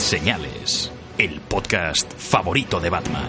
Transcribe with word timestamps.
Señales, 0.00 0.90
el 1.18 1.40
podcast 1.42 2.10
favorito 2.16 2.80
de 2.80 2.88
Batman. 2.88 3.28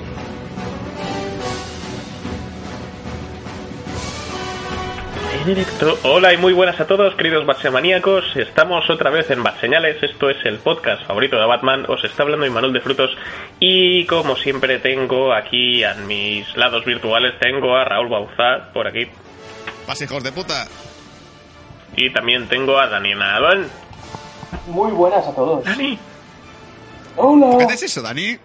En 5.34 5.46
directo. 5.46 6.00
Hola 6.04 6.34
y 6.34 6.38
muy 6.38 6.54
buenas 6.54 6.80
a 6.80 6.88
todos, 6.88 7.14
queridos 7.16 7.46
Batsemaníacos. 7.46 8.24
Estamos 8.38 8.90
otra 8.90 9.12
vez 9.12 9.30
en 9.30 9.44
Batseñales. 9.44 10.02
Esto 10.02 10.30
es 10.30 10.38
el 10.46 10.60
podcast 10.60 11.06
favorito 11.06 11.36
de 11.36 11.46
Batman. 11.46 11.86
Os 11.90 12.04
está 12.06 12.24
hablando 12.24 12.46
Imanol 12.46 12.72
de 12.72 12.80
Frutos. 12.80 13.12
Y 13.60 14.06
como 14.06 14.38
siempre, 14.38 14.80
tengo 14.80 15.34
aquí 15.34 15.84
a 15.84 15.94
mis 15.96 16.56
lados 16.56 16.86
virtuales: 16.86 17.38
tengo 17.38 17.76
a 17.76 17.84
Raúl 17.84 18.08
Bauzá 18.08 18.72
por 18.74 18.88
aquí. 18.88 19.08
Pase, 19.86 20.06
hijos 20.06 20.24
de 20.24 20.32
puta. 20.32 20.66
Y 21.98 22.12
también 22.12 22.48
tengo 22.48 22.80
a 22.80 22.88
Daniela 22.88 23.36
Adón. 23.36 23.68
Muy 24.68 24.92
buenas 24.94 25.28
a 25.28 25.36
todos. 25.36 25.66
Dani. 25.66 26.00
Hola. 27.18 27.58
¿Qué 27.58 27.64
haces 27.66 27.84
eso, 27.84 28.02
Dani? 28.02 28.38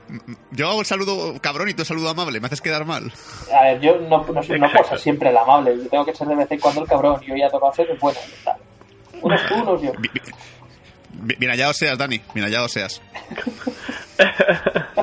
Yo 0.50 0.68
hago 0.68 0.80
el 0.80 0.86
saludo 0.86 1.34
cabrón 1.40 1.68
y 1.68 1.74
tú 1.74 1.82
el 1.82 1.86
saludo 1.86 2.08
amable. 2.10 2.40
Me 2.40 2.46
haces 2.46 2.60
quedar 2.60 2.84
mal. 2.84 3.12
A 3.54 3.62
ver, 3.64 3.80
yo 3.80 3.96
no, 4.00 4.24
no, 4.24 4.42
soy- 4.42 4.58
no 4.58 4.66
puedo 4.66 4.80
Exacto. 4.80 4.88
ser 4.90 4.98
siempre 5.00 5.30
el 5.30 5.36
amable. 5.36 5.76
Yo 5.82 5.88
tengo 5.88 6.04
que 6.04 6.14
ser 6.14 6.26
de 6.26 6.34
vez 6.34 6.50
en 6.50 6.60
cuando 6.60 6.82
el 6.82 6.88
cabrón. 6.88 7.20
Yo 7.20 7.34
ya 7.36 7.46
he 7.46 7.50
tocado 7.50 7.72
ser 7.72 7.90
el 7.90 7.98
bueno. 7.98 8.18
está. 8.36 8.56
Unos 9.22 9.46
tú, 9.46 9.54
unos 9.54 9.82
yo. 9.82 9.92
Bi- 9.98 10.08
bi- 10.12 10.20
bi- 11.12 11.34
Bien 11.38 11.50
hallado 11.52 11.72
seas, 11.72 11.96
Dani. 11.96 12.20
Bien 12.34 12.44
hallado 12.46 12.68
seas. 12.68 13.00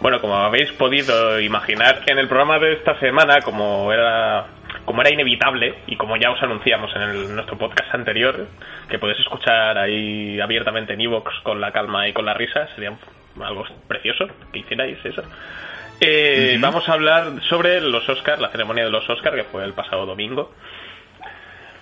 Bueno, 0.00 0.20
como 0.20 0.36
habéis 0.36 0.70
podido 0.72 1.40
imaginar, 1.40 2.02
en 2.06 2.18
el 2.18 2.28
programa 2.28 2.58
de 2.60 2.74
esta 2.74 2.98
semana, 3.00 3.40
como 3.44 3.92
era 3.92 4.46
como 4.88 5.02
era 5.02 5.12
inevitable 5.12 5.74
y 5.86 5.96
como 5.96 6.16
ya 6.16 6.30
os 6.30 6.42
anunciamos 6.42 6.90
en 6.96 7.02
el- 7.02 7.34
nuestro 7.34 7.58
podcast 7.58 7.94
anterior, 7.94 8.46
que 8.88 8.98
podéis 8.98 9.20
escuchar 9.20 9.76
ahí 9.76 10.40
abiertamente 10.40 10.94
en 10.94 11.00
Evox 11.02 11.30
con 11.42 11.60
la 11.60 11.70
calma 11.72 12.08
y 12.08 12.14
con 12.14 12.24
la 12.24 12.32
risa, 12.32 12.66
sería 12.74 12.96
algo 13.44 13.64
precioso 13.86 14.26
que 14.50 14.60
hicierais 14.60 14.98
eso. 15.04 15.22
Eh. 16.00 16.56
Vamos 16.58 16.88
a 16.88 16.94
hablar 16.94 17.32
sobre 17.50 17.82
los 17.82 18.08
Oscars, 18.08 18.40
la 18.40 18.48
ceremonia 18.48 18.84
de 18.84 18.90
los 18.90 19.08
Oscars, 19.10 19.36
que 19.36 19.44
fue 19.44 19.62
el 19.62 19.74
pasado 19.74 20.06
domingo, 20.06 20.52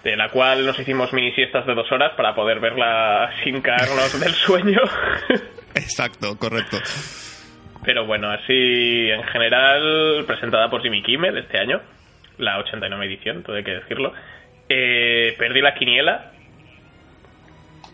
de 0.02 0.16
la 0.16 0.28
cual 0.30 0.66
nos 0.66 0.76
hicimos 0.78 1.12
mini 1.12 1.30
siestas 1.32 1.64
de 1.64 1.74
dos 1.74 1.90
horas 1.92 2.12
para 2.16 2.34
poder 2.34 2.58
verla 2.58 3.30
sin 3.44 3.60
caernos 3.62 4.18
del 4.18 4.32
sueño. 4.46 4.80
Exacto, 5.76 6.36
correcto. 6.38 6.78
Pero 7.84 8.04
bueno, 8.04 8.30
así 8.32 9.10
en 9.10 9.22
general, 9.24 10.24
presentada 10.26 10.68
por 10.68 10.82
Jimmy 10.82 11.02
Kimmel 11.02 11.38
este 11.38 11.58
año, 11.58 11.80
la 12.38 12.58
89 12.58 13.06
edición, 13.06 13.42
todo 13.42 13.56
hay 13.56 13.64
que 13.64 13.72
decirlo. 13.74 14.12
Eh, 14.68 15.34
perdí 15.38 15.60
la 15.60 15.74
quiniela 15.74 16.32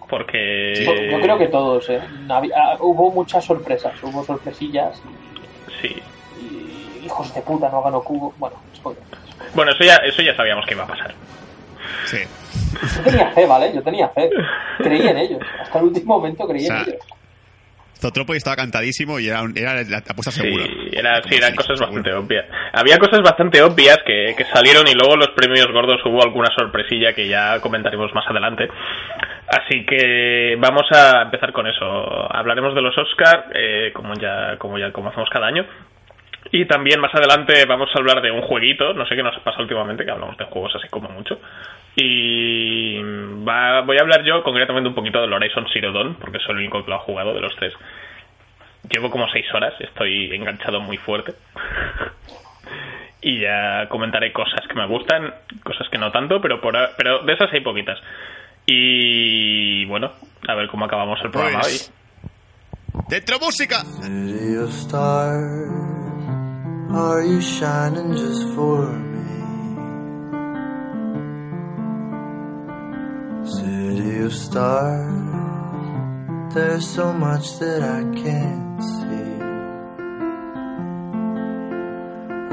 porque... 0.09 0.75
Yo, 0.85 0.95
yo 0.95 1.21
creo 1.21 1.39
que 1.39 1.47
todos, 1.48 1.89
¿eh? 1.91 2.01
Había- 2.29 2.55
ah, 2.57 2.77
hubo 2.81 3.11
muchas 3.11 3.45
sorpresas. 3.45 3.93
Hubo 4.03 4.23
sorpresillas. 4.25 5.03
Sí. 5.81 5.97
Y, 6.41 6.98
y 7.02 7.07
hijos 7.07 7.35
de 7.35 7.41
puta, 7.42 7.69
no 7.70 7.83
ganó 7.83 8.02
Cubo. 8.02 8.35
Bueno, 8.39 8.57
spoiler. 8.75 9.02
Bueno, 9.55 9.73
eso 9.73 9.85
ya, 9.85 9.97
eso 9.97 10.23
ya 10.23 10.35
sabíamos 10.36 10.67
que 10.67 10.75
iba 10.75 10.85
a 10.85 10.86
pasar. 10.86 11.14
Sí. 12.05 12.19
Yo 12.97 13.02
tenía 13.05 13.31
fe, 13.31 13.47
¿vale? 13.47 13.73
Yo 13.75 13.83
tenía 13.83 14.08
fe. 14.11 14.29
Creí 14.79 15.07
en 15.07 15.17
ellos. 15.19 15.41
Hasta 15.61 15.79
el 15.79 15.85
último 15.86 16.19
momento 16.19 16.47
creí 16.47 16.64
O 16.64 16.67
sea, 16.67 16.83
en 16.83 16.89
ellos. 16.91 17.02
Zotropolis 18.02 18.39
estaba 18.39 18.57
cantadísimo 18.57 19.20
y 19.20 19.29
era, 19.29 19.40
era 19.55 19.74
la 19.85 19.98
apuesta 19.98 20.33
segura. 20.33 20.64
Sí, 20.64 20.90
era, 20.92 21.23
sí, 21.23 21.36
eran 21.36 21.55
cosas 21.55 21.79
seguro. 21.79 21.86
bastante 21.86 22.13
obvias. 22.13 22.46
Había 22.73 22.98
cosas 22.98 23.20
bastante 23.23 23.63
obvias 23.63 23.98
que, 24.05 24.35
que 24.36 24.45
salieron 24.46 24.89
y 24.89 24.95
luego 24.95 25.17
los 25.17 25.30
premios 25.30 25.70
gordos 25.73 26.01
hubo 26.05 26.23
alguna 26.23 26.48
sorpresilla 26.57 27.13
que 27.14 27.29
ya 27.29 27.61
comentaremos 27.61 28.13
más 28.13 28.27
adelante. 28.29 28.68
Así 29.48 29.86
que 29.86 30.57
vamos 30.58 30.85
a 30.90 31.23
empezar 31.23 31.52
con 31.52 31.67
eso. 31.67 31.85
Hablaremos 32.35 32.74
de 32.74 32.83
los 32.83 32.96
Oscar, 32.98 33.46
eh, 33.55 33.92
como 33.95 34.14
ya 34.14 34.57
como 34.58 34.79
ya 34.79 34.90
como 34.90 35.11
hacemos 35.11 35.29
cada 35.30 35.46
año. 35.46 35.64
Y 36.51 36.67
también 36.67 37.01
más 37.01 37.14
adelante 37.14 37.64
vamos 37.67 37.89
a 37.95 37.98
hablar 37.98 38.20
de 38.20 38.30
un 38.30 38.42
jueguito, 38.42 38.92
no 38.95 39.07
sé 39.07 39.14
qué 39.14 39.23
nos 39.23 39.39
pasa 39.40 39.63
últimamente, 39.63 40.05
que 40.05 40.11
hablamos 40.11 40.36
de 40.36 40.45
juegos 40.46 40.73
así 40.74 40.89
como 40.89 41.08
mucho. 41.08 41.39
Y 41.97 42.97
va- 43.47 43.83
voy 43.83 43.98
a 43.98 44.01
hablar 44.03 44.25
yo 44.25 44.42
concretamente 44.42 44.89
un 44.89 44.95
poquito 44.95 45.20
del 45.20 45.33
Horizon 45.33 45.67
Zero 45.73 45.92
Dawn, 45.92 46.14
porque 46.14 46.39
soy 46.39 46.53
el 46.53 46.58
único 46.61 46.83
que 46.85 46.91
lo 46.91 46.97
ha 46.97 47.01
jugado 47.01 47.35
de 47.35 47.41
los 47.41 47.55
tres. 47.57 47.75
Llevo 48.91 49.11
como 49.11 49.29
seis 49.30 49.47
horas, 49.55 49.75
estoy 49.80 50.35
enganchado 50.35 50.81
muy 50.81 50.97
fuerte. 50.97 51.35
y 53.20 53.41
ya 53.41 53.86
comentaré 53.89 54.33
cosas 54.33 54.67
que 54.67 54.75
me 54.75 54.86
gustan, 54.86 55.35
cosas 55.63 55.89
que 55.91 55.98
no 55.98 56.11
tanto, 56.11 56.41
pero 56.41 56.61
por 56.61 56.77
pero 56.97 57.20
de 57.20 57.33
esas 57.35 57.52
hay 57.52 57.61
poquitas. 57.61 57.98
Y 58.67 59.85
bueno, 59.86 60.13
a 60.48 60.55
ver 60.55 60.69
cómo 60.69 60.85
acabamos 60.86 61.20
el 61.23 61.31
programa 61.31 61.61
Pues- 61.61 61.92
¡Dentro 63.08 63.39
música! 63.39 63.81
City 63.85 64.57
of 64.57 64.70
stars, 64.70 65.70
are 66.95 67.27
you 67.27 67.41
shining 67.41 68.13
just 68.13 68.48
for 68.55 68.86
City 73.45 74.19
of 74.20 74.33
stars, 74.33 75.11
there's 76.55 76.86
so 76.86 77.13
much 77.13 77.58
that 77.58 77.83
I 77.83 78.03
can't 78.23 78.80
see. 78.80 79.33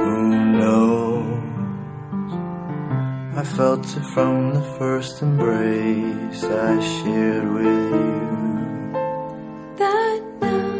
Who 0.01 0.29
knows? 0.57 1.29
I 3.37 3.43
felt 3.43 3.85
it 3.85 4.05
from 4.15 4.55
the 4.55 4.63
first 4.79 5.21
embrace 5.21 6.43
I 6.43 6.79
shared 6.79 7.47
with 7.53 7.91
you. 7.93 8.19
that 9.77 10.21
now 10.41 10.71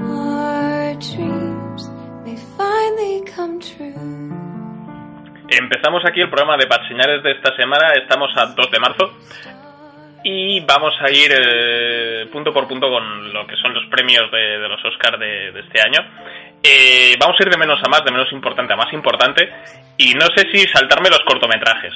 our 0.00 0.94
dreams 0.96 1.88
may 2.24 2.36
finally 2.58 3.22
come 3.22 3.58
true. 3.58 4.63
Empezamos 5.48 6.02
aquí 6.06 6.20
el 6.20 6.30
programa 6.30 6.56
de 6.56 6.66
Señales 6.88 7.22
de 7.22 7.32
esta 7.32 7.54
semana, 7.56 7.88
estamos 8.02 8.30
a 8.36 8.46
2 8.46 8.70
de 8.70 8.78
marzo 8.80 9.12
y 10.24 10.60
vamos 10.60 10.94
a 11.00 11.10
ir 11.10 11.30
eh, 11.38 12.26
punto 12.32 12.52
por 12.52 12.66
punto 12.66 12.88
con 12.88 13.32
lo 13.32 13.46
que 13.46 13.56
son 13.56 13.74
los 13.74 13.84
premios 13.90 14.30
de, 14.32 14.38
de 14.58 14.68
los 14.68 14.82
Oscars 14.84 15.18
de, 15.20 15.52
de 15.52 15.60
este 15.60 15.80
año. 15.82 16.00
Eh, 16.62 17.14
vamos 17.20 17.36
a 17.38 17.42
ir 17.44 17.50
de 17.50 17.58
menos 17.58 17.78
a 17.84 17.88
más, 17.90 18.02
de 18.04 18.10
menos 18.10 18.32
importante 18.32 18.72
a 18.72 18.76
más 18.76 18.90
importante 18.94 19.50
y 19.98 20.14
no 20.14 20.26
sé 20.34 20.46
si 20.50 20.66
saltarme 20.68 21.10
los 21.10 21.20
cortometrajes. 21.26 21.92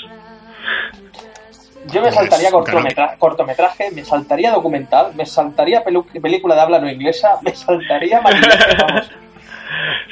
Yo 1.86 2.02
me 2.02 2.08
Pues, 2.08 2.14
saltaría 2.16 2.50
cortometra- 2.50 3.16
cortometraje, 3.18 3.90
me 3.92 4.04
saltaría 4.04 4.50
documental, 4.52 5.12
me 5.14 5.24
saltaría 5.24 5.82
película 5.82 6.54
de 6.54 6.60
habla 6.60 6.78
no 6.80 6.90
inglesa, 6.90 7.38
me 7.42 7.54
saltaría 7.56 8.20
vamos. 8.20 9.10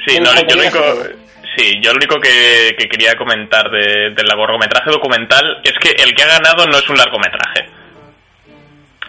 Sí, 0.07 0.15
¿Qué 0.15 0.21
no, 0.21 0.33
yo 0.33 0.55
lo 0.55 0.61
único? 0.61 1.26
Sí, 1.57 1.79
yo 1.81 1.91
lo 1.91 1.97
único 1.97 2.19
que, 2.21 2.75
que 2.77 2.87
quería 2.87 3.15
comentar 3.17 3.69
de- 3.69 4.11
del 4.11 4.27
largometraje 4.27 4.89
documental 4.91 5.59
es 5.63 5.73
que 5.79 5.89
el 6.03 6.13
que 6.13 6.23
ha 6.23 6.27
ganado 6.39 6.65
no 6.67 6.77
es 6.77 6.87
un 6.89 6.97
largometraje. 6.97 7.65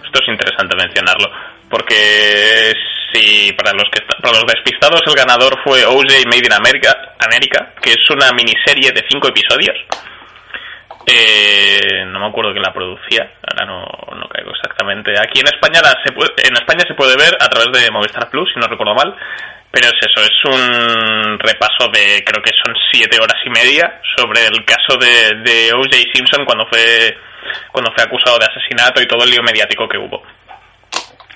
Esto 0.04 0.22
es 0.22 0.28
interesante 0.28 0.74
mencionarlo, 0.76 1.30
porque 1.68 2.72
si 3.12 3.52
para 3.52 3.72
los 3.72 3.84
que 3.90 4.02
para 4.22 4.32
los 4.40 4.46
despistados 4.46 5.02
el 5.06 5.14
ganador 5.14 5.58
fue 5.62 5.84
OJ 5.84 6.24
Made 6.26 6.46
in 6.46 6.52
America, 6.52 7.14
America, 7.20 7.72
que 7.82 7.90
es 7.90 8.10
una 8.10 8.32
miniserie 8.32 8.90
de 8.92 9.04
cinco 9.08 9.28
episodios. 9.28 9.76
Eh, 11.10 12.04
no 12.06 12.20
me 12.20 12.26
acuerdo 12.26 12.52
quién 12.52 12.62
la 12.62 12.72
producía, 12.72 13.30
ahora 13.50 13.64
no, 13.64 13.80
no 14.14 14.28
caigo 14.28 14.50
exactamente. 14.50 15.12
Aquí 15.18 15.40
en 15.40 15.46
España 15.46 15.80
la 15.82 15.96
se 16.04 16.12
puede, 16.12 16.30
en 16.46 16.54
España 16.54 16.84
se 16.86 16.94
puede 16.94 17.16
ver 17.16 17.34
a 17.40 17.48
través 17.48 17.72
de 17.82 17.90
Movistar 17.90 18.28
Plus, 18.28 18.50
si 18.52 18.60
no 18.60 18.66
recuerdo 18.66 18.94
mal. 18.94 19.14
Pero 19.70 19.86
es 19.86 19.94
eso, 20.00 20.22
es 20.22 20.44
un 20.44 21.38
repaso 21.38 21.88
de 21.92 22.24
creo 22.24 22.42
que 22.42 22.50
son 22.64 22.74
siete 22.90 23.18
horas 23.20 23.36
y 23.44 23.50
media 23.50 24.00
sobre 24.16 24.46
el 24.46 24.64
caso 24.64 24.96
de, 24.98 25.34
de 25.42 25.72
O.J. 25.74 25.96
Simpson 26.14 26.44
cuando 26.46 26.66
fue 26.68 27.16
cuando 27.72 27.92
fue 27.94 28.04
acusado 28.04 28.38
de 28.38 28.46
asesinato 28.46 29.00
y 29.00 29.06
todo 29.08 29.24
el 29.24 29.30
lío 29.30 29.42
mediático 29.42 29.88
que 29.88 29.98
hubo. 29.98 30.22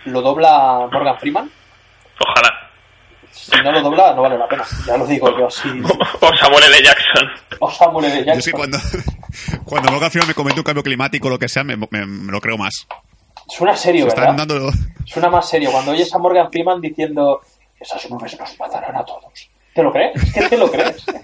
¿Lo 0.06 0.20
dobla 0.20 0.88
Morgan 0.90 1.18
Freeman? 1.18 1.50
Ojalá. 2.18 2.58
Si 3.30 3.50
no 3.62 3.72
lo 3.72 3.80
dobla, 3.82 4.12
no 4.14 4.22
vale 4.22 4.36
la 4.38 4.48
pena. 4.48 4.64
Ya 4.86 4.96
lo 4.96 5.06
digo 5.06 5.38
yo 5.38 5.46
así. 5.46 5.68
O 6.20 6.36
Samuel 6.36 6.64
L. 6.64 6.82
Jackson. 6.82 7.30
O 7.60 7.70
Samuel 7.70 8.06
L. 8.06 8.24
Yo 8.24 8.32
es 8.32 8.44
que 8.44 8.50
Jackson. 8.50 8.52
cuando, 8.52 8.78
cuando 9.64 9.92
Morgan 9.92 10.10
Freeman 10.10 10.28
me 10.28 10.34
comenta 10.34 10.60
un 10.60 10.64
cambio 10.64 10.82
climático 10.82 11.28
o 11.28 11.30
lo 11.30 11.38
que 11.38 11.48
sea, 11.48 11.64
me, 11.64 11.76
me- 11.76 12.06
me 12.06 12.32
lo 12.32 12.40
creo 12.40 12.56
más. 12.58 12.86
Suena 13.48 13.76
serio, 13.76 14.08
Se 14.10 14.16
¿verdad? 14.16 14.34
dando... 14.34 14.70
Suena 15.06 15.28
más 15.30 15.48
serio. 15.48 15.70
Cuando 15.70 15.92
oyes 15.92 16.12
a 16.14 16.18
Morgan 16.18 16.50
Freeman 16.50 16.80
diciendo 16.80 17.40
esas 17.82 18.08
nubes 18.10 18.38
nos 18.38 18.58
matarán 18.58 18.96
a 18.96 19.04
todos. 19.04 19.48
¿Te 19.74 19.82
lo 19.82 19.92
crees? 19.92 20.12
¿Es 20.22 20.32
que 20.34 20.48
te 20.48 20.58
lo 20.58 20.70
crees? 20.70 21.04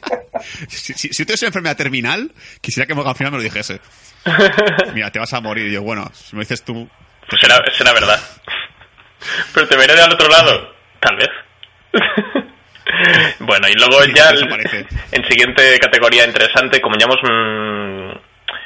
Si, 0.69 0.93
si, 0.94 1.08
si 1.08 1.25
tuviese 1.25 1.46
una 1.46 1.49
enfermedad 1.49 1.76
terminal, 1.76 2.31
quisiera 2.60 2.87
que 2.87 2.94
Morgan 2.94 3.16
Freeman 3.16 3.32
me 3.32 3.38
lo 3.38 3.43
dijese. 3.43 3.81
Mira, 4.94 5.10
te 5.10 5.19
vas 5.19 5.32
a 5.34 5.40
morir. 5.40 5.66
Y 5.66 5.72
yo, 5.72 5.82
bueno, 5.82 6.08
si 6.14 6.37
me 6.37 6.40
dices 6.43 6.62
tú... 6.64 6.88
Pues 7.28 7.40
será, 7.40 7.56
será 7.76 7.93
verdad. 7.93 8.20
Pero 9.52 9.66
te 9.66 9.76
veré 9.76 9.94
del 9.96 10.12
otro 10.12 10.28
lado. 10.28 10.72
Tal 11.00 11.16
vez. 11.16 11.28
bueno, 13.40 13.69
y 13.69 13.75
luego 13.75 14.02
Sí, 14.05 14.12
ya 14.14 14.31
el- 14.31 14.87
en 15.12 15.25
siguiente 15.28 15.78
categoría 15.81 16.25
interesante, 16.25 16.81
como 16.81 16.96
ya 16.96 17.06
hemos 17.06 17.19
mm, 17.22 18.19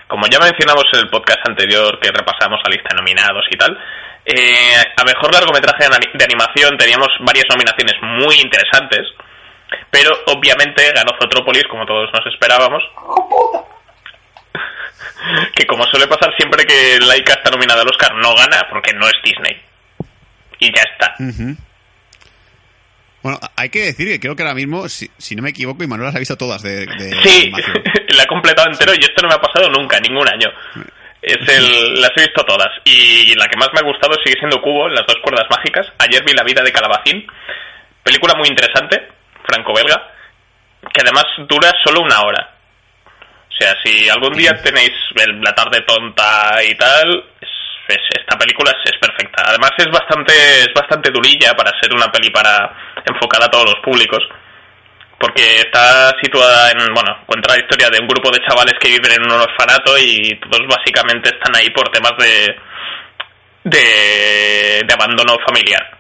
como 0.09 0.27
ya 0.27 0.39
mencionamos 0.41 0.85
en 0.93 1.01
el 1.01 1.09
podcast 1.11 1.41
anterior 1.49 1.99
que 2.01 2.11
repasamos 2.13 2.61
la 2.65 2.71
lista 2.71 2.89
de 2.91 2.97
nominados 2.97 3.45
y 3.51 3.57
tal, 3.57 3.79
eh, 4.25 4.77
a 4.97 5.05
mejor 5.05 5.33
largometraje 5.33 5.89
de 5.89 5.95
ani- 5.97 6.11
de 6.15 6.25
animación 6.25 6.77
teníamos 6.79 7.09
varias 7.21 7.45
nominaciones 7.51 7.95
muy 8.03 8.37
interesantes, 8.41 9.07
pero 9.91 10.11
obviamente 10.27 10.93
ganó 10.95 11.13
Zootropolis, 11.19 11.65
como 11.71 11.85
todos 11.87 12.11
nos 12.13 12.27
esperábamos. 12.33 12.83
que 15.55 15.67
como 15.67 15.85
suele 15.87 16.07
pasar 16.07 16.35
siempre 16.37 16.65
que 16.65 16.99
Laika 17.01 17.35
está 17.35 17.51
nominada 17.51 17.83
al 17.83 17.89
Oscar, 17.89 18.15
no 18.17 18.35
gana 18.35 18.67
porque 18.71 18.93
no 18.95 19.07
es 19.07 19.15
Disney. 19.25 19.61
Y 20.59 20.67
ya 20.75 20.83
está. 20.83 21.15
Bueno, 23.23 23.39
hay 23.57 23.69
que 23.71 23.85
decir 23.85 24.09
que 24.09 24.19
creo 24.19 24.35
que 24.35 24.43
ahora 24.43 24.55
mismo, 24.55 24.89
si, 24.89 25.09
si 25.17 25.37
no 25.37 25.43
me 25.45 25.51
equivoco, 25.51 25.85
y 25.85 25.87
Manuel 25.87 26.09
las 26.09 26.17
ha 26.17 26.19
visto 26.19 26.37
todas 26.37 26.61
de, 26.63 26.87
de 26.87 27.23
Sí, 27.23 27.53
la 28.17 28.23
he 28.25 28.27
completado 28.27 28.69
entero 28.69 28.93
y 28.95 28.99
esto 29.05 29.23
no 29.23 29.29
me 29.29 29.35
ha 29.35 29.41
pasado 29.41 29.69
nunca, 29.71 30.01
ningún 30.01 30.29
año. 30.29 30.49
Es 31.23 31.39
el, 31.49 32.01
las 32.01 32.11
he 32.17 32.23
visto 32.23 32.45
todas 32.45 32.69
y 32.85 33.33
la 33.37 33.47
que 33.47 33.57
más 33.57 33.69
me 33.73 33.79
ha 33.81 33.85
gustado 33.85 34.15
sigue 34.25 34.39
siendo 34.41 34.61
Cubo, 34.61 34.89
las 34.89 35.07
dos 35.07 35.17
cuerdas 35.23 35.47
mágicas. 35.49 35.87
Ayer 35.99 36.25
vi 36.25 36.33
La 36.33 36.43
vida 36.43 36.63
de 36.63 36.73
Calabacín, 36.73 37.25
película 38.03 38.35
muy 38.35 38.49
interesante, 38.49 39.07
franco-belga, 39.47 40.11
que 40.93 41.01
además 41.01 41.25
dura 41.49 41.71
solo 41.85 42.01
una 42.01 42.23
hora. 42.23 42.51
O 43.49 43.55
sea, 43.57 43.77
si 43.85 44.09
algún 44.09 44.33
día 44.33 44.51
tenéis 44.65 44.91
el- 45.15 45.41
la 45.41 45.55
tarde 45.55 45.83
tonta 45.83 46.61
y 46.69 46.75
tal, 46.75 47.25
es- 47.41 47.49
es- 47.95 48.19
esta 48.21 48.37
película 48.37 48.73
es, 48.73 48.91
es 48.93 48.99
perfecta. 48.99 49.45
Además 49.47 49.71
es 49.79 49.87
bastante 49.93 50.33
es 50.63 50.75
bastante 50.75 51.11
durilla 51.13 51.55
para 51.55 51.71
ser 51.81 51.95
una 51.95 52.11
peli 52.11 52.31
para 52.31 52.75
enfocada 53.07 53.47
a 53.47 53.51
todos 53.51 53.67
los 53.67 53.77
públicos 53.85 54.19
porque 55.23 55.63
está 55.63 56.11
situada 56.21 56.73
en, 56.73 56.93
bueno, 56.93 57.23
cuenta 57.27 57.55
la 57.55 57.61
historia 57.63 57.89
de 57.89 58.01
un 58.01 58.09
grupo 58.09 58.29
de 58.33 58.43
chavales 58.43 58.75
que 58.81 58.91
viven 58.91 59.13
en 59.13 59.23
un 59.23 59.39
orfanato 59.39 59.97
y 59.97 60.35
todos 60.41 60.67
básicamente 60.67 61.31
están 61.31 61.55
ahí 61.55 61.71
por 61.71 61.89
temas 61.91 62.15
de, 62.19 62.59
de, 63.63 64.83
de 64.83 64.93
abandono 64.93 65.39
familiar. 65.47 65.97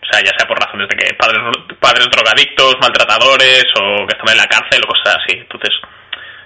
O 0.00 0.06
sea, 0.10 0.24
ya 0.24 0.32
sea 0.38 0.48
por 0.48 0.58
razones 0.58 0.88
de 0.88 0.96
que 0.96 1.14
padres, 1.14 1.42
padres 1.78 2.08
drogadictos, 2.08 2.80
maltratadores 2.80 3.66
o 3.76 4.06
que 4.08 4.16
están 4.16 4.32
en 4.32 4.40
la 4.40 4.48
cárcel 4.48 4.80
o 4.84 4.88
cosas 4.88 5.20
así. 5.20 5.36
Entonces, 5.36 5.76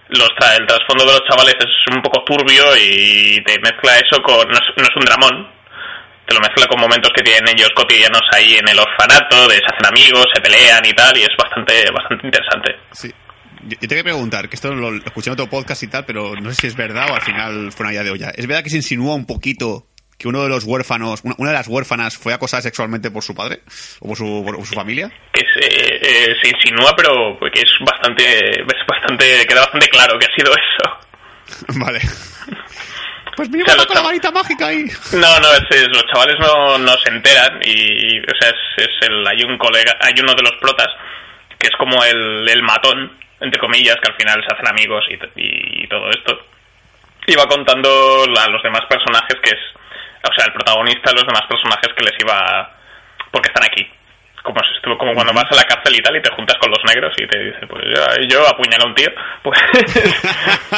los 0.08 0.30
el 0.58 0.66
trasfondo 0.66 1.06
de 1.06 1.12
los 1.12 1.28
chavales 1.30 1.54
es 1.62 1.94
un 1.94 2.02
poco 2.02 2.24
turbio 2.24 2.64
y 2.76 3.38
te 3.44 3.54
mezcla 3.60 4.02
eso 4.02 4.20
con... 4.20 4.48
No 4.50 4.54
es, 4.58 4.66
no 4.76 4.82
es 4.82 4.96
un 4.96 5.06
dramón, 5.06 5.55
te 6.26 6.34
lo 6.34 6.40
mezcla 6.40 6.66
con 6.66 6.80
momentos 6.80 7.10
que 7.14 7.22
tienen 7.22 7.48
ellos 7.48 7.70
cotidianos 7.74 8.22
ahí 8.32 8.54
en 8.54 8.68
el 8.68 8.78
orfanato, 8.78 9.48
de 9.48 9.56
se 9.56 9.66
hacen 9.66 9.86
amigos, 9.86 10.26
se 10.34 10.40
pelean 10.40 10.84
y 10.84 10.92
tal, 10.92 11.16
y 11.16 11.22
es 11.22 11.36
bastante, 11.38 11.84
bastante 11.92 12.26
interesante. 12.26 12.76
Sí. 12.92 13.12
Yo, 13.62 13.70
yo 13.70 13.80
te 13.80 13.88
quería 13.88 14.04
preguntar, 14.04 14.48
que 14.48 14.56
esto 14.56 14.74
lo, 14.74 14.90
lo 14.90 15.04
escuché 15.04 15.30
en 15.30 15.34
otro 15.34 15.48
podcast 15.48 15.82
y 15.82 15.88
tal, 15.88 16.04
pero 16.04 16.34
no 16.34 16.50
sé 16.50 16.56
si 16.56 16.66
es 16.66 16.76
verdad 16.76 17.10
o 17.10 17.14
al 17.14 17.22
final 17.22 17.72
fue 17.72 17.84
una 17.84 17.92
idea 17.92 18.04
de 18.04 18.10
olla. 18.10 18.30
¿Es 18.30 18.46
verdad 18.46 18.62
que 18.62 18.70
se 18.70 18.76
insinúa 18.76 19.14
un 19.14 19.26
poquito 19.26 19.86
que 20.18 20.28
uno 20.28 20.42
de 20.42 20.48
los 20.48 20.64
huérfanos, 20.64 21.20
una, 21.24 21.34
una 21.38 21.50
de 21.50 21.56
las 21.56 21.68
huérfanas 21.68 22.16
fue 22.16 22.32
acosada 22.32 22.62
sexualmente 22.62 23.10
por 23.10 23.22
su 23.22 23.34
padre 23.34 23.60
o 24.00 24.08
por 24.08 24.16
su, 24.16 24.42
por 24.44 24.66
su 24.66 24.74
familia? 24.74 25.10
Que 25.32 25.42
es, 25.42 25.66
eh, 25.66 26.00
eh, 26.02 26.34
se 26.42 26.48
insinúa, 26.48 26.94
pero 26.96 27.38
que 27.52 27.60
es 27.60 27.72
bastante, 27.80 28.24
es 28.50 28.86
bastante, 28.88 29.46
queda 29.46 29.60
bastante 29.60 29.88
claro 29.88 30.18
que 30.18 30.26
ha 30.26 30.34
sido 30.34 30.52
eso. 30.52 31.76
Vale. 31.78 32.00
Pues 33.36 33.50
me 33.50 33.62
O 33.62 33.64
sea, 33.66 33.74
iba 33.74 33.86
con 33.86 33.94
la 33.96 34.02
varita 34.02 34.30
mágica 34.30 34.66
ahí. 34.68 34.86
No, 35.12 35.40
no, 35.40 35.52
es, 35.52 35.62
es- 35.70 35.88
los 35.88 36.06
chavales 36.06 36.36
no, 36.40 36.78
no 36.78 36.92
se 36.98 37.10
enteran 37.10 37.60
y, 37.62 38.18
o 38.20 38.34
sea, 38.40 38.48
es, 38.50 38.84
es 38.88 39.08
el, 39.08 39.26
hay 39.26 39.42
un 39.44 39.58
colega, 39.58 39.96
hay 40.00 40.14
uno 40.20 40.34
de 40.34 40.42
los 40.42 40.52
protas 40.56 40.88
que 41.58 41.68
es 41.68 41.76
como 41.76 42.02
el, 42.04 42.48
el 42.48 42.62
matón, 42.62 43.12
entre 43.40 43.60
comillas, 43.60 43.96
que 44.02 44.10
al 44.10 44.16
final 44.16 44.42
se 44.46 44.54
hacen 44.54 44.68
amigos 44.68 45.04
y, 45.10 45.14
y, 45.40 45.84
y 45.84 45.86
todo 45.86 46.08
esto. 46.10 46.46
Va 47.38 47.46
contando 47.48 48.24
a 48.38 48.48
los 48.48 48.62
demás 48.62 48.82
personajes 48.88 49.36
que 49.42 49.50
es, 49.50 49.60
o 50.30 50.32
sea, 50.34 50.46
el 50.46 50.52
protagonista, 50.52 51.12
los 51.12 51.26
demás 51.26 51.42
personajes 51.48 51.92
que 51.96 52.04
les 52.04 52.14
iba, 52.20 52.70
porque 53.30 53.48
están 53.48 53.64
aquí. 53.64 53.86
Como, 54.46 54.98
como 54.98 55.14
cuando 55.14 55.32
vas 55.32 55.50
a 55.50 55.56
la 55.56 55.64
cárcel 55.64 55.96
y 55.96 56.02
tal 56.02 56.16
y 56.16 56.22
te 56.22 56.30
juntas 56.30 56.56
con 56.58 56.70
los 56.70 56.78
negros 56.86 57.12
y 57.18 57.26
te 57.26 57.38
dice, 57.38 57.66
pues 57.66 57.82
yo, 57.84 58.28
yo 58.28 58.46
apuñalo 58.46 58.84
a 58.84 58.88
un 58.88 58.94
tío. 58.94 59.10
Pues 59.42 59.60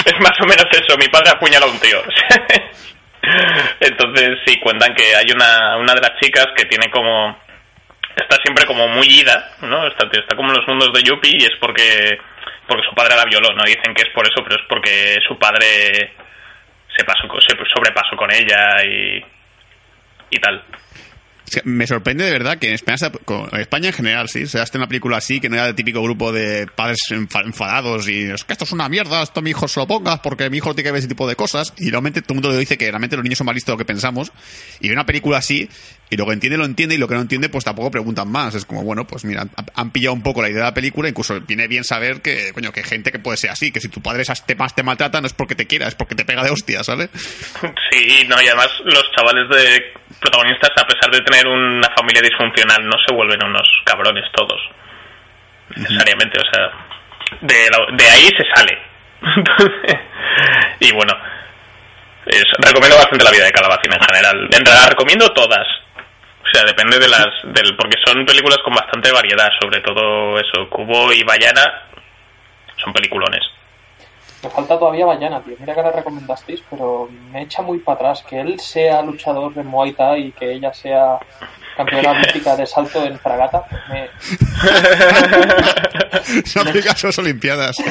es 0.05 0.21
más 0.21 0.39
o 0.41 0.47
menos 0.47 0.67
eso, 0.73 0.97
mi 0.99 1.09
padre 1.09 1.31
apuñala 1.31 1.67
a 1.67 1.69
un 1.69 1.79
tío. 1.79 2.03
Entonces 3.81 4.39
sí, 4.47 4.59
cuentan 4.59 4.95
que 4.95 5.15
hay 5.15 5.31
una, 5.33 5.77
una 5.77 5.95
de 5.95 6.01
las 6.01 6.19
chicas 6.21 6.49
que 6.57 6.65
tiene 6.65 6.91
como... 6.91 7.39
Está 8.17 8.37
siempre 8.43 8.67
como 8.67 8.89
muy 8.89 9.07
ida, 9.07 9.53
¿no? 9.63 9.87
Está, 9.87 10.09
está 10.11 10.35
como 10.35 10.51
en 10.51 10.57
los 10.57 10.67
mundos 10.67 10.93
de 10.93 11.03
Yuppie 11.03 11.37
y 11.39 11.45
es 11.45 11.57
porque 11.61 12.19
porque 12.67 12.85
su 12.87 12.95
padre 12.95 13.17
la 13.17 13.25
violó, 13.25 13.55
no 13.55 13.65
dicen 13.65 13.95
que 13.95 14.03
es 14.03 14.11
por 14.13 14.27
eso, 14.27 14.45
pero 14.45 14.61
es 14.61 14.67
porque 14.69 15.19
su 15.27 15.39
padre 15.39 16.13
se 16.95 17.05
pasó 17.05 17.27
se 17.41 17.57
sobrepasó 17.73 18.15
con 18.15 18.31
ella 18.31 18.85
y 18.85 19.25
y 20.31 20.39
tal. 20.39 20.63
Me 21.65 21.87
sorprende 21.87 22.25
de 22.25 22.31
verdad 22.33 22.59
que 22.59 22.69
en 22.69 22.75
España, 22.75 22.97
España 23.59 23.89
en 23.89 23.93
general, 23.95 24.29
sí, 24.29 24.47
se 24.47 24.61
hace 24.61 24.77
una 24.79 24.87
película 24.89 25.17
así, 25.19 25.41
que 25.41 25.49
no 25.49 25.57
era 25.57 25.67
el 25.69 25.75
típico 25.75 26.03
grupo 26.03 26.33
de 26.33 26.67
padres 26.67 26.99
enfa- 27.11 27.45
enfadados 27.45 28.09
y 28.09 28.23
es 28.25 28.45
que 28.45 28.53
esto 28.53 28.65
es 28.65 28.73
una 28.73 28.89
mierda, 28.89 29.23
esto 29.23 29.43
mi 29.43 29.51
hijo 29.51 29.69
se 29.69 29.81
lo 29.81 29.87
pongas 29.87 30.21
porque 30.21 30.51
mi 30.51 30.59
hijo 30.59 30.75
tiene 30.75 30.89
que 30.89 30.93
ver 30.93 30.99
ese 31.01 31.09
tipo 31.09 31.29
de 31.29 31.37
cosas. 31.37 31.73
Y 31.79 31.91
realmente 31.91 32.23
todo 32.23 32.35
el 32.35 32.43
mundo 32.43 32.57
dice 32.59 32.77
que 32.79 32.87
realmente 32.91 33.17
los 33.17 33.23
niños 33.25 33.39
son 33.39 33.47
más 33.47 33.55
listos 33.55 33.73
de 33.73 33.75
lo 33.75 33.79
que 33.79 33.85
pensamos. 33.85 34.33
Y 34.81 34.89
ve 34.89 34.95
una 34.95 35.07
película 35.07 35.39
así 35.39 35.69
y 36.11 36.17
lo 36.17 36.25
que 36.27 36.33
entiende 36.33 36.57
lo 36.57 36.65
entiende 36.65 36.95
y 36.95 36.99
lo 36.99 37.07
que 37.07 37.15
no 37.15 37.21
entiende 37.21 37.49
pues 37.49 37.65
tampoco 37.65 37.91
preguntan 37.91 38.29
más. 38.31 38.55
Es 38.55 38.65
como, 38.65 38.83
bueno, 38.83 39.07
pues 39.07 39.25
mira, 39.25 39.47
han, 39.75 39.91
pillado 39.91 40.15
un 40.15 40.23
poco 40.23 40.43
la 40.43 40.49
idea 40.49 40.59
de 40.61 40.65
la 40.65 40.75
película, 40.75 41.09
incluso 41.09 41.41
viene 41.41 41.69
bien 41.69 41.85
saber 41.85 42.21
que, 42.23 42.53
coño, 42.53 42.73
que 42.73 42.83
gente 42.83 43.13
que 43.13 43.19
puede 43.19 43.37
ser 43.37 43.51
así, 43.51 43.71
que 43.73 43.81
si 43.81 43.89
tu 43.89 44.01
padre 44.01 44.23
esas 44.23 44.45
temas 44.47 44.75
te 44.75 44.83
maltrata 44.83 45.21
no 45.21 45.27
es 45.27 45.33
porque 45.35 45.55
te 45.55 45.67
quiera, 45.67 45.87
es 45.89 45.95
porque 45.95 46.15
te 46.15 46.25
pega 46.25 46.43
de 46.45 46.51
hostia, 46.51 46.83
¿sabes? 46.85 47.11
Sí, 47.91 48.25
no, 48.29 48.41
y 48.43 48.47
además 48.47 48.69
los 48.85 49.05
chavales 49.17 49.49
de 49.51 49.83
protagonistas, 50.21 50.71
a 50.77 50.87
pesar 50.87 51.11
de 51.11 51.21
tener 51.21 51.47
una 51.47 51.89
familia 51.97 52.23
disfuncional, 52.23 52.87
no 52.87 52.97
se 53.07 53.13
vuelven 53.15 53.43
unos 53.45 53.69
cabrones 53.85 54.25
todos. 54.33 54.61
Necesariamente, 55.77 56.39
o 56.39 56.51
sea, 56.51 56.71
de, 57.41 57.71
la- 57.71 57.97
de 57.97 58.05
ahí 58.09 58.29
se 58.37 58.45
sale. 58.55 58.79
Entonces, 59.37 59.99
y 60.81 60.93
bueno, 60.93 61.15
es- 62.27 62.45
recomiendo 62.59 62.97
bastante 62.97 63.25
la 63.25 63.31
vida 63.31 63.45
de 63.45 63.53
Calabacín 63.53 63.93
en 63.93 64.01
general. 64.01 64.49
En 64.53 64.65
realidad, 64.65 64.89
recomiendo 64.91 65.29
todas. 65.33 65.67
O 66.45 66.51
sea, 66.51 66.65
depende 66.65 66.99
de 66.99 67.09
las. 67.09 67.27
del 67.45 67.77
Porque 67.77 67.99
son 68.07 68.25
películas 68.25 68.59
con 68.65 68.75
bastante 68.75 69.13
variedad, 69.13 69.51
sobre 69.61 69.81
todo 69.81 70.39
eso. 70.39 70.69
Cubo 70.71 71.13
y 71.13 71.23
Bayana 71.23 71.83
son 72.83 72.93
peliculones. 72.95 73.43
Me 74.43 74.51
falta 74.51 74.79
todavía 74.79 75.07
Bayana, 75.07 75.41
tío. 75.43 75.57
Mira 75.59 75.75
que 75.75 75.83
la 75.83 75.91
recomendasteis, 75.91 76.63
pero 76.71 77.09
me 77.33 77.43
echa 77.43 77.63
muy 77.63 77.79
para 77.79 77.97
atrás. 77.97 78.25
Que 78.29 78.41
él 78.41 78.61
sea 78.61 79.03
luchador 79.03 79.53
de 79.55 79.65
Muay 79.65 79.93
Thai 79.93 80.29
y 80.29 80.33
que 80.33 80.53
ella 80.53 80.73
sea 80.73 81.19
campeona 81.77 82.11
olímpica 82.11 82.57
de 82.57 82.67
salto 82.67 83.05
en 83.05 83.19
fragata. 83.19 83.65
Me... 83.89 84.11
A 86.61 86.65
las 87.05 87.19
Olimpiadas. 87.19 87.77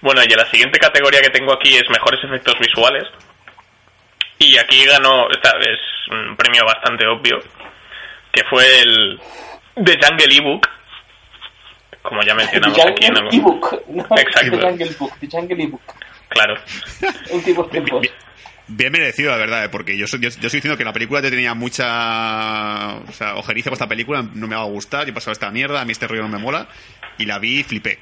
bueno, 0.00 0.22
y 0.22 0.28
la 0.28 0.50
siguiente 0.50 0.78
categoría 0.78 1.20
que 1.20 1.30
tengo 1.30 1.52
aquí 1.52 1.74
es 1.74 1.88
mejores 1.88 2.22
efectos 2.24 2.54
visuales. 2.60 3.04
Y 4.38 4.58
aquí 4.58 4.84
ganó, 4.86 5.30
esta 5.30 5.50
es 5.60 5.78
un 6.10 6.36
premio 6.36 6.64
bastante 6.64 7.06
obvio, 7.06 7.38
que 8.32 8.42
fue 8.50 8.64
el 8.80 9.20
The 9.74 9.98
Jungle 10.02 10.36
Ebook. 10.36 10.68
Como 12.02 12.22
ya 12.22 12.34
mencionamos 12.34 12.78
aquí 12.84 13.06
en 13.06 13.16
algún... 13.16 13.34
Ebook. 13.34 13.82
No, 13.88 14.04
Exacto. 14.16 14.58
The 14.58 14.66
Jungle 14.66 14.96
Book. 14.98 15.12
The 15.20 15.28
Jungle 15.30 15.62
Ebook. 15.62 15.82
Claro. 16.28 16.54
Últimos 17.30 17.70
tiempos. 17.70 18.06
Bien, 18.68 18.92
merecido, 18.92 19.30
la 19.30 19.36
verdad, 19.36 19.64
¿eh? 19.64 19.68
porque 19.68 19.98
yo, 19.98 20.06
yo, 20.06 20.18
yo 20.18 20.28
estoy 20.28 20.58
diciendo 20.58 20.78
que 20.78 20.84
la 20.84 20.92
película 20.92 21.20
te 21.20 21.30
tenía 21.30 21.52
mucha 21.52 22.94
o 22.96 23.12
sea, 23.12 23.34
ojeriza 23.34 23.70
con 23.70 23.74
esta 23.74 23.88
película, 23.88 24.22
no 24.34 24.46
me 24.46 24.56
va 24.56 24.62
a 24.62 24.66
gustar, 24.66 25.06
yo 25.06 25.12
pasaba 25.12 25.32
esta 25.32 25.50
mierda, 25.50 25.80
a 25.80 25.84
mí 25.84 25.92
este 25.92 26.06
rollo 26.06 26.22
no 26.22 26.28
me 26.28 26.38
mola, 26.38 26.68
y 27.18 27.26
la 27.26 27.38
vi 27.38 27.60
y 27.60 27.62
flipé. 27.64 27.98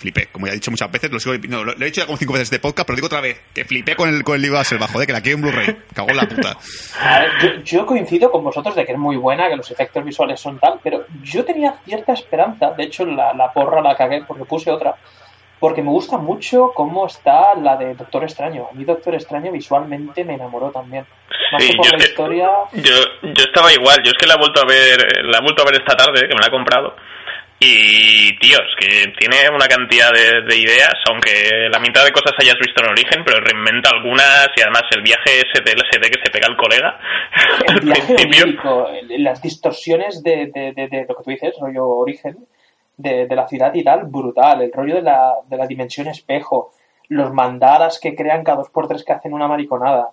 Flipé, 0.00 0.26
como 0.32 0.46
ya 0.46 0.52
he 0.52 0.54
dicho 0.56 0.70
muchas 0.70 0.90
veces, 0.90 1.10
lo, 1.12 1.18
sigo- 1.20 1.38
no, 1.48 1.62
lo, 1.62 1.74
lo 1.74 1.82
he 1.82 1.84
dicho 1.84 2.00
ya 2.00 2.06
como 2.06 2.16
cinco 2.16 2.32
veces 2.32 2.48
de 2.50 2.58
podcast, 2.58 2.86
pero 2.86 2.94
lo 2.94 2.96
digo 2.96 3.06
otra 3.06 3.20
vez, 3.20 3.38
que 3.54 3.64
flipé 3.66 3.94
con 3.94 4.08
el, 4.08 4.24
con 4.24 4.34
el 4.34 4.40
libro 4.42 4.58
de 4.58 4.64
selva, 4.64 4.88
joder, 4.88 5.06
que 5.06 5.12
la 5.12 5.20
quiero 5.20 5.36
en 5.36 5.42
Blu-ray, 5.42 5.76
cago 5.94 6.08
en 6.08 6.16
la 6.16 6.26
puta. 6.26 6.56
A 7.00 7.18
ver, 7.20 7.30
yo, 7.42 7.62
yo 7.62 7.86
coincido 7.86 8.30
con 8.32 8.42
vosotros 8.42 8.74
de 8.74 8.86
que 8.86 8.92
es 8.92 8.98
muy 8.98 9.16
buena, 9.16 9.48
que 9.50 9.56
los 9.56 9.70
efectos 9.70 10.02
visuales 10.02 10.40
son 10.40 10.58
tal, 10.58 10.80
pero 10.82 11.04
yo 11.22 11.44
tenía 11.44 11.74
cierta 11.84 12.14
esperanza, 12.14 12.70
de 12.70 12.82
hecho 12.84 13.04
la, 13.04 13.34
la 13.34 13.52
porra 13.52 13.82
la 13.82 13.94
cagué 13.94 14.24
porque 14.26 14.44
puse 14.46 14.70
otra, 14.70 14.94
Porque 15.60 15.82
me 15.82 15.90
gusta 15.90 16.16
mucho 16.16 16.72
cómo 16.74 17.06
está 17.06 17.54
la 17.56 17.76
de 17.76 17.94
Doctor 17.94 18.22
Extraño. 18.24 18.68
A 18.72 18.74
mí 18.74 18.82
Doctor 18.84 19.14
Extraño 19.14 19.52
visualmente 19.52 20.24
me 20.24 20.32
enamoró 20.36 20.70
también. 20.70 21.04
Más 21.52 21.62
Sí, 21.62 21.72
que 21.72 21.76
por 21.76 21.86
yo 21.86 21.96
la 21.98 22.04
historia... 22.04 22.48
Yo, 22.72 22.94
yo 23.34 23.44
estaba 23.44 23.70
igual, 23.70 23.98
yo 24.02 24.12
es 24.12 24.16
que 24.18 24.26
la 24.26 24.36
he 24.36 24.38
vuelto 24.38 24.62
a 24.62 24.64
ver, 24.64 24.96
la 25.26 25.36
he 25.36 25.42
vuelto 25.42 25.60
a 25.60 25.66
ver 25.66 25.74
esta 25.74 25.94
tarde, 25.94 26.20
que 26.26 26.34
me 26.34 26.40
la 26.40 26.46
he 26.46 26.50
comprado. 26.50 26.96
Y, 27.62 28.38
tíos, 28.38 28.64
que 28.78 29.12
tiene 29.18 29.50
una 29.54 29.68
cantidad 29.68 30.10
de, 30.12 30.40
de 30.48 30.56
ideas, 30.56 30.94
aunque 31.10 31.68
la 31.70 31.78
mitad 31.78 32.06
de 32.06 32.10
cosas 32.10 32.32
hayas 32.40 32.56
visto 32.58 32.82
en 32.82 32.90
origen, 32.90 33.22
pero 33.22 33.38
reinventa 33.38 33.90
algunas 33.90 34.48
y 34.56 34.62
además 34.62 34.84
el 34.96 35.02
viaje 35.02 35.42
ese 35.44 35.62
del 35.62 35.76
LSD 35.76 36.10
que 36.10 36.24
se 36.24 36.30
pega 36.32 36.46
al 36.48 36.56
colega 36.56 36.98
El 37.68 37.80
viaje 37.80 38.14
onírico, 38.14 38.88
las 39.18 39.42
distorsiones 39.42 40.22
de, 40.22 40.46
de, 40.46 41.06
lo 41.06 41.14
que 41.14 41.22
tú 41.22 41.30
dices, 41.30 41.54
rollo 41.60 41.86
origen, 41.86 42.46
de, 42.96 43.26
de 43.26 43.36
la 43.36 43.46
ciudad 43.46 43.74
y 43.74 43.84
tal, 43.84 44.04
brutal. 44.06 44.62
El 44.62 44.72
rollo 44.72 44.96
de 44.96 45.02
la, 45.02 45.34
de 45.46 45.56
la 45.56 45.66
dimensión 45.66 46.08
espejo, 46.08 46.72
los 47.08 47.32
mandaras 47.32 47.98
que 48.00 48.14
crean 48.14 48.42
cada 48.42 48.58
dos 48.58 48.70
por 48.70 48.88
tres 48.88 49.04
que 49.04 49.12
hacen 49.12 49.34
una 49.34 49.48
mariconada. 49.48 50.10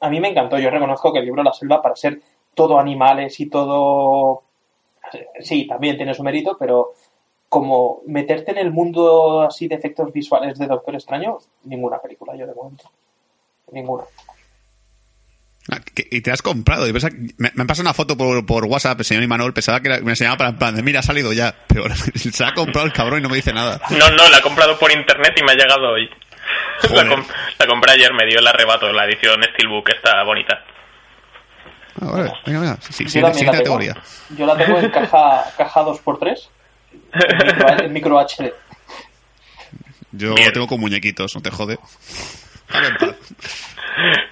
A 0.00 0.08
mí 0.08 0.20
me 0.20 0.28
encantó. 0.28 0.58
Yo 0.58 0.70
reconozco 0.70 1.12
que 1.12 1.18
el 1.18 1.26
libro 1.26 1.42
La 1.42 1.52
Selva, 1.52 1.82
para 1.82 1.96
ser 1.96 2.20
todo 2.54 2.78
animales 2.78 3.38
y 3.40 3.48
todo. 3.48 4.42
Sí, 5.40 5.66
también 5.66 5.96
tiene 5.96 6.14
su 6.14 6.22
mérito, 6.22 6.56
pero 6.58 6.92
como 7.48 8.00
meterte 8.06 8.50
en 8.52 8.58
el 8.58 8.70
mundo 8.70 9.42
así 9.42 9.68
de 9.68 9.74
efectos 9.74 10.12
visuales 10.12 10.58
de 10.58 10.66
Doctor 10.66 10.94
Extraño, 10.94 11.38
ninguna 11.64 11.98
película, 12.00 12.34
yo 12.36 12.46
de 12.46 12.54
momento. 12.54 12.90
Ninguna. 13.72 14.04
Ah, 15.70 15.78
Y 16.10 16.20
te 16.22 16.30
has 16.32 16.42
comprado. 16.42 16.88
Y 16.88 16.92
pensaba- 16.92 17.14
me, 17.38 17.50
me 17.54 17.60
han 17.62 17.66
pasado 17.66 17.84
una 17.86 17.94
foto 17.94 18.16
por, 18.16 18.44
por 18.44 18.64
WhatsApp, 18.64 18.98
el 18.98 19.04
señor 19.04 19.22
Imanol, 19.22 19.52
pensaba 19.54 19.80
que 19.80 19.88
era- 19.88 20.00
me 20.00 20.10
enseñaba 20.12 20.36
para 20.36 20.50
en 20.50 20.58
plan 20.58 20.74
de, 20.74 20.82
mira, 20.82 21.00
ha 21.00 21.02
salido 21.04 21.32
ya. 21.32 21.54
Pero 21.68 21.84
se 21.94 22.44
ha 22.44 22.52
comprado 22.54 22.86
el 22.86 22.92
cabrón 22.92 23.20
y 23.20 23.22
no 23.22 23.28
me 23.28 23.36
dice 23.36 23.52
nada. 23.52 23.80
No, 23.90 24.10
no, 24.10 24.28
la 24.28 24.38
he 24.38 24.42
comprado 24.42 24.78
por 24.78 24.90
internet 24.90 25.34
y 25.40 25.44
me 25.44 25.52
ha 25.52 25.54
llegado 25.54 25.90
hoy. 25.92 26.08
La, 26.90 27.04
la 27.04 27.66
compré 27.68 27.92
ayer, 27.92 28.12
me 28.12 28.26
dio 28.26 28.40
el 28.40 28.46
arrebato, 28.46 28.92
la 28.92 29.04
edición 29.04 29.40
Steelbook, 29.54 29.88
está 29.90 30.24
bonita. 30.24 30.64
Ah, 32.00 32.06
vale, 32.10 32.32
venga, 32.46 32.60
venga. 32.60 32.76
Sí, 32.80 32.92
sí, 32.92 33.04
Yo 33.04 33.10
siguiente 33.10 33.30
también 33.32 33.46
la 33.46 33.52
tengo. 33.52 33.76
categoría. 33.78 33.96
Yo 34.30 34.46
la 34.46 34.56
tengo 34.56 34.78
en 34.78 34.90
caja, 34.90 35.44
caja 35.58 35.80
2x3, 35.82 36.48
en 37.12 37.46
micro, 37.46 37.84
en 37.84 37.92
micro 37.92 38.18
HD. 38.20 38.52
Yo 40.12 40.34
Bien. 40.34 40.52
tengo 40.52 40.66
con 40.66 40.80
muñequitos, 40.80 41.32
no 41.34 41.40
te 41.42 41.50
jode. 41.50 41.78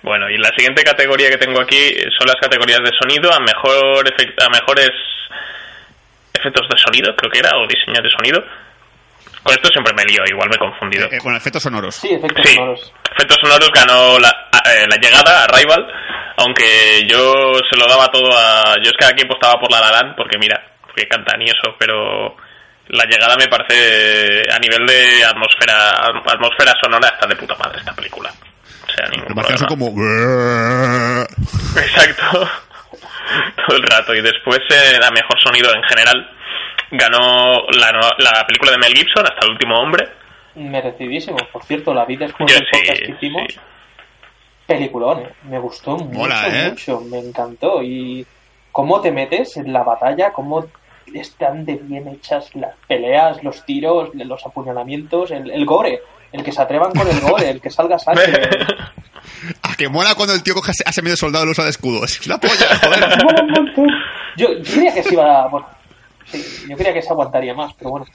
Bueno, 0.03 0.29
y 0.31 0.39
la 0.39 0.49
siguiente 0.57 0.83
categoría 0.83 1.29
que 1.31 1.37
tengo 1.39 1.61
aquí 1.61 1.95
son 2.19 2.27
las 2.27 2.37
categorías 2.41 2.81
de 2.81 2.91
sonido 3.01 3.33
a 3.33 3.41
mejor 3.41 4.07
efect- 4.07 4.43
a 4.45 4.49
mejores 4.49 4.91
efectos 6.33 6.67
de 6.69 6.79
sonido, 6.79 7.15
creo 7.17 7.31
que 7.31 7.39
era, 7.39 7.51
o 7.59 7.67
diseño 7.67 8.03
de 8.03 8.11
sonido. 8.11 8.43
Con 9.43 9.55
esto 9.55 9.69
siempre 9.71 9.93
me 9.97 10.05
lío, 10.05 10.23
igual 10.27 10.49
me 10.51 10.57
he 10.57 10.59
confundido. 10.59 11.07
Eh, 11.11 11.19
bueno, 11.23 11.39
efectos 11.39 11.63
sonoros. 11.63 11.95
Sí, 11.95 12.09
efectos 12.13 12.45
Sí, 12.47 12.55
sonoros. 12.57 12.93
efectos 13.15 13.39
sonoros 13.43 13.71
ganó 13.73 14.19
la, 14.19 14.29
a- 14.53 14.73
eh, 14.75 14.87
la 14.89 14.97
llegada 14.97 15.45
a 15.45 15.47
Rival, 15.47 15.87
aunque 16.37 17.07
yo 17.09 17.53
se 17.71 17.79
lo 17.79 17.87
daba 17.87 18.09
todo 18.09 18.29
a... 18.37 18.75
Yo 18.83 18.91
es 18.91 18.97
que 18.99 19.05
aquí 19.07 19.23
apostaba 19.25 19.59
por 19.61 19.71
la 19.73 19.81
La 19.81 19.91
Land, 19.93 20.15
porque 20.17 20.39
mira, 20.39 20.63
porque 20.83 21.07
cantan 21.09 21.41
y 21.43 21.47
eso, 21.47 21.75
pero 21.79 22.37
la 22.89 23.05
llegada 23.05 23.37
me 23.37 23.47
parece 23.49 24.43
a 24.53 24.59
nivel 24.59 24.85
de 24.87 25.25
atmósfera 25.25 25.91
atmósfera 26.27 26.75
sonora 26.83 27.09
está 27.09 27.27
de 27.27 27.37
puta 27.37 27.55
madre 27.57 27.79
esta 27.79 27.95
película. 27.95 28.31
O 28.31 28.93
sea, 28.93 29.09
ningún 29.09 29.29
son 29.29 29.69
problema. 29.69 29.69
como... 29.69 29.91
Exacto. 31.81 32.51
Todo 33.67 33.77
el 33.77 33.83
rato. 33.85 34.15
Y 34.15 34.21
después, 34.21 34.59
eh, 34.71 34.99
a 35.03 35.11
mejor 35.13 35.41
sonido 35.43 35.73
en 35.75 35.83
general, 35.85 36.29
ganó 36.91 37.63
la, 37.73 37.93
no- 37.93 38.11
la 38.19 38.47
película 38.47 38.73
de 38.73 38.79
Mel 38.79 38.95
Gibson, 38.95 39.25
Hasta 39.27 39.45
el 39.47 39.53
último 39.53 39.79
hombre. 39.79 40.09
Merecidísimo. 40.55 41.37
Por 41.53 41.63
cierto, 41.65 41.95
la 41.95 42.05
vi 42.05 42.17
después 42.17 42.51
Yo 42.53 42.59
del 42.59 42.67
podcast 42.71 42.99
que 43.03 43.11
hicimos. 43.13 43.43
sí. 43.49 43.59
Peliculón, 44.67 45.21
eh. 45.21 45.29
me 45.49 45.59
gustó 45.59 45.97
Mola, 45.99 46.43
mucho, 46.43 46.57
¿eh? 46.57 46.69
mucho, 46.71 47.01
me 47.11 47.19
encantó. 47.19 47.83
Y 47.83 48.25
cómo 48.71 49.01
te 49.01 49.11
metes 49.11 49.57
en 49.57 49.73
la 49.73 49.83
batalla, 49.83 50.33
cómo 50.33 50.67
están 51.13 51.65
de 51.65 51.75
bien 51.77 52.07
hechas 52.09 52.55
las 52.55 52.75
peleas, 52.87 53.43
los 53.43 53.65
tiros, 53.67 54.11
los 54.15 54.47
apuñalamientos, 54.47 55.33
el, 55.33 55.51
el 55.51 55.65
gore, 55.67 56.01
el 56.33 56.45
que 56.45 56.53
se 56.53 56.63
atrevan 56.63 56.93
con 56.93 57.09
el 57.09 57.21
gore, 57.21 57.51
el 57.51 57.61
que 57.61 57.71
salga 57.71 57.99
sangre. 57.99 58.33
Ah, 59.63 59.75
que 59.77 59.89
mola 59.89 60.15
cuando 60.15 60.35
el 60.35 60.43
tío 60.43 60.55
coge 60.55 60.73
a 60.85 60.91
ese 60.91 61.03
medio 61.03 61.17
soldado 61.17 61.45
y 61.45 61.47
lo 61.47 61.53
usa 61.53 61.65
de 61.65 61.71
escudo. 61.71 62.05
Es 62.05 62.27
la 62.27 62.37
polla, 62.39 62.53
joder. 62.83 63.75
Yo, 64.37 64.53
yo 64.53 64.73
creía 64.75 64.93
que 64.95 65.03
se 65.03 65.15
iba 65.15 65.45
a... 65.45 65.49
Bueno, 65.49 65.67
sí, 66.27 66.69
yo 66.69 66.77
creía 66.77 66.95
que 66.95 67.03
se 67.03 67.11
aguantaría 67.11 67.55
más, 67.55 67.75
pero 67.75 67.91
bueno. 67.91 68.07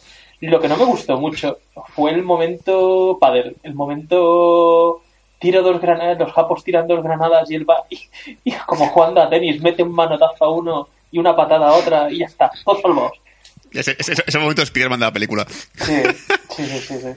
Lo 0.42 0.60
que 0.60 0.68
no 0.68 0.76
me 0.76 0.86
gustó 0.86 1.18
mucho 1.18 1.60
fue 1.96 2.12
el 2.12 2.22
momento 2.22 3.18
padel, 3.20 3.56
el 3.64 3.74
momento 3.74 5.02
tiro 5.40 5.64
dos 5.64 5.80
granadas, 5.80 6.20
los 6.20 6.34
japos 6.34 6.64
tiran 6.64 6.88
dos 6.88 7.02
granadas 7.04 7.50
y 7.50 7.56
él 7.56 7.70
va 7.70 7.84
y, 7.90 8.02
y 8.44 8.52
como 8.66 8.88
jugando 8.88 9.22
a 9.22 9.30
tenis, 9.30 9.62
mete 9.62 9.84
un 9.84 9.94
manotazo 9.94 10.46
a 10.46 10.50
uno 10.50 10.90
y 11.12 11.20
una 11.20 11.36
patada 11.36 11.70
a 11.70 11.74
otra 11.74 12.12
y 12.12 12.20
ya 12.20 12.26
está, 12.26 12.52
todos 12.64 12.82
salvados. 12.82 13.14
Ese, 13.72 13.96
ese, 13.98 14.14
ese 14.26 14.40
momento 14.40 14.62
de 14.62 14.66
Spider-Man 14.66 15.00
de 15.00 15.06
la 15.06 15.14
película. 15.14 15.46
Sí, 15.48 16.02
sí, 16.50 16.66
sí, 16.66 16.80
sí, 16.80 16.98
sí. 17.00 17.10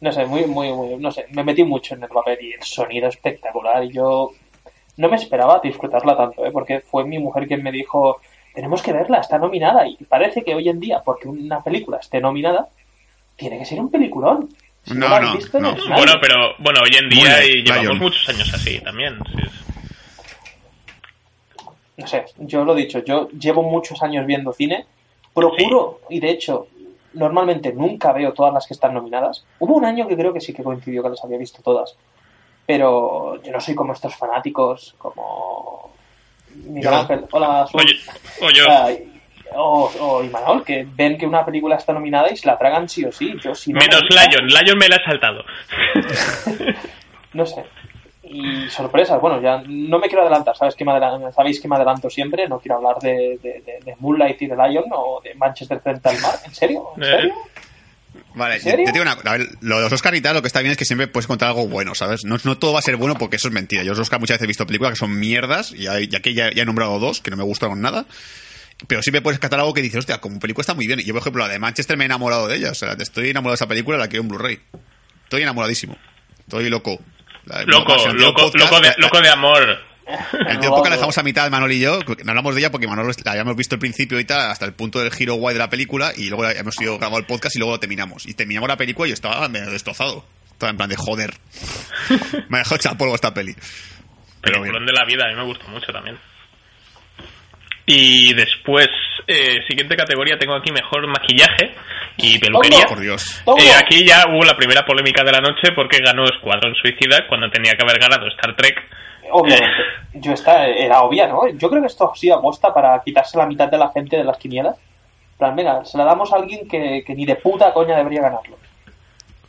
No 0.00 0.12
sé, 0.12 0.26
muy, 0.26 0.44
muy, 0.46 0.72
muy, 0.72 0.96
no 0.96 1.10
sé, 1.10 1.26
me 1.30 1.42
metí 1.42 1.64
mucho 1.64 1.94
en 1.94 2.02
el 2.02 2.08
papel 2.08 2.38
y 2.40 2.52
el 2.52 2.62
sonido 2.62 3.08
espectacular 3.08 3.82
y 3.84 3.92
yo 3.92 4.30
no 4.96 5.08
me 5.08 5.16
esperaba 5.16 5.60
disfrutarla 5.62 6.16
tanto, 6.16 6.44
¿eh? 6.44 6.50
porque 6.52 6.80
fue 6.80 7.04
mi 7.04 7.18
mujer 7.18 7.46
quien 7.48 7.62
me 7.62 7.72
dijo, 7.72 8.20
tenemos 8.54 8.82
que 8.82 8.92
verla, 8.92 9.18
está 9.18 9.38
nominada 9.38 9.86
y 9.86 9.96
parece 10.04 10.42
que 10.42 10.54
hoy 10.54 10.68
en 10.68 10.80
día, 10.80 11.00
porque 11.04 11.28
una 11.28 11.62
película 11.62 11.98
esté 11.98 12.20
nominada, 12.20 12.68
tiene 13.36 13.58
que 13.58 13.64
ser 13.64 13.80
un 13.80 13.90
peliculón. 13.90 14.48
Si 14.84 14.94
No, 14.94 15.20
no, 15.20 15.34
visto, 15.34 15.60
no. 15.60 15.74
Bueno, 15.74 16.14
pero 16.20 16.54
bueno, 16.58 16.80
hoy 16.82 16.96
en 16.98 17.08
día 17.08 17.44
y 17.44 17.62
llevamos 17.62 17.84
Lion. 17.84 17.98
muchos 17.98 18.28
años 18.28 18.52
así 18.52 18.80
también. 18.80 19.18
sí, 19.24 19.42
no 21.98 22.06
sé, 22.06 22.24
yo 22.38 22.64
lo 22.64 22.74
he 22.74 22.80
dicho, 22.80 23.00
yo 23.04 23.28
llevo 23.30 23.62
muchos 23.62 24.02
años 24.02 24.24
viendo 24.24 24.52
cine, 24.52 24.86
procuro, 25.34 26.00
y 26.08 26.20
de 26.20 26.30
hecho, 26.30 26.68
normalmente 27.12 27.72
nunca 27.72 28.12
veo 28.12 28.32
todas 28.32 28.54
las 28.54 28.66
que 28.66 28.74
están 28.74 28.94
nominadas. 28.94 29.44
Hubo 29.58 29.74
un 29.74 29.84
año 29.84 30.06
que 30.06 30.16
creo 30.16 30.32
que 30.32 30.40
sí 30.40 30.52
que 30.52 30.62
coincidió 30.62 31.02
que 31.02 31.10
las 31.10 31.24
había 31.24 31.38
visto 31.38 31.60
todas, 31.62 31.96
pero 32.66 33.42
yo 33.42 33.52
no 33.52 33.60
soy 33.60 33.74
como 33.74 33.92
estos 33.92 34.14
fanáticos, 34.14 34.94
como 34.98 35.90
Miguel 36.54 36.82
Yo. 36.92 36.96
Ángel, 36.96 37.24
hola, 37.30 37.62
Azul. 37.62 37.80
Oye, 37.80 37.94
oye, 38.42 38.60
Ay, 38.70 39.04
o, 39.54 39.90
o 40.00 40.22
Imanol, 40.24 40.64
que 40.64 40.86
ven 40.94 41.16
que 41.16 41.26
una 41.26 41.44
película 41.44 41.76
está 41.76 41.92
nominada 41.92 42.30
y 42.30 42.36
se 42.36 42.46
la 42.46 42.58
tragan 42.58 42.88
sí 42.88 43.04
o 43.04 43.12
sí. 43.12 43.34
Yo 43.42 43.54
si 43.54 43.72
no 43.72 43.80
me 43.80 43.86
menos 43.86 44.02
Lion, 44.10 44.46
Lion 44.46 44.78
me 44.78 44.88
la 44.88 44.96
he 44.96 45.04
saltado. 45.04 45.44
No 47.34 47.44
sé. 47.44 47.62
Y 48.22 48.68
sorpresas, 48.68 49.20
bueno, 49.20 49.40
ya 49.40 49.62
no 49.66 49.98
me 49.98 50.06
quiero 50.08 50.22
adelantar, 50.22 50.56
¿sabes 50.56 50.74
que 50.74 50.84
me 50.84 50.92
adelan- 50.92 51.32
sabéis 51.32 51.60
que 51.60 51.68
me 51.68 51.76
adelanto 51.76 52.10
siempre, 52.10 52.46
no 52.48 52.58
quiero 52.58 52.76
hablar 52.76 52.98
de, 53.00 53.38
de, 53.42 53.62
de- 53.64 53.80
de 53.84 53.96
Moonlight 54.00 54.40
y 54.42 54.46
de 54.46 54.56
Lion 54.56 54.84
o 54.92 55.20
de 55.22 55.34
Manchester 55.34 55.80
frente 55.80 56.08
al 56.10 56.18
mar, 56.20 56.34
¿en 56.44 56.54
serio? 56.54 56.88
¿En 56.96 57.02
Eh. 57.04 57.32
Vale, 58.34 58.60
te 58.60 58.76
digo 58.76 59.02
una 59.02 59.12
A 59.12 59.32
ver, 59.36 59.48
lo 59.60 59.76
de 59.76 59.82
los 59.82 59.92
Oscar 59.92 60.14
y 60.14 60.20
tal, 60.20 60.34
lo 60.34 60.42
que 60.42 60.46
está 60.46 60.60
bien 60.60 60.72
es 60.72 60.78
que 60.78 60.84
siempre 60.84 61.08
puedes 61.08 61.26
contar 61.26 61.48
algo 61.48 61.66
bueno, 61.66 61.94
¿sabes? 61.94 62.24
No, 62.24 62.36
no 62.44 62.56
todo 62.58 62.72
va 62.72 62.78
a 62.78 62.82
ser 62.82 62.96
bueno 62.96 63.16
porque 63.16 63.36
eso 63.36 63.48
es 63.48 63.54
mentira. 63.54 63.82
Yo 63.82 63.90
los 63.90 63.98
Oscar 64.00 64.20
muchas 64.20 64.36
veces 64.36 64.44
he 64.44 64.46
visto 64.46 64.66
películas 64.66 64.92
que 64.92 64.98
son 64.98 65.18
mierdas, 65.18 65.72
y 65.72 65.86
hay- 65.88 66.06
ya 66.08 66.20
que 66.20 66.34
ya, 66.34 66.52
ya 66.52 66.62
he 66.62 66.66
nombrado 66.66 66.98
dos 66.98 67.20
que 67.20 67.30
no 67.30 67.36
me 67.36 67.42
gustaron 67.42 67.80
nada. 67.80 68.06
Pero 68.86 69.02
siempre 69.02 69.22
puedes 69.22 69.38
rescatar 69.38 69.58
algo 69.58 69.74
que 69.74 69.82
dices, 69.82 69.98
hostia, 69.98 70.18
como 70.18 70.38
película 70.38 70.62
está 70.62 70.74
muy 70.74 70.86
bien. 70.86 71.00
Y 71.00 71.04
yo, 71.04 71.12
por 71.12 71.20
ejemplo, 71.22 71.44
la 71.44 71.52
de 71.52 71.58
Manchester 71.58 71.96
me 71.96 72.04
he 72.04 72.06
enamorado 72.06 72.46
de 72.46 72.56
ella. 72.56 72.70
O 72.70 72.74
sea, 72.74 72.92
estoy 72.92 73.30
enamorado 73.30 73.52
de 73.54 73.56
esa 73.56 73.66
película, 73.66 73.98
la 73.98 74.06
quiero 74.06 74.22
en 74.22 74.28
Blu-ray. 74.28 74.60
Estoy 75.24 75.42
enamoradísimo. 75.42 75.96
Estoy 76.40 76.68
loco. 76.70 77.00
La- 77.46 77.64
Loco, 77.64 77.96
loco, 78.14 78.42
podcast, 78.42 78.54
loco, 78.70 78.80
de, 78.80 78.88
la- 78.88 78.94
loco 78.98 79.20
de 79.20 79.28
amor. 79.30 79.78
El 80.48 80.58
tiempo 80.60 80.82
que 80.82 80.88
la 80.90 80.96
dejamos 80.96 81.18
a 81.18 81.22
mitad, 81.22 81.50
Manol 81.50 81.72
y 81.72 81.80
yo, 81.80 82.00
no 82.24 82.30
hablamos 82.30 82.54
de 82.54 82.60
ella 82.60 82.70
porque 82.70 82.86
Manol 82.86 83.12
la 83.24 83.30
habíamos 83.32 83.56
visto 83.56 83.74
al 83.74 83.78
principio 83.80 84.18
y 84.18 84.24
tal, 84.24 84.50
hasta 84.50 84.64
el 84.64 84.72
punto 84.72 85.00
del 85.00 85.10
giro 85.12 85.34
guay 85.34 85.54
de 85.54 85.58
la 85.58 85.68
película, 85.70 86.12
y 86.16 86.28
luego 86.28 86.44
la- 86.44 86.52
hemos 86.52 86.80
ido 86.80 86.98
grabado 86.98 87.18
el 87.18 87.26
podcast 87.26 87.56
y 87.56 87.58
luego 87.58 87.72
lo 87.74 87.80
terminamos. 87.80 88.26
Y 88.26 88.34
terminamos 88.34 88.68
la 88.68 88.76
película 88.76 89.06
y 89.06 89.10
yo 89.10 89.14
estaba 89.14 89.48
medio 89.48 89.70
destrozado. 89.70 90.24
Estaba 90.52 90.70
en 90.70 90.76
plan 90.76 90.88
de 90.88 90.96
joder. 90.96 91.34
Me 92.48 92.56
ha 92.56 92.60
dejado 92.60 92.76
echar 92.76 92.96
polvo 92.96 93.14
esta 93.14 93.32
peli. 93.32 93.54
Pero 94.40 94.60
Peliculón 94.60 94.84
bien. 94.84 94.86
de 94.86 94.92
la 94.92 95.04
vida, 95.04 95.24
a 95.26 95.28
mí 95.28 95.34
me 95.36 95.44
gustó 95.44 95.68
mucho 95.68 95.92
también. 95.92 96.16
Y 97.86 98.34
después, 98.34 98.88
eh, 99.26 99.58
siguiente 99.66 99.96
categoría, 99.96 100.38
tengo 100.38 100.54
aquí 100.54 100.70
mejor 100.72 101.06
maquillaje 101.06 101.74
y 102.18 102.38
peluquería. 102.38 102.84
Por 102.86 103.00
Dios. 103.00 103.42
Eh, 103.58 103.72
aquí 103.78 104.04
ya 104.04 104.24
hubo 104.28 104.44
la 104.44 104.56
primera 104.56 104.84
polémica 104.84 105.24
de 105.24 105.32
la 105.32 105.40
noche 105.40 105.72
porque 105.74 105.98
ganó 106.04 106.24
Escuadrón 106.24 106.74
Suicida 106.74 107.26
cuando 107.28 107.48
tenía 107.50 107.72
que 107.72 107.82
haber 107.82 107.98
ganado 107.98 108.26
Star 108.28 108.54
Trek. 108.56 108.76
Obviamente. 109.30 109.76
Yo 110.14 110.32
esta 110.32 110.66
era 110.66 111.02
obvia, 111.02 111.26
¿no? 111.28 111.48
Yo 111.48 111.68
creo 111.70 111.80
que 111.82 111.86
esto 111.88 112.12
sido 112.14 112.36
aposta 112.36 112.72
para 112.72 113.00
quitarse 113.02 113.36
la 113.38 113.46
mitad 113.46 113.68
de 113.68 113.78
la 113.78 113.90
gente 113.90 114.16
de 114.16 114.24
las 114.24 114.36
quinielas. 114.38 114.76
Plan, 115.38 115.54
venga, 115.54 115.84
se 115.84 115.96
la 115.98 116.04
damos 116.04 116.32
a 116.32 116.36
alguien 116.36 116.68
que, 116.68 117.02
que 117.06 117.14
ni 117.14 117.24
de 117.24 117.36
puta 117.36 117.72
coña 117.72 117.96
debería 117.96 118.22
ganarlo. 118.22 118.58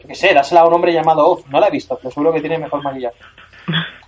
Yo 0.02 0.08
qué 0.08 0.16
sé, 0.16 0.34
dásela 0.34 0.62
a 0.62 0.68
un 0.68 0.74
hombre 0.74 0.94
llamado 0.94 1.28
Oz. 1.28 1.46
No 1.48 1.60
la 1.60 1.68
he 1.68 1.72
visto, 1.72 1.98
pero 1.98 2.12
seguro 2.12 2.32
que 2.34 2.42
tiene 2.42 2.58
mejor 2.60 2.84
maquillaje. 2.84 3.18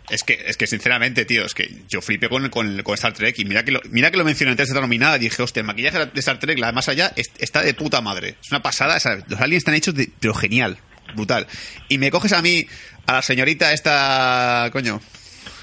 Es 0.10 0.24
que, 0.24 0.34
es 0.46 0.58
que 0.58 0.68
sinceramente, 0.68 1.24
tío, 1.26 1.46
es 1.46 1.54
que 1.54 1.70
yo 1.88 2.02
flipé 2.02 2.28
con, 2.28 2.50
con, 2.50 2.82
con 2.84 2.94
Star 2.96 3.14
Trek 3.14 3.40
y 3.40 3.46
mira 3.46 3.64
que 3.64 3.72
lo, 3.72 3.80
mira 3.90 4.12
que 4.12 4.18
lo 4.18 4.26
mencioné 4.26 4.52
antes 4.52 4.68
de 4.68 4.72
estar 4.72 4.82
nominada 4.82 5.18
dije, 5.18 5.42
hostia, 5.42 5.62
el 5.62 5.68
maquillaje 5.68 6.06
de 6.08 6.20
Star 6.20 6.38
Trek, 6.38 6.60
la 6.60 6.72
más 6.74 6.90
allá, 6.90 7.12
es- 7.16 7.32
está 7.40 7.62
de 7.62 7.74
puta 7.74 8.02
madre. 8.02 8.36
Es 8.42 8.52
una 8.52 8.62
pasada. 8.62 8.98
los 9.28 9.40
aliens 9.40 9.62
están 9.62 9.74
hechos 9.76 9.96
de, 9.96 10.10
pero 10.20 10.34
genial. 10.34 10.78
brutal. 11.16 11.48
Y 11.90 11.98
me 11.98 12.12
coges 12.12 12.34
a 12.34 12.42
mí, 12.42 12.66
a 13.08 13.14
la 13.14 13.22
señorita 13.22 13.74
esta, 13.74 14.70
coño, 14.72 15.00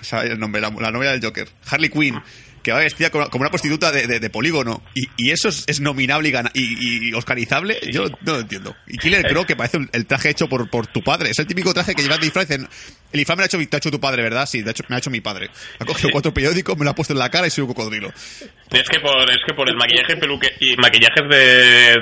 sabe 0.09 0.29
el 0.33 0.38
nombre, 0.38 0.61
la, 0.61 0.71
la 0.71 0.91
novia 0.91 1.11
del 1.12 1.23
Joker, 1.25 1.49
Harley 1.71 1.91
Quinn, 1.91 2.21
que 2.62 2.73
va 2.73 2.81
vestida 2.81 3.09
como, 3.11 3.31
como 3.31 3.43
una 3.43 3.50
prostituta 3.50 3.93
de, 3.93 4.07
de- 4.07 4.19
de 4.21 4.31
polígono, 4.31 4.83
y, 4.95 5.05
y 5.17 5.31
eso 5.31 5.49
es, 5.49 5.65
es 5.69 5.81
nominable 5.81 6.29
y, 6.29 6.33
gana- 6.33 6.50
y, 6.55 7.09
y 7.09 7.12
oscarizable, 7.15 7.79
yo 7.93 8.07
no 8.23 8.33
lo 8.35 8.41
entiendo. 8.41 8.75
Y 8.88 8.99
Killer 8.99 9.23
Croc, 9.27 9.47
que 9.47 9.55
parece 9.57 9.79
el 9.93 10.07
traje 10.07 10.31
hecho 10.31 10.49
por, 10.49 10.69
por 10.69 10.87
tu 10.88 11.00
padre, 11.03 11.31
es 11.31 11.38
el 11.38 11.47
típico 11.47 11.73
traje 11.73 11.95
que 11.95 12.03
llevas 12.03 12.19
de 12.19 12.27
disfraz 12.27 12.49
dicen, 12.49 12.69
el 13.12 13.21
infame 13.21 13.37
me 13.37 13.41
lo 13.43 13.45
ha 13.45 13.47
hecho, 13.47 13.71
te 13.71 13.77
ha 13.77 13.79
hecho 13.79 13.91
tu 13.91 14.00
padre, 14.00 14.23
¿verdad? 14.23 14.45
Sí, 14.47 14.61
de 14.62 14.73
hecho, 14.73 14.83
me 14.88 14.97
ha 14.97 14.99
hecho 14.99 15.09
mi 15.11 15.21
padre. 15.21 15.49
Ha 15.79 15.85
cogido 15.85 16.11
cuatro 16.11 16.35
periódicos, 16.35 16.77
me 16.77 16.85
lo 16.85 16.91
ha 16.91 16.95
puesto 16.95 17.12
en 17.15 17.21
la 17.21 17.31
cara 17.31 17.47
y 17.47 17.50
soy 17.50 17.62
un 17.62 17.69
cocodrilo. 17.69 18.09
Es 18.09 18.88
que 18.91 19.00
por, 19.00 19.31
es 19.31 19.38
que 19.47 19.55
por 19.55 19.69
el 19.69 19.77
maquillaje 19.77 20.17
peluque 20.17 20.49
y 20.61 20.77
maquillajes 20.77 21.29
de, 21.31 21.47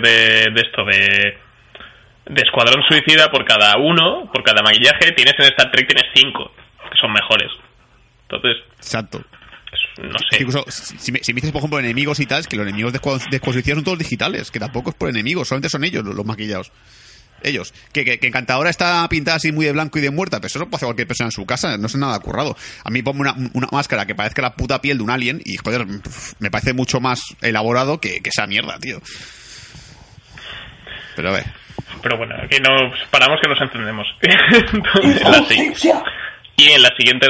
de, 0.00 0.46
de 0.54 0.60
esto, 0.62 0.84
de, 0.90 1.38
de 2.34 2.42
Escuadrón 2.42 2.82
Suicida, 2.88 3.30
por 3.30 3.44
cada 3.44 3.74
uno, 3.78 4.28
por 4.32 4.42
cada 4.42 4.62
maquillaje, 4.62 5.12
tienes 5.12 5.34
en 5.38 5.44
Star 5.44 5.70
Trek 5.70 5.86
tienes 5.86 6.06
cinco, 6.14 6.50
que 6.90 6.96
son 7.00 7.12
mejores. 7.12 7.52
Entonces, 8.28 8.56
Exacto. 8.78 9.22
pues, 9.70 10.10
no 10.10 10.18
sé. 10.18 10.24
que 10.30 10.42
incluso, 10.42 10.64
si 10.68 11.12
me, 11.12 11.20
si 11.20 11.32
me 11.32 11.36
dices, 11.36 11.52
por 11.52 11.60
ejemplo, 11.60 11.78
enemigos 11.78 12.20
y 12.20 12.26
tal, 12.26 12.40
es 12.40 12.46
que 12.46 12.56
los 12.56 12.66
enemigos 12.66 12.92
de 12.92 12.98
de 13.30 13.38
Suicida 13.38 13.74
son 13.74 13.84
todos 13.84 13.98
digitales, 13.98 14.50
que 14.50 14.58
tampoco 14.58 14.90
es 14.90 14.96
por 14.96 15.08
enemigos, 15.08 15.48
solamente 15.48 15.68
son 15.68 15.84
ellos 15.84 16.04
los, 16.04 16.14
los 16.14 16.26
maquillados. 16.26 16.72
Ellos. 17.42 17.72
Que, 17.92 18.04
que, 18.04 18.18
que 18.18 18.26
Encantadora 18.26 18.70
está 18.70 19.06
pintada 19.08 19.36
así 19.36 19.52
muy 19.52 19.66
de 19.66 19.72
blanco 19.72 19.98
y 19.98 20.02
de 20.02 20.10
muerta, 20.10 20.38
pero 20.38 20.46
eso 20.46 20.58
lo 20.58 20.66
puede 20.66 20.78
hacer 20.78 20.86
cualquier 20.86 21.06
persona 21.06 21.28
en 21.28 21.32
su 21.32 21.44
casa, 21.46 21.76
no 21.76 21.86
es 21.86 21.94
nada 21.94 22.18
currado. 22.18 22.56
A 22.82 22.90
mí 22.90 23.02
ponme 23.02 23.20
una, 23.20 23.34
una 23.52 23.68
máscara 23.70 24.06
que 24.06 24.14
parezca 24.14 24.42
la 24.42 24.54
puta 24.54 24.80
piel 24.80 24.98
de 24.98 25.04
un 25.04 25.10
alien 25.10 25.40
y, 25.44 25.56
joder, 25.56 25.86
me 26.38 26.50
parece 26.50 26.72
mucho 26.72 27.00
más 27.00 27.20
elaborado 27.42 28.00
que, 28.00 28.20
que 28.20 28.30
esa 28.30 28.46
mierda, 28.46 28.78
tío. 28.78 29.00
Pero 31.14 31.28
a 31.28 31.32
ver. 31.32 31.44
Pero 32.02 32.16
bueno, 32.18 32.34
aquí 32.42 32.58
nos 32.58 32.92
paramos 33.10 33.38
que 33.40 33.48
nos 33.48 33.60
entendemos. 33.60 34.06
Entonces. 34.72 35.88
Y 36.56 36.70
en 36.70 36.82
la 36.82 36.88
siguiente 36.96 37.26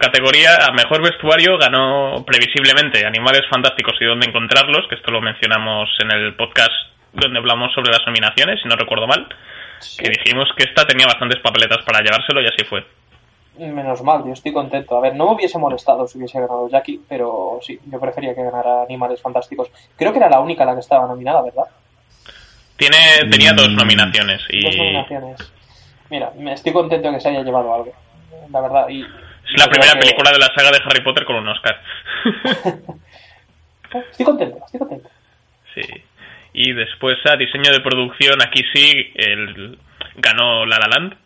categoría, 0.00 0.56
a 0.66 0.72
mejor 0.72 1.02
vestuario 1.02 1.58
ganó 1.58 2.24
previsiblemente 2.26 3.04
Animales 3.06 3.42
Fantásticos 3.50 3.94
y 4.00 4.04
dónde 4.06 4.26
encontrarlos, 4.26 4.86
que 4.88 4.94
esto 4.94 5.10
lo 5.10 5.20
mencionamos 5.20 5.88
en 6.00 6.10
el 6.10 6.34
podcast 6.34 6.72
donde 7.12 7.38
hablamos 7.38 7.72
sobre 7.74 7.92
las 7.92 8.04
nominaciones, 8.06 8.60
si 8.62 8.68
no 8.68 8.74
recuerdo 8.76 9.06
mal, 9.06 9.28
que 9.98 10.08
dijimos 10.08 10.48
que 10.56 10.64
esta 10.64 10.86
tenía 10.86 11.06
bastantes 11.06 11.40
papeletas 11.40 11.84
para 11.84 12.00
llevárselo 12.00 12.40
y 12.42 12.46
así 12.46 12.64
fue. 12.64 12.84
Menos 13.56 14.02
mal, 14.02 14.24
yo 14.26 14.32
estoy 14.32 14.52
contento. 14.52 14.96
A 14.96 15.00
ver, 15.00 15.14
no 15.14 15.26
me 15.26 15.32
hubiese 15.34 15.58
molestado 15.58 16.08
si 16.08 16.18
hubiese 16.18 16.40
ganado 16.40 16.68
Jackie, 16.68 17.00
pero 17.08 17.60
sí, 17.62 17.78
yo 17.86 18.00
prefería 18.00 18.34
que 18.34 18.42
ganara 18.42 18.82
Animales 18.82 19.20
Fantásticos. 19.22 19.68
Creo 19.96 20.10
que 20.10 20.18
era 20.18 20.28
la 20.28 20.40
única 20.40 20.64
la 20.64 20.74
que 20.74 20.80
estaba 20.80 21.06
nominada, 21.06 21.42
¿verdad? 21.42 21.64
Tiene, 22.76 22.96
tenía 23.30 23.52
dos 23.52 23.68
Mm. 23.70 23.76
nominaciones 23.76 24.42
y 24.50 24.60
Dos 24.64 24.76
nominaciones. 24.76 25.52
Mira, 26.10 26.32
me 26.36 26.52
estoy 26.54 26.72
contento 26.72 27.08
de 27.08 27.14
que 27.14 27.20
se 27.20 27.28
haya 27.28 27.42
llevado 27.42 27.72
algo, 27.72 27.92
la 28.50 28.60
verdad. 28.60 28.88
Y 28.88 29.02
es 29.02 29.58
la 29.60 29.66
primera 29.68 29.92
que- 29.94 30.00
película 30.00 30.30
de 30.32 30.38
la 30.38 30.52
saga 30.54 30.70
de 30.70 30.80
Harry 30.84 31.02
Potter 31.02 31.24
con 31.24 31.36
un 31.36 31.48
Oscar. 31.48 31.80
Estoy 34.10 34.26
contento, 34.26 34.58
estoy 34.66 34.78
contento. 34.80 35.10
sí. 35.74 35.82
Y 36.56 36.72
después 36.72 37.16
a 37.26 37.36
diseño 37.36 37.72
de 37.72 37.80
producción, 37.80 38.40
aquí 38.40 38.62
sí, 38.72 39.12
el, 39.16 39.76
ganó 40.16 40.64
La 40.66 40.78
La 40.78 40.86
Land. 40.88 41.16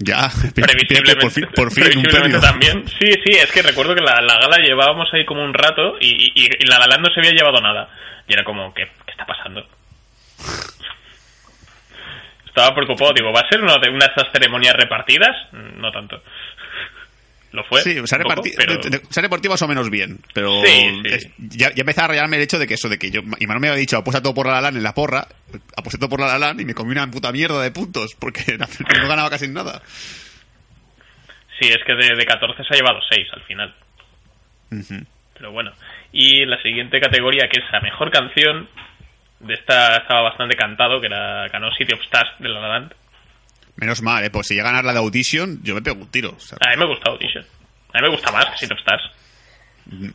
Ya, 0.00 0.28
previsiblemente, 0.54 1.16
por 1.20 1.30
fin, 1.30 1.46
por 1.54 1.72
fin 1.72 1.84
un 1.84 1.90
previsiblemente 2.02 2.20
premio. 2.20 2.40
también. 2.40 2.88
Sí, 2.88 3.12
sí, 3.24 3.32
es 3.36 3.50
que 3.52 3.62
recuerdo 3.62 3.94
que 3.94 4.00
la, 4.00 4.20
la 4.20 4.34
gala 4.38 4.58
llevábamos 4.64 5.08
ahí 5.14 5.24
como 5.24 5.42
un 5.44 5.54
rato 5.54 5.96
y, 6.00 6.08
y, 6.34 6.46
y 6.58 6.66
la 6.66 6.78
Laland 6.78 7.04
no 7.06 7.10
se 7.14 7.20
había 7.20 7.32
llevado 7.32 7.60
nada. 7.60 7.88
Y 8.28 8.32
era 8.32 8.42
como, 8.44 8.72
¿qué, 8.74 8.84
qué 9.06 9.10
está 9.12 9.24
pasando? 9.26 9.64
Estaba 12.58 12.74
preocupado, 12.74 13.12
digo, 13.14 13.32
¿va 13.32 13.40
a 13.40 13.48
ser 13.48 13.60
una 13.62 13.74
de 13.78 13.88
una 13.90 14.06
de 14.06 14.12
esas 14.16 14.32
ceremonias 14.32 14.74
repartidas? 14.74 15.36
No 15.52 15.90
tanto. 15.92 16.22
Lo 17.52 17.64
fue. 17.64 17.80
Sí, 17.82 17.96
se 18.06 18.14
ha, 18.14 18.18
repartido, 18.18 18.56
pero- 18.58 18.80
se 19.08 19.20
ha 19.20 19.22
repartido 19.22 19.52
más 19.52 19.62
o 19.62 19.68
menos 19.68 19.88
bien, 19.88 20.18
pero 20.34 20.60
Sí, 20.62 21.00
sí. 21.02 21.14
es- 21.14 21.28
ya, 21.38 21.70
ya 21.74 21.80
empezaba 21.80 22.04
a 22.06 22.08
rayarme 22.08 22.36
el 22.36 22.42
hecho 22.42 22.58
de 22.58 22.66
que 22.66 22.74
eso, 22.74 22.88
de 22.90 22.98
que 22.98 23.10
yo, 23.10 23.20
y 23.38 23.46
Manuel 23.46 23.60
me 23.60 23.68
había 23.68 23.78
dicho, 23.80 23.96
apuesta 23.96 24.20
todo 24.22 24.34
por 24.34 24.46
la 24.46 24.54
Lalan 24.54 24.76
en 24.76 24.82
la 24.82 24.92
porra, 24.92 25.26
aposté 25.76 25.96
todo 25.98 26.10
por 26.10 26.20
la 26.20 26.26
Lalan 26.38 26.60
y 26.60 26.64
me 26.66 26.74
comí 26.74 26.92
una 26.92 27.10
puta 27.10 27.32
mierda 27.32 27.62
de 27.62 27.70
puntos, 27.70 28.14
porque 28.18 28.42
no 29.02 29.08
ganaba 29.08 29.30
casi 29.30 29.48
nada. 29.48 29.80
Sí, 31.58 31.68
es 31.68 31.78
que 31.86 31.94
de, 31.94 32.14
de 32.16 32.26
14 32.26 32.62
se 32.64 32.74
ha 32.74 32.76
llevado 32.76 33.00
6 33.08 33.26
al 33.32 33.42
final. 33.42 33.74
Pero 35.34 35.50
bueno. 35.52 35.72
Y 36.12 36.44
la 36.44 36.60
siguiente 36.62 37.00
categoría, 37.00 37.48
que 37.48 37.60
es 37.60 37.64
la 37.72 37.80
mejor 37.80 38.10
canción, 38.10 38.68
de 39.40 39.54
esta 39.54 39.96
estaba 39.96 40.22
bastante 40.22 40.56
cantado, 40.56 41.00
que 41.00 41.06
era 41.06 41.48
ganó 41.48 41.70
City 41.76 41.92
of 41.92 42.00
Stars 42.02 42.30
de 42.38 42.48
La 42.48 42.60
La 42.60 42.68
Land. 42.68 42.94
Menos 43.76 44.02
mal, 44.02 44.24
¿eh? 44.24 44.30
pues 44.30 44.48
si 44.48 44.54
llega 44.54 44.68
a 44.68 44.72
ganar 44.72 44.84
la 44.84 44.92
de 44.92 44.98
Audition, 44.98 45.60
yo 45.62 45.74
me 45.74 45.82
pego 45.82 46.00
un 46.00 46.10
tiro. 46.10 46.34
o 46.36 46.40
sea, 46.40 46.58
A 46.60 46.70
mí 46.70 46.76
me 46.76 46.86
gusta 46.86 47.10
Audition. 47.10 47.44
A 47.92 47.98
mí 47.98 48.02
me 48.02 48.10
gusta 48.10 48.32
más 48.32 48.46
que 48.46 48.58
City 48.58 48.72
of 48.74 48.80
Stars. 48.80 49.02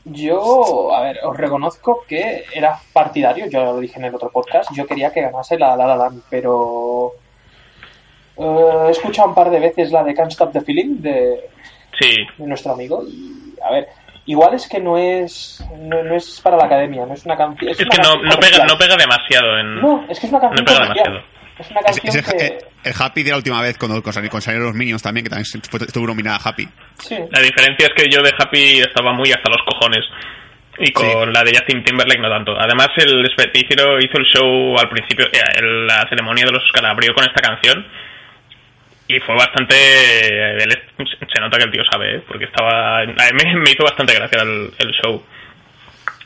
Yo, 0.05 0.93
a 0.93 1.01
ver, 1.01 1.19
os 1.23 1.36
reconozco 1.36 2.05
que 2.07 2.43
era 2.53 2.77
partidario, 2.91 3.49
yo 3.49 3.63
lo 3.63 3.79
dije 3.79 3.97
en 3.97 4.05
el 4.05 4.13
otro 4.13 4.29
podcast, 4.29 4.69
yo 4.75 4.86
quería 4.86 5.12
que 5.12 5.21
ganase 5.21 5.57
la 5.57 5.75
La 5.75 5.88
La 5.88 5.95
Land, 5.95 6.21
pero 6.29 7.13
eh, 8.38 8.88
he 8.88 8.91
escuchado 8.91 9.29
un 9.29 9.36
par 9.36 9.49
de 9.49 9.59
veces 9.59 9.91
la 9.91 10.03
de 10.03 10.13
Can't 10.13 10.31
Stop 10.31 10.51
the 10.53 10.62
Feeling 10.62 11.01
de, 11.01 11.49
Sí, 11.99 12.25
de 12.38 12.47
nuestro 12.47 12.73
amigo 12.73 13.03
y, 13.07 13.55
a 13.63 13.71
ver, 13.71 13.88
igual 14.25 14.53
es 14.53 14.67
que 14.67 14.79
no 14.79 14.97
es 14.97 15.63
no, 15.79 16.03
no 16.03 16.15
es 16.15 16.39
para 16.41 16.57
la 16.57 16.65
academia, 16.65 17.05
no 17.05 17.13
es 17.13 17.25
una 17.25 17.36
canción... 17.38 17.69
es 17.71 17.79
una 17.79 17.89
que 17.89 18.01
no, 18.01 18.15
no, 18.21 18.38
pega, 18.38 18.65
no 18.65 18.77
pega 18.77 18.95
demasiado 18.95 19.59
en... 19.59 19.81
No, 19.81 20.05
es 20.09 20.19
que 20.19 20.27
es 20.27 20.31
una 20.33 20.41
canción 20.41 20.63
no 20.63 20.65
pega 20.65 20.79
comercial. 20.88 21.13
demasiado. 21.13 21.33
Es 21.59 21.69
una 21.71 21.79
es, 21.81 21.86
canción 21.86 22.07
es 22.07 22.15
el, 22.27 22.38
que... 22.38 22.45
el- 22.47 22.57
el 22.83 22.93
Happy 22.99 23.23
de 23.23 23.29
la 23.31 23.38
última 23.38 23.62
vez 23.62 23.77
cuando, 23.77 24.01
cuando 24.03 24.41
salieron, 24.41 24.67
los 24.67 24.75
Minions 24.75 25.01
también, 25.01 25.23
que 25.23 25.29
también 25.29 25.45
estuvo 25.88 26.05
nominada 26.07 26.38
Happy. 26.43 26.67
Sí, 26.99 27.15
La 27.31 27.39
diferencia 27.39 27.88
es 27.88 27.93
que 27.95 28.09
yo 28.09 28.21
de 28.21 28.33
Happy 28.38 28.79
estaba 28.81 29.13
muy 29.13 29.31
hasta 29.31 29.49
los 29.49 29.62
cojones. 29.65 30.03
Y 30.79 30.91
con 30.91 31.05
Sí. 31.05 31.31
la 31.31 31.43
de 31.43 31.51
Justin 31.55 31.83
Timberlake 31.83 32.19
no 32.19 32.29
tanto. 32.29 32.59
Además, 32.59 32.88
el 32.97 33.23
hizo, 33.25 33.99
hizo 33.99 34.17
el 34.17 34.25
show 34.25 34.75
al 34.79 34.89
principio, 34.89 35.27
eh, 35.27 35.62
la 35.88 36.05
ceremonia 36.09 36.45
de 36.45 36.51
los 36.51 36.63
Oscar 36.63 36.86
abrió 36.88 37.13
con 37.13 37.23
esta 37.25 37.41
canción. 37.41 37.86
Y 39.07 39.19
fue 39.19 39.35
bastante. 39.35 39.75
es- 40.57 40.79
se 41.33 41.41
nota 41.41 41.57
que 41.57 41.65
el 41.65 41.71
tío 41.71 41.83
sabe, 41.91 42.17
¿eh? 42.17 42.23
porque 42.27 42.45
estaba. 42.45 43.01
A 43.01 43.05
mí 43.05 43.55
me, 43.55 43.71
hizo 43.71 43.83
bastante 43.83 44.13
gracia 44.13 44.41
el, 44.41 44.71
el 44.77 44.91
show 44.93 45.23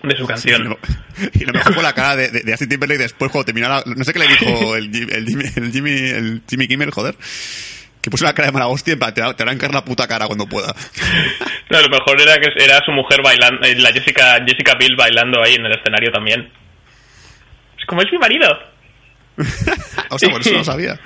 de 0.04 0.16
su 0.16 0.28
canción. 0.28 0.64
lo, 0.70 0.80
y 1.34 1.46
lo 1.46 1.54
mejor 1.54 1.74
fue 1.74 1.84
la 1.84 1.94
cara 1.94 2.16
de, 2.16 2.30
de, 2.30 2.42
de 2.42 2.52
Justin 2.52 2.70
Timberlake 2.70 3.02
después 3.02 3.32
cuando 3.32 3.46
terminara. 3.46 3.82
No 3.86 4.04
sé 4.04 4.14
qué 4.14 4.20
le 4.20 4.28
dijo 4.28 4.76
el, 4.76 4.86
el, 4.96 5.26
Jimmy, 5.26 5.46
el, 5.56 5.72
Jimmy, 5.72 5.92
el 5.92 6.42
Jimmy 6.48 6.68
Kimmel, 6.68 6.92
joder. 6.92 7.16
Que 8.02 8.12
puso 8.12 8.24
una 8.24 8.34
cara 8.34 8.48
de 8.48 8.54
mala 8.54 8.68
hostia 8.68 8.94
en 8.94 9.00
plan, 9.00 9.14
te 9.14 9.22
te 9.22 9.44
va 9.44 9.52
a 9.52 9.74
la 9.74 9.84
puta 9.84 10.08
cara 10.08 10.28
cuando 10.28 10.48
pueda. 10.48 10.74
No, 11.70 11.82
lo 11.82 11.90
mejor 11.90 12.22
era 12.22 12.38
que 12.38 12.48
era 12.64 12.80
su 12.86 12.94
mujer 12.94 13.22
bailando, 13.22 13.68
eh, 13.68 13.76
la 13.76 13.92
Jessica, 13.92 14.38
Jessica 14.48 14.76
Biel 14.80 14.96
bailando 14.96 15.44
ahí 15.44 15.56
en 15.56 15.66
el 15.66 15.74
escenario 15.74 16.10
también. 16.14 16.50
Es 17.78 17.86
como 17.86 18.02
es 18.02 18.10
mi 18.10 18.18
marido. 18.18 18.48
o 20.10 20.18
sea, 20.20 20.30
por 20.30 20.42
eso 20.42 20.52
no 20.54 20.64
sabía. 20.64 21.00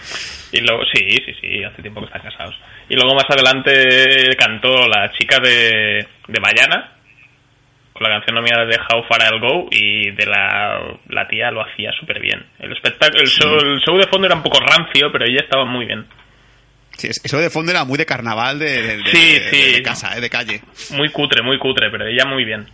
Y 0.51 0.59
luego, 0.61 0.83
sí, 0.93 0.99
sí, 1.25 1.33
sí, 1.39 1.63
hace 1.63 1.81
tiempo 1.81 2.01
que 2.01 2.07
están 2.07 2.21
casados. 2.21 2.55
Y 2.89 2.95
luego 2.95 3.15
más 3.15 3.25
adelante 3.29 4.35
cantó 4.37 4.87
la 4.87 5.11
chica 5.17 5.39
de, 5.39 6.05
de 6.27 6.39
Bayana, 6.41 6.93
con 7.93 8.03
la 8.03 8.09
canción 8.17 8.35
nominada 8.35 8.65
de 8.65 8.75
How 8.77 9.03
Far 9.07 9.21
I'll 9.31 9.39
Go, 9.39 9.67
y 9.71 10.11
de 10.11 10.25
la, 10.25 10.79
la 11.09 11.27
tía 11.27 11.51
lo 11.51 11.61
hacía 11.61 11.91
súper 11.99 12.19
bien. 12.19 12.45
El 12.59 12.71
espectáculo, 12.73 13.21
el, 13.21 13.27
show, 13.27 13.55
el 13.59 13.79
show 13.79 13.97
de 13.97 14.07
fondo 14.07 14.27
era 14.27 14.35
un 14.35 14.43
poco 14.43 14.59
rancio, 14.59 15.09
pero 15.11 15.25
ella 15.25 15.41
estaba 15.43 15.65
muy 15.65 15.85
bien. 15.85 16.05
Sí, 16.97 17.07
es- 17.07 17.21
eso 17.23 17.37
de 17.37 17.49
fondo 17.49 17.71
era 17.71 17.85
muy 17.85 17.97
de 17.97 18.05
carnaval 18.05 18.59
de, 18.59 18.81
de- 18.81 18.97
de- 18.97 19.05
Sí, 19.07 19.33
de- 19.39 19.49
sí. 19.49 19.71
de 19.75 19.81
casa, 19.81 20.17
eh, 20.17 20.21
de 20.21 20.29
calle. 20.29 20.61
Muy 20.91 21.09
cutre, 21.09 21.41
muy 21.41 21.57
cutre, 21.59 21.89
pero 21.89 22.05
ella 22.07 22.25
muy 22.25 22.43
bien. 22.43 22.67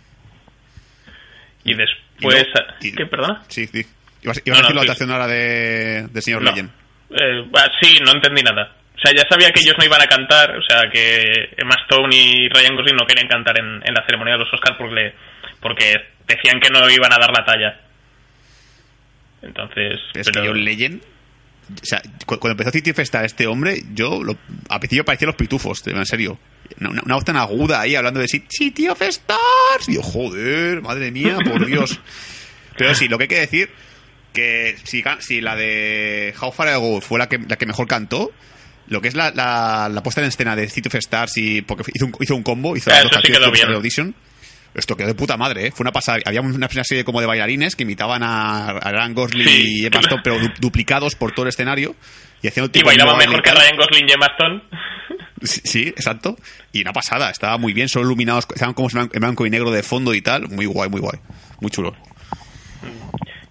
Y 1.64 1.74
después... 1.74 1.94
Y 2.20 2.26
no- 2.54 2.74
y- 2.80 2.92
¿Qué, 2.94 3.06
perdona? 3.06 3.42
Sí, 3.48 3.66
sí. 3.66 3.84
Ibas, 4.22 4.42
ibas 4.44 4.58
No, 4.60 4.66
a 4.66 4.68
decir 4.68 4.74
no, 4.74 4.74
la 4.74 4.80
votación 4.86 5.10
ahora 5.10 5.26
de, 5.26 6.06
de 6.10 6.22
señor 6.22 6.42
No. 6.42 6.50
Legend. 6.50 6.70
Eh, 7.10 7.44
sí, 7.80 7.98
no 8.04 8.12
entendí 8.12 8.42
nada. 8.42 8.74
O 8.96 9.00
sea, 9.00 9.12
ya 9.14 9.22
sabía 9.30 9.50
que 9.52 9.60
ellos 9.60 9.74
no 9.78 9.84
iban 9.84 10.02
a 10.02 10.06
cantar, 10.06 10.56
o 10.56 10.62
sea, 10.62 10.82
que 10.92 11.54
Emma 11.56 11.76
Stone 11.84 12.14
y 12.14 12.48
Ryan 12.48 12.74
Gosling 12.76 12.96
no 12.96 13.06
querían 13.06 13.28
cantar 13.28 13.58
en, 13.58 13.66
en 13.86 13.94
la 13.94 14.04
ceremonia 14.04 14.34
de 14.34 14.40
los 14.40 14.52
Oscars 14.52 14.76
porque, 14.76 15.14
porque 15.60 15.94
decían 16.26 16.58
que 16.60 16.68
no 16.70 16.80
iban 16.90 17.12
a 17.12 17.16
dar 17.18 17.30
la 17.30 17.44
talla. 17.44 17.80
Entonces, 19.42 20.00
Pero 20.12 20.20
es 20.22 20.30
pero- 20.30 20.42
que 20.42 20.48
John 20.48 20.64
Legend. 20.64 21.02
O 21.70 21.84
sea, 21.84 22.00
cu- 22.24 22.38
cuando 22.38 22.52
empezó 22.52 22.70
City 22.70 22.94
Festa 22.94 23.22
este 23.24 23.46
hombre, 23.46 23.76
yo 23.92 24.22
lo, 24.24 24.38
al 24.70 24.80
principio 24.80 25.04
parecía 25.04 25.26
los 25.26 25.36
pitufos, 25.36 25.86
en 25.86 26.04
serio. 26.06 26.38
Una, 26.80 26.90
una, 26.90 27.02
una 27.04 27.14
voz 27.16 27.24
tan 27.26 27.36
aguda 27.36 27.82
ahí 27.82 27.94
hablando 27.94 28.20
de 28.20 28.26
City 28.26 28.46
City 28.48 28.88
of 28.88 29.00
Stars. 29.02 29.86
Y 29.88 29.94
yo, 29.96 30.02
joder, 30.02 30.80
madre 30.80 31.10
mía, 31.10 31.36
por 31.44 31.66
Dios. 31.66 32.00
Pero 32.76 32.94
sí, 32.94 33.06
lo 33.08 33.18
que 33.18 33.24
hay 33.24 33.28
que 33.28 33.40
decir, 33.40 33.70
que 34.38 34.76
si, 35.20 35.40
la 35.40 35.56
de 35.56 36.34
How 36.40 36.52
Far 36.52 36.68
I 36.68 36.78
Go 36.80 37.00
fue 37.00 37.18
la 37.18 37.28
que, 37.28 37.38
la 37.38 37.56
que 37.56 37.66
mejor 37.66 37.86
cantó, 37.86 38.30
lo 38.86 39.00
que 39.00 39.08
es 39.08 39.14
la, 39.14 39.30
la, 39.32 39.88
la 39.92 40.02
puesta 40.02 40.20
en 40.20 40.28
escena 40.28 40.56
de 40.56 40.68
City 40.68 40.88
of 40.88 40.94
Stars, 40.94 41.36
y, 41.36 41.62
porque 41.62 41.84
hizo 41.94 42.06
un, 42.06 42.14
hizo 42.20 42.34
un 42.36 42.42
combo, 42.42 42.76
hizo 42.76 42.90
las 42.90 43.02
dos 43.04 43.12
sí 43.24 43.32
quedó 43.32 43.50
bien. 43.50 43.68
Audition, 43.72 44.14
Esto 44.74 44.96
quedó 44.96 45.08
de 45.08 45.14
puta 45.14 45.36
madre, 45.36 45.66
¿eh? 45.66 45.70
Fue 45.72 45.84
una 45.84 45.92
pasada. 45.92 46.18
Había 46.24 46.40
una 46.40 46.68
serie 46.84 47.04
como 47.04 47.20
de 47.20 47.26
bailarines 47.26 47.74
que 47.76 47.82
imitaban 47.82 48.22
a, 48.22 48.68
a 48.68 48.90
Ryan 48.92 49.14
Gosling 49.14 49.46
Sí. 49.48 49.64
y 49.82 49.86
Emma 49.86 50.00
Stone, 50.00 50.20
pero 50.22 50.38
du- 50.38 50.52
duplicados 50.60 51.14
por 51.16 51.32
todo 51.32 51.44
el 51.44 51.48
escenario. 51.50 51.94
Y 52.42 52.46
haciendo 52.48 52.68
Y 52.68 52.72
tipo 52.72 52.86
bailaba 52.86 53.12
nueva 53.14 53.26
mejor 53.26 53.42
que. 53.42 53.50
Ryan 53.50 53.76
Gosling 53.76 54.08
y 54.08 54.12
Emma 54.12 54.26
Stone. 54.26 54.62
Sí, 55.42 55.60
sí, 55.64 55.82
exacto. 55.88 56.36
Y 56.72 56.82
una 56.82 56.92
pasada, 56.92 57.30
estaba 57.30 57.58
muy 57.58 57.72
bien, 57.72 57.88
solo 57.88 58.06
iluminados, 58.06 58.46
estaban 58.54 58.74
como 58.74 58.88
en 58.92 59.08
blanco 59.20 59.46
y 59.46 59.50
negro 59.50 59.70
de 59.70 59.82
fondo 59.82 60.12
y 60.14 60.20
tal. 60.22 60.48
Muy 60.48 60.66
guay, 60.66 60.88
muy 60.90 61.00
guay. 61.00 61.18
Muy 61.60 61.70
chulo. 61.70 61.94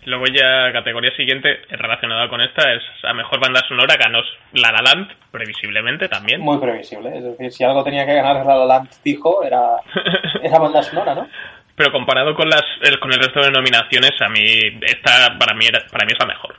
Luego 0.07 0.23
ya 0.27 0.71
categoría 0.71 1.11
siguiente 1.17 1.63
relacionada 1.69 2.29
con 2.29 2.39
esta 2.39 2.71
es 2.71 2.81
a 3.03 3.13
mejor 3.13 3.41
banda 3.41 3.59
sonora 3.67 3.95
ganó 3.97 4.21
La 4.53 4.71
La 4.71 4.81
Land, 4.81 5.11
previsiblemente 5.31 6.07
también. 6.07 6.39
Muy 6.39 6.57
previsible. 6.59 7.09
Es 7.17 7.23
decir, 7.25 7.51
si 7.51 7.63
algo 7.65 7.83
tenía 7.83 8.05
que 8.05 8.13
ganar 8.13 8.45
La 8.45 8.55
La 8.55 8.65
Land 8.65 8.89
fijo, 9.03 9.43
era, 9.43 9.61
era 10.41 10.59
banda 10.59 10.81
sonora, 10.81 11.13
¿no? 11.13 11.27
Pero 11.75 11.91
comparado 11.91 12.33
con 12.35 12.47
las 12.49 12.63
el- 12.83 12.99
con 12.99 13.11
el 13.11 13.19
resto 13.19 13.41
de 13.41 13.51
nominaciones, 13.51 14.11
a 14.21 14.29
mí 14.29 14.43
esta 14.81 15.37
para 15.37 15.53
mí 15.55 15.65
era- 15.67 15.85
para 15.91 16.05
mí 16.05 16.13
es 16.13 16.19
la 16.19 16.25
mejor. 16.25 16.55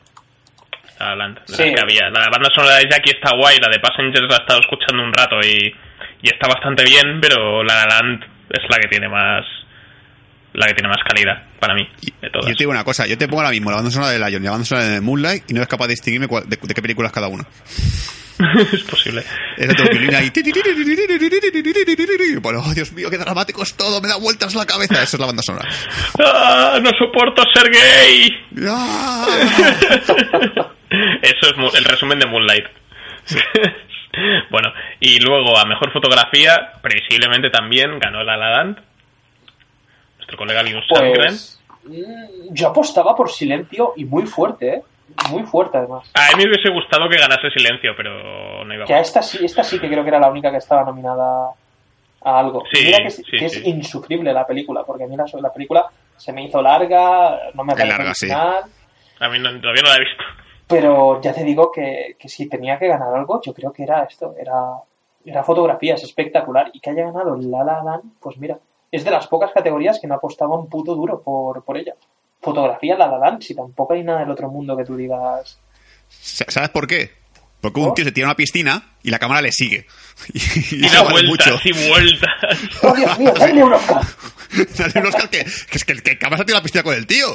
La 1.01 1.07
La 1.11 1.17
Land, 1.17 1.39
de 1.47 1.55
Sí. 1.55 1.63
las 1.65 1.75
que 1.75 1.81
había. 1.81 2.11
La 2.11 2.29
banda 2.29 2.51
sonora 2.55 2.77
de 2.77 2.89
Jackie 2.91 3.13
está 3.17 3.35
guay, 3.35 3.57
la 3.61 3.69
de 3.71 3.81
Passengers 3.81 4.29
la 4.29 4.37
he 4.37 4.41
estado 4.41 4.61
escuchando 4.61 5.03
un 5.03 5.13
rato 5.15 5.41
y, 5.41 5.75
y 6.21 6.27
está 6.29 6.49
bastante 6.49 6.85
bien, 6.85 7.19
pero 7.23 7.65
La 7.65 7.77
La 7.77 7.87
Land 7.97 8.25
es 8.51 8.63
la 8.69 8.77
que 8.77 8.89
tiene 8.89 9.09
más 9.09 9.47
la 10.59 10.67
que 10.67 10.75
tiene 10.75 10.89
más 10.89 10.99
calidad 11.09 11.43
para 11.61 11.75
mí 11.75 11.89
de 12.21 12.31
todas. 12.31 12.47
yo 12.49 12.53
te 12.55 12.59
digo 12.59 12.71
una 12.71 12.85
cosa, 12.85 13.07
yo 13.07 13.17
te 13.17 13.27
pongo 13.29 13.41
ahora 13.41 13.51
mismo 13.53 13.71
la 13.71 13.77
banda 13.77 13.91
sonora 13.91 14.11
de 14.13 14.19
Lion 14.19 14.43
y 14.43 14.45
la 14.47 14.51
banda 14.51 14.65
sonora 14.67 14.87
de 14.89 15.01
Moonlight 15.01 15.51
y 15.51 15.55
no 15.55 15.61
eres 15.61 15.69
capaz 15.69 15.87
de 15.87 15.93
distinguirme 15.93 16.27
de, 16.47 16.59
de 16.61 16.75
qué 16.75 16.83
película 16.83 17.09
es 17.09 17.15
cada 17.15 17.29
una. 17.29 17.45
es 18.73 18.83
posible. 18.85 19.25
Esa 19.57 19.83
violín 19.91 20.15
ahí. 20.15 20.31
Bueno, 22.41 22.63
oh, 22.65 22.73
Dios 22.73 22.93
mío, 22.93 23.11
qué 23.11 23.19
dramático 23.19 23.63
es 23.65 23.75
todo, 23.77 24.01
me 24.01 24.09
da 24.09 24.17
vueltas 24.17 24.55
la 24.55 24.65
cabeza. 24.65 24.95
Esa 25.03 25.17
es 25.17 25.21
la 25.21 25.27
banda 25.27 25.43
sonora. 25.43 25.69
¡Ah, 26.25 26.79
no 26.81 26.91
soporto 26.99 27.43
ser 27.53 27.71
gay! 27.71 28.31
¡Ah! 28.69 29.27
Eso 31.23 31.51
es 31.51 31.57
mu- 31.57 31.71
el 31.77 31.85
resumen 31.85 32.19
de 32.19 32.27
Moonlight. 32.27 32.65
bueno, 34.51 34.73
y 35.01 35.19
luego 35.21 35.59
a 35.59 35.67
mejor 35.67 35.93
fotografía, 35.93 36.73
previsiblemente 36.83 37.51
también 37.51 37.99
ganó 37.99 38.23
La 38.23 38.37
La 38.37 38.51
Land. 38.51 38.79
Nuestro 40.29 40.37
colega 40.37 40.63
Linus 40.63 40.85
Sandgren. 40.93 41.15
Pues. 41.27 41.61
mm, 41.85 42.53
Yo 42.53 42.69
apostaba 42.69 43.17
por 43.17 43.31
silencio 43.31 43.95
y 43.97 44.05
muy 44.05 44.27
fuerte, 44.27 44.69
¿eh? 44.75 44.83
Muy 45.31 45.43
fuerte, 45.45 45.79
además. 45.79 46.11
A 46.15 46.37
mí 46.37 46.45
me 46.45 46.51
hubiese 46.51 46.69
gustado 46.69 47.09
que 47.09 47.17
ganase 47.17 47.49
Silencio, 47.51 47.95
pero 47.97 48.63
no 48.65 48.75
iba 48.75 48.85
Que 48.85 48.93
a 48.93 48.99
a 48.99 49.01
esta 49.01 49.23
sí, 49.23 49.43
esta 49.43 49.65
sí 49.65 49.79
que 49.79 49.89
creo 49.89 50.03
que 50.03 50.11
era 50.11 50.21
la 50.21 50.29
única 50.31 50.51
que 50.51 50.59
estaba 50.59 50.85
nominada 50.85 51.49
a 52.23 52.39
algo. 52.39 52.63
Sí, 52.71 52.85
Mira 52.85 52.99
que, 52.99 53.07
es- 53.09 53.17
sí, 53.17 53.37
que 53.39 53.47
es 53.47 53.53
sí. 53.55 53.63
insufrible 53.71 54.35
la 54.35 54.47
película, 54.47 54.85
porque 54.85 55.05
a 55.05 55.07
mí 55.07 55.17
la, 55.17 55.25
la 55.41 55.51
película 55.53 55.87
se 56.15 56.31
me 56.35 56.45
hizo 56.45 56.61
larga, 56.61 57.41
no 57.55 57.65
me 57.65 57.75
larga, 57.75 58.13
sí. 58.15 58.27
original, 58.27 58.65
A 59.21 59.29
mí 59.31 59.39
no- 59.39 59.61
todavía 59.63 59.83
no 59.83 59.89
la 59.89 59.97
he 59.97 60.01
visto. 60.01 60.25
pero 60.67 61.23
ya 61.23 61.33
te 61.33 61.43
digo 61.43 61.73
que, 61.73 62.17
que 62.19 62.29
si 62.29 62.47
tenía 62.47 62.79
que 62.79 62.87
ganar 62.89 63.15
algo, 63.15 63.41
yo 63.43 63.55
creo 63.55 63.73
que 63.73 63.85
era 63.85 64.03
esto, 64.05 64.35
era, 64.39 64.53
era 65.25 65.43
fotografía, 65.43 65.95
es 65.95 66.03
espectacular, 66.05 66.71
y 66.75 66.81
que 66.81 66.91
haya 66.91 67.05
ganado 67.05 67.35
La 67.41 67.65
La 67.65 67.83
Land, 67.83 68.13
pues 68.21 68.37
mira, 68.37 68.59
es 68.91 69.05
de 69.05 69.11
las 69.11 69.27
pocas 69.27 69.51
categorías 69.53 69.99
que 70.01 70.07
no 70.07 70.15
apostaba 70.15 70.59
un 70.59 70.69
puto 70.69 70.95
duro 70.95 71.23
por, 71.23 71.65
por 71.65 71.77
ella. 71.77 71.95
Fotografía 72.41 72.97
La 72.97 73.07
La 73.19 73.39
si 73.41 73.55
tampoco 73.55 73.95
hay 73.95 74.03
nada 74.05 74.21
del 74.21 74.31
otro 74.31 74.49
mundo 74.49 74.77
que 74.77 74.85
tú 74.85 74.97
digas... 74.97 75.59
¿Sabes 76.09 76.71
por 76.71 76.87
qué? 76.87 77.11
Porque 77.61 77.81
un 77.81 77.93
tío 77.93 78.05
se 78.05 78.13
tira 78.13 78.27
a 78.27 78.31
una 78.31 78.37
piscina 78.37 78.93
y 79.03 79.11
la 79.11 79.19
cámara 79.19 79.43
le 79.43 79.51
sigue. 79.53 79.87
Y, 80.33 80.77
y 80.77 80.89
vueltas 80.89 81.25
mucho. 81.25 81.61
y 81.65 81.89
vueltas. 81.89 82.31
¡Oh, 82.83 82.95
Dios 82.95 83.19
mío, 83.19 83.33
dale 83.37 83.63
un 83.65 83.73
Oscar! 83.73 84.03
Dale 84.79 85.01
un 85.01 85.07
Oscar 85.07 85.29
que, 85.29 85.45
que 85.45 85.77
es 85.77 85.85
que 85.85 85.93
el 85.93 86.03
que 86.03 86.17
cámara 86.17 86.39
se 86.39 86.45
tira 86.47 86.57
a 86.57 86.61
la 86.61 86.63
piscina 86.65 86.83
con 86.83 86.95
el 86.95 87.07
tío. 87.07 87.27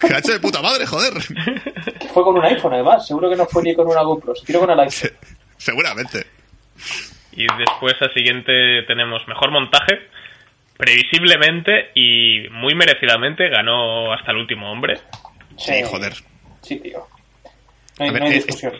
Que 0.00 0.12
ha 0.12 0.18
hecho 0.18 0.32
de 0.32 0.40
puta 0.40 0.60
madre, 0.60 0.86
joder. 0.86 1.12
Que 2.00 2.08
fue 2.08 2.24
con 2.24 2.36
un 2.36 2.44
iPhone, 2.44 2.74
además, 2.74 3.06
seguro 3.06 3.30
que 3.30 3.36
no 3.36 3.46
fue 3.46 3.62
ni 3.62 3.74
con 3.76 3.86
una 3.86 4.02
GoPro, 4.02 4.34
se 4.34 4.44
tiró 4.44 4.60
con 4.60 4.70
el 4.70 4.80
iPhone. 4.80 4.90
Se- 4.92 5.14
seguramente. 5.56 6.26
Y 7.32 7.46
después, 7.58 7.94
al 8.00 8.12
siguiente, 8.12 8.82
tenemos 8.88 9.22
mejor 9.28 9.52
montaje. 9.52 9.94
Previsiblemente 10.78 11.90
y 11.94 12.48
muy 12.50 12.74
merecidamente 12.74 13.48
ganó 13.50 14.12
hasta 14.14 14.30
el 14.30 14.38
último 14.38 14.70
hombre. 14.72 14.94
Sí, 15.58 15.82
joder. 15.84 16.12
Sí, 16.62 16.78
tío. 16.80 17.00
No 17.98 18.04
hay, 18.04 18.08
A 18.08 18.12
ver, 18.12 18.22
no 18.22 18.28
hay 18.28 18.36
es- 18.36 18.46
discusión. 18.46 18.72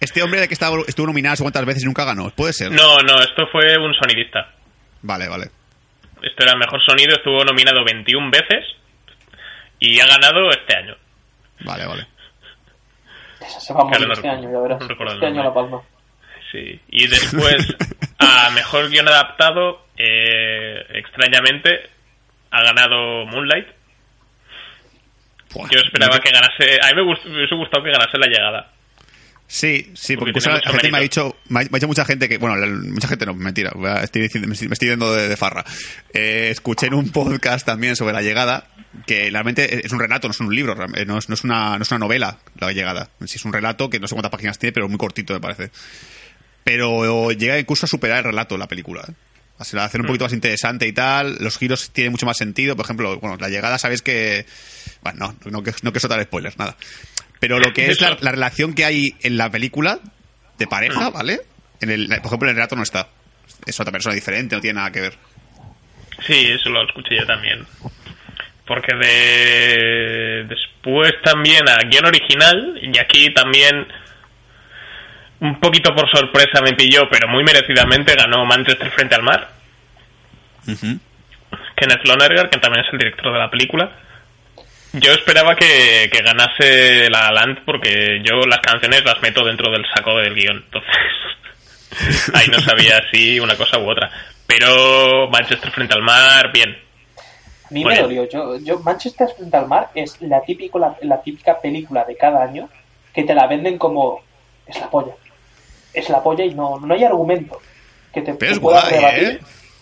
Este 0.00 0.22
hombre 0.22 0.40
de 0.40 0.48
que 0.48 0.54
estaba, 0.54 0.76
estuvo 0.88 1.06
nominado 1.06 1.36
cuántas 1.42 1.64
veces 1.64 1.82
y 1.82 1.86
nunca 1.86 2.04
ganó. 2.04 2.30
¿Puede 2.30 2.52
ser? 2.52 2.72
No, 2.72 2.98
no, 2.98 3.20
esto 3.20 3.46
fue 3.52 3.76
un 3.78 3.94
sonidista. 3.94 4.50
Vale, 5.02 5.28
vale. 5.28 5.44
Esto 6.22 6.42
era 6.42 6.52
el 6.52 6.58
mejor 6.58 6.80
sonido, 6.84 7.14
estuvo 7.16 7.44
nominado 7.44 7.84
21 7.84 8.30
veces 8.30 8.64
y 9.78 10.00
ha 10.00 10.06
ganado 10.06 10.50
este 10.50 10.76
año. 10.76 10.94
Vale, 11.60 11.86
vale. 11.86 12.06
Esa 13.40 13.60
se 13.60 13.72
va 13.74 13.80
a 13.80 13.84
morir 13.84 13.98
Claro, 13.98 14.08
no 14.08 14.14
este 14.14 14.28
año, 14.28 14.52
ya 14.52 14.60
verás. 14.60 14.80
no 14.80 15.12
Este 15.12 15.26
año 15.26 15.44
la 15.44 15.54
palma. 15.54 15.80
Sí. 16.50 16.80
Y 16.88 17.06
después, 17.06 17.76
a 18.18 18.50
mejor 18.50 18.88
guion 18.90 19.06
adaptado, 19.08 19.86
eh, 20.02 20.86
extrañamente, 20.94 21.90
ha 22.50 22.62
ganado 22.62 23.26
Moonlight. 23.26 23.66
Buah, 25.52 25.68
Yo 25.70 25.80
esperaba 25.80 26.16
no- 26.16 26.22
que 26.22 26.30
ganase. 26.30 26.78
A 26.82 26.88
mí 26.94 26.94
me, 26.94 27.02
gust- 27.02 27.24
me 27.24 27.36
hubiese 27.38 27.54
gustado 27.56 27.84
que 27.84 27.90
ganase 27.90 28.18
la 28.18 28.26
llegada. 28.28 28.72
Sí, 29.46 29.90
sí, 29.94 30.14
porque, 30.16 30.30
Porque 30.32 30.38
incluso 30.38 30.48
tiene 30.50 30.60
la 30.64 30.70
mucho 30.70 30.70
gente 30.78 30.92
me 30.92 30.98
ha 30.98 31.00
dicho, 31.00 31.36
me 31.48 31.60
ha, 31.60 31.64
dicho 31.64 31.88
mucha 31.88 32.04
gente 32.04 32.28
que, 32.28 32.38
bueno, 32.38 32.54
la- 32.56 32.66
mucha 32.68 33.08
gente 33.08 33.26
no, 33.26 33.34
mentira, 33.34 33.72
estoy, 34.02 34.22
diciendo- 34.22 34.46
me 34.46 34.54
estoy, 34.54 34.88
yendo 34.88 35.12
de, 35.12 35.26
de 35.28 35.36
farra. 35.36 35.64
Eh, 36.14 36.48
escuché 36.52 36.86
en 36.86 36.94
un 36.94 37.10
podcast 37.10 37.66
también 37.66 37.96
sobre 37.96 38.12
la 38.12 38.22
llegada, 38.22 38.68
que 39.08 39.28
realmente 39.28 39.84
es 39.84 39.92
un 39.92 39.98
relato, 39.98 40.28
no 40.28 40.32
es 40.32 40.38
un 40.40 40.54
libro, 40.54 40.74
eh, 40.94 41.04
no 41.04 41.18
es, 41.18 41.28
no 41.28 41.34
es 41.34 41.42
una, 41.42 41.76
no 41.78 41.82
es 41.82 41.90
una 41.90 41.98
novela, 41.98 42.38
la 42.60 42.70
llegada. 42.72 43.10
Sí, 43.26 43.36
es 43.36 43.44
un 43.44 43.52
relato 43.52 43.90
que 43.90 43.98
no 43.98 44.06
sé 44.06 44.14
cuántas 44.14 44.30
páginas 44.30 44.56
tiene, 44.56 44.72
pero 44.72 44.88
muy 44.88 44.98
cortito 44.98 45.34
me 45.34 45.40
parece. 45.40 45.72
Pero 46.62 47.32
llega 47.32 47.58
incluso 47.58 47.86
a 47.86 47.88
superar 47.88 48.18
el 48.18 48.24
relato 48.24 48.54
de 48.54 48.60
la 48.60 48.68
película. 48.68 49.02
¿eh? 49.08 49.12
Hacer 49.60 50.00
un 50.00 50.06
poquito 50.06 50.24
más 50.24 50.32
interesante 50.32 50.86
y 50.86 50.92
tal. 50.92 51.36
Los 51.38 51.58
giros 51.58 51.90
tienen 51.90 52.12
mucho 52.12 52.24
más 52.24 52.38
sentido. 52.38 52.76
Por 52.76 52.86
ejemplo, 52.86 53.18
bueno, 53.20 53.36
la 53.38 53.48
llegada, 53.48 53.78
sabéis 53.78 54.00
que. 54.00 54.46
Bueno, 55.02 55.36
no, 55.44 55.50
no, 55.50 55.62
que, 55.62 55.72
no 55.82 55.92
que 55.92 56.00
soltar 56.00 56.22
spoilers, 56.22 56.58
nada. 56.58 56.76
Pero 57.38 57.58
lo 57.58 57.72
que 57.72 57.86
es 57.90 58.00
la, 58.00 58.16
la 58.20 58.30
relación 58.30 58.74
que 58.74 58.84
hay 58.84 59.14
en 59.20 59.36
la 59.36 59.50
película 59.50 60.00
de 60.58 60.66
pareja, 60.66 61.10
¿vale? 61.10 61.40
En 61.80 61.90
el, 61.90 62.08
por 62.08 62.26
ejemplo, 62.26 62.46
en 62.46 62.50
el 62.50 62.56
relato 62.56 62.76
no 62.76 62.82
está. 62.82 63.08
Es 63.66 63.78
otra 63.78 63.92
persona 63.92 64.14
diferente, 64.14 64.54
no 64.54 64.60
tiene 64.60 64.78
nada 64.78 64.90
que 64.90 65.00
ver. 65.00 65.14
Sí, 66.26 66.50
eso 66.50 66.70
lo 66.70 66.86
escuché 66.86 67.16
yo 67.16 67.26
también. 67.26 67.66
Porque 68.66 68.94
de 68.94 70.44
después 70.48 71.12
también 71.24 71.68
a 71.68 71.78
guion 71.88 72.06
original, 72.06 72.78
y 72.82 72.98
aquí 72.98 73.32
también 73.34 73.86
un 75.40 75.58
poquito 75.58 75.94
por 75.94 76.10
sorpresa 76.10 76.60
me 76.62 76.74
pilló, 76.74 77.08
pero 77.10 77.28
muy 77.28 77.42
merecidamente 77.42 78.14
ganó 78.14 78.44
Manchester 78.44 78.90
frente 78.90 79.14
al 79.14 79.22
mar. 79.22 79.48
Ujú. 80.66 80.98
Kenneth 81.76 82.06
Lonergan, 82.06 82.50
que 82.50 82.58
también 82.58 82.84
es 82.84 82.92
el 82.92 82.98
director 82.98 83.32
de 83.32 83.38
la 83.38 83.50
película. 83.50 83.90
Yo 84.92 85.12
esperaba 85.12 85.54
que, 85.54 86.10
que 86.12 86.22
ganase 86.22 87.08
La 87.10 87.30
La 87.30 87.32
Land 87.32 87.60
porque 87.64 88.20
yo 88.24 88.40
las 88.46 88.58
canciones 88.58 89.04
las 89.04 89.22
meto 89.22 89.44
dentro 89.44 89.70
del 89.70 89.86
saco 89.94 90.18
del 90.18 90.34
guion. 90.34 90.64
Entonces, 90.64 92.30
ahí 92.34 92.48
no 92.48 92.60
sabía 92.60 93.00
si 93.10 93.40
una 93.40 93.56
cosa 93.56 93.78
u 93.78 93.88
otra. 93.88 94.10
Pero 94.46 95.28
Manchester 95.30 95.70
frente 95.70 95.94
al 95.94 96.02
mar, 96.02 96.52
bien. 96.52 96.76
A 97.64 97.72
mí 97.72 97.84
Muy 97.84 97.94
me 97.94 98.00
dolió. 98.00 98.28
Yo, 98.28 98.58
yo, 98.58 98.80
Manchester 98.80 99.28
frente 99.36 99.56
al 99.56 99.68
mar 99.68 99.90
es 99.94 100.20
la, 100.20 100.42
típico, 100.42 100.78
la, 100.78 100.96
la 101.02 101.22
típica 101.22 101.58
película 101.60 102.04
de 102.04 102.16
cada 102.16 102.42
año 102.42 102.68
que 103.14 103.22
te 103.22 103.34
la 103.34 103.46
venden 103.46 103.78
como 103.78 104.22
es 104.66 104.80
la 104.80 104.90
polla. 104.90 105.14
Es 105.94 106.08
la 106.08 106.22
polla 106.22 106.44
y 106.44 106.54
no, 106.54 106.78
no 106.80 106.94
hay 106.94 107.04
argumento 107.04 107.58
que 108.12 108.22
te, 108.22 108.34
Pero 108.34 108.38
te 108.38 108.54
es 108.54 108.58
pueda 108.60 108.80
guay, 108.82 108.92
rebatir 108.94 109.28
¿eh? 109.28 109.40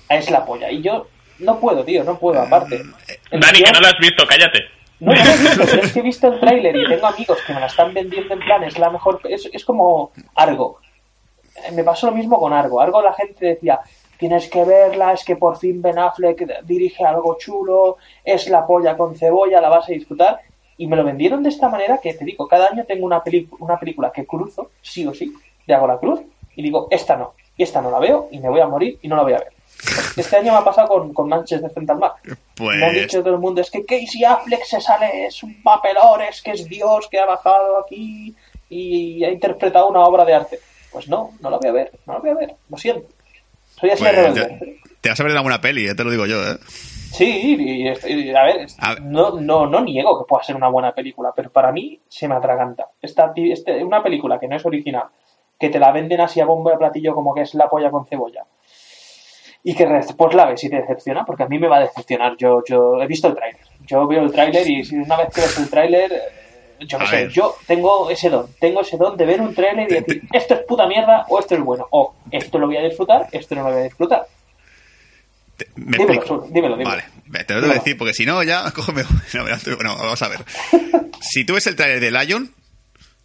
a 0.09 0.17
es 0.17 0.31
la 0.31 0.45
polla. 0.45 0.71
Y 0.71 0.83
yo 0.83 1.07
no 1.41 1.59
puedo, 1.61 1.85
tío, 1.85 2.05
no 2.05 2.19
puedo, 2.19 2.41
aparte. 2.41 2.83
El 3.31 3.41
Dani, 3.41 3.63
que 3.63 3.73
no 3.73 3.81
lo 3.81 3.87
has 3.87 3.99
visto, 4.01 4.25
cállate. 4.27 4.61
No, 5.01 5.13
no 5.13 5.25
lo 5.25 5.31
he 5.31 5.37
visto, 5.37 5.65
pero 5.71 5.83
es 5.83 5.93
que 5.93 5.99
he 6.01 6.03
visto 6.03 6.29
el 6.33 6.41
tráiler 6.41 6.77
y 6.77 6.89
tengo 6.89 7.07
amigos 7.07 7.39
que 7.47 7.53
me 7.55 7.61
la 7.61 7.67
están 7.67 7.95
vendiendo 7.95 8.35
en 8.35 8.41
plan, 8.41 8.65
es 8.65 8.79
la 8.79 8.91
mejor, 8.91 9.21
es, 9.25 9.49
es 9.53 9.65
como 9.65 10.13
Argo. 10.35 10.81
Eh, 11.69 11.73
Me 11.73 11.85
pasó 11.85 12.07
lo 12.07 12.13
mismo 12.17 12.39
con 12.39 12.53
Argo. 12.53 12.81
Argo 12.81 13.01
la 13.03 13.13
gente 13.13 13.47
decía, 13.47 13.79
tienes 14.19 14.49
que 14.51 14.65
verla, 14.65 15.13
es 15.13 15.25
que 15.25 15.37
por 15.37 15.57
fin 15.59 15.81
Ben 15.83 15.99
Affleck 15.99 16.65
dirige 16.65 17.05
algo 17.05 17.37
chulo, 17.39 17.99
es 18.25 18.49
la 18.49 18.67
polla 18.67 18.97
con 18.97 19.15
cebolla, 19.17 19.61
la 19.61 19.69
vas 19.69 19.89
a 19.89 19.93
disfrutar. 19.93 20.41
Y 20.77 20.87
me 20.87 20.97
lo 20.97 21.05
vendieron 21.05 21.43
de 21.43 21.49
esta 21.49 21.69
manera 21.69 21.99
que 22.03 22.15
te 22.15 22.25
digo, 22.25 22.47
cada 22.49 22.69
año 22.69 22.85
tengo 22.85 23.05
una, 23.05 23.23
peli- 23.23 23.49
una 23.59 23.79
película 23.79 24.11
que 24.13 24.25
cruzo, 24.27 24.71
sí 24.81 25.05
o 25.07 25.13
sí, 25.15 25.33
le 25.69 25.75
hago 25.75 25.87
la 25.87 25.99
cruz 25.99 26.21
y 26.57 26.63
digo, 26.63 26.89
esta 26.91 27.17
no, 27.17 27.35
y 27.57 27.63
esta 27.63 27.81
no 27.81 27.91
la 27.91 28.01
veo 28.01 28.29
y 28.33 28.41
me 28.41 28.49
voy 28.49 28.61
a 28.61 28.67
morir 28.67 28.99
y 29.01 29.07
no 29.07 29.15
la 29.15 29.23
voy 29.23 29.35
a 29.35 29.39
ver. 29.39 29.53
Este 30.17 30.37
año 30.37 30.53
me 30.53 30.59
ha 30.59 30.65
pasado 30.65 30.89
con, 30.89 31.15
con 31.15 31.29
Manchester 31.29 31.71
frente 31.71 31.93
al 31.93 31.99
mar. 31.99 32.15
Pues. 32.57 32.79
Me 32.79 32.87
han 32.87 32.95
dicho 32.95 33.23
todo 33.23 33.35
el 33.35 33.41
mundo, 33.41 33.61
es 33.61 33.71
que 33.71 33.85
Casey 33.85 34.25
Affleck 34.25 34.65
se 34.65 34.81
sale, 34.81 35.27
es 35.27 35.41
un 35.45 35.63
papelón, 35.63 36.23
es 36.23 36.43
que 36.43 36.53
es 36.53 36.69
Dios 36.69 37.07
que 37.09 37.21
ha 37.21 37.27
bajado 37.27 37.79
aquí 37.79 38.35
y 38.69 39.23
ha 39.23 39.31
interpretado 39.31 39.89
una 39.89 40.01
obra 40.01 40.25
de 40.25 40.35
arte. 40.35 40.59
Pues 40.91 41.07
no, 41.07 41.33
no 41.41 41.51
la 41.51 41.59
voy 41.59 41.69
a 41.69 41.73
ver, 41.73 41.93
no 42.07 42.15
la 42.15 42.19
voy 42.19 42.31
a 42.31 42.35
ver, 42.35 42.55
lo 42.69 42.77
siento. 42.77 43.07
Soy 43.79 43.91
así 43.91 44.03
de 44.03 44.11
pues, 44.11 44.35
rebelde. 44.35 44.81
te, 45.01 45.09
vas 45.11 45.21
a 45.21 45.23
ver 45.23 45.33
en 45.33 45.37
alguna 45.37 45.61
peli, 45.61 45.87
ya 45.87 45.95
te 45.95 46.03
lo 46.03 46.11
digo 46.11 46.27
yo, 46.27 46.43
¿eh? 46.43 46.57
Sí, 47.13 47.57
y, 47.59 48.35
a 48.35 48.45
ver, 48.45 48.67
A. 48.79 48.97
No, 48.97 49.41
no, 49.41 49.67
no 49.67 49.81
niego 49.81 50.19
que 50.19 50.29
pueda 50.29 50.43
ser 50.43 50.57
una 50.57 50.69
buena 50.69 50.93
película, 50.93 51.33
pero 51.35 51.51
para 51.51 51.73
mí 51.73 52.01
se 52.09 52.29
me 52.29 52.35
atraganta. 52.35 52.89
Esta, 53.01 53.33
este, 53.35 53.83
una 53.83 54.03
película 54.03 54.39
que 54.39 54.49
no 54.49 54.57
es 54.57 54.67
original, 54.67 55.05
que 55.59 55.69
te 55.71 55.79
la 55.79 55.93
venden 55.93 56.21
así 56.21 56.41
a 56.41 56.47
bombo 56.47 56.71
de 56.71 56.77
platillo 56.79 57.15
como 57.15 57.35
que 57.35 57.43
es 57.43 57.55
la 57.55 57.69
polla 57.69 57.91
con 57.91 58.07
cebolla, 58.07 58.45
y 59.65 59.75
que 59.75 59.87
después 59.87 60.35
la 60.35 60.47
ves 60.47 60.63
y 60.65 60.71
te 60.71 60.77
decepciona, 60.77 61.25
porque 61.25 61.43
a 61.43 61.47
mí 61.49 61.59
me 61.59 61.69
va 61.69 61.79
a 61.79 61.81
decepcionar. 61.81 62.37
Yo, 62.37 62.63
yo 62.67 63.03
he 63.03 63.07
visto 63.07 63.29
el 63.29 63.35
tráiler. 63.35 63.61
Yo 63.87 64.07
veo 64.07 64.23
el 64.23 64.33
tráiler 64.33 64.69
y 64.71 64.85
si 64.85 64.97
una 64.97 65.17
vez 65.17 65.29
que 65.35 65.41
ves 65.41 65.59
el 65.59 65.69
tráiler, 65.69 66.13
eh, 66.13 66.87
yo 66.87 66.99
A 67.01 67.07
sé, 67.07 67.17
ver. 67.17 67.29
yo 67.31 67.57
tengo 67.67 68.09
ese 68.09 68.31
don, 68.31 68.47
tengo 68.61 68.83
ese 68.83 68.97
don 68.97 69.17
de 69.17 69.27
ver 69.27 69.41
un 69.41 69.53
tráiler 69.55 69.91
y 69.91 69.95
decir, 69.95 70.23
esto 70.33 70.55
es 70.55 70.61
puta 70.61 70.87
mierda 70.87 71.25
o 71.29 71.39
esto 71.41 71.55
es 71.57 71.61
bueno, 71.61 71.87
o 71.91 72.15
esto 72.31 72.59
lo 72.59 72.67
voy 72.67 72.77
a 72.77 72.83
disfrutar, 72.83 73.27
esto 73.33 73.55
no 73.57 73.65
lo 73.65 73.71
voy 73.73 73.81
a 73.81 73.85
disfrutar. 73.85 74.27
Te- 75.57 75.67
me 75.75 75.97
Dímelo, 75.99 76.13
explico. 76.15 76.27
Sur, 76.27 76.53
dímelo, 76.53 76.77
dímelo. 76.77 76.91
Vale, 77.27 77.45
te 77.45 77.55
lo 77.55 77.61
tengo 77.61 77.73
que 77.73 77.79
decir 77.81 77.99
porque 77.99 78.15
si 78.15 78.25
no, 78.25 78.43
ya, 78.45 78.71
cógeme. 78.75 79.03
No, 79.35 79.97
vamos 79.97 80.23
a 80.23 80.29
ver. 80.29 80.39
Si 81.21 81.45
tú 81.45 81.55
ves 81.55 81.67
el 81.67 81.75
tráiler 81.75 81.99
de 82.01 82.11
Lion, 82.13 82.55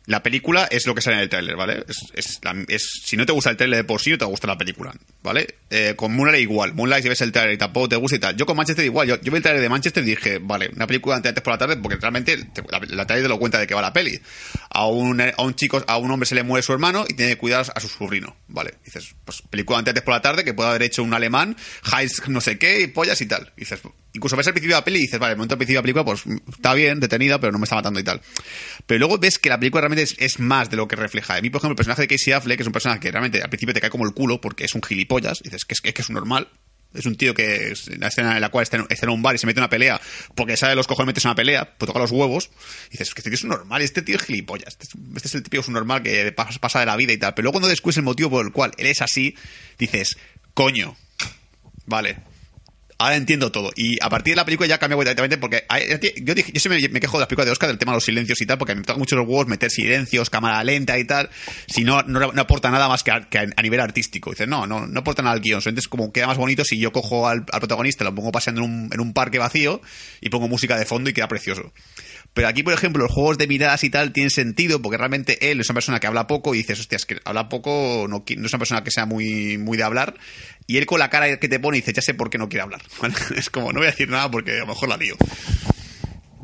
la 0.06 0.22
película 0.22 0.68
es 0.70 0.86
lo 0.86 0.94
que 0.96 1.02
sale 1.02 1.16
en 1.18 1.22
el 1.24 1.30
tráiler, 1.30 1.56
¿vale? 1.56 1.86
Es, 1.88 1.98
es 2.14 2.40
es- 2.68 3.02
si 3.06 3.16
no 3.16 3.26
te 3.26 3.32
gusta 3.32 3.50
el 3.50 3.58
tráiler 3.58 3.78
de 3.78 3.84
por 3.86 4.02
sí, 4.02 4.12
no 4.12 4.18
te 4.18 4.26
gusta 4.26 4.48
la 4.48 4.58
película, 4.58 4.94
¿vale? 5.22 5.56
Eh, 5.70 5.94
con 5.96 6.14
Moonlight 6.14 6.42
igual. 6.42 6.74
Moonlight, 6.74 7.04
si 7.04 7.10
ves 7.10 7.22
el 7.22 7.32
tráiler 7.32 7.54
y 7.56 7.58
tampoco 7.58 7.88
te 7.90 7.96
gusta 7.96 8.18
y 8.18 8.20
tal. 8.20 8.36
Yo 8.36 8.46
con 8.46 8.58
Manchester 8.58 8.84
igual. 8.84 9.08
Yo, 9.08 9.16
yo 9.22 9.32
vi 9.32 9.38
el 9.38 9.44
tráiler 9.44 9.62
de 9.62 9.70
Manchester 9.70 10.04
y 10.04 10.08
dije, 10.08 10.40
vale, 10.42 10.70
una 10.76 10.88
película 10.88 11.16
antes 11.16 11.34
por 11.42 11.54
la 11.54 11.58
tarde 11.58 11.78
porque 11.78 11.98
realmente 11.98 12.38
te- 12.38 12.64
la, 12.70 12.80
la 12.88 13.08
tráiler 13.08 13.26
te 13.26 13.30
lo 13.30 13.40
cuenta 13.40 13.60
de 13.60 13.66
qué 13.68 13.74
va 13.74 13.82
la 13.82 13.94
peli. 13.94 14.20
A 14.70 14.88
un, 14.88 15.22
a 15.22 15.34
un 15.42 15.56
chico, 15.56 15.84
a 15.88 15.98
un 15.98 16.12
hombre 16.12 16.28
se 16.28 16.36
le 16.36 16.44
muere 16.44 16.64
su 16.64 16.74
hermano 16.74 17.06
y 17.08 17.14
tiene 17.14 17.34
que 17.34 17.38
cuidar 17.38 17.66
a 17.74 17.80
su 17.80 17.88
sobrino, 17.88 18.36
¿vale? 18.48 18.74
Dices, 18.84 19.16
pues 19.24 19.42
película 19.50 19.80
antes 19.80 19.94
por 20.02 20.14
la 20.14 20.22
tarde 20.22 20.44
que 20.44 20.54
puede 20.54 20.70
haber 20.70 20.84
hecho 20.84 21.02
un 21.04 21.14
alemán, 21.14 21.56
Heinz 21.98 22.28
no 22.28 22.42
sé 22.42 22.58
qué, 22.58 22.82
y 22.82 22.88
pollas 22.88 23.22
y 23.22 23.26
tal. 23.28 23.54
Dices, 23.56 23.80
incluso 24.14 24.36
ves 24.36 24.48
el 24.48 24.54
principio 24.54 24.76
de 24.76 24.82
la 24.82 24.86
peli 24.86 24.98
y 25.00 25.02
dices, 25.04 25.20
vale, 25.20 25.32
el 25.34 25.38
momento 25.38 25.54
del 25.56 25.60
principio 25.60 25.82
de 25.82 25.88
la 25.88 26.02
película, 26.02 26.06
pues 26.06 26.24
está 26.54 26.74
bien, 26.74 27.00
detenida, 27.00 27.40
pero 27.40 27.52
no 27.54 27.60
me 27.60 27.64
está 27.66 27.76
matando 27.76 28.00
y 28.00 28.04
tal. 28.04 28.22
Pero 28.86 29.00
luego 29.00 29.18
ves 29.18 29.40
que 29.40 29.50
la 29.50 29.60
película 29.60 29.82
realmente 29.82 29.93
es, 30.00 30.40
más 30.40 30.70
de 30.70 30.78
lo 30.78 30.88
que 30.88 30.96
refleja. 30.96 31.36
A 31.36 31.42
mí, 31.42 31.50
por 31.50 31.60
ejemplo, 31.60 31.74
el 31.74 31.78
personaje 31.78 32.04
de 32.04 32.08
Casey 32.08 32.34
Affleck, 32.34 32.58
que 32.58 32.64
es 32.64 32.68
un 32.68 32.74
personaje 32.74 33.00
que 33.00 33.12
realmente 33.12 33.42
al 33.42 33.50
principio 33.50 33.74
te 33.74 33.82
cae 33.82 33.90
como 33.90 34.06
el 34.06 34.14
culo 34.14 34.42
porque 34.42 34.66
es 34.66 34.74
un 34.76 34.82
gilipollas, 34.82 35.40
y 35.42 35.46
dices 35.46 35.66
que 35.66 35.74
es, 35.74 35.82
que 35.82 36.02
es 36.02 36.10
un 36.10 36.16
normal. 36.16 36.48
Es 36.94 37.08
un 37.08 37.16
tío 37.16 37.34
que 37.34 37.72
es 37.72 37.88
una 37.88 38.08
escena 38.08 38.36
en 38.36 38.42
la 38.42 38.50
cual 38.50 38.62
está 38.62 38.78
en, 38.78 39.10
un 39.10 39.24
bar 39.24 39.34
y 39.34 39.40
se 39.40 39.48
mete 39.48 39.60
una 39.60 39.68
pelea 39.68 40.00
porque 40.36 40.56
sabe 40.58 40.76
los 40.76 40.86
cojones 40.86 41.08
metes 41.08 41.26
una 41.26 41.34
pelea, 41.34 41.74
pues 41.76 41.88
toca 41.88 41.98
los 41.98 42.12
huevos. 42.12 42.52
Y 42.90 42.92
dices, 42.92 43.16
que 43.16 43.22
este 43.22 43.32
tío 43.32 43.36
es 43.36 43.44
un 43.44 43.50
normal, 43.50 43.82
este 43.82 44.04
tío 44.04 44.16
es 44.16 44.22
gilipollas. 44.22 44.78
Este 44.80 44.86
es, 44.86 45.16
este 45.16 45.28
es 45.28 45.36
el 45.36 45.44
que 45.44 45.58
es 45.58 45.68
un 45.68 45.74
normal 45.74 46.04
que 46.04 46.32
pasa, 46.34 46.60
pasa 46.60 46.82
de 46.82 46.86
la 46.86 46.96
vida 46.96 47.12
y 47.12 47.18
tal. 47.18 47.34
Pero 47.34 47.46
luego 47.46 47.54
cuando 47.54 47.68
descubres 47.68 47.98
el 47.98 48.04
motivo 48.04 48.30
por 48.30 48.46
el 48.46 48.52
cual 48.52 48.74
él 48.78 48.86
es 48.86 49.02
así, 49.02 49.36
dices, 49.80 50.18
coño, 50.54 50.96
vale, 51.88 52.18
ahora 52.98 53.16
entiendo 53.16 53.52
todo. 53.52 53.72
Y 53.76 53.98
a 54.04 54.10
partir 54.10 54.34
de 54.34 54.36
la 54.38 54.46
película 54.46 54.68
ya 54.68 54.78
cambia 54.78 54.96
completamente 54.96 55.38
porque 55.38 55.64
yo, 56.22 56.34
dije- 56.36 56.52
yo 56.54 56.60
siempre 56.60 56.88
me 56.90 57.00
quejo 57.00 57.18
de 57.18 57.22
las 57.22 57.28
películas 57.28 57.46
de 57.48 57.52
Oscar 57.52 57.70
del 57.70 57.78
tema 57.78 57.92
de 57.94 57.98
los 57.98 58.06
silencios 58.06 58.40
y 58.42 58.46
tal, 58.46 58.58
porque 58.58 58.76
me 58.76 58.82
toca 58.84 58.98
mucho 59.00 59.16
los 59.16 59.28
huevos 59.28 59.48
meter 59.48 59.70
silencios, 59.72 60.30
cámara 60.30 60.64
lenta 60.64 60.98
y 60.98 61.06
tal, 61.06 61.30
si 61.68 61.84
no, 61.84 62.02
no, 62.04 62.20
aporta 62.42 62.70
nada 62.72 62.88
más 62.88 63.04
que 63.04 63.12
a, 63.12 63.62
nivel 63.62 63.80
artístico. 63.80 64.30
Dices, 64.32 64.48
no, 64.48 64.68
no, 64.68 64.88
no 64.88 65.00
aporta 65.00 65.22
nada 65.22 65.34
al 65.36 65.42
guion. 65.42 65.60
Entonces, 65.60 65.88
como 65.88 66.12
queda 66.12 66.28
más 66.28 66.38
bonito 66.38 66.64
si 66.64 66.78
yo 66.78 66.92
cojo 66.92 67.28
al, 67.28 67.46
al 67.52 67.60
protagonista, 67.60 68.04
lo 68.04 68.14
pongo 68.14 68.32
paseando 68.32 68.62
en 68.64 68.70
un, 68.72 68.90
en 68.94 69.00
un 69.00 69.14
parque 69.14 69.40
vacío 69.40 69.82
y 70.22 70.30
pongo 70.30 70.48
música 70.48 70.78
de 70.78 70.86
fondo 70.86 71.10
y 71.10 71.14
queda 71.14 71.28
precioso. 71.28 71.74
Pero 72.34 72.48
aquí, 72.48 72.64
por 72.64 72.74
ejemplo, 72.74 73.04
los 73.04 73.12
juegos 73.12 73.38
de 73.38 73.46
miradas 73.48 73.84
y 73.84 73.90
tal 73.92 74.12
tienen 74.12 74.32
sentido 74.32 74.82
porque 74.82 74.98
realmente 74.98 75.52
él 75.52 75.60
es 75.62 75.70
una 75.70 75.76
persona 75.76 76.00
que 76.00 76.08
habla 76.08 76.26
poco 76.26 76.56
y 76.56 76.58
dices, 76.60 76.80
hostia, 76.80 76.96
es 76.96 77.06
que 77.06 77.18
habla 77.26 77.48
poco, 77.48 78.08
no, 78.10 78.24
no 78.38 78.46
es 78.46 78.54
una 78.54 78.58
persona 78.60 78.84
que 78.84 78.90
sea 78.92 79.06
muy, 79.06 79.58
muy 79.60 79.78
de 79.78 79.84
hablar. 79.84 80.16
Y 80.66 80.78
él 80.78 80.86
con 80.88 80.98
la 80.98 81.10
cara 81.12 81.38
que 81.38 81.48
te 81.48 81.60
pone 81.60 81.78
dice, 81.78 81.94
ya 81.94 82.02
sé 82.02 82.14
por 82.16 82.30
qué 82.32 82.38
no 82.40 82.50
quiere 82.50 82.64
hablar. 82.64 82.82
Es 83.38 83.50
como, 83.52 83.72
no 83.72 83.80
voy 83.80 83.88
a 83.88 83.92
decir 83.92 84.10
nada 84.10 84.32
porque 84.32 84.54
a 84.58 84.60
lo 84.62 84.68
mejor 84.68 84.90
la 84.90 84.98
lío. 84.98 85.16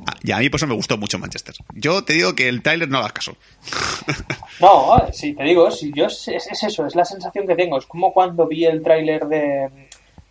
Ah, 0.06 0.14
Y 0.24 0.32
a 0.32 0.38
mí 0.38 0.50
por 0.50 0.60
eso 0.60 0.68
me 0.68 0.76
gustó 0.76 0.98
mucho 0.98 1.18
Manchester. 1.18 1.56
Yo 1.74 2.04
te 2.04 2.14
digo 2.14 2.36
que 2.36 2.48
el 2.50 2.62
Tyler 2.62 2.88
no 2.90 3.00
hagas 3.00 3.14
caso. 3.14 3.36
No, 4.60 4.98
sí, 5.14 5.34
te 5.34 5.44
digo, 5.44 5.72
si 5.72 5.92
yo 5.96 6.08
es, 6.08 6.28
es- 6.28 6.48
es 6.52 6.64
eso, 6.64 6.86
es 6.86 6.94
la 6.96 7.06
sensación 7.06 7.48
que 7.48 7.56
tengo. 7.56 7.78
Es 7.78 7.86
como 7.86 8.12
cuando 8.14 8.46
vi 8.48 8.66
el 8.66 8.84
tráiler 8.84 9.26
de, 9.26 9.70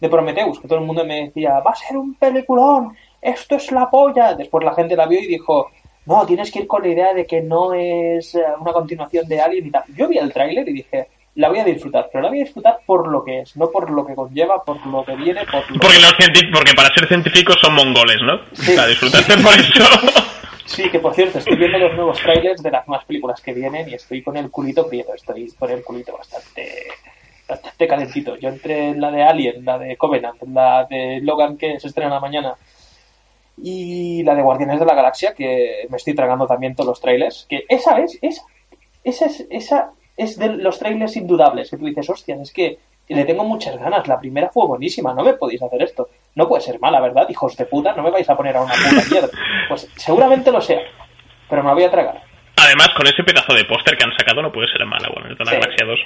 de 0.01 0.09
Prometheus, 0.11 0.61
que 0.61 0.69
todo 0.69 0.81
el 0.81 0.85
mundo 0.85 1.05
me 1.07 1.25
decía, 1.27 1.61
va 1.67 1.71
a 1.71 1.77
ser 1.77 1.97
un 1.97 2.15
peliculón, 2.15 2.95
esto 3.21 3.57
es 3.57 3.71
la 3.73 3.91
polla. 3.91 4.35
Después 4.35 4.65
la 4.65 4.75
gente 4.75 4.97
la 4.97 5.07
vio 5.07 5.21
y 5.21 5.27
dijo, 5.27 5.71
no, 6.07 6.25
tienes 6.27 6.51
que 6.51 6.61
ir 6.61 6.67
con 6.67 6.83
la 6.83 6.89
idea 6.89 7.15
de 7.15 7.27
que 7.27 7.43
no 7.43 7.75
es 7.75 8.35
eh, 8.35 8.43
una 8.61 8.73
continuación 8.73 9.27
de 9.29 9.41
Alien 9.41 9.67
y 9.67 9.71
tal. 9.71 9.85
Yo 9.95 10.09
vi 10.09 10.19
el 10.19 10.33
tráiler 10.33 10.69
y 10.69 10.73
dije, 10.73 11.09
la 11.35 11.49
voy 11.49 11.61
a 11.61 11.65
disfrutar, 11.65 12.09
pero 12.13 12.23
la 12.23 12.31
voy 12.31 12.41
a 12.41 12.45
disfrutar 12.45 12.79
por 12.85 13.09
lo 13.09 13.23
que 13.23 13.41
es, 13.41 13.57
no 13.57 13.71
por 13.71 13.91
lo 13.91 14.05
que 14.05 14.15
conlleva, 14.15 14.65
por 14.65 14.85
lo 14.87 15.05
que 15.05 15.15
viene, 15.15 15.45
por 15.45 15.71
lo 15.71 15.79
Porque, 15.79 15.99
los 16.01 16.15
científicos, 16.17 16.59
porque 16.59 16.75
para 16.75 16.93
ser 16.95 17.07
científicos 17.07 17.57
son 17.61 17.75
mongoles, 17.75 18.19
¿no? 18.23 18.41
Sí. 18.55 18.75
La 18.75 18.87
disfrutaste 18.87 19.37
por 19.37 19.53
eso. 19.59 19.85
Sí, 20.65 20.91
que 20.91 20.99
por 20.99 21.15
cierto, 21.15 21.39
estoy 21.39 21.57
viendo 21.57 21.79
los 21.79 21.95
nuevos 21.95 22.19
trailers 22.19 22.63
de 22.63 22.71
las 22.71 22.87
nuevas 22.89 23.07
películas 23.07 23.41
que 23.41 23.53
vienen 23.53 23.89
y 23.89 23.95
estoy 23.95 24.23
con 24.23 24.37
el 24.37 24.51
culito 24.51 24.89
prieto, 24.89 25.15
estoy 25.15 25.51
con 25.59 25.71
el 25.71 25.83
culito 25.83 26.17
bastante 26.17 26.87
bastante 27.49 27.87
calentito. 27.89 28.37
Yo 28.37 28.49
entre 28.49 28.95
la 28.95 29.11
de 29.11 29.23
Alien, 29.23 29.65
la 29.65 29.79
de 29.79 29.97
Covenant, 29.97 30.43
la 30.53 30.87
de 30.89 31.21
Logan 31.23 31.57
que 31.57 31.81
se 31.81 31.89
estrena 31.89 32.21
mañana 32.21 32.55
y 33.63 34.23
la 34.25 34.35
de 34.35 34.43
Guardianes 34.43 34.81
de 34.81 34.87
la 34.87 34.95
Galaxia, 34.95 35.35
que 35.35 35.87
me 35.89 35.97
estoy 35.97 36.15
tragando 36.15 36.47
también 36.47 36.75
todos 36.75 36.89
los 36.89 37.01
trailers, 37.01 37.47
que 37.49 37.65
esa 37.69 37.99
es, 38.01 38.19
esa, 38.23 38.43
esa 39.05 39.27
es, 39.27 39.47
esa 39.51 39.91
es 40.17 40.39
de 40.39 40.49
los 40.57 40.79
trailers 40.79 41.17
indudables, 41.17 41.71
que 41.71 41.77
tú 41.77 41.87
dices, 41.87 42.09
hostias, 42.11 42.41
es 42.41 42.53
que 42.53 42.79
le 43.09 43.25
tengo 43.25 43.43
muchas 43.45 43.79
ganas, 43.79 44.07
la 44.07 44.21
primera 44.21 44.51
fue 44.51 44.67
buenísima, 44.67 45.15
no 45.15 45.25
me 45.25 45.33
podéis 45.35 45.63
hacer 45.63 45.83
esto. 45.83 46.09
No 46.35 46.47
puede 46.47 46.61
ser 46.63 46.79
mala, 46.79 47.01
¿verdad? 47.01 47.27
Hijos 47.31 47.57
de 47.57 47.65
puta, 47.65 47.95
no 47.97 48.03
me 48.03 48.11
vais 48.11 48.29
a 48.29 48.37
poner 48.37 48.55
a 48.57 48.61
una 48.61 48.75
puta 48.75 49.03
mierda. 49.11 49.29
Pues 49.69 49.89
seguramente 49.97 50.53
lo 50.53 50.61
sea, 50.61 50.81
pero 51.49 51.63
me 51.63 51.69
la 51.69 51.75
voy 51.75 51.85
a 51.85 51.91
tragar. 51.91 52.23
Además, 52.57 52.89
con 52.97 53.07
ese 53.07 53.23
pedazo 53.23 53.55
de 53.55 53.65
póster 53.65 53.97
que 53.97 54.05
han 54.05 54.13
sacado 54.19 54.43
no 54.43 54.53
puede 54.53 54.69
ser 54.71 54.85
mala, 54.85 55.09
bueno, 55.15 55.31
es 55.33 55.39
de 55.39 55.45
la 55.45 55.51
Sí. 55.53 55.57
Galaxia 55.57 55.87
2. 55.87 55.99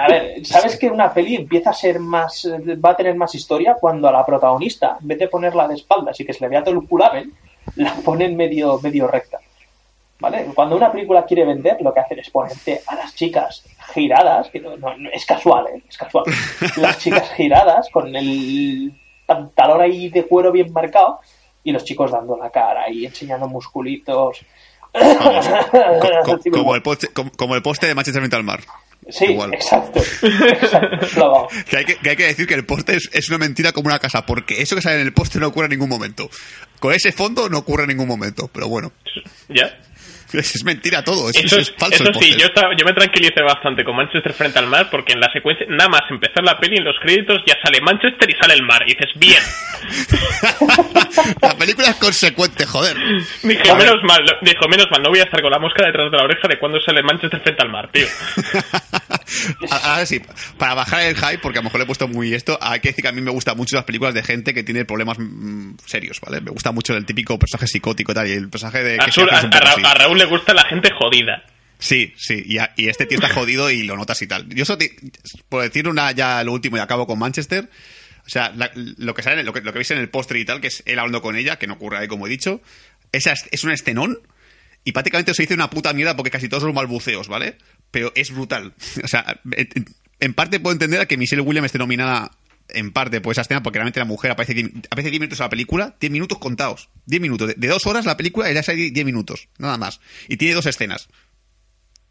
A 0.00 0.08
ver, 0.08 0.44
¿sabes 0.46 0.76
que 0.78 0.88
una 0.88 1.12
peli 1.12 1.36
empieza 1.36 1.70
a 1.70 1.74
ser 1.74 2.00
más. 2.00 2.46
va 2.84 2.90
a 2.90 2.96
tener 2.96 3.14
más 3.14 3.34
historia 3.34 3.74
cuando 3.80 4.08
a 4.08 4.12
la 4.12 4.24
protagonista, 4.26 4.96
en 5.00 5.08
vez 5.08 5.18
de 5.18 5.28
ponerla 5.28 5.68
de 5.68 5.74
espaldas 5.74 6.18
y 6.20 6.24
que 6.24 6.32
se 6.32 6.40
le 6.40 6.48
vea 6.48 6.62
todo 6.64 6.74
el 6.78 6.86
culamen, 6.88 7.32
la 7.76 7.94
ponen 8.04 8.36
medio, 8.36 8.78
medio 8.82 9.06
recta? 9.06 9.38
¿Vale? 10.18 10.46
Cuando 10.54 10.76
una 10.76 10.92
película 10.92 11.24
quiere 11.24 11.46
vender, 11.46 11.78
lo 11.80 11.94
que 11.94 12.00
hacen 12.00 12.18
es 12.18 12.28
ponerte 12.28 12.82
a 12.86 12.94
las 12.94 13.14
chicas 13.14 13.64
giradas, 13.94 14.50
que 14.50 14.60
no, 14.60 14.76
no- 14.76 14.94
no- 14.96 15.08
es 15.10 15.24
casual, 15.24 15.66
¿eh? 15.68 15.82
Es 15.88 15.96
casual. 15.96 16.24
Las 16.76 16.98
chicas 16.98 17.30
giradas 17.36 17.88
con 17.90 18.14
el 18.14 18.92
pantalón 19.24 19.80
ahí 19.80 20.08
de 20.10 20.26
cuero 20.26 20.52
bien 20.52 20.72
marcado 20.72 21.20
y 21.64 21.72
los 21.72 21.84
chicos 21.84 22.10
dando 22.10 22.36
la 22.36 22.50
cara 22.50 22.90
y 22.90 23.06
enseñando 23.06 23.48
musculitos. 23.48 24.44
Co- 24.92 26.22
co- 26.24 26.38
como, 26.50 26.74
el 26.74 26.82
poste, 26.82 27.08
como, 27.12 27.30
como 27.36 27.54
el 27.54 27.62
poste 27.62 27.86
de 27.86 27.94
Manchester 27.94 28.20
frente 28.20 28.36
al 28.36 28.44
mar. 28.44 28.60
Sí, 29.10 29.26
Igual. 29.26 29.54
exacto. 29.54 30.00
exacto. 30.22 31.48
Que 31.68 31.76
hay 31.78 31.84
que, 31.84 31.96
que 31.96 32.10
hay 32.10 32.16
que 32.16 32.26
decir 32.26 32.46
que 32.46 32.54
el 32.54 32.64
poste 32.64 32.96
es, 32.96 33.08
es 33.12 33.28
una 33.28 33.38
mentira 33.38 33.72
como 33.72 33.86
una 33.88 33.98
casa, 33.98 34.24
porque 34.24 34.62
eso 34.62 34.76
que 34.76 34.82
sale 34.82 34.96
en 34.96 35.02
el 35.06 35.12
poste 35.12 35.38
no 35.38 35.48
ocurre 35.48 35.66
en 35.66 35.70
ningún 35.72 35.88
momento. 35.88 36.28
Con 36.78 36.94
ese 36.94 37.12
fondo 37.12 37.48
no 37.48 37.58
ocurre 37.58 37.82
en 37.84 37.88
ningún 37.90 38.08
momento, 38.08 38.48
pero 38.52 38.68
bueno. 38.68 38.92
¿Ya? 39.48 39.78
Es, 40.40 40.54
es 40.56 40.64
mentira 40.64 41.02
todo, 41.02 41.28
es, 41.30 41.36
Eso, 41.36 41.58
es 41.58 41.72
falso 41.76 42.02
eso 42.04 42.12
sí, 42.20 42.34
yo, 42.38 42.46
estaba- 42.46 42.74
yo 42.76 42.84
me 42.86 42.92
tranquilicé 42.92 43.42
bastante 43.42 43.84
con 43.84 43.96
Manchester 43.96 44.32
frente 44.32 44.58
al 44.58 44.66
mar 44.68 44.88
porque 44.90 45.12
en 45.12 45.20
la 45.20 45.30
secuencia, 45.32 45.66
nada 45.68 45.88
más 45.88 46.02
empezar 46.10 46.42
la 46.44 46.58
peli, 46.58 46.76
en 46.78 46.84
los 46.84 46.96
créditos 47.02 47.38
ya 47.46 47.54
sale 47.62 47.80
Manchester 47.80 48.28
y 48.30 48.34
sale 48.40 48.54
el 48.54 48.62
mar. 48.62 48.82
Y 48.86 48.94
dices, 48.94 49.10
bien. 49.16 49.42
La 51.42 51.54
película 51.56 51.88
es 51.88 51.96
consecuente, 51.96 52.64
joder. 52.66 52.96
Dije, 53.42 53.74
menos 53.74 54.02
mal, 54.04 54.20
dijo, 54.42 54.68
menos 54.68 54.86
mal, 54.90 55.02
no 55.02 55.10
voy 55.10 55.20
a 55.20 55.24
estar 55.24 55.40
con 55.42 55.50
la 55.50 55.58
mosca 55.58 55.84
detrás 55.86 56.10
de 56.10 56.16
la 56.16 56.24
oreja 56.24 56.48
de 56.48 56.58
cuando 56.58 56.80
sale 56.80 57.02
Manchester 57.02 57.40
frente 57.40 57.62
al 57.62 57.70
mar, 57.70 57.90
tío. 57.92 58.06
Ahora 59.70 60.06
sí, 60.06 60.20
para 60.58 60.74
bajar 60.74 61.02
el 61.02 61.16
hype, 61.16 61.38
porque 61.38 61.58
a 61.58 61.62
lo 61.62 61.64
mejor 61.64 61.78
le 61.80 61.84
he 61.84 61.86
puesto 61.86 62.08
muy 62.08 62.34
esto, 62.34 62.58
hay 62.60 62.80
que 62.80 62.88
decir 62.88 63.02
que 63.02 63.08
a 63.08 63.12
mí 63.12 63.20
me 63.20 63.30
gustan 63.30 63.56
mucho 63.56 63.76
las 63.76 63.84
películas 63.84 64.12
de 64.14 64.22
gente 64.22 64.52
que 64.54 64.62
tiene 64.64 64.84
problemas 64.84 65.18
mm, 65.18 65.74
serios, 65.86 66.20
¿vale? 66.20 66.40
Me 66.40 66.50
gusta 66.50 66.72
mucho 66.72 66.94
el 66.96 67.06
típico 67.06 67.38
personaje 67.38 67.66
psicótico 67.68 68.12
y 68.12 68.14
tal, 68.14 68.26
y 68.28 68.32
el 68.32 68.48
personaje 68.48 68.82
de... 68.82 68.96
A, 69.00 69.04
que 69.06 69.12
Sur- 69.12 69.32
a- 69.32 69.40
Ra- 69.42 69.70
así. 69.72 69.82
a 69.84 69.94
Raúl 69.94 70.19
le 70.20 70.26
gusta 70.26 70.54
la 70.54 70.64
gente 70.64 70.90
jodida. 70.92 71.42
Sí, 71.78 72.12
sí, 72.16 72.44
y, 72.46 72.88
este 72.88 73.06
tío 73.06 73.18
está 73.18 73.32
jodido 73.32 73.70
y 73.70 73.82
lo 73.84 73.96
notas 73.96 74.20
y 74.20 74.26
tal. 74.26 74.46
Yo 74.50 74.64
solo 74.66 74.78
te- 74.78 74.94
por 75.48 75.62
decir 75.62 75.88
una 75.88 76.12
ya 76.12 76.44
lo 76.44 76.52
último 76.52 76.76
y 76.76 76.80
acabo 76.80 77.06
con 77.06 77.18
Manchester, 77.18 77.70
o 78.26 78.28
sea, 78.28 78.52
lo 78.74 79.14
que 79.14 79.22
sale, 79.22 79.42
lo 79.42 79.52
que, 79.54 79.62
lo 79.62 79.72
que 79.72 79.78
veis 79.78 79.90
en 79.90 79.98
el 79.98 80.10
postre 80.10 80.38
y 80.38 80.44
tal, 80.44 80.60
que 80.60 80.66
es 80.68 80.82
él 80.84 80.98
hablando 80.98 81.22
con 81.22 81.36
ella, 81.36 81.58
que 81.58 81.66
no 81.66 81.74
ocurre 81.74 81.98
ahí 81.98 82.06
como 82.08 82.26
he 82.26 82.30
dicho, 82.30 82.60
esa 83.12 83.32
es, 83.50 83.64
un 83.64 83.70
escenón 83.70 84.18
y 84.84 84.92
prácticamente 84.92 85.32
se 85.32 85.42
dice 85.42 85.54
una 85.54 85.70
puta 85.70 85.92
mierda 85.94 86.16
porque 86.16 86.30
casi 86.30 86.48
todos 86.48 86.62
son 86.62 86.74
balbuceos, 86.74 87.28
¿vale? 87.28 87.56
Pero 87.90 88.12
es 88.14 88.30
brutal. 88.30 88.74
O 89.02 89.08
sea, 89.08 89.40
en, 89.56 89.86
en 90.20 90.34
parte 90.34 90.60
puedo 90.60 90.74
entender 90.74 91.00
a 91.00 91.06
que 91.06 91.16
Michelle 91.16 91.42
Williams 91.42 91.66
esté 91.66 91.78
nominada 91.78 92.30
en 92.74 92.92
parte 92.92 93.20
por 93.20 93.32
esa 93.32 93.42
escena, 93.42 93.62
porque 93.62 93.78
realmente 93.78 94.00
la 94.00 94.04
mujer 94.06 94.30
aparece, 94.30 94.54
die- 94.54 94.72
aparece 94.90 95.10
10 95.10 95.20
minutos 95.20 95.40
en 95.40 95.44
la 95.44 95.50
película, 95.50 95.96
10 96.00 96.10
minutos 96.12 96.38
contados. 96.38 96.88
10 97.06 97.20
minutos. 97.22 97.48
De, 97.48 97.54
de 97.56 97.68
dos 97.68 97.86
horas 97.86 98.04
la 98.06 98.16
película, 98.16 98.62
sale 98.62 98.90
10 98.90 99.04
minutos, 99.06 99.48
nada 99.58 99.78
más. 99.78 100.00
Y 100.28 100.36
tiene 100.36 100.54
dos 100.54 100.66
escenas. 100.66 101.08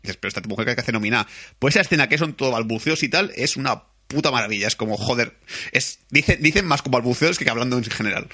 Dices, 0.02 0.18
pero 0.18 0.30
esta 0.30 0.42
mujer 0.48 0.66
que 0.66 0.72
hay 0.72 0.76
que 0.76 0.82
hacer 0.82 0.94
nominada. 0.94 1.28
Pues 1.60 1.76
esa 1.76 1.82
escena 1.82 2.08
que 2.10 2.18
son 2.18 2.34
todo 2.34 2.52
balbuceos 2.52 3.04
y 3.04 3.10
tal, 3.10 3.32
es 3.36 3.58
una 3.58 3.84
puta 4.08 4.32
maravilla. 4.32 4.68
Es 4.68 4.76
como, 4.76 4.98
joder, 4.98 5.38
es, 5.72 6.00
dicen, 6.10 6.42
dicen 6.42 6.66
más 6.66 6.82
como 6.82 6.98
balbuceos 6.98 7.38
que 7.38 7.50
hablando 7.50 7.78
en 7.78 7.84
general. 7.84 8.28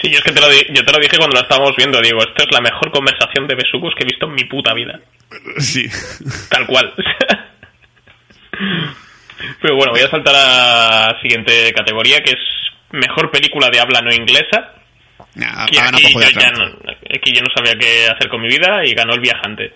Sí, 0.00 0.10
yo 0.10 0.18
es 0.18 0.24
que 0.24 0.32
te 0.32 0.40
lo, 0.40 0.46
yo 0.50 0.84
te 0.84 0.92
lo 0.92 0.98
dije 0.98 1.16
cuando 1.18 1.36
lo 1.36 1.42
estábamos 1.42 1.74
viendo, 1.76 2.00
digo, 2.00 2.18
esto 2.20 2.44
es 2.44 2.50
la 2.52 2.60
mejor 2.60 2.90
conversación 2.92 3.46
de 3.46 3.54
besucos 3.56 3.92
que 3.96 4.04
he 4.04 4.06
visto 4.06 4.26
en 4.26 4.34
mi 4.34 4.44
puta 4.44 4.72
vida. 4.74 5.00
Sí. 5.58 5.86
Tal 6.50 6.66
cual. 6.66 6.92
Pero 9.60 9.76
bueno, 9.76 9.92
voy 9.92 10.02
a 10.02 10.08
saltar 10.10 10.34
a 10.34 11.08
la 11.12 11.20
siguiente 11.20 11.72
categoría, 11.72 12.20
que 12.22 12.32
es 12.32 12.38
mejor 12.92 13.30
película 13.30 13.68
de 13.70 13.80
habla 13.80 14.00
no 14.00 14.12
inglesa. 14.12 14.74
Nah, 15.34 15.66
Que 15.66 15.78
ha 15.78 15.84
ganado 15.84 15.98
aquí, 16.04 16.12
yo 16.12 16.20
ya 16.40 16.50
no, 16.50 16.64
aquí 17.14 17.32
yo 17.34 17.40
no 17.40 17.48
sabía 17.56 17.74
qué 17.78 18.06
hacer 18.06 18.28
con 18.28 18.40
mi 18.42 18.48
vida 18.48 18.84
y 18.84 18.92
ganó 18.94 19.14
El 19.14 19.20
Viajante. 19.20 19.72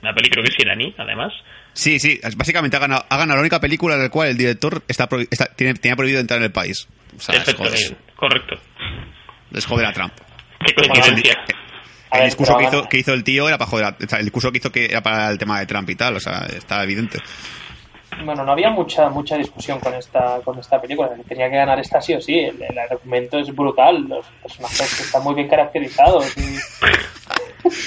Una 0.00 0.12
peli 0.14 0.30
creo 0.30 0.42
que 0.42 0.50
es 0.50 0.58
iraní, 0.58 0.94
además. 0.98 1.32
Sí, 1.74 1.98
sí, 2.00 2.18
es- 2.22 2.36
básicamente 2.36 2.76
ha 2.76 2.80
ganado, 2.80 3.04
ha 3.08 3.16
ganado 3.16 3.36
la 3.36 3.40
única 3.42 3.60
película 3.60 3.94
en 3.94 4.02
la 4.02 4.08
cual 4.10 4.28
el 4.30 4.36
director 4.36 4.82
está, 4.88 5.08
está- 5.30 5.54
tiene, 5.54 5.74
tenía 5.74 5.94
prohibido 5.96 6.20
entrar 6.20 6.38
en 6.38 6.44
el 6.44 6.52
país. 6.52 6.88
O 7.16 7.20
sea, 7.20 7.34
Perfecto, 7.36 7.64
eh, 7.66 7.96
correcto. 8.16 8.56
es 9.54 9.66
joder 9.66 9.86
a 9.86 9.92
Trump. 9.92 10.12
Qué 10.66 10.74
El, 10.76 10.88
coincidencia. 10.88 11.36
Discurso 12.24 12.56
que 12.58 12.64
hizo, 12.64 12.88
que 12.90 12.98
hizo 12.98 13.12
el 13.14 13.24
tío 13.24 13.48
era 13.48 13.56
para 13.58 13.70
joder 13.70 13.86
a- 13.86 13.96
o 14.04 14.08
sea, 14.08 14.18
el 14.18 14.24
discurso 14.26 14.50
que 14.52 14.58
hizo 14.58 14.70
que 14.72 14.84
era 14.86 15.02
para 15.02 15.30
el 15.30 15.38
tema 15.38 15.60
de 15.60 15.66
Trump 15.66 15.88
y 15.88 15.94
tal, 15.94 16.16
o 16.16 16.20
sea, 16.20 16.46
está 16.54 16.82
evidente. 16.82 17.18
Bueno, 18.24 18.44
no 18.44 18.52
había 18.52 18.70
mucha 18.70 19.08
mucha 19.08 19.36
discusión 19.36 19.80
con 19.80 19.94
esta 19.94 20.40
con 20.44 20.58
esta 20.58 20.80
película. 20.80 21.10
Tenía 21.28 21.50
que 21.50 21.56
ganar 21.56 21.78
esta 21.80 22.00
sí 22.00 22.14
o 22.14 22.20
sí. 22.20 22.38
El, 22.38 22.62
el 22.62 22.78
argumento 22.78 23.38
es 23.38 23.54
brutal. 23.54 24.06
Los 24.08 24.26
personajes 24.42 25.00
están 25.00 25.22
muy 25.24 25.34
bien 25.34 25.48
caracterizados. 25.48 26.36
Y, 26.36 26.58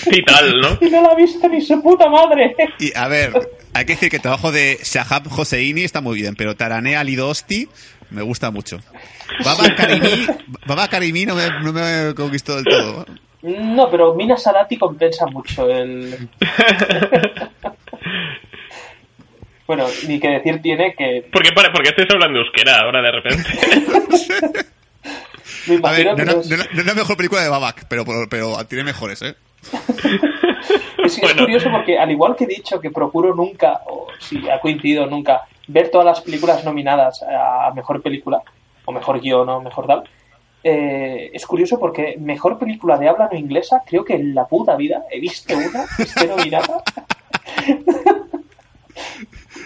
Y 0.06 0.24
tal, 0.24 0.60
¿no? 0.60 0.78
y 0.82 0.90
no 0.90 1.02
la 1.02 1.10
ha 1.10 1.16
visto 1.16 1.48
ni 1.48 1.62
su 1.62 1.82
puta 1.82 2.10
madre. 2.10 2.56
Y 2.80 2.96
a 2.96 3.08
ver, 3.08 3.34
hay 3.74 3.86
que 3.86 3.94
decir 3.94 4.10
que 4.10 4.18
el 4.18 4.22
trabajo 4.22 4.52
de 4.52 4.80
Shahab 4.84 5.28
Hosseini 5.28 5.84
está 5.84 6.02
muy 6.02 6.16
bien, 6.16 6.36
pero 6.36 6.56
Taranea 6.56 7.04
Lidosti 7.04 7.68
me 8.10 8.22
gusta 8.22 8.52
mucho. 8.52 8.80
Baba 9.44 9.64
Karimi, 9.76 10.28
Baba 10.66 10.88
Karimi 10.88 11.26
no 11.26 11.36
me, 11.36 11.50
no 11.62 11.74
me 11.74 12.14
conquistó 12.16 12.56
del 12.56 12.66
todo. 12.66 13.06
No, 13.42 13.90
pero 13.90 14.14
Mina 14.16 14.38
Salati 14.38 14.78
compensa 14.78 15.26
mucho 15.28 15.70
el. 15.70 16.30
Bueno, 19.68 19.86
ni 20.08 20.20
que 20.20 20.30
decir 20.30 20.62
tiene 20.62 20.94
que. 20.96 21.28
¿Por 21.32 21.42
qué, 21.44 21.52
para, 21.52 21.72
¿Por 21.72 21.82
qué 21.82 21.90
estáis 21.90 22.10
hablando 22.12 22.40
euskera 22.40 22.82
ahora 22.82 23.02
de 23.02 23.12
repente? 23.12 23.50
Me 25.68 25.76
A 25.82 25.92
ver, 25.92 26.08
imagino 26.08 26.34
no, 26.34 26.40
es 26.42 26.50
la- 26.50 26.58
no 26.74 26.84
no 26.84 26.96
mejor 26.96 27.18
película 27.18 27.42
de 27.42 27.50
Babak, 27.50 27.86
pero, 27.88 28.04
pero 28.30 28.64
tiene 28.66 28.84
mejores, 28.84 29.22
¿eh? 29.24 29.36
Es, 31.06 31.20
curioso 31.38 31.70
porque, 31.70 32.00
al 32.00 32.10
igual 32.10 32.36
que 32.36 32.46
he 32.46 32.48
dicho 32.48 32.80
que 32.80 32.90
procuro 32.90 33.36
nunca, 33.36 33.82
o 33.86 34.08
si 34.20 34.50
ha 34.50 34.60
coincidido 34.60 35.06
nunca, 35.06 35.44
ver 35.68 35.90
todas 35.92 36.06
las 36.06 36.22
películas 36.22 36.64
nominadas 36.66 37.22
a 37.24 37.72
mejor 37.76 38.02
película, 38.02 38.42
o 38.86 38.92
mejor 38.92 39.20
guion, 39.22 39.48
o 39.48 39.62
mejor 39.62 39.86
tal, 39.86 40.04
eh, 40.64 41.30
es 41.32 41.46
curioso 41.46 41.80
porque 41.80 42.16
mejor 42.20 42.58
película 42.58 42.98
de 42.98 43.08
habla 43.08 43.30
no 43.32 43.38
inglesa, 43.38 43.84
creo 43.86 44.04
que 44.04 44.16
en 44.16 44.34
la 44.34 44.48
puta 44.48 44.76
vida 44.76 45.04
he 45.12 45.20
visto 45.20 45.56
una 45.56 45.86
que 45.96 46.04
esté 46.04 46.28
nominada. 46.28 46.82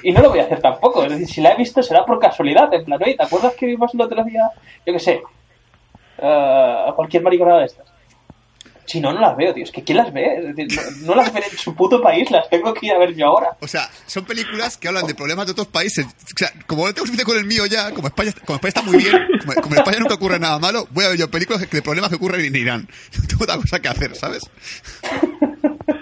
Y 0.04 0.12
no 0.12 0.22
lo 0.22 0.30
voy 0.30 0.40
a 0.40 0.44
hacer 0.44 0.62
tampoco, 0.62 1.04
es 1.04 1.12
decir, 1.12 1.28
si 1.28 1.42
la 1.42 1.52
he 1.52 1.58
visto 1.58 1.82
será 1.84 2.06
por 2.06 2.20
casualidad, 2.20 2.74
en 2.74 2.86
plan, 2.86 3.02
oye, 3.02 3.16
¿te 3.16 3.24
acuerdas 3.24 3.54
que 3.56 3.66
vimos 3.66 3.94
el 3.94 4.02
otro 4.02 4.24
día, 4.24 4.50
yo 4.86 4.94
qué 4.94 5.00
sé, 5.00 5.22
eh, 6.18 6.86
cualquier 6.96 7.24
mariconada 7.24 7.60
de 7.60 7.66
estas? 7.66 7.90
Si 8.86 9.00
no, 9.00 9.14
no 9.14 9.20
las 9.20 9.38
veo, 9.38 9.54
tío. 9.54 9.64
Es 9.64 9.72
que 9.72 9.84
¿quién 9.84 10.00
las 10.00 10.12
ve? 10.12 10.26
Es 10.40 10.56
decir, 10.56 10.68
no, 10.76 11.10
no 11.10 11.16
las 11.22 11.32
ven 11.32 11.44
en 11.44 11.56
su 11.56 11.76
puto 11.76 12.02
país, 12.02 12.32
las 12.32 12.50
tengo 12.50 12.74
que 12.74 12.88
ir 12.88 12.94
a 12.94 12.98
ver 12.98 13.14
yo 13.14 13.28
ahora. 13.28 13.56
O 13.62 13.68
sea, 13.68 13.88
son 14.08 14.26
películas 14.26 14.78
que 14.78 14.88
hablan 14.88 15.06
de 15.06 15.14
problemas 15.14 15.46
de 15.46 15.52
otros 15.52 15.68
países. 15.68 16.08
O 16.08 16.36
sea, 16.36 16.52
como 16.66 16.88
no 16.88 16.94
tengo 16.96 17.06
suficiente 17.06 17.24
con 17.24 17.38
el 17.38 17.46
mío 17.46 17.68
ya, 17.68 17.92
como 17.92 18.08
España, 18.08 18.34
como 18.44 18.56
España 18.56 18.70
está 18.70 18.82
muy 18.82 18.98
bien, 18.98 19.16
como, 19.42 19.54
como 19.62 19.76
en 19.76 19.82
España 19.82 20.00
nunca 20.00 20.16
ocurre 20.16 20.40
nada 20.40 20.58
malo, 20.58 20.88
voy 20.90 21.06
a 21.06 21.10
ver 21.10 21.20
yo 21.20 21.30
películas 21.30 21.70
de 21.70 21.82
problemas 21.84 22.10
que 22.10 22.16
ocurren 22.16 22.44
en 22.44 22.56
Irán. 22.56 22.90
No 23.22 23.28
tengo 23.28 23.44
otra 23.44 23.58
cosa 23.58 23.80
que 23.80 23.90
hacer, 23.90 24.16
¿sabes? 24.16 24.50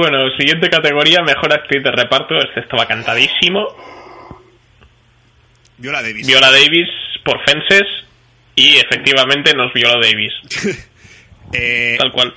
bueno, 0.00 0.18
siguiente 0.38 0.68
categoría, 0.68 1.22
mejor 1.22 1.52
actriz 1.52 1.82
de 1.84 1.90
reparto. 1.92 2.34
Este 2.40 2.60
estaba 2.60 2.86
cantadísimo. 2.86 3.66
Viola 5.78 6.02
Davis. 6.02 6.26
Viola 6.26 6.50
Davis 6.50 6.88
por 7.24 7.38
Fences. 7.46 7.86
Y 8.56 8.76
efectivamente 8.76 9.54
nos 9.54 9.72
Viola 9.72 9.98
Davis. 10.00 10.32
Eh, 11.52 11.96
Tal 11.98 12.12
cual. 12.12 12.32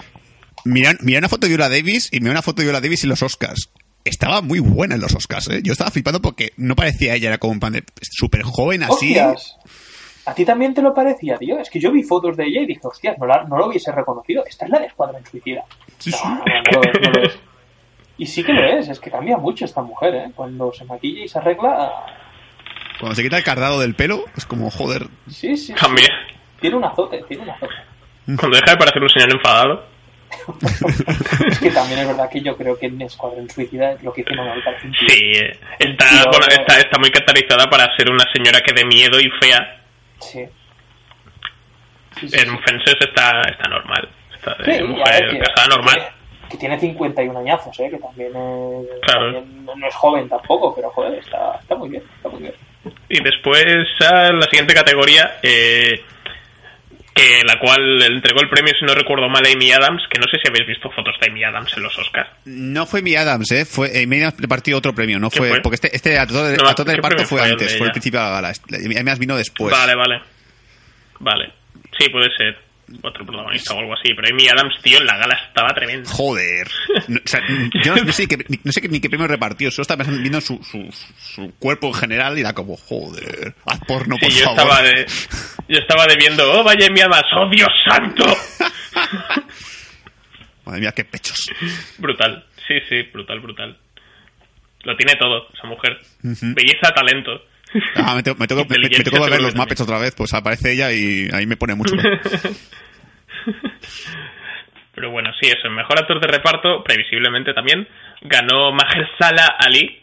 mira, 0.65 0.93
mira 1.01 1.19
una 1.19 1.29
foto 1.29 1.45
de 1.45 1.49
Viola 1.49 1.69
Davis 1.69 2.09
y 2.11 2.19
mira 2.19 2.31
una 2.31 2.41
foto 2.41 2.61
de 2.61 2.65
Viola 2.65 2.81
Davis 2.81 3.03
en 3.03 3.11
los 3.11 3.21
Oscars. 3.21 3.69
Estaba 4.03 4.41
muy 4.41 4.57
buena 4.57 4.95
en 4.95 5.01
los 5.01 5.13
Oscars, 5.13 5.49
¿eh? 5.49 5.59
Yo 5.61 5.71
estaba 5.73 5.91
flipando 5.91 6.19
porque 6.19 6.51
no 6.57 6.75
parecía 6.75 7.13
ella, 7.13 7.27
era 7.27 7.37
como 7.37 7.53
un 7.53 7.59
pan 7.59 7.73
de 7.73 7.83
súper 8.01 8.41
joven 8.41 8.81
así. 8.81 9.15
¡Hostias! 9.15 9.55
¿A 10.25 10.33
ti 10.33 10.45
también 10.45 10.73
te 10.73 10.81
lo 10.81 10.95
parecía, 10.95 11.37
tío? 11.37 11.59
Es 11.59 11.69
que 11.69 11.79
yo 11.79 11.91
vi 11.91 12.01
fotos 12.01 12.35
de 12.35 12.45
ella 12.45 12.61
y 12.61 12.65
dije, 12.65 12.79
hostias, 12.81 13.15
no, 13.19 13.27
la- 13.27 13.43
no 13.47 13.55
lo 13.55 13.67
hubiese 13.67 13.91
reconocido. 13.91 14.43
Esta 14.47 14.65
es 14.65 14.71
la 14.71 14.79
de 14.79 14.87
Escuadrón 14.87 15.23
Suicida. 15.29 15.61
Sí, 15.99 16.09
no, 16.09 16.17
sí. 16.17 16.23
no, 16.27 16.33
no, 16.33 16.81
lo 16.81 16.89
es, 16.89 17.01
no 17.03 17.11
lo 17.11 17.23
es. 17.27 17.39
Y 18.17 18.25
sí 18.25 18.43
que 18.43 18.53
lo 18.53 18.63
es, 18.63 18.89
es 18.89 18.99
que 18.99 19.09
cambia 19.09 19.37
mucho 19.37 19.65
esta 19.65 19.81
mujer, 19.81 20.13
¿eh? 20.15 20.31
Cuando 20.35 20.71
se 20.73 20.85
maquilla 20.85 21.23
y 21.23 21.27
se 21.27 21.39
arregla... 21.39 21.91
Cuando 22.99 23.15
se 23.15 23.23
quita 23.23 23.37
el 23.37 23.43
cardado 23.43 23.79
del 23.79 23.95
pelo, 23.95 24.25
es 24.37 24.45
como, 24.45 24.69
joder. 24.69 25.07
Sí, 25.27 25.57
sí. 25.57 25.67
sí. 25.67 25.73
También. 25.73 26.09
Tiene 26.61 26.77
un 26.77 26.83
azote, 26.85 27.23
tiene 27.27 27.43
un 27.43 27.49
azote. 27.49 27.73
Cuando 28.37 28.55
deja 28.57 28.71
de 28.71 28.77
parecer 28.77 29.01
un 29.01 29.09
señor 29.09 29.31
enfadado. 29.31 29.85
Es 31.47 31.59
que 31.59 31.69
también 31.69 31.99
es 31.99 32.07
verdad 32.07 32.27
que 32.31 32.41
yo 32.41 32.57
creo 32.57 32.77
que 32.77 32.87
en 32.87 32.99
Escuadrón 33.01 33.47
Suicida 33.49 33.95
lo 34.01 34.11
que 34.13 34.21
hicieron 34.21 34.47
parece 34.63 34.87
un 34.87 34.93
tío. 34.93 35.07
Sí, 35.09 35.19
eh, 35.35 35.59
está, 35.77 36.09
Tío. 36.09 36.31
bueno, 36.31 36.45
está, 36.49 36.79
está 36.79 36.97
muy 36.99 37.11
caracterizada 37.11 37.69
para 37.69 37.95
ser 37.95 38.09
una 38.09 38.25
señora 38.33 38.59
que 38.61 38.73
de 38.73 38.85
miedo 38.85 39.19
y 39.19 39.29
fea. 39.39 39.81
Sí. 40.19 40.43
Sí, 42.19 42.29
sí, 42.29 42.35
En 42.39 42.49
sí. 42.49 42.57
Fences 42.65 42.95
está, 42.99 43.41
está 43.41 43.69
normal. 43.69 44.09
Está 44.33 44.55
de 44.63 44.83
mujer 44.83 45.39
casada 45.39 45.67
normal. 45.75 46.09
Que, 46.53 46.57
tiene 46.59 46.79
51 46.79 47.39
añazos, 47.39 47.79
¿eh? 47.79 47.89
Que 47.89 47.97
también, 47.97 48.29
es, 48.29 48.99
Claro. 49.01 49.33
también 49.33 49.65
no 49.65 49.87
es 49.87 49.95
joven 49.95 50.29
tampoco, 50.29 50.73
pero 50.75 50.89
joder, 50.91 51.19
está, 51.19 51.57
está 51.59 51.75
muy 51.75 51.89
bien, 51.89 52.03
está 52.17 52.29
muy 52.29 52.41
bien. 52.43 52.53
Y 53.09 53.23
después 53.23 53.65
a 54.01 54.31
la 54.31 54.43
siguiente 54.49 54.73
categoría, 54.73 55.37
eh, 55.41 56.01
que 57.13 57.41
la 57.45 57.59
cual 57.59 58.01
entregó 58.03 58.41
el 58.41 58.49
premio, 58.49 58.73
si 58.79 58.85
no 58.85 58.93
recuerdo 58.95 59.29
mal, 59.29 59.43
a 59.45 59.51
Amy 59.51 59.71
Adams, 59.71 60.01
que 60.09 60.19
no 60.19 60.25
sé 60.31 60.37
si 60.41 60.47
habéis 60.49 60.67
visto 60.67 60.89
fotos 60.91 61.15
de 61.21 61.27
Amy 61.29 61.43
Adams 61.43 61.71
en 61.77 61.83
los 61.83 61.97
Oscars. 61.99 62.29
No 62.45 62.85
fue 62.85 63.01
mi 63.01 63.15
Adams, 63.15 63.51
¿eh? 63.51 63.65
Fue, 63.65 64.01
eh, 64.01 64.07
me 64.07 64.19
repartió 64.37 64.77
otro 64.77 64.93
premio, 64.95 65.19
no 65.19 65.29
¿Qué 65.29 65.37
fue, 65.37 65.49
fue? 65.49 65.61
porque 65.61 65.75
este, 65.75 65.95
este 65.95 66.17
actor, 66.17 66.43
de- 66.47 66.57
No, 66.57 66.67
actor 66.69 66.85
de 66.85 66.91
¿qué 66.93 66.95
reparto 66.97 67.15
premio 67.17 67.27
fue 67.29 67.39
fue 67.39 67.47
el 67.47 67.53
antes, 67.53 67.77
fue 67.77 67.85
el 67.87 67.91
principio 67.91 68.19
de 68.19 68.25
la 68.25 68.31
gala. 68.31 68.49
Este- 68.51 68.75
Además 68.95 69.19
vino 69.19 69.37
después. 69.37 69.71
Vale, 69.71 69.95
vale. 69.95 70.21
Vale. 71.19 71.51
Sí, 71.99 72.09
puede 72.09 72.29
ser 72.35 72.57
otro 73.01 73.25
protagonista 73.25 73.73
o 73.73 73.79
algo 73.79 73.93
así, 73.93 74.13
pero 74.13 74.27
Amy 74.33 74.47
Adams, 74.47 74.75
tío, 74.81 74.97
en 74.99 75.05
la 75.05 75.17
gala 75.17 75.35
estaba 75.47 75.69
tremendo. 75.73 76.09
Joder. 76.09 76.67
No, 77.07 77.19
o 77.23 77.27
sea, 77.27 77.41
yo 77.83 77.95
no, 77.95 78.03
no 78.03 78.11
sé, 78.13 78.27
ni- 78.49 78.59
no 78.63 78.71
sé 78.71 78.81
qué- 78.81 78.89
ni 78.89 78.99
qué 78.99 79.09
premio 79.09 79.27
repartió, 79.27 79.71
solo 79.71 79.81
estaba 79.83 80.03
viendo 80.03 80.39
su, 80.41 80.61
su, 80.63 80.89
su 81.17 81.53
cuerpo 81.59 81.87
en 81.87 81.93
general 81.95 82.37
y 82.37 82.41
era 82.41 82.53
como, 82.53 82.77
joder, 82.77 83.55
haz 83.65 83.79
porno, 83.87 84.15
Sí, 84.19 84.25
por 84.25 84.31
yo 84.33 84.45
favor. 84.45 84.59
estaba 84.61 84.81
de 84.83 85.05
yo 85.69 85.77
estaba 85.79 86.05
de 86.07 86.15
viendo, 86.17 86.51
oh, 86.59 86.63
vaya 86.63 86.87
Amy 86.87 87.01
Adams, 87.01 87.25
oh, 87.37 87.49
Dios 87.49 87.69
santo. 87.89 88.25
Madre 90.65 90.79
mía, 90.81 90.91
qué 90.95 91.03
pechos. 91.03 91.37
brutal. 91.97 92.45
Sí, 92.67 92.75
sí, 92.87 93.01
brutal, 93.11 93.39
brutal. 93.41 93.77
Lo 94.83 94.95
tiene 94.95 95.15
todo, 95.15 95.47
esa 95.53 95.67
mujer. 95.67 95.99
Belleza, 96.21 96.93
talento. 96.95 97.45
Ah, 97.95 98.13
me 98.15 98.23
tengo, 98.23 98.37
me 98.37 98.47
tengo- 98.47 98.61
me- 98.63 98.69
me 98.69 98.75
Inteligencia 98.75 99.11
tengo 99.11 99.25
que 99.25 99.31
ver 99.31 99.41
los 99.41 99.55
Muppets 99.55 99.81
otra 99.81 99.97
vez, 99.99 100.13
pues 100.15 100.33
aparece 100.33 100.73
ella 100.73 100.91
y 100.91 101.27
ahí 101.33 101.45
me 101.47 101.57
pone 101.57 101.75
mucho. 101.75 101.95
Pero 104.95 105.09
bueno, 105.11 105.31
sí, 105.41 105.47
eso. 105.47 105.65
El 105.67 105.73
mejor 105.73 105.99
actor 105.99 106.19
de 106.19 106.27
reparto, 106.27 106.83
previsiblemente 106.83 107.53
también, 107.53 107.87
ganó 108.21 108.71
Mahershala 108.71 109.55
Ali. 109.59 109.99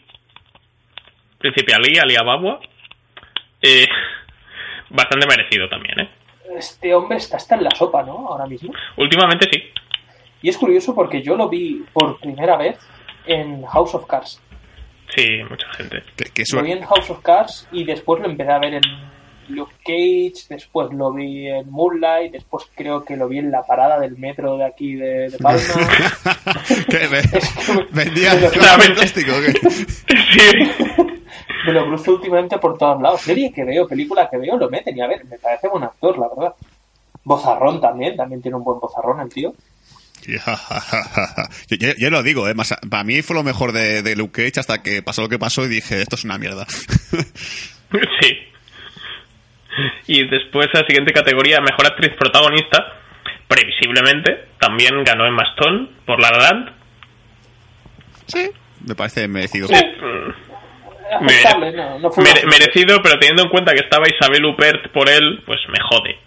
Príncipe 1.37 1.73
Ali, 1.73 1.97
Ali 1.97 2.15
Ababwa. 2.17 2.59
Eh, 3.61 3.87
bastante 4.89 5.27
merecido 5.27 5.69
también, 5.69 5.99
¿eh? 6.01 6.09
Este 6.57 6.93
hombre 6.93 7.17
está 7.17 7.37
hasta 7.37 7.55
en 7.55 7.63
la 7.63 7.71
sopa, 7.71 8.03
¿no? 8.03 8.27
Ahora 8.27 8.45
mismo. 8.45 8.73
Últimamente 8.97 9.47
sí. 9.51 9.63
Y 10.41 10.49
es 10.49 10.57
curioso 10.57 10.93
porque 10.93 11.21
yo 11.21 11.37
lo 11.37 11.47
vi 11.47 11.85
por 11.93 12.19
primera 12.19 12.57
vez 12.57 12.77
en 13.25 13.63
House 13.67 13.95
of 13.95 14.05
Cards. 14.07 14.41
Sí, 15.15 15.27
mucha 15.49 15.67
gente. 15.73 16.03
Que, 16.15 16.25
que 16.31 16.43
Lo 16.53 16.63
vi 16.63 16.71
en 16.71 16.83
House 16.83 17.09
of 17.09 17.21
Cards 17.21 17.67
y 17.71 17.83
después 17.83 18.21
lo 18.21 18.29
empecé 18.29 18.51
a 18.51 18.59
ver 18.59 18.75
en 18.75 18.81
Luke 19.49 19.73
Cage, 19.83 20.45
después 20.49 20.93
lo 20.93 21.11
vi 21.11 21.47
en 21.49 21.69
Moonlight, 21.69 22.31
después 22.31 22.65
creo 22.75 23.03
que 23.03 23.17
lo 23.17 23.27
vi 23.27 23.39
en 23.39 23.51
la 23.51 23.63
parada 23.63 23.99
del 23.99 24.17
metro 24.17 24.55
de 24.57 24.65
aquí 24.65 24.95
de, 24.95 25.29
de 25.29 25.37
Palma. 25.41 25.59
que 26.89 27.07
me- 27.09 27.21
que- 27.21 27.87
vendía 27.91 28.35
me 28.35 28.41
lo- 28.41 28.49
clavos 28.51 28.87
de 28.87 28.93
plástico. 28.93 29.31
¿o 29.35 29.41
qué? 29.41 29.69
Sí. 29.69 30.87
Me 31.63 31.73
lo 31.73 31.85
cruzo 31.85 32.13
últimamente 32.13 32.57
por 32.57 32.75
todos 32.75 32.99
lados. 32.99 33.21
Serie 33.21 33.53
que 33.53 33.63
veo, 33.63 33.87
película 33.87 34.27
que 34.27 34.37
veo, 34.37 34.57
lo 34.57 34.67
meten 34.67 34.97
y 34.97 35.01
a 35.01 35.05
ver, 35.07 35.23
me 35.25 35.37
parece 35.37 35.67
buen 35.67 35.83
actor, 35.83 36.17
la 36.17 36.27
verdad. 36.29 36.55
Bozarrón 37.23 37.79
también, 37.79 38.15
también 38.15 38.41
tiene 38.41 38.57
un 38.57 38.63
buen 38.63 38.79
bozarrón 38.79 39.19
el 39.19 39.29
tío. 39.29 39.53
Yo, 40.27 41.77
yo- 41.77 41.93
yo 41.97 42.09
lo 42.09 42.23
digo, 42.23 42.47
¿eh? 42.47 42.53
Más- 42.53 42.75
para 42.89 43.03
mí 43.03 43.21
fue 43.21 43.35
lo 43.35 43.43
mejor 43.43 43.71
de, 43.71 44.01
de 44.03 44.15
Luke 44.15 44.43
Cage 44.45 44.59
hasta 44.59 44.81
que 44.83 45.01
pasó 45.01 45.21
lo 45.23 45.29
que 45.29 45.39
pasó 45.39 45.65
y 45.65 45.69
dije, 45.69 46.01
esto 46.01 46.15
es 46.15 46.23
una 46.23 46.37
mierda. 46.37 46.65
Sí. 48.21 48.37
Y 50.07 50.27
después 50.29 50.67
la 50.73 50.81
siguiente 50.85 51.11
categoría, 51.13 51.59
mejor 51.59 51.85
actriz 51.87 52.11
protagonista, 52.17 52.85
previsiblemente, 53.47 54.49
también 54.59 55.03
ganó 55.03 55.25
Emma 55.25 55.43
Stone 55.55 55.89
por 56.05 56.21
La 56.21 56.29
La 56.31 56.37
Land. 56.37 56.69
sí, 58.27 58.49
me 58.87 58.95
parece 58.95 59.27
merecido. 59.27 59.67
Sí, 59.67 59.73
Aceptable, 61.19 61.73
no, 61.73 61.99
no 61.99 62.11
fue 62.11 62.23
mere- 62.23 62.41
una- 62.45 62.51
merecido, 62.57 63.01
pero 63.03 63.19
teniendo 63.19 63.43
en 63.43 63.49
cuenta 63.49 63.73
que 63.73 63.81
estaba 63.81 64.05
Isabel 64.07 64.45
Huppert 64.45 64.91
por 64.93 65.09
él, 65.09 65.43
pues 65.45 65.59
me 65.67 65.79
jode. 65.89 66.17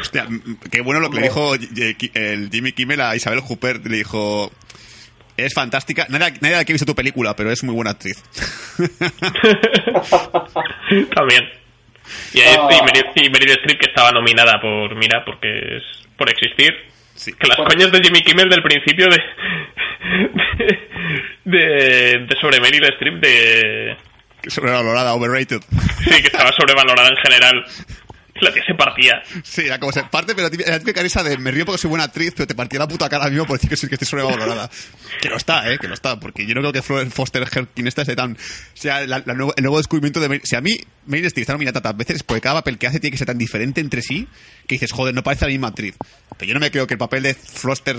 Hostia, 0.00 0.26
qué 0.70 0.80
bueno 0.80 1.00
lo 1.00 1.10
que 1.10 1.16
le 1.16 1.22
dijo 1.28 1.54
el 1.54 2.50
Jimmy 2.50 2.72
Kimmel 2.72 3.00
a 3.00 3.16
Isabel 3.16 3.40
Huppert. 3.46 3.84
Le 3.86 3.98
dijo, 3.98 4.50
es 5.36 5.52
fantástica. 5.54 6.06
Nadie, 6.08 6.34
nadie 6.40 6.56
aquí 6.56 6.72
ha 6.72 6.74
visto 6.74 6.86
tu 6.86 6.94
película, 6.94 7.34
pero 7.36 7.50
es 7.50 7.62
muy 7.64 7.74
buena 7.74 7.90
actriz. 7.92 8.22
También. 11.14 11.44
Y, 12.34 12.40
ahí 12.40 12.54
Ah. 12.58 12.68
sí, 12.70 12.78
Meryl, 12.84 13.04
y 13.14 13.30
Meryl 13.30 13.50
Streep 13.52 13.80
que 13.80 13.86
estaba 13.86 14.10
nominada 14.12 14.60
por, 14.60 14.94
mira, 14.96 15.24
porque 15.24 15.76
es 15.78 15.82
por 16.16 16.28
existir. 16.30 16.72
Sí. 17.14 17.32
Que 17.32 17.46
las 17.46 17.56
coñas 17.56 17.90
de 17.92 18.00
Jimmy 18.02 18.20
Kimmel 18.22 18.48
del 18.48 18.62
principio 18.62 19.06
de 19.08 19.22
de, 21.44 22.26
de 22.28 22.36
sobre 22.40 22.60
Meryl 22.60 22.84
Streep 22.84 23.14
de 23.20 23.96
Sobrevalorada, 24.48 25.14
overrated. 25.14 25.60
sí 26.04 26.10
que 26.20 26.26
estaba 26.26 26.52
sobrevalorada 26.52 27.08
en 27.08 27.16
general. 27.16 27.64
La 28.44 28.52
tía 28.52 28.62
se 28.66 28.74
partía. 28.74 29.22
Sí, 29.42 29.62
era 29.62 29.78
como 29.80 29.90
se 29.92 30.02
parte, 30.04 30.34
pero 30.34 30.48
la 30.66 30.78
típica 30.78 31.00
esa 31.00 31.22
de 31.22 31.38
me 31.38 31.50
río 31.50 31.64
porque 31.64 31.78
soy 31.80 31.88
buena 31.88 32.04
actriz, 32.04 32.32
pero 32.36 32.46
te 32.46 32.54
partía 32.54 32.78
la 32.78 32.88
puta 32.88 33.08
cara 33.08 33.28
mismo 33.30 33.46
por 33.46 33.56
decir 33.56 33.70
que 33.70 33.76
sí 33.76 33.88
que 33.88 33.94
estoy 33.94 34.06
sobrevalorada. 34.06 34.70
que 35.22 35.28
no 35.30 35.36
está, 35.36 35.70
eh, 35.72 35.78
que 35.78 35.88
no 35.88 35.94
está, 35.94 36.20
porque 36.20 36.46
yo 36.46 36.54
no 36.54 36.60
creo 36.60 36.72
que 36.72 36.82
Florence 36.82 37.14
Foster 37.14 37.42
Herkin 37.50 37.86
esta 37.86 38.04
sea 38.04 38.16
tan. 38.16 38.36
sea 38.74 39.06
la- 39.06 39.22
la 39.24 39.34
nuevo- 39.34 39.54
el 39.56 39.62
nuevo 39.62 39.78
descubrimiento 39.78 40.20
de. 40.20 40.40
Si 40.44 40.56
a 40.56 40.60
mí 40.60 40.76
Meryl 41.06 41.26
Streep 41.26 41.42
está 41.42 41.52
nominada 41.54 41.80
tantas 41.80 41.96
veces, 41.96 42.22
porque 42.22 42.40
cada 42.42 42.56
papel 42.56 42.76
que 42.78 42.86
hace 42.86 43.00
tiene 43.00 43.12
que 43.12 43.18
ser 43.18 43.26
tan 43.26 43.38
diferente 43.38 43.80
entre 43.80 44.02
sí, 44.02 44.28
que 44.66 44.74
dices, 44.76 44.92
joder, 44.92 45.14
no 45.14 45.22
parece 45.22 45.44
la 45.46 45.50
misma 45.50 45.68
actriz. 45.68 45.94
Pero 46.36 46.48
yo 46.48 46.54
no 46.54 46.60
me 46.60 46.70
creo 46.70 46.86
que 46.86 46.94
el 46.94 46.98
papel 46.98 47.22
de 47.22 47.34
Foster. 47.34 47.96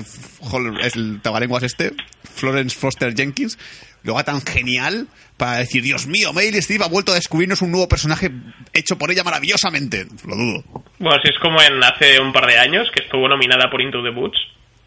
Es 0.84 0.96
el 0.96 1.22
tabalenguas 1.22 1.64
este, 1.64 1.94
Florence 2.36 2.76
Foster 2.78 3.14
Jenkins, 3.16 3.58
lo 4.06 4.14
haga 4.14 4.24
tan 4.26 4.42
genial 4.42 5.08
para 5.38 5.58
decir, 5.58 5.84
Dios 5.84 6.08
mío, 6.08 6.32
Meryl 6.32 6.56
Streep 6.56 6.82
ha 6.84 6.88
vuelto 6.88 7.12
a 7.12 7.16
descubrirnos 7.16 7.62
un 7.62 7.72
nuevo 7.72 7.88
personaje 7.90 8.32
hecho 8.74 8.98
por 8.98 9.12
ella 9.12 9.24
maravillosamente. 9.24 10.06
Lo 10.26 10.36
dudo. 10.36 10.64
Bueno, 11.00 11.18
si 11.24 11.30
es 11.34 11.40
como 11.42 11.62
en 11.62 11.84
hace 11.84 12.20
un 12.20 12.32
par 12.32 12.46
de 12.48 12.58
años 12.58 12.88
que 12.96 13.04
estuvo 13.04 13.28
nominada 13.28 13.70
por 13.70 13.82
Into 13.82 14.02
the 14.02 14.12
Woods. 14.12 14.38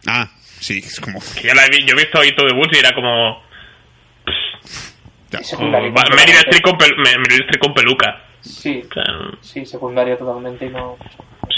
Ah, 0.06 0.28
sí, 0.60 0.78
es 0.78 0.98
como. 1.00 1.18
Que 1.34 1.48
yo 1.48 1.54
la 1.54 1.66
he 1.66 1.68
vi- 1.70 1.84
yo 1.84 1.94
he 1.94 2.02
visto 2.02 2.24
Into 2.24 2.46
the 2.46 2.54
Woods 2.54 2.74
y 2.74 2.78
era 2.78 2.94
como 2.94 3.42
Oh, 5.58 5.70
Meryl 6.16 6.36
Streep 6.36 6.62
con, 7.60 7.74
peluca. 7.74 8.24
Sí, 8.40 8.82
sí, 9.42 9.66
secundaria 9.66 10.16
totalmente 10.16 10.66
y 10.66 10.70
no... 10.70 10.96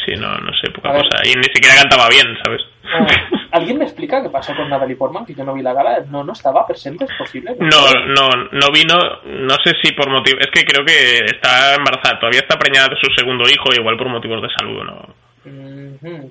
sí, 0.04 0.12
no, 0.16 0.36
no 0.38 0.52
sé, 0.54 0.70
poca 0.70 0.92
cosa. 0.92 1.18
Y 1.24 1.34
ni 1.36 1.44
siquiera 1.44 1.74
cantaba 1.76 2.08
bien, 2.08 2.26
¿sabes? 2.44 2.62
Ah, 2.92 3.06
¿Alguien 3.52 3.78
me 3.78 3.84
explica 3.84 4.22
qué 4.22 4.30
pasó 4.30 4.54
con 4.54 4.68
Natalie 4.68 4.96
Portman? 4.96 5.24
Que 5.24 5.34
yo 5.34 5.44
no 5.44 5.54
vi 5.54 5.62
la 5.62 5.72
gala. 5.72 6.00
¿No, 6.08 6.24
no 6.24 6.32
estaba 6.32 6.66
presente? 6.66 7.04
¿Es 7.04 7.10
posible? 7.18 7.54
No, 7.58 7.92
no, 8.06 8.28
no 8.52 8.72
vino, 8.72 8.96
no 9.24 9.54
sé 9.64 9.74
si 9.82 9.92
por 9.92 10.10
motivo, 10.10 10.38
es 10.40 10.48
que 10.52 10.64
creo 10.64 10.84
que 10.84 11.24
está 11.26 11.74
embarazada, 11.76 12.18
todavía 12.18 12.40
está 12.40 12.58
preñada 12.58 12.88
de 12.88 12.96
su 12.96 13.10
segundo 13.16 13.44
hijo, 13.48 13.72
igual 13.78 13.96
por 13.96 14.08
motivos 14.08 14.42
de 14.42 14.48
salud, 14.58 14.82
¿no? 14.84 15.14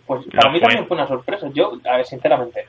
Pues 0.05 0.25
para 0.27 0.47
No 0.47 0.53
mí 0.53 0.59
fue. 0.59 0.67
también 0.67 0.87
fue 0.87 0.97
una 0.97 1.07
sorpresa. 1.07 1.47
Yo, 1.53 1.73
a 1.89 1.97
ver, 1.97 2.05
sinceramente, 2.05 2.67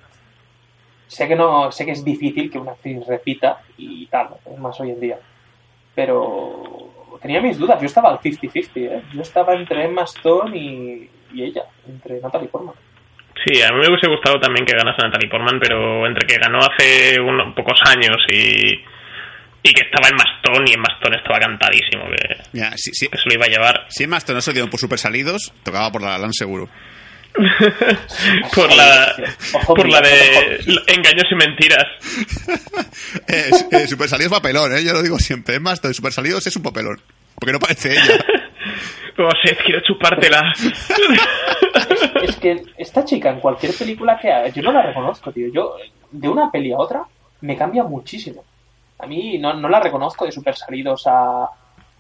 sé 1.07 1.27
que 1.29 1.37
no, 1.37 1.71
sé 1.73 1.85
que 1.85 1.93
es 1.93 2.05
difícil 2.05 2.51
que 2.51 2.59
una 2.59 2.73
actriz 2.73 3.05
repita 3.07 3.61
y 3.77 4.07
tal, 4.07 4.29
es 4.51 4.59
más 4.59 4.79
hoy 4.81 4.91
en 4.91 5.01
día. 5.01 5.19
Pero 5.95 6.80
tenía 7.21 7.41
mis 7.41 7.59
dudas. 7.59 7.81
Yo 7.81 7.87
estaba 7.87 8.11
al 8.11 8.19
50-50, 8.21 8.71
¿eh? 8.77 9.03
Yo 9.13 9.23
estaba 9.23 9.55
entre 9.55 9.85
Emma 9.85 10.03
Stone 10.05 10.57
y, 10.57 11.11
y 11.33 11.45
ella, 11.45 11.65
entre 11.89 12.21
Natalie 12.21 12.49
Portman. 12.49 12.75
Sí, 13.45 13.63
a 13.63 13.69
mí 13.73 13.79
me 13.81 13.89
hubiese 13.89 14.09
gustado 14.09 14.39
también 14.39 14.67
que 14.67 14.77
ganase 14.77 15.03
Natalie 15.03 15.31
Portman, 15.31 15.59
pero 15.61 16.07
entre 16.07 16.27
que 16.27 16.37
ganó 16.39 16.59
hace 16.59 17.19
unos 17.21 17.55
pocos 17.55 17.81
años 17.87 18.17
y, 18.31 18.75
y 19.63 19.73
que 19.73 19.83
estaba 19.83 20.09
en 20.09 20.17
Mastón 20.17 20.69
y 20.69 20.75
en 20.75 20.81
Mastón 20.81 21.15
estaba 21.15 21.39
cantadísimo 21.39 22.05
que, 22.11 22.37
Mira, 22.53 22.73
si, 22.77 22.93
si, 22.93 23.09
que 23.09 23.17
se 23.17 23.29
lo 23.29 23.35
iba 23.35 23.47
a 23.47 23.49
llevar 23.49 23.87
si 23.89 24.05
Emma 24.05 24.19
Stone 24.19 24.37
no 24.37 24.41
se 24.43 24.53
dio 24.53 24.69
por 24.69 24.79
super 24.79 24.99
salidos, 24.99 25.55
tocaba 25.63 25.91
por 25.91 26.03
la 26.03 26.19
LAN 26.19 26.33
seguro. 26.33 26.69
por 28.55 28.75
la 28.75 29.15
Ojo, 29.55 29.75
por 29.75 29.89
la 29.89 30.01
de 30.01 30.61
engaños 30.89 31.27
y 31.31 31.35
mentiras. 31.35 31.87
Eh, 33.27 33.51
eh, 33.73 33.87
super 33.87 34.09
salidos 34.09 34.33
es 34.33 34.39
papelón, 34.39 34.77
¿eh? 34.77 34.85
Yo 34.85 34.93
lo 34.93 35.03
digo 35.03 35.19
siempre. 35.19 35.57
Emma 35.57 35.73
Stone, 35.73 35.95
super 35.95 36.13
salidos 36.13 36.47
es 36.47 36.55
un 36.57 36.63
papelón. 36.63 37.01
Porque 37.35 37.53
no 37.53 37.59
parece 37.59 37.93
ella. 37.93 38.25
Como 39.17 39.31
Seth, 39.43 39.59
quiero 39.65 39.81
chupártela. 39.83 40.53
Es 42.23 42.37
que 42.37 42.63
esta 42.79 43.05
chica 43.05 43.31
en 43.31 43.41
cualquier 43.41 43.75
película 43.75 44.19
que 44.21 44.31
haga, 44.31 44.49
yo 44.49 44.63
no 44.63 44.73
la 44.73 44.83
reconozco, 44.83 45.33
tío. 45.33 45.49
Yo, 45.53 45.77
de 46.11 46.29
una 46.29 46.51
peli 46.51 46.73
a 46.73 46.79
otra, 46.79 47.03
me 47.41 47.57
cambia 47.57 47.83
muchísimo. 47.83 48.45
A 48.99 49.07
mí 49.07 49.39
no, 49.39 49.55
no 49.55 49.69
la 49.69 49.81
reconozco 49.81 50.25
de 50.25 50.33
super 50.33 50.55
salidos 50.57 51.05
a, 51.07 51.49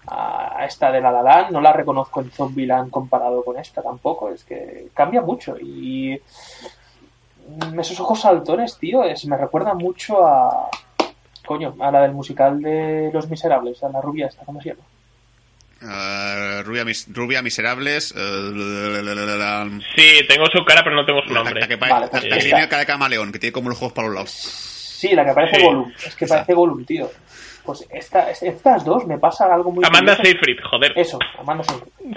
a 0.07 0.64
esta 0.66 0.90
de 0.90 1.01
La 1.01 1.12
La 1.12 1.22
Land, 1.22 1.51
no 1.51 1.61
la 1.61 1.72
reconozco 1.72 2.20
en 2.20 2.30
Zombieland 2.30 2.90
comparado 2.90 3.44
con 3.44 3.59
esta 3.59 3.82
tampoco. 3.82 4.30
Es 4.30 4.44
que 4.44 4.88
cambia 4.94 5.20
mucho 5.22 5.57
y 5.59 6.20
esos 7.78 7.98
ojos 8.01 8.20
saltones, 8.20 8.78
tío, 8.78 9.03
es, 9.05 9.24
me 9.26 9.36
recuerda 9.36 9.74
mucho 9.74 10.24
a 10.26 10.68
coño, 11.44 11.74
a 11.80 11.90
la 11.90 12.03
del 12.03 12.12
musical 12.12 12.61
de 12.62 13.11
Los 13.12 13.28
Miserables, 13.28 13.82
a 13.82 13.88
la 13.88 14.01
rubia 14.01 14.26
esta, 14.26 14.44
¿cómo 14.44 14.61
se 14.61 14.68
llama? 14.70 14.82
Eh, 15.82 16.62
rubia, 16.62 16.84
mis- 16.84 17.09
rubia 17.12 17.42
Miserables. 17.42 18.12
eh, 18.16 18.18
la, 18.55 19.03
la, 19.03 19.14
la, 19.14 19.24
la, 19.24 19.36
la- 19.64 19.80
Sí, 19.96 20.26
tengo 20.28 20.44
su 20.46 20.64
cara, 20.64 20.82
pero 20.84 20.94
no 20.94 21.05
tengo 21.07 21.22
su 21.22 21.30
la- 21.30 21.42
nombre. 21.42 21.61
la 21.61 21.66
que, 21.68 21.76
Vale, 21.76 21.90
parece- 21.92 22.11
pues 22.11 22.24
la 22.24 22.28
que 22.30 22.36
esta. 22.38 22.57
tiene 22.57 22.68
cara 22.68 22.80
de 22.80 22.86
camaleón, 22.86 23.32
que 23.32 23.38
tiene 23.38 23.53
como 23.53 23.68
los 23.70 23.78
ojos 23.78 23.92
para 23.94 24.09
los 24.09 24.14
lados. 24.14 24.30
Sí, 24.30 25.09
la 25.14 25.24
que 25.24 25.32
parece 25.32 25.57
Sí. 25.59 25.62
Gollum. 25.64 25.90
Es 26.07 26.14
que 26.14 26.26
parece 26.26 26.53
Gollum, 26.55 26.84
tío. 26.84 27.11
Pues 27.71 27.87
esta, 27.91 28.31
estas 28.31 28.85
dos 28.85 29.07
me 29.07 29.18
pasa 29.18 29.53
algo 29.55 29.71
muy 29.71 29.85
Amanda 29.85 30.16
curioso. 30.16 30.23
Seyfried, 30.39 30.59
joder. 30.68 30.93
Eso, 30.97 31.18
Amanda 31.39 31.62
Seyfried. 31.64 32.16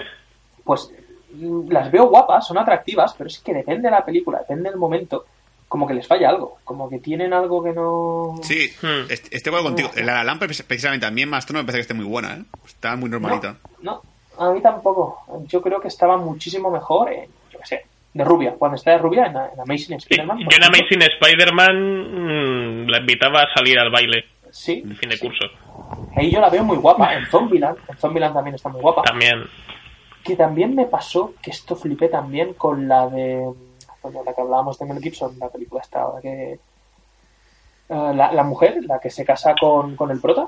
Pues 0.64 0.90
mm, 1.32 1.70
las 1.70 1.90
veo 1.92 2.06
guapas, 2.08 2.46
son 2.46 2.58
atractivas, 2.58 3.14
pero 3.16 3.28
es 3.28 3.38
que 3.38 3.54
depende 3.54 3.82
de 3.82 3.90
la 3.92 4.04
película, 4.04 4.38
depende 4.38 4.70
del 4.70 4.78
momento, 4.78 5.26
como 5.68 5.86
que 5.86 5.94
les 5.94 6.06
falla 6.06 6.28
algo, 6.30 6.58
como 6.64 6.88
que 6.88 6.98
tienen 6.98 7.32
algo 7.32 7.62
que 7.62 7.72
no... 7.72 8.36
Sí, 8.42 8.68
Hmm. 8.82 9.10
est- 9.10 9.32
estoy 9.32 9.52
contigo. 9.62 9.90
La 9.96 10.24
La 10.24 10.34
precis- 10.34 10.64
precisamente, 10.64 11.06
a 11.06 11.10
mí 11.10 11.22
en 11.22 11.28
Mastro 11.30 11.56
me 11.58 11.62
parece 11.64 11.78
que 11.78 11.82
esté 11.82 11.94
muy 11.94 12.04
buena, 12.06 12.34
¿eh? 12.34 12.42
Está 12.66 12.96
muy 12.96 13.08
normalita. 13.10 13.56
No, 13.82 14.02
no, 14.38 14.44
a 14.44 14.52
mí 14.52 14.60
tampoco. 14.60 15.20
Yo 15.48 15.60
creo 15.62 15.80
que 15.80 15.88
estaba 15.88 16.16
muchísimo 16.16 16.70
mejor 16.70 17.12
en, 17.12 17.26
yo 17.52 17.58
qué 17.60 17.66
sé, 17.66 17.86
de 18.12 18.24
rubia, 18.24 18.54
cuando 18.58 18.76
está 18.76 18.92
de 18.92 18.98
rubia 18.98 19.26
en, 19.26 19.36
en 19.36 19.60
Amazing 19.60 19.96
Spider-Man. 19.98 20.38
yo 20.38 20.44
en 20.44 20.62
ejemplo. 20.62 20.78
Amazing 20.80 21.02
Spider-Man 21.02 22.84
mm, 22.84 22.88
la 22.88 22.98
invitaba 22.98 23.42
a 23.42 23.52
salir 23.56 23.78
al 23.78 23.90
baile 23.90 24.24
Sí, 24.54 24.82
en 24.84 24.96
fin 24.96 25.08
de 25.10 25.16
sí. 25.16 25.26
curso. 25.26 25.46
Ahí 26.16 26.30
yo 26.30 26.40
la 26.40 26.48
veo 26.48 26.62
muy 26.62 26.76
guapa, 26.76 27.12
en 27.14 27.26
Zombieland, 27.26 27.76
en 27.88 27.96
Zombieland 27.98 28.34
también 28.34 28.54
está 28.54 28.68
muy 28.68 28.80
guapa. 28.80 29.02
También. 29.02 29.44
Que 30.22 30.36
también 30.36 30.74
me 30.76 30.86
pasó, 30.86 31.34
que 31.42 31.50
esto 31.50 31.74
flipé 31.74 32.08
también 32.08 32.54
con 32.54 32.86
la 32.88 33.08
de. 33.08 33.50
Coño, 34.00 34.22
la 34.24 34.32
que 34.32 34.40
hablábamos 34.40 34.78
de 34.78 34.86
Mel 34.86 35.02
Gibson, 35.02 35.36
la 35.40 35.48
película 35.48 35.82
esta 35.82 36.02
ahora 36.02 36.20
que. 36.22 36.52
eh, 36.52 36.58
la, 37.88 38.30
la 38.32 38.42
mujer, 38.44 38.76
la 38.86 39.00
que 39.00 39.10
se 39.10 39.24
casa 39.24 39.54
con, 39.60 39.96
con 39.96 40.10
el 40.12 40.20
prota. 40.20 40.46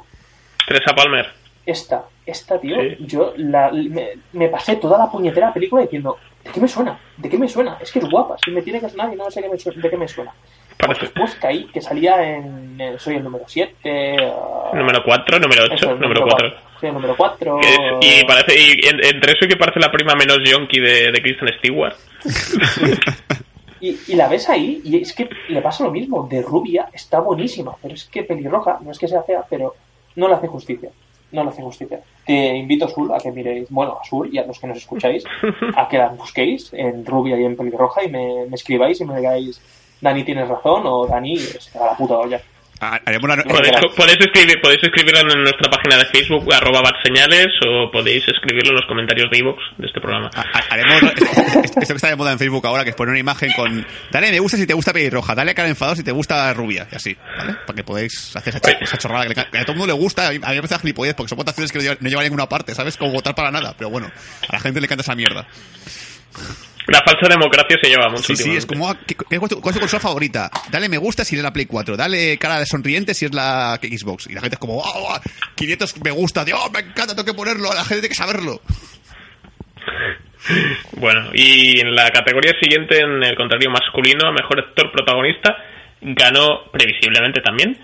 Teresa 0.67 0.95
Palmer. 0.95 1.27
Esta, 1.67 2.05
esta, 2.25 2.61
tío, 2.61 2.77
Sí. 2.81 2.97
yo 3.01 3.33
la, 3.37 3.73
me, 3.73 4.11
me 4.35 4.49
pasé 4.49 4.77
toda 4.77 4.99
la 4.99 5.11
puñetera 5.11 5.53
película 5.53 5.83
diciendo, 5.83 6.17
¿de 6.45 6.51
qué 6.53 6.61
me 6.61 6.69
suena? 6.69 6.97
¿De 7.17 7.29
qué 7.29 7.37
me 7.39 7.49
suena? 7.49 7.77
Es 7.81 7.91
que 7.91 7.99
es 7.99 8.09
guapa, 8.09 8.37
si 8.45 8.53
me 8.53 8.63
tiene 8.63 8.79
que 8.81 8.89
sonar 8.89 9.13
y 9.13 9.17
no 9.17 9.29
sé 9.33 9.43
qué 9.43 9.49
me 9.49 9.57
de 9.83 9.91
qué 9.91 9.97
me 9.97 10.07
suena. 10.07 10.33
Parece. 10.79 11.01
después 11.03 11.35
caí, 11.37 11.65
que 11.67 11.81
salía 11.81 12.23
en 12.37 12.79
Soy 12.99 13.17
el 13.17 13.25
número 13.25 13.45
7. 13.47 14.17
Número 14.75 15.03
4, 15.05 15.39
número 15.39 15.65
8, 15.73 15.95
número 15.97 16.23
4. 16.23 16.51
Soy 16.81 16.89
el 16.89 16.95
número 16.95 17.17
4. 17.17 17.61
y 18.01 18.25
parece, 18.25 18.55
y 18.59 18.87
en- 18.87 19.05
entre 19.05 19.33
eso 19.33 19.45
y 19.45 19.49
que 19.49 19.57
parece 19.57 19.81
la 19.81 19.91
prima 19.91 20.15
menos 20.15 20.39
yonki 20.45 20.79
de, 20.81 21.11
de 21.13 21.23
Kristen 21.23 21.49
Stewart. 21.59 21.95
Y, 23.79 23.95
y 24.09 24.15
la 24.17 24.27
ves 24.27 24.49
ahí 24.49 24.81
y 24.85 25.03
es 25.03 25.13
que 25.13 25.29
le 25.49 25.61
pasa 25.61 25.85
lo 25.85 25.91
mismo. 25.91 26.27
De 26.31 26.41
rubia 26.41 26.89
está 26.95 27.21
buenísima, 27.21 27.77
pero 27.83 27.93
es 27.93 28.05
que 28.07 28.23
pelirroja, 28.23 28.79
no 28.81 28.91
es 28.91 28.99
que 28.99 29.07
sea 29.07 29.23
fea, 29.23 29.45
pero 29.51 29.75
no 30.17 30.29
le 30.29 30.35
hace 30.35 30.47
justicia. 30.47 30.89
No 31.33 31.45
le 31.45 31.51
hace 31.51 31.61
justicia. 31.63 32.01
Te 32.25 32.57
invito, 32.57 32.89
Sul, 32.89 33.13
a 33.13 33.19
que 33.19 33.31
miréis, 33.31 33.69
bueno, 33.69 33.99
a 34.01 34.05
Sul 34.05 34.31
y 34.33 34.39
a 34.39 34.47
los 34.47 34.59
que 34.59 34.67
nos 34.67 34.79
escucháis, 34.79 35.25
a 35.77 35.89
que 35.89 35.99
la 35.99 36.09
busquéis 36.09 36.73
en 36.73 37.05
rubia 37.05 37.39
y 37.39 37.45
en 37.45 37.55
pelirroja 37.55 38.03
y 38.03 38.09
me, 38.11 38.47
me 38.49 38.55
escribáis 38.55 38.99
y 39.03 39.05
me 39.05 39.17
digáis, 39.19 39.61
Dani 40.01 40.25
tienes 40.25 40.49
razón 40.49 40.83
o 40.85 41.07
Dani 41.07 41.37
se 41.37 41.79
va 41.79 41.87
la 41.87 41.97
puta 41.97 42.15
olla. 42.15 42.41
Haremos 42.79 43.27
la- 43.31 43.43
Podéis, 43.43 43.73
podéis 43.97 44.19
escribir, 44.21 44.61
podéis 44.61 44.83
escribirlo 44.83 45.21
en 45.21 45.43
nuestra 45.45 45.71
página 45.71 45.97
de 45.97 46.05
Facebook, 46.05 46.53
arroba 46.53 46.83
batseñales, 46.83 47.47
o 47.67 47.91
podéis 47.91 48.23
escribirlo 48.29 48.73
en 48.73 48.77
los 48.77 48.85
comentarios 48.87 49.31
de 49.31 49.39
iVoox 49.39 49.57
de 49.79 49.87
este 49.87 49.99
programa. 49.99 50.29
ha- 50.35 50.41
ha- 50.43 50.65
haremos 50.75 51.03
esto 51.65 51.81
que 51.81 51.85
está 51.97 52.09
de 52.09 52.17
moda 52.17 52.33
en 52.33 52.39
Facebook 52.39 52.67
ahora, 52.67 52.85
que 52.85 52.91
es 52.91 52.97
poner 52.97 53.13
una 53.13 53.19
imagen 53.19 53.51
con 53.57 53.87
dale 54.11 54.31
me 54.31 54.41
gusta 54.41 54.59
si 54.59 54.67
te 54.67 54.75
gusta 54.75 54.93
pelirroja, 54.93 55.35
dale 55.35 55.53
a 55.53 55.55
cara 55.55 55.71
enfadado 55.71 55.97
si 55.97 56.05
te 56.05 56.13
gusta 56.13 56.53
rubia, 56.53 56.87
y 56.93 56.97
así, 56.97 57.17
¿vale? 57.39 57.55
Para 57.67 57.77
que 57.77 57.83
podáis 57.83 58.37
hacer 58.37 58.55
esa, 58.55 58.61
ch- 58.61 58.77
esa 58.83 58.99
chorrada 58.99 59.23
que, 59.23 59.29
le 59.31 59.35
que 59.37 59.41
a 59.41 59.63
todo 59.63 59.73
el 59.73 59.79
mundo 59.79 59.95
le 59.95 59.99
gusta. 59.99 60.29
A 60.29 60.31
mí, 60.33 60.37
a 60.43 60.49
mí 60.51 60.55
me 60.57 60.61
parece 60.63 60.79
gilipollez 60.81 61.15
porque 61.15 61.31
son 61.31 61.39
votaciones 61.39 61.73
que 61.73 61.79
no 61.79 61.83
llevan, 61.83 61.99
no 62.03 62.09
llevan 62.11 62.25
a 62.25 62.29
ninguna 62.29 62.47
parte, 62.47 62.75
¿sabes? 62.75 62.99
Como 62.99 63.11
votar 63.13 63.35
para 63.35 63.51
nada, 63.51 63.75
pero 63.79 63.89
bueno, 63.89 64.11
a 64.49 64.53
la 64.53 64.61
gente 64.61 64.81
le 64.83 64.85
encanta 64.85 65.01
esa 65.01 65.15
mierda. 65.15 65.47
La 66.89 67.03
falsa 67.05 67.27
democracia 67.29 67.77
se 67.83 67.89
lleva 67.89 68.09
mucho 68.09 68.23
Sí, 68.23 68.37
sí, 68.37 68.57
es 68.57 68.65
como, 68.67 68.89
ah, 68.89 68.97
¿qué- 69.07 69.17
qué- 69.17 69.39
¿cuál 69.39 69.43
es 69.45 69.49
tu- 69.51 69.61
consola 69.61 70.01
favorita? 70.01 70.51
Dale 70.71 70.89
me 70.89 70.99
gusta 70.99 71.25
si 71.25 71.35
es 71.37 71.43
la 71.43 71.53
Play 71.53 71.67
4, 71.67 71.97
dale 71.97 72.39
cara 72.39 72.61
de 72.61 72.67
sonriente 72.67 73.13
si 73.15 73.25
es 73.25 73.35
la 73.35 73.79
Xbox. 73.83 74.29
Y 74.29 74.35
la 74.35 74.41
gente 74.41 74.55
es 74.55 74.61
como, 74.61 74.75
¡wow! 74.75 74.85
wow, 75.03 75.19
500 75.57 76.01
me 76.05 76.11
gusta, 76.13 76.45
Dios, 76.45 76.61
me 76.73 76.81
encanta, 76.81 77.09
tengo 77.17 77.25
que 77.25 77.35
ponerlo, 77.35 77.69
la 77.75 77.81
gente 77.85 77.95
tiene 78.03 78.09
que 78.09 78.15
saberlo. 78.15 78.61
Bueno, 80.93 81.31
y 81.35 81.81
en 81.81 81.95
la 81.95 82.09
categoría 82.11 82.53
siguiente, 82.61 83.01
en 83.01 83.23
el 83.25 83.37
contrario 83.37 83.69
masculino, 83.71 84.33
mejor 84.33 84.61
actor 84.61 84.93
protagonista, 84.93 85.57
ganó 86.01 86.71
previsiblemente 86.73 87.41
también 87.41 87.77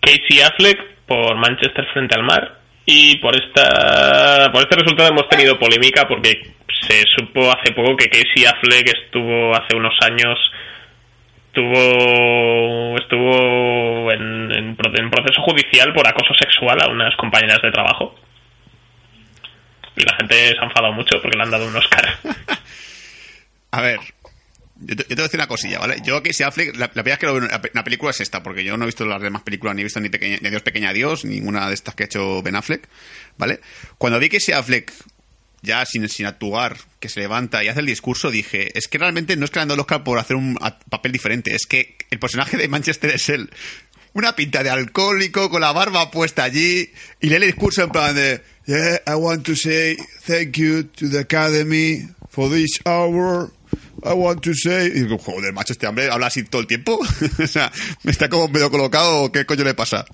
Casey 0.00 0.40
Affleck 0.40 0.78
por 1.06 1.36
Manchester 1.36 1.84
frente 1.92 2.14
al 2.14 2.24
mar. 2.24 2.60
Y 2.86 3.16
por 3.18 3.34
esta 3.34 4.50
por 4.52 4.62
este 4.62 4.76
resultado 4.76 5.08
hemos 5.08 5.28
tenido 5.28 5.58
polémica 5.58 6.06
porque 6.06 6.54
se 6.86 7.02
supo 7.16 7.50
hace 7.50 7.72
poco 7.72 7.96
que 7.96 8.10
Casey 8.10 8.44
Affleck 8.44 8.88
estuvo 8.88 9.54
hace 9.54 9.74
unos 9.74 9.94
años 10.02 10.38
tuvo 11.52 12.96
estuvo 12.98 14.12
en, 14.12 14.52
en 14.52 14.76
en 14.76 15.10
proceso 15.10 15.40
judicial 15.42 15.94
por 15.94 16.06
acoso 16.06 16.34
sexual 16.38 16.78
a 16.82 16.90
unas 16.90 17.16
compañeras 17.16 17.62
de 17.62 17.70
trabajo. 17.70 18.14
Y 19.96 20.04
la 20.04 20.16
gente 20.16 20.34
se 20.34 20.58
ha 20.58 20.64
enfadado 20.64 20.92
mucho 20.92 21.20
porque 21.22 21.36
le 21.36 21.44
han 21.44 21.50
dado 21.50 21.68
un 21.68 21.76
Oscar. 21.76 22.18
A 23.70 23.80
ver, 23.80 23.98
yo 24.86 24.96
te, 24.96 25.02
yo 25.08 25.16
voy 25.16 25.20
a 25.20 25.22
decir 25.24 25.40
una 25.40 25.48
cosilla, 25.48 25.78
¿vale? 25.78 25.96
Yo 26.04 26.22
que 26.22 26.30
Casey 26.30 26.46
Affleck, 26.46 26.76
la, 26.76 26.90
la 26.94 27.02
primera 27.02 27.16
que 27.16 27.26
lo 27.26 27.34
veo 27.34 27.48
una, 27.48 27.84
película 27.84 28.10
es 28.10 28.20
esta, 28.20 28.42
porque 28.42 28.64
yo 28.64 28.76
no 28.76 28.84
he 28.84 28.86
visto 28.86 29.04
las 29.04 29.20
demás 29.20 29.42
películas, 29.42 29.74
ni 29.74 29.82
he 29.82 29.84
visto 29.84 30.00
ni, 30.00 30.08
pequeña, 30.08 30.38
Dios 30.38 30.62
Pequeña 30.62 30.92
Dios, 30.92 31.24
ninguna 31.24 31.68
de 31.68 31.74
estas 31.74 31.94
que 31.94 32.04
ha 32.04 32.06
hecho 32.06 32.42
Ben 32.42 32.56
Affleck, 32.56 32.88
¿vale? 33.38 33.60
Cuando 33.98 34.18
vi 34.18 34.28
que 34.28 34.38
Casey 34.38 34.54
Affleck, 34.54 34.92
ya 35.62 35.84
sin, 35.86 36.08
sin 36.08 36.26
actuar, 36.26 36.76
que 37.00 37.08
se 37.08 37.20
levanta 37.20 37.64
y 37.64 37.68
hace 37.68 37.80
el 37.80 37.86
discurso, 37.86 38.30
dije, 38.30 38.76
es 38.76 38.88
que 38.88 38.98
realmente 38.98 39.36
no 39.36 39.44
es 39.44 39.50
que 39.50 39.58
le 39.58 39.62
han 39.62 39.68
dado 39.68 39.76
el 39.76 39.80
Oscar 39.80 40.04
por 40.04 40.18
hacer 40.18 40.36
un 40.36 40.58
papel 40.90 41.12
diferente, 41.12 41.54
es 41.54 41.66
que 41.66 41.96
el 42.10 42.18
personaje 42.18 42.56
de 42.56 42.68
Manchester 42.68 43.10
es 43.10 43.28
él. 43.28 43.50
Una 44.12 44.36
pinta 44.36 44.62
de 44.62 44.70
alcohólico 44.70 45.50
con 45.50 45.60
la 45.60 45.72
barba 45.72 46.10
puesta 46.10 46.44
allí 46.44 46.92
y 47.20 47.28
lee 47.28 47.34
el 47.36 47.42
discurso 47.42 47.82
en 47.82 47.90
plan 47.90 48.14
de 48.14 48.42
Yeah, 48.66 48.98
I 49.06 49.16
want 49.16 49.44
to 49.44 49.54
say 49.54 49.96
thank 50.22 50.56
you 50.56 50.84
to 50.84 51.08
the 51.10 51.20
Academy 51.20 52.08
for 52.30 52.48
this 52.48 52.80
hour. 52.86 53.52
I 54.04 54.12
want 54.12 54.42
to 54.42 54.54
say... 54.54 54.88
Y 54.88 55.00
digo, 55.02 55.18
joder, 55.18 55.52
macho, 55.52 55.72
este 55.72 55.86
hombre 55.86 56.10
habla 56.10 56.26
así 56.26 56.42
todo 56.44 56.60
el 56.60 56.66
tiempo. 56.66 56.98
o 57.42 57.46
sea, 57.46 57.72
me 58.02 58.12
está 58.12 58.28
como 58.28 58.48
medio 58.48 58.70
colocado, 58.70 59.32
¿qué 59.32 59.46
coño 59.46 59.64
le 59.64 59.74
pasa? 59.74 60.04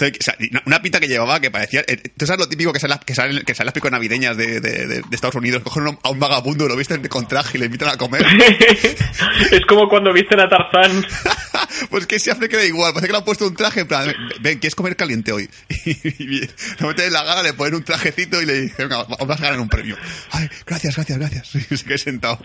O 0.00 0.22
sea, 0.22 0.34
una- 0.64 0.80
pinta 0.82 1.00
que 1.00 1.08
llevaba 1.08 1.40
que 1.40 1.50
parecía. 1.50 1.82
eh, 1.86 1.96
¿Tú 2.16 2.26
sabes 2.26 2.40
lo 2.40 2.48
típico 2.48 2.72
que 2.72 2.78
sale, 2.80 2.94
que 3.04 3.14
sale, 3.14 3.42
que 3.42 3.54
sale 3.54 3.64
en 3.64 3.66
las 3.66 3.72
películas 3.74 3.92
navideñas 3.92 4.36
de, 4.36 4.60
de- 4.60 4.86
de- 4.86 5.02
de 5.02 5.04
Estados 5.12 5.34
Unidos? 5.34 5.62
Cogen 5.62 5.98
a 6.02 6.08
un 6.10 6.18
vagabundo, 6.20 6.68
lo 6.68 6.76
visten 6.76 7.06
con 7.08 7.26
traje 7.26 7.58
y 7.58 7.60
le 7.60 7.66
invitan 7.66 7.88
a 7.88 7.96
comer. 7.96 8.22
es 9.50 9.66
como 9.68 9.88
cuando 9.88 10.12
visten 10.12 10.40
a 10.40 10.48
Tarzán. 10.48 11.04
pues 11.90 12.06
que 12.06 12.18
se 12.18 12.30
hace 12.30 12.48
que 12.48 12.56
da 12.56 12.64
igual. 12.64 12.92
Parece 12.92 13.06
que 13.08 13.12
le 13.12 13.18
han 13.18 13.24
puesto 13.24 13.46
un 13.46 13.54
traje 13.54 13.80
en 13.80 13.88
plan, 13.88 14.12
ven, 14.40 14.58
¿quieres 14.58 14.74
comer 14.74 14.96
caliente 14.96 15.32
hoy? 15.32 15.48
Y, 16.18 16.40
lo 16.80 16.88
meten 16.88 17.06
en 17.06 17.12
la 17.12 17.24
gala, 17.24 17.42
le 17.42 17.52
ponen 17.54 17.74
un 17.74 17.82
trajecito 17.84 18.40
y 18.42 18.46
le 18.46 18.60
dicen, 18.62 18.88
venga, 18.88 19.04
vas 19.04 19.40
a 19.40 19.42
ganar 19.42 19.60
un 19.60 19.68
premio. 19.68 19.96
Ay, 20.30 20.48
gracias, 20.66 20.94
gracias, 20.96 21.18
gracias. 21.18 21.54
Y 21.70 21.76
se 21.76 21.84
queda 21.84 21.98
sentado. 21.98 22.38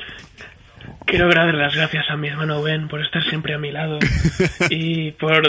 Quiero 1.06 1.28
dar 1.30 1.54
las 1.54 1.76
gracias 1.76 2.06
a 2.10 2.16
mi 2.18 2.28
hermano 2.30 2.62
Ben 2.62 2.88
por 2.88 3.02
estar 3.04 3.24
siempre 3.30 3.54
a 3.54 3.58
mi 3.58 3.72
lado 3.72 4.00
y 4.70 5.12
por, 5.14 5.42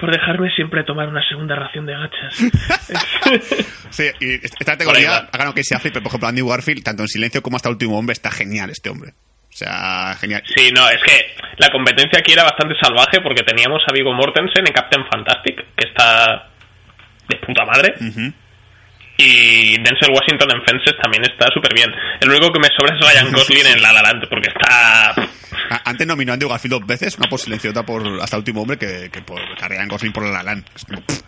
por 0.00 0.10
dejarme 0.10 0.50
siempre 0.56 0.82
tomar 0.84 1.08
una 1.08 1.22
segunda 1.28 1.54
ración 1.54 1.86
de 1.86 1.92
gachas. 1.94 2.36
Sí, 3.90 4.04
y 4.20 4.34
esta 4.34 4.64
categoría 4.64 5.16
ha 5.32 5.36
ganado 5.36 5.52
que 5.54 5.64
se 5.64 5.74
hace, 5.74 5.90
pero 5.90 6.02
por 6.02 6.10
ejemplo 6.10 6.28
Andy 6.28 6.42
Warfield, 6.42 6.84
tanto 6.84 7.02
en 7.02 7.08
silencio 7.08 7.42
como 7.42 7.56
hasta 7.56 7.68
el 7.68 7.74
último 7.74 7.98
hombre, 7.98 8.12
está 8.12 8.30
genial 8.30 8.70
este 8.70 8.88
hombre. 8.88 9.12
O 9.12 9.52
sea, 9.52 10.14
genial. 10.20 10.42
Sí, 10.46 10.70
no, 10.72 10.88
es 10.88 11.02
que 11.02 11.34
la 11.58 11.70
competencia 11.70 12.20
aquí 12.20 12.32
era 12.32 12.44
bastante 12.44 12.76
salvaje 12.80 13.20
porque 13.20 13.42
teníamos 13.42 13.82
a 13.88 13.92
Viggo 13.92 14.12
Mortensen 14.14 14.64
en 14.66 14.72
Captain 14.72 15.04
Fantastic, 15.10 15.56
que 15.76 15.88
está 15.88 16.48
de 17.28 17.36
puta 17.44 17.64
madre, 17.64 17.94
Ujú. 18.00 18.32
Y 19.20 19.76
Denzel 19.82 20.10
Washington 20.12 20.48
en 20.54 20.62
Fences 20.64 20.94
también 21.02 21.22
está 21.24 21.46
súper 21.52 21.74
bien. 21.74 21.90
El 22.20 22.30
único 22.30 22.52
que 22.52 22.60
me 22.60 22.68
sobra 22.76 22.94
es 22.96 23.00
Ryan 23.06 23.32
Gosling 23.36 23.66
en 23.66 23.82
La 23.82 23.92
La 23.92 24.02
Land, 24.02 24.28
porque 24.28 24.48
está... 24.48 25.14
Antes 25.84 26.06
nominó 26.06 26.32
a 26.32 26.34
Andrew 26.34 26.50
Garfield 26.50 26.78
dos 26.78 26.86
veces, 26.86 27.16
una 27.18 27.28
por 27.28 27.38
silencio 27.38 27.70
otra 27.70 27.84
por 27.84 28.02
hasta 28.20 28.36
el 28.36 28.40
último 28.40 28.62
hombre, 28.62 28.76
que, 28.78 29.08
que 29.12 29.20
por 29.22 29.40
a 29.40 29.68
Ryan 29.68 29.88
Gosling 29.88 30.12
por 30.12 30.24
La 30.24 30.30
La 30.32 30.42
Land. 30.42 30.64
Es 30.74 30.84
como, 30.84 31.00
pff, 31.02 31.20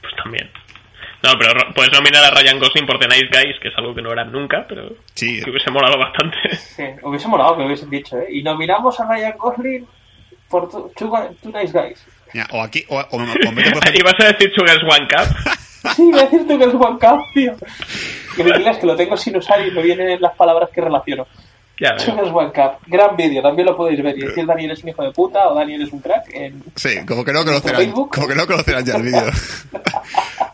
Pues 0.00 0.12
también. 0.22 0.50
No, 1.22 1.32
pero 1.38 1.52
ro- 1.52 1.74
puedes 1.74 1.92
nominar 1.92 2.24
a 2.24 2.30
Ryan 2.30 2.58
Gosling 2.58 2.86
por 2.86 2.98
The 2.98 3.08
Nice 3.08 3.28
Guys, 3.30 3.56
que 3.60 3.68
es 3.68 3.74
algo 3.76 3.94
que 3.94 4.00
no 4.00 4.10
era 4.12 4.24
nunca, 4.24 4.64
pero 4.66 4.88
Sí. 5.14 5.40
que 5.42 5.50
hubiese 5.50 5.70
molado 5.70 5.98
bastante. 5.98 6.36
Sí, 6.56 6.84
hubiese 7.02 7.28
molado 7.28 7.58
que 7.58 7.64
hubiesen 7.64 7.90
dicho, 7.90 8.16
¿eh? 8.18 8.26
Y 8.30 8.42
nominamos 8.42 8.98
a 9.00 9.06
Ryan 9.06 9.34
Gosling 9.36 9.86
por 10.48 10.68
Two, 10.70 11.36
Nice 11.52 11.72
Guys. 11.78 12.06
o 12.52 12.62
aquí, 12.62 12.84
o, 12.88 12.98
o, 12.98 13.06
o 13.16 13.20
en 13.20 13.26
vez 13.54 13.66
de, 13.66 13.70
por 13.72 13.82
ejemplo, 13.86 14.00
¿Y 14.00 14.02
vas 14.02 14.14
a 14.20 14.32
decir 14.32 14.50
Sugar's 14.54 14.82
One 14.82 15.06
Cup? 15.08 15.54
Sí, 15.96 16.10
voy 16.10 16.20
a 16.20 16.24
decirte 16.24 16.58
que 16.58 16.64
es 16.64 16.74
One 16.74 16.98
Cup, 17.00 17.20
tío. 17.34 17.54
Que 18.36 18.44
me 18.44 18.58
digas 18.58 18.78
que 18.78 18.86
lo 18.86 18.96
tengo 18.96 19.16
sin 19.16 19.36
usar 19.36 19.66
y 19.66 19.70
me 19.70 19.82
vienen 19.82 20.20
las 20.20 20.34
palabras 20.36 20.70
que 20.72 20.80
relaciono. 20.80 21.26
Ya 21.80 21.94
ves. 21.94 22.02
Sugar's 22.02 22.30
One 22.30 22.52
Cup. 22.52 22.72
Gran 22.86 23.16
vídeo, 23.16 23.40
también 23.40 23.66
lo 23.66 23.76
podéis 23.76 24.02
ver. 24.02 24.16
Y 24.18 24.22
decir 24.26 24.44
Daniel 24.44 24.72
es 24.72 24.82
un 24.82 24.90
hijo 24.90 25.02
de 25.02 25.12
puta 25.12 25.48
o 25.48 25.54
Daniel 25.54 25.80
es 25.82 25.92
un 25.92 26.00
crack. 26.00 26.24
En... 26.34 26.62
Sí, 26.76 27.04
como 27.06 27.24
que 27.24 27.32
no 27.32 27.42
conocerán, 27.44 27.90
como 27.92 28.28
que 28.28 28.34
no 28.34 28.46
conocerán 28.46 28.84
ya 28.84 28.96
el 28.96 29.02
vídeo. 29.02 29.24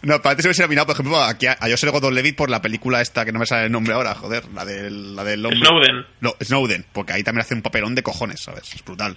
No, 0.02 0.22
para 0.22 0.32
antes 0.32 0.44
se 0.44 0.48
hubiese 0.48 0.62
nominado, 0.62 0.86
por 0.86 0.94
ejemplo, 0.94 1.20
aquí 1.20 1.46
a, 1.46 1.56
a 1.58 1.68
Joseph 1.68 1.90
Gordon-Levitt 1.90 2.36
por 2.36 2.48
la 2.48 2.62
película 2.62 3.00
esta 3.00 3.24
que 3.24 3.32
no 3.32 3.40
me 3.40 3.46
sale 3.46 3.64
el 3.66 3.72
nombre 3.72 3.92
ahora, 3.92 4.14
joder, 4.14 4.44
la 4.54 4.64
del, 4.64 5.16
la 5.16 5.24
del 5.24 5.44
hombre. 5.44 5.58
Snowden. 5.58 6.06
No, 6.20 6.34
Snowden, 6.40 6.86
porque 6.92 7.14
ahí 7.14 7.24
también 7.24 7.40
hace 7.40 7.54
un 7.54 7.62
papelón 7.62 7.96
de 7.96 8.04
cojones, 8.04 8.40
¿sabes? 8.40 8.72
Es 8.72 8.84
brutal. 8.84 9.16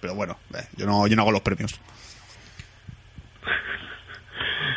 Pero 0.00 0.16
bueno, 0.16 0.36
eh, 0.54 0.64
yo 0.76 0.84
no, 0.84 1.06
yo 1.06 1.14
no 1.14 1.22
hago 1.22 1.30
los 1.30 1.42
premios. 1.42 1.78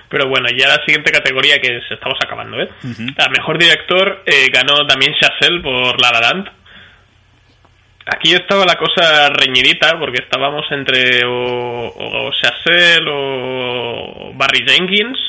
Pero 0.10 0.28
bueno, 0.28 0.48
ya 0.50 0.68
la 0.68 0.84
siguiente 0.86 1.12
categoría 1.12 1.62
que 1.62 1.82
se 1.88 1.94
estamos 1.94 2.18
acabando, 2.24 2.60
¿eh? 2.60 2.70
La 3.16 3.30
mejor 3.30 3.60
director 3.60 4.24
eh, 4.26 4.48
ganó 4.52 4.86
también 4.88 5.14
Chazelle 5.20 5.62
por 5.62 6.02
La 6.02 6.10
La 6.12 6.20
Land. 6.20 6.50
Aquí 8.08 8.34
estaba 8.34 8.66
la 8.66 8.76
cosa 8.76 9.30
reñidita 9.30 10.00
porque 10.00 10.24
estábamos 10.24 10.66
entre 10.72 11.24
o, 11.26 11.94
o 11.96 12.32
Chazelle 12.32 13.08
o 13.08 14.32
Barry 14.34 14.66
Jenkins. 14.68 15.20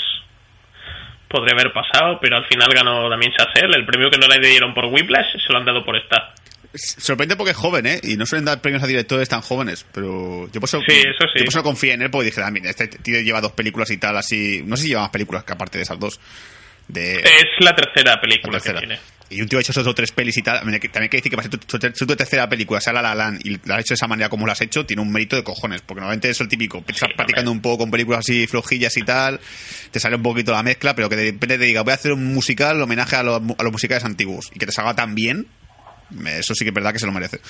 Podría 1.28 1.54
haber 1.54 1.72
pasado, 1.72 2.18
pero 2.20 2.38
al 2.38 2.46
final 2.46 2.70
ganó 2.74 3.08
también 3.10 3.32
Chazelle. 3.36 3.76
El 3.76 3.84
premio 3.84 4.10
que 4.10 4.18
no 4.18 4.26
le 4.26 4.38
dieron 4.40 4.72
por 4.72 4.86
Whiplash 4.86 5.36
se 5.46 5.52
lo 5.52 5.58
han 5.58 5.66
dado 5.66 5.84
por 5.84 5.94
esta. 5.96 6.32
Sorprende 6.74 7.36
porque 7.36 7.50
es 7.50 7.56
joven, 7.56 7.86
¿eh? 7.86 8.00
Y 8.04 8.16
no 8.16 8.26
suelen 8.26 8.44
dar 8.44 8.60
premios 8.60 8.82
a 8.82 8.86
directores 8.86 9.28
tan 9.28 9.40
jóvenes, 9.40 9.84
pero 9.92 10.48
yo 10.52 10.60
por 10.60 10.68
eso, 10.68 10.78
Sí, 10.86 10.98
eso 10.98 11.26
sí. 11.32 11.38
yo 11.40 11.44
por 11.44 11.48
eso 11.54 11.62
confío 11.62 11.92
en 11.92 12.02
él, 12.02 12.10
porque 12.10 12.26
dije, 12.26 12.42
ah, 12.42 12.50
mira, 12.50 12.70
este 12.70 12.86
tío 12.86 13.20
lleva 13.20 13.40
dos 13.40 13.52
películas 13.52 13.90
y 13.90 13.96
tal, 13.96 14.16
así... 14.16 14.62
No 14.64 14.76
sé 14.76 14.84
si 14.84 14.88
lleva 14.90 15.02
más 15.02 15.10
películas 15.10 15.42
que 15.44 15.52
aparte 15.52 15.78
de 15.78 15.82
esas 15.82 15.98
dos. 15.98 16.20
De... 16.86 17.16
Es 17.20 17.44
la 17.60 17.74
tercera 17.74 18.14
la 18.16 18.20
película 18.20 18.52
tercera. 18.58 18.80
que 18.80 18.86
tiene. 18.86 19.00
Y 19.32 19.40
un 19.42 19.48
tío 19.48 19.58
ha 19.58 19.62
hecho 19.62 19.70
esos 19.70 19.84
dos 19.84 19.92
o 19.92 19.94
tres 19.94 20.10
pelis 20.10 20.36
y 20.38 20.42
tal. 20.42 20.58
También 20.58 20.80
hay 20.82 21.08
que 21.08 21.16
decir 21.18 21.30
que 21.30 21.36
para 21.36 21.48
ser 21.48 21.52
tu, 21.52 21.58
tu- 21.58 21.78
tu- 21.78 22.06
tu 22.06 22.16
tercera 22.16 22.48
película, 22.48 22.80
sea 22.80 22.92
La 22.92 23.00
La 23.00 23.14
Land, 23.14 23.40
y 23.44 23.60
la 23.64 23.76
has 23.76 23.80
hecho 23.82 23.90
de 23.90 23.94
esa 23.94 24.08
manera 24.08 24.28
como 24.28 24.44
lo 24.44 24.50
has 24.50 24.60
hecho, 24.60 24.84
tiene 24.84 25.02
un 25.02 25.12
mérito 25.12 25.36
de 25.36 25.44
cojones. 25.44 25.82
Porque 25.82 26.00
normalmente 26.00 26.30
es 26.30 26.40
el 26.40 26.48
típico. 26.48 26.78
Estás 26.78 27.02
hombre. 27.04 27.16
practicando 27.16 27.52
un 27.52 27.60
poco 27.62 27.78
con 27.78 27.92
películas 27.92 28.20
así 28.20 28.48
flojillas 28.48 28.96
y 28.96 29.02
tal. 29.02 29.38
Te 29.92 30.00
sale 30.00 30.16
un 30.16 30.22
poquito 30.24 30.50
la 30.50 30.64
mezcla, 30.64 30.96
pero 30.96 31.08
que 31.08 31.14
de 31.14 31.24
repente 31.30 31.58
te 31.58 31.64
diga, 31.64 31.82
voy 31.82 31.92
a 31.92 31.94
hacer 31.94 32.12
un 32.12 32.24
musical 32.34 32.80
homenaje 32.82 33.14
a 33.16 33.22
los, 33.22 33.40
a 33.56 33.62
los 33.62 33.72
musicales 33.72 34.04
antiguos. 34.04 34.50
Y 34.52 34.58
que 34.58 34.66
te 34.66 34.72
salga 34.72 34.94
tan 34.94 35.14
bien. 35.14 35.46
Eso 36.26 36.54
sí 36.54 36.64
que 36.64 36.70
es 36.70 36.74
verdad 36.74 36.92
que 36.92 36.98
se 36.98 37.06
lo 37.06 37.12
merece. 37.12 37.40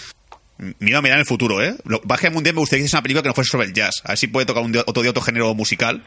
Mira, 0.78 1.00
mira 1.00 1.14
en 1.14 1.20
el 1.20 1.26
futuro, 1.26 1.62
¿eh? 1.62 1.74
Lo, 1.84 2.00
a 2.08 2.16
que 2.18 2.28
un 2.28 2.42
día 2.44 2.52
me 2.52 2.58
gustaría 2.58 2.80
que 2.80 2.84
hiciese 2.84 2.96
una 2.96 3.02
película 3.02 3.22
que 3.22 3.28
no 3.28 3.34
fuese 3.34 3.50
sobre 3.50 3.66
el 3.66 3.72
jazz. 3.72 4.02
A 4.04 4.08
ver 4.08 4.18
si 4.18 4.26
puede 4.26 4.44
tocar 4.46 4.62
un 4.62 4.72
día- 4.72 4.84
otro 4.86 5.02
día 5.02 5.10
otro 5.10 5.22
género 5.22 5.54
musical. 5.54 6.02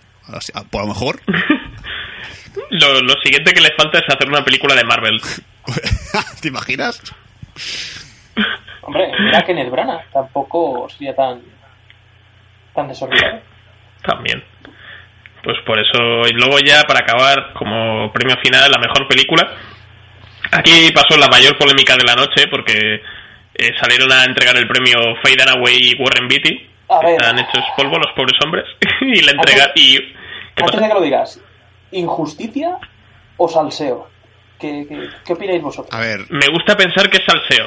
A- 0.53 0.63
Por 0.63 0.81
lo 0.83 0.87
mejor. 0.89 1.19
Lo, 2.69 3.01
lo 3.01 3.13
siguiente 3.23 3.51
que 3.51 3.61
le 3.61 3.69
falta 3.75 3.97
es 3.97 4.05
hacer 4.07 4.27
una 4.29 4.43
película 4.45 4.75
de 4.75 4.83
Marvel. 4.83 5.19
¿Te 6.41 6.47
imaginas? 6.49 7.01
Hombre, 8.81 9.11
mira 9.19 9.41
Kenneth 9.41 9.71
Branagh. 9.71 10.09
Tampoco 10.11 10.87
sería 10.89 11.15
tan, 11.15 11.41
tan 12.75 12.87
desordenado. 12.87 13.41
También. 14.05 14.43
Pues 15.43 15.57
por 15.65 15.79
eso, 15.79 16.27
y 16.29 16.33
luego 16.33 16.59
ya 16.59 16.83
para 16.83 16.99
acabar 16.99 17.53
como 17.53 18.11
premio 18.13 18.35
final 18.43 18.69
la 18.71 18.79
mejor 18.79 19.07
película, 19.07 19.51
aquí 20.57 20.91
pasó 20.93 21.17
la 21.17 21.27
mayor 21.27 21.57
polémica 21.57 21.95
de 21.97 22.03
la 22.03 22.15
noche 22.15 22.47
porque 22.49 23.01
eh, 23.55 23.71
salieron 23.79 24.11
a 24.11 24.23
entregar 24.25 24.55
el 24.57 24.67
premio 24.67 24.97
Faye 25.23 25.35
Dunaway 25.37 25.75
y 25.77 25.95
Warren 26.01 26.27
Beatty 26.27 26.69
A 26.89 26.99
ver, 26.99 27.11
Están 27.21 27.39
hechos 27.39 27.63
polvo 27.77 27.97
los 27.97 28.11
pobres 28.15 28.37
hombres 28.43 28.65
y 29.01 29.21
le 29.21 29.31
entregan... 29.31 29.69
Y, 29.75 29.97
¿Qué 30.55 30.63
antes 30.63 30.79
de 30.81 30.87
que 30.87 30.93
lo 30.93 31.01
digas, 31.01 31.39
¿injusticia 31.91 32.77
o 33.37 33.47
salseo? 33.47 34.07
¿Qué, 34.59 34.85
qué, 34.87 35.09
qué 35.25 35.33
opináis 35.33 35.61
vosotros? 35.61 35.93
A 35.93 35.99
ver, 36.01 36.25
Me 36.29 36.47
gusta 36.47 36.77
pensar 36.77 37.09
que 37.09 37.17
es 37.17 37.23
salseo. 37.25 37.65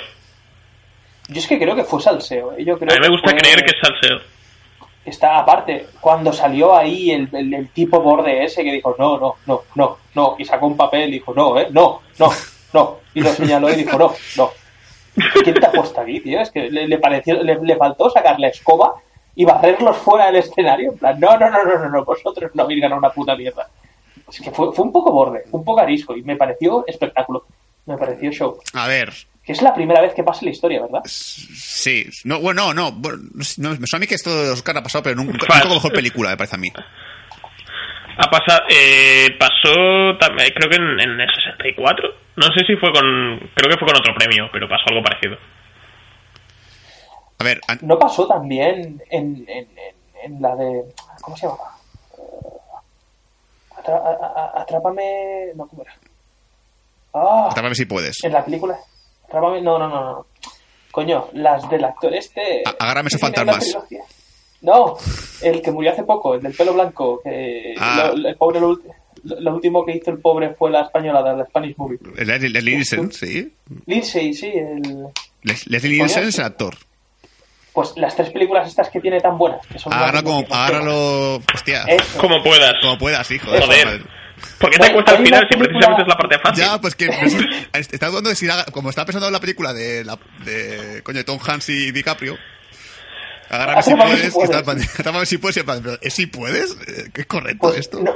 Yo 1.28 1.38
es 1.40 1.46
que 1.48 1.58
creo 1.58 1.74
que 1.74 1.82
fue 1.84 2.00
salseo. 2.00 2.52
¿eh? 2.56 2.64
Yo 2.64 2.74
A 2.74 2.78
mí 2.78 2.86
me 3.00 3.08
gusta 3.08 3.30
fue- 3.30 3.38
creer 3.38 3.64
que 3.64 3.72
es 3.76 3.80
salseo. 3.82 4.20
Está 5.04 5.38
aparte, 5.38 5.86
cuando 6.00 6.32
salió 6.32 6.76
ahí 6.76 7.10
el, 7.12 7.28
el- 7.32 7.54
el 7.54 7.68
tipo 7.70 8.00
borde 8.00 8.44
ese 8.44 8.64
que 8.64 8.72
dijo 8.72 8.94
no, 8.98 9.18
no, 9.18 9.36
no, 9.46 9.62
no, 9.76 9.98
no, 10.14 10.34
y 10.38 10.44
sacó 10.44 10.66
un 10.66 10.76
papel 10.76 11.08
y 11.10 11.12
dijo 11.12 11.32
no, 11.34 11.56
eh, 11.60 11.68
no, 11.70 12.02
no, 12.18 12.30
no, 12.76 12.98
y 13.14 13.20
lo 13.20 13.32
señaló 13.32 13.70
y 13.70 13.76
dijo 13.76 13.98
no, 13.98 14.12
no. 14.36 14.50
¿Quién 15.42 15.54
te 15.54 15.66
ha 15.66 15.72
puesto 15.72 16.00
aquí, 16.00 16.20
tío? 16.20 16.40
Es 16.40 16.50
que 16.50 16.70
le, 16.70 16.86
le 16.86 16.98
pareció, 16.98 17.42
le, 17.42 17.58
le 17.60 17.76
faltó 17.76 18.10
sacar 18.10 18.38
la 18.38 18.48
escoba 18.48 18.94
y 19.34 19.44
barrerlos 19.46 19.96
fuera 19.96 20.26
del 20.26 20.36
escenario. 20.36 20.92
En 20.92 20.98
plan, 20.98 21.18
no, 21.18 21.38
no, 21.38 21.50
no, 21.50 21.64
no, 21.64 21.78
no, 21.78 21.88
no, 21.88 22.04
vosotros 22.04 22.50
no 22.54 22.62
habéis 22.64 22.82
ganado 22.82 22.98
una 22.98 23.10
puta 23.10 23.34
mierda. 23.34 23.66
Es 24.30 24.40
que 24.40 24.50
fue, 24.50 24.72
fue 24.74 24.84
un 24.84 24.92
poco 24.92 25.12
borde, 25.12 25.44
fue 25.50 25.60
un 25.60 25.64
poco 25.64 25.80
arisco 25.80 26.16
y 26.16 26.22
me 26.22 26.36
pareció 26.36 26.84
espectáculo. 26.86 27.44
Me 27.86 27.96
pareció 27.96 28.30
show. 28.32 28.58
a 28.74 28.88
ver, 28.88 29.12
Que 29.44 29.52
es 29.52 29.62
la 29.62 29.72
primera 29.72 30.00
vez 30.00 30.12
que 30.12 30.24
pasa 30.24 30.40
en 30.40 30.46
la 30.46 30.50
historia, 30.50 30.82
¿verdad? 30.82 31.00
sí. 31.06 32.04
No, 32.24 32.40
bueno, 32.40 32.74
no, 32.74 32.90
no. 32.90 33.00
no, 33.00 33.70
me 33.78 33.86
suena 33.86 33.86
a 33.94 33.98
mí 34.00 34.06
que 34.06 34.16
esto 34.16 34.44
de 34.44 34.50
Oscar 34.50 34.76
ha 34.76 34.82
pasado, 34.82 35.04
pero 35.04 35.16
nunca, 35.16 35.32
nunca 35.54 35.68
mejor 35.68 35.92
película, 35.92 36.30
me 36.30 36.36
parece 36.36 36.56
a 36.56 36.58
mí. 36.58 36.72
Ha 38.18 38.30
pasado, 38.30 38.62
eh, 38.70 39.36
pasó 39.38 40.16
también, 40.18 40.48
creo 40.54 40.70
que 40.70 40.76
en, 40.76 41.00
en 41.00 41.20
el 41.20 41.28
64. 41.34 42.08
No 42.36 42.46
sé 42.56 42.64
si 42.66 42.76
fue 42.76 42.90
con, 42.92 43.02
creo 43.54 43.70
que 43.70 43.78
fue 43.78 43.88
con 43.88 43.96
otro 43.96 44.14
premio, 44.14 44.48
pero 44.52 44.68
pasó 44.68 44.84
algo 44.88 45.02
parecido. 45.02 45.36
A 47.38 47.44
ver, 47.44 47.60
an- 47.68 47.78
¿No 47.82 47.98
pasó 47.98 48.26
también 48.26 49.00
en, 49.10 49.44
en, 49.48 49.68
en, 49.78 49.94
en 50.24 50.42
la 50.42 50.56
de... 50.56 50.84
¿Cómo 51.20 51.36
se 51.36 51.46
llamaba? 51.46 51.72
Eh, 52.16 53.82
atra- 53.82 54.02
a- 54.02 54.40
a- 54.56 54.62
atrápame... 54.62 55.52
No, 55.54 55.66
¿cómo 55.66 55.82
era? 55.82 55.94
Ah, 57.12 57.50
a 57.54 57.60
ver 57.62 57.74
si 57.76 57.84
puedes. 57.84 58.22
en 58.24 58.32
la 58.32 58.44
película. 58.44 58.78
Atrápame... 59.28 59.60
No, 59.60 59.78
no, 59.78 59.88
no, 59.88 60.00
no. 60.04 60.26
Coño, 60.90 61.28
las 61.34 61.68
del 61.68 61.84
actor 61.84 62.14
este... 62.14 62.62
Agárrame 62.78 63.08
esos 63.08 63.20
¿qué 63.20 63.30
tiene 63.30 63.44
la 63.44 63.52
fantasmas. 63.52 63.90
No, 64.62 64.96
el 65.42 65.62
que 65.62 65.70
murió 65.70 65.92
hace 65.92 66.02
poco, 66.04 66.34
el 66.34 66.42
del 66.42 66.54
pelo 66.54 66.72
blanco. 66.74 67.20
Que 67.22 67.74
Ah. 67.78 68.12
lo- 68.14 68.28
el 68.28 68.36
pobre... 68.36 68.60
Lo, 68.60 69.54
último 69.56 69.84
que 69.84 69.96
hizo 69.96 70.10
el 70.12 70.18
pobre 70.18 70.54
fue 70.54 70.70
la 70.70 70.82
española, 70.82 71.20
la 71.34 71.44
Spanish 71.46 71.74
Movie. 71.76 71.98
Leslie 72.16 72.48
Leslie 72.48 72.74
Nielsen, 72.76 73.10
sí. 73.12 73.52
Lindsay, 73.86 74.32
sí, 74.34 74.46
el... 74.54 74.82
Les- 75.42 75.66
Leslie 75.66 75.96
Nielsen 75.96 76.28
es 76.28 76.38
el 76.38 76.44
actor. 76.44 76.76
Pues 77.72 77.92
las 77.96 78.14
tres 78.14 78.30
películas 78.30 78.68
estas 78.68 78.88
que 78.88 79.00
tiene 79.00 79.20
tan 79.20 79.36
buenas. 79.36 79.66
Que 79.66 79.78
son 79.78 79.90
las 79.92 80.22
como, 80.22 80.44
agárralo. 80.50 81.42
Hostia. 81.54 81.82
Eso. 81.88 82.18
Como 82.20 82.42
puedas. 82.42 82.74
Como 82.80 82.98
puedas, 82.98 83.28
hijo. 83.32 83.50
Joder. 83.50 84.02
¿Por 84.60 84.70
qué 84.70 84.78
te 84.78 84.92
cuesta 84.92 85.12
al 85.12 85.24
final 85.24 85.46
si 85.50 85.58
precisamente 85.58 86.02
es 86.02 86.08
la 86.08 86.16
parte 86.16 86.38
fácil? 86.38 86.64
Ya, 86.64 86.80
pues 86.80 86.94
que 86.94 87.06
sé, 87.12 87.38
estaba 87.72 88.10
dudando 88.10 88.30
de 88.30 88.36
si 88.36 88.46
como 88.72 88.90
estaba 88.90 89.06
pensando 89.06 89.26
en 89.26 89.32
la 89.32 89.40
película 89.40 89.72
de 89.74 90.04
la 90.04 90.18
de 90.44 91.02
coño 91.02 91.18
de 91.18 91.24
Tom 91.24 91.38
Hanks 91.44 91.68
y 91.70 91.90
DiCaprio. 91.90 92.36
Agárrame 93.48 93.82
si 93.82 93.94
puedes, 93.94 94.20
si 94.22 94.30
puedes. 94.62 95.28
si 95.28 95.38
puedes, 95.38 95.64
pero, 95.64 95.98
¿es 96.00 96.14
si 96.14 96.26
puedes? 96.26 96.70
Eh, 96.86 97.10
¿Qué 97.12 97.20
es 97.22 97.26
correcto 97.26 97.68
Pues 97.68 97.78
esto? 97.78 98.00
no, 98.00 98.12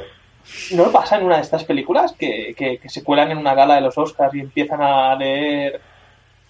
¿no 0.72 0.90
pasa 0.92 1.16
en 1.18 1.26
una 1.26 1.36
de 1.36 1.42
estas 1.42 1.64
películas 1.64 2.12
que, 2.18 2.54
que- 2.56 2.78
que 2.78 2.88
se 2.88 3.02
cuelan 3.04 3.30
en 3.30 3.38
una 3.38 3.54
gala 3.54 3.76
de 3.76 3.80
los 3.82 3.96
Oscars 3.96 4.34
y 4.34 4.40
empiezan 4.40 4.80
a 4.82 5.14
leer 5.16 5.80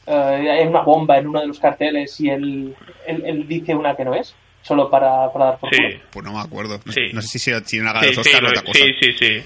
eh, 0.07 0.51
hay 0.51 0.67
una 0.67 0.81
bomba 0.81 1.19
en 1.19 1.29
uno 1.29 1.41
de 1.41 1.47
los 1.47 1.59
carteles 1.61 2.19
y 2.21 2.31
él, 2.31 2.75
él, 3.07 3.23
él 3.27 3.47
dice 3.47 3.75
una 3.75 3.95
que 3.95 4.05
no 4.05 4.15
es? 4.15 4.35
Solo 4.63 4.91
para, 4.91 5.31
para 5.33 5.45
dar 5.47 5.59
por 5.59 5.71
Sí. 5.75 5.77
culo. 5.83 6.01
Pues 6.11 6.25
no 6.27 6.33
me 6.33 6.41
acuerdo. 6.41 6.81
No, 6.85 6.93
Sí. 6.93 7.01
no 7.13 7.23
sé 7.23 7.39
si 7.39 7.53
si 7.67 7.79
una 7.81 7.93
gala 7.93 8.05
Sí, 8.05 8.11
de 8.11 8.17
los 8.17 8.27
sí, 8.27 8.31
Oscar 8.33 8.45
o 8.45 8.49
otra 8.49 8.63
cosa. 8.63 8.79
sí, 8.85 8.93
sí, 9.01 9.13
sí. 9.19 9.43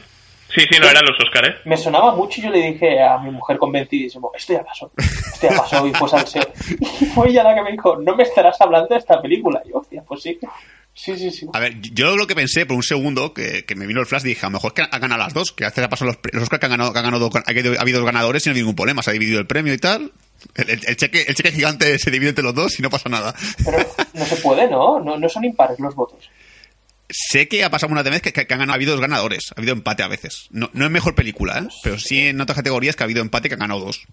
Sí, 0.55 0.61
sí, 0.71 0.79
no 0.81 0.87
eran 0.89 1.03
los 1.05 1.19
Oscar, 1.19 1.45
¿eh? 1.49 1.55
Me 1.65 1.77
sonaba 1.77 2.15
mucho 2.15 2.41
y 2.41 2.45
yo 2.45 2.51
le 2.51 2.73
dije 2.73 3.03
a 3.03 3.19
mi 3.19 3.31
mujer 3.31 3.59
convencidísimo, 3.59 4.31
esto 4.37 4.53
ya 4.53 4.63
pasó, 4.63 4.91
esto 4.97 5.49
ya 5.51 5.57
pasó 5.57 5.87
y 5.87 5.93
fue 5.95 6.09
salseo. 6.09 6.47
Y 7.01 7.07
fue 7.07 7.29
ella 7.31 7.43
la 7.43 7.55
que 7.55 7.63
me 7.63 7.73
dijo, 7.73 7.97
no 7.97 8.15
me 8.15 8.23
estarás 8.23 8.61
hablando 8.61 8.89
de 8.89 8.99
esta 8.99 9.21
película. 9.21 9.61
Y 9.65 9.71
yo, 9.71 9.79
hostia, 9.79 10.03
pues 10.07 10.23
sí, 10.23 10.39
sí, 10.95 11.17
sí, 11.17 11.31
sí. 11.33 11.47
A 11.53 11.59
ver, 11.59 11.81
yo 11.81 12.17
lo 12.17 12.27
que 12.29 12.35
pensé 12.37 12.67
por 12.67 12.77
un 12.77 12.83
segundo, 12.85 13.35
que, 13.35 13.65
que 13.65 13.75
me 13.75 13.87
vino 13.87 14.01
el 14.01 14.07
flash, 14.07 14.23
dije, 14.23 14.47
a 14.47 14.49
lo 14.49 14.53
mejor 14.53 14.73
es 14.75 14.75
que 14.75 14.89
han 14.95 15.01
ganado 15.01 15.19
las 15.23 15.35
dos, 15.35 15.51
que 15.53 15.65
hace 15.65 15.87
pasado 15.89 16.07
los, 16.13 16.19
pre- 16.19 16.31
los 16.35 16.45
Oscar 16.45 16.61
que 16.61 16.67
han 16.67 16.71
ganado, 16.73 16.93
que 16.93 16.99
han 17.01 17.05
ganado, 17.05 17.31
ha 17.35 17.51
habido, 17.51 17.73
ha 17.77 17.81
habido 17.83 17.99
dos 17.99 18.07
ganadores 18.07 18.47
y 18.47 18.51
no 18.51 18.55
hay 18.55 18.61
ningún 18.61 18.77
problema, 18.77 19.03
se 19.03 19.11
ha 19.11 19.13
dividido 19.13 19.41
el 19.41 19.47
premio 19.47 19.75
y 19.75 19.79
tal. 19.79 20.13
El, 20.55 20.71
el- 20.71 20.81
el 20.87 20.97
cheque, 20.97 21.25
el 21.27 21.35
cheque 21.35 21.51
gigante 21.53 21.99
se 21.99 22.11
divide 22.13 22.29
entre 22.29 22.45
los 22.45 22.55
dos 22.55 22.79
y 22.79 22.83
no 22.83 22.91
pasa 22.91 23.09
nada. 23.09 23.35
Pero 23.65 23.79
no 24.15 24.25
se 24.25 24.37
puede, 24.37 24.69
¿no? 24.71 25.01
No, 25.01 25.17
no 25.19 25.29
son 25.29 25.45
impares 25.45 25.81
los 25.81 25.95
votos. 25.97 26.31
Sé 27.09 27.49
que 27.49 27.65
ha 27.65 27.71
pasado 27.71 27.93
una 27.93 28.03
vez 28.03 28.23
que, 28.23 28.33
que- 28.33 28.47
que 28.47 28.55
han 28.55 28.61
ganado, 28.61 28.73
ha 28.73 28.77
habido 28.77 28.93
dos 28.93 29.01
ganadores, 29.01 29.53
ha 29.55 29.61
habido 29.61 29.73
empate 29.75 30.03
a 30.03 30.09
veces. 30.09 30.49
No, 30.51 30.71
no 30.73 30.85
es 30.87 30.91
mejor 30.91 31.15
película, 31.15 31.59
¿eh? 31.59 31.69
pero 31.83 31.99
sí 31.99 32.29
en 32.29 32.41
otras 32.41 32.57
categorías 32.57 32.97
que 32.97 33.03
ha 33.03 33.07
habido 33.07 33.21
empate 33.23 33.49
que 33.49 33.55
han 33.55 33.61
ganado 33.61 33.81
dos. 33.81 34.07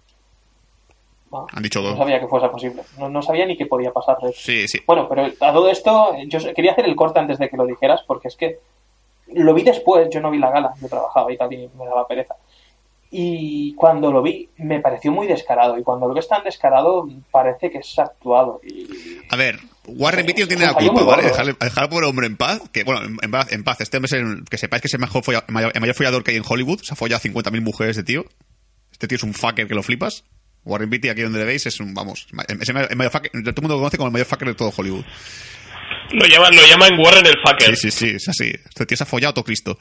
Ah, 1.32 1.46
Han 1.52 1.62
dicho 1.62 1.80
No 1.80 1.88
dos. 1.90 1.98
sabía 1.98 2.20
que 2.20 2.26
fuese 2.26 2.48
posible. 2.50 2.82
No, 2.98 3.08
no 3.08 3.22
sabía 3.22 3.46
ni 3.46 3.56
que 3.56 3.64
podía 3.66 3.90
pasar. 3.92 4.18
Sí, 4.36 4.68
sí. 4.68 4.80
Bueno, 4.86 5.08
pero 5.08 5.24
a 5.26 5.52
todo 5.52 5.70
esto, 5.70 6.14
yo 6.26 6.38
quería 6.54 6.72
hacer 6.72 6.84
el 6.84 6.94
corte 6.94 7.18
antes 7.20 7.38
de 7.38 7.48
que 7.48 7.56
lo 7.56 7.64
dijeras, 7.64 8.02
porque 8.06 8.28
es 8.28 8.36
que 8.36 8.58
lo 9.34 9.54
vi 9.54 9.62
después, 9.62 10.08
yo 10.12 10.20
no 10.20 10.30
vi 10.30 10.38
la 10.38 10.50
gala, 10.50 10.74
yo 10.80 10.88
trabajaba 10.88 11.32
y 11.32 11.38
tal, 11.38 11.50
y 11.52 11.70
me 11.78 11.86
daba 11.86 12.06
pereza. 12.06 12.34
Y 13.10 13.74
cuando 13.74 14.10
lo 14.12 14.20
vi, 14.22 14.48
me 14.58 14.80
pareció 14.80 15.10
muy 15.12 15.26
descarado, 15.26 15.78
y 15.78 15.82
cuando 15.82 16.06
lo 16.08 16.14
ves 16.14 16.28
tan 16.28 16.44
descarado, 16.44 17.08
parece 17.30 17.70
que 17.70 17.78
es 17.78 17.98
actuado. 17.98 18.60
Y 18.62 18.86
A 19.30 19.36
ver, 19.36 19.58
Warren 19.84 20.24
Beatty 20.26 20.42
no 20.42 20.48
tiene 20.48 20.64
la 20.64 20.74
culpa, 20.74 21.02
¿vale? 21.02 21.24
dejar 21.24 21.82
al 21.84 21.88
pobre 21.88 22.06
hombre 22.06 22.26
en 22.26 22.36
paz. 22.36 22.60
Que, 22.72 22.84
bueno, 22.84 23.02
en, 23.04 23.16
en 23.20 23.30
paz, 23.30 23.52
en 23.52 23.64
paz. 23.64 23.80
Este 23.80 23.96
hombre 23.96 24.06
es 24.06 24.12
el, 24.12 24.44
que 24.48 24.56
sepáis 24.58 24.80
que 24.80 24.86
es 24.88 24.94
el, 24.94 25.00
mejor 25.00 25.24
folla- 25.24 25.44
el 25.46 25.52
mayor, 25.52 25.72
el 25.74 25.80
mayor 25.80 25.96
follador 25.96 26.22
que 26.22 26.30
hay 26.30 26.36
en 26.36 26.44
Hollywood. 26.46 26.82
Se 26.82 26.92
ha 26.92 26.96
follado 26.96 27.20
a 27.24 27.28
50.000 27.28 27.60
mujeres 27.60 27.96
de 27.96 28.04
tío. 28.04 28.24
Este 28.92 29.08
tío 29.08 29.16
es 29.16 29.22
un 29.24 29.34
fucker 29.34 29.66
que 29.66 29.74
lo 29.74 29.82
flipas. 29.82 30.24
Warren 30.64 30.88
Beatty, 30.90 31.08
aquí 31.08 31.22
donde 31.22 31.40
le 31.40 31.44
veis, 31.44 31.66
es 31.66 31.80
un, 31.80 31.92
vamos, 31.92 32.28
es 32.60 32.68
el, 32.68 32.76
el 32.76 32.96
mayor 32.96 33.10
fucker, 33.10 33.30
todo 33.32 33.40
el 33.40 33.54
mundo 33.62 33.74
lo 33.74 33.78
conoce 33.80 33.96
como 33.96 34.06
el 34.06 34.12
mayor 34.12 34.26
fucker 34.28 34.46
de 34.48 34.54
todo 34.54 34.72
Hollywood. 34.76 35.04
Lo 36.12 36.26
llaman, 36.26 36.54
lo 36.54 36.62
llaman 36.66 36.92
Warren 36.98 37.26
el 37.26 37.34
fucker. 37.44 37.76
Sí, 37.76 37.90
sí, 37.90 38.06
sí, 38.08 38.14
es 38.16 38.28
así. 38.28 38.52
Este 38.68 38.86
tío 38.86 38.96
se 38.96 39.02
ha 39.02 39.06
follado 39.06 39.30
a 39.30 39.34
todo 39.34 39.44
Cristo. 39.44 39.76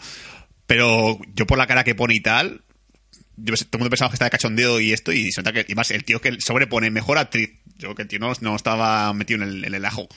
Pero 0.65 1.19
yo 1.35 1.45
por 1.45 1.57
la 1.59 1.67
cara 1.67 1.83
que 1.83 1.93
pone 1.93 2.15
y 2.15 2.21
tal, 2.21 2.63
yo, 3.37 3.53
todo 3.55 3.67
el 3.73 3.79
mundo 3.79 3.89
pensaba 3.91 4.09
que 4.09 4.15
estaba 4.15 4.27
de 4.27 4.31
cachondeo 4.31 4.79
y 4.79 4.93
esto, 4.93 5.11
y 5.11 5.31
se 5.31 5.41
nota 5.41 5.51
que, 5.53 5.65
y 5.67 5.75
más, 5.75 5.91
el 5.91 6.03
tío 6.03 6.19
que 6.21 6.39
sobrepone 6.39 6.89
mejor 6.89 7.17
actriz. 7.19 7.51
Yo 7.81 7.95
que 7.95 8.03
el 8.03 8.07
tío 8.07 8.19
no, 8.19 8.31
no 8.41 8.55
estaba 8.55 9.11
metido 9.13 9.41
en 9.41 9.49
el, 9.49 9.65
en 9.65 9.73
el 9.73 9.85
ajo. 9.85 10.07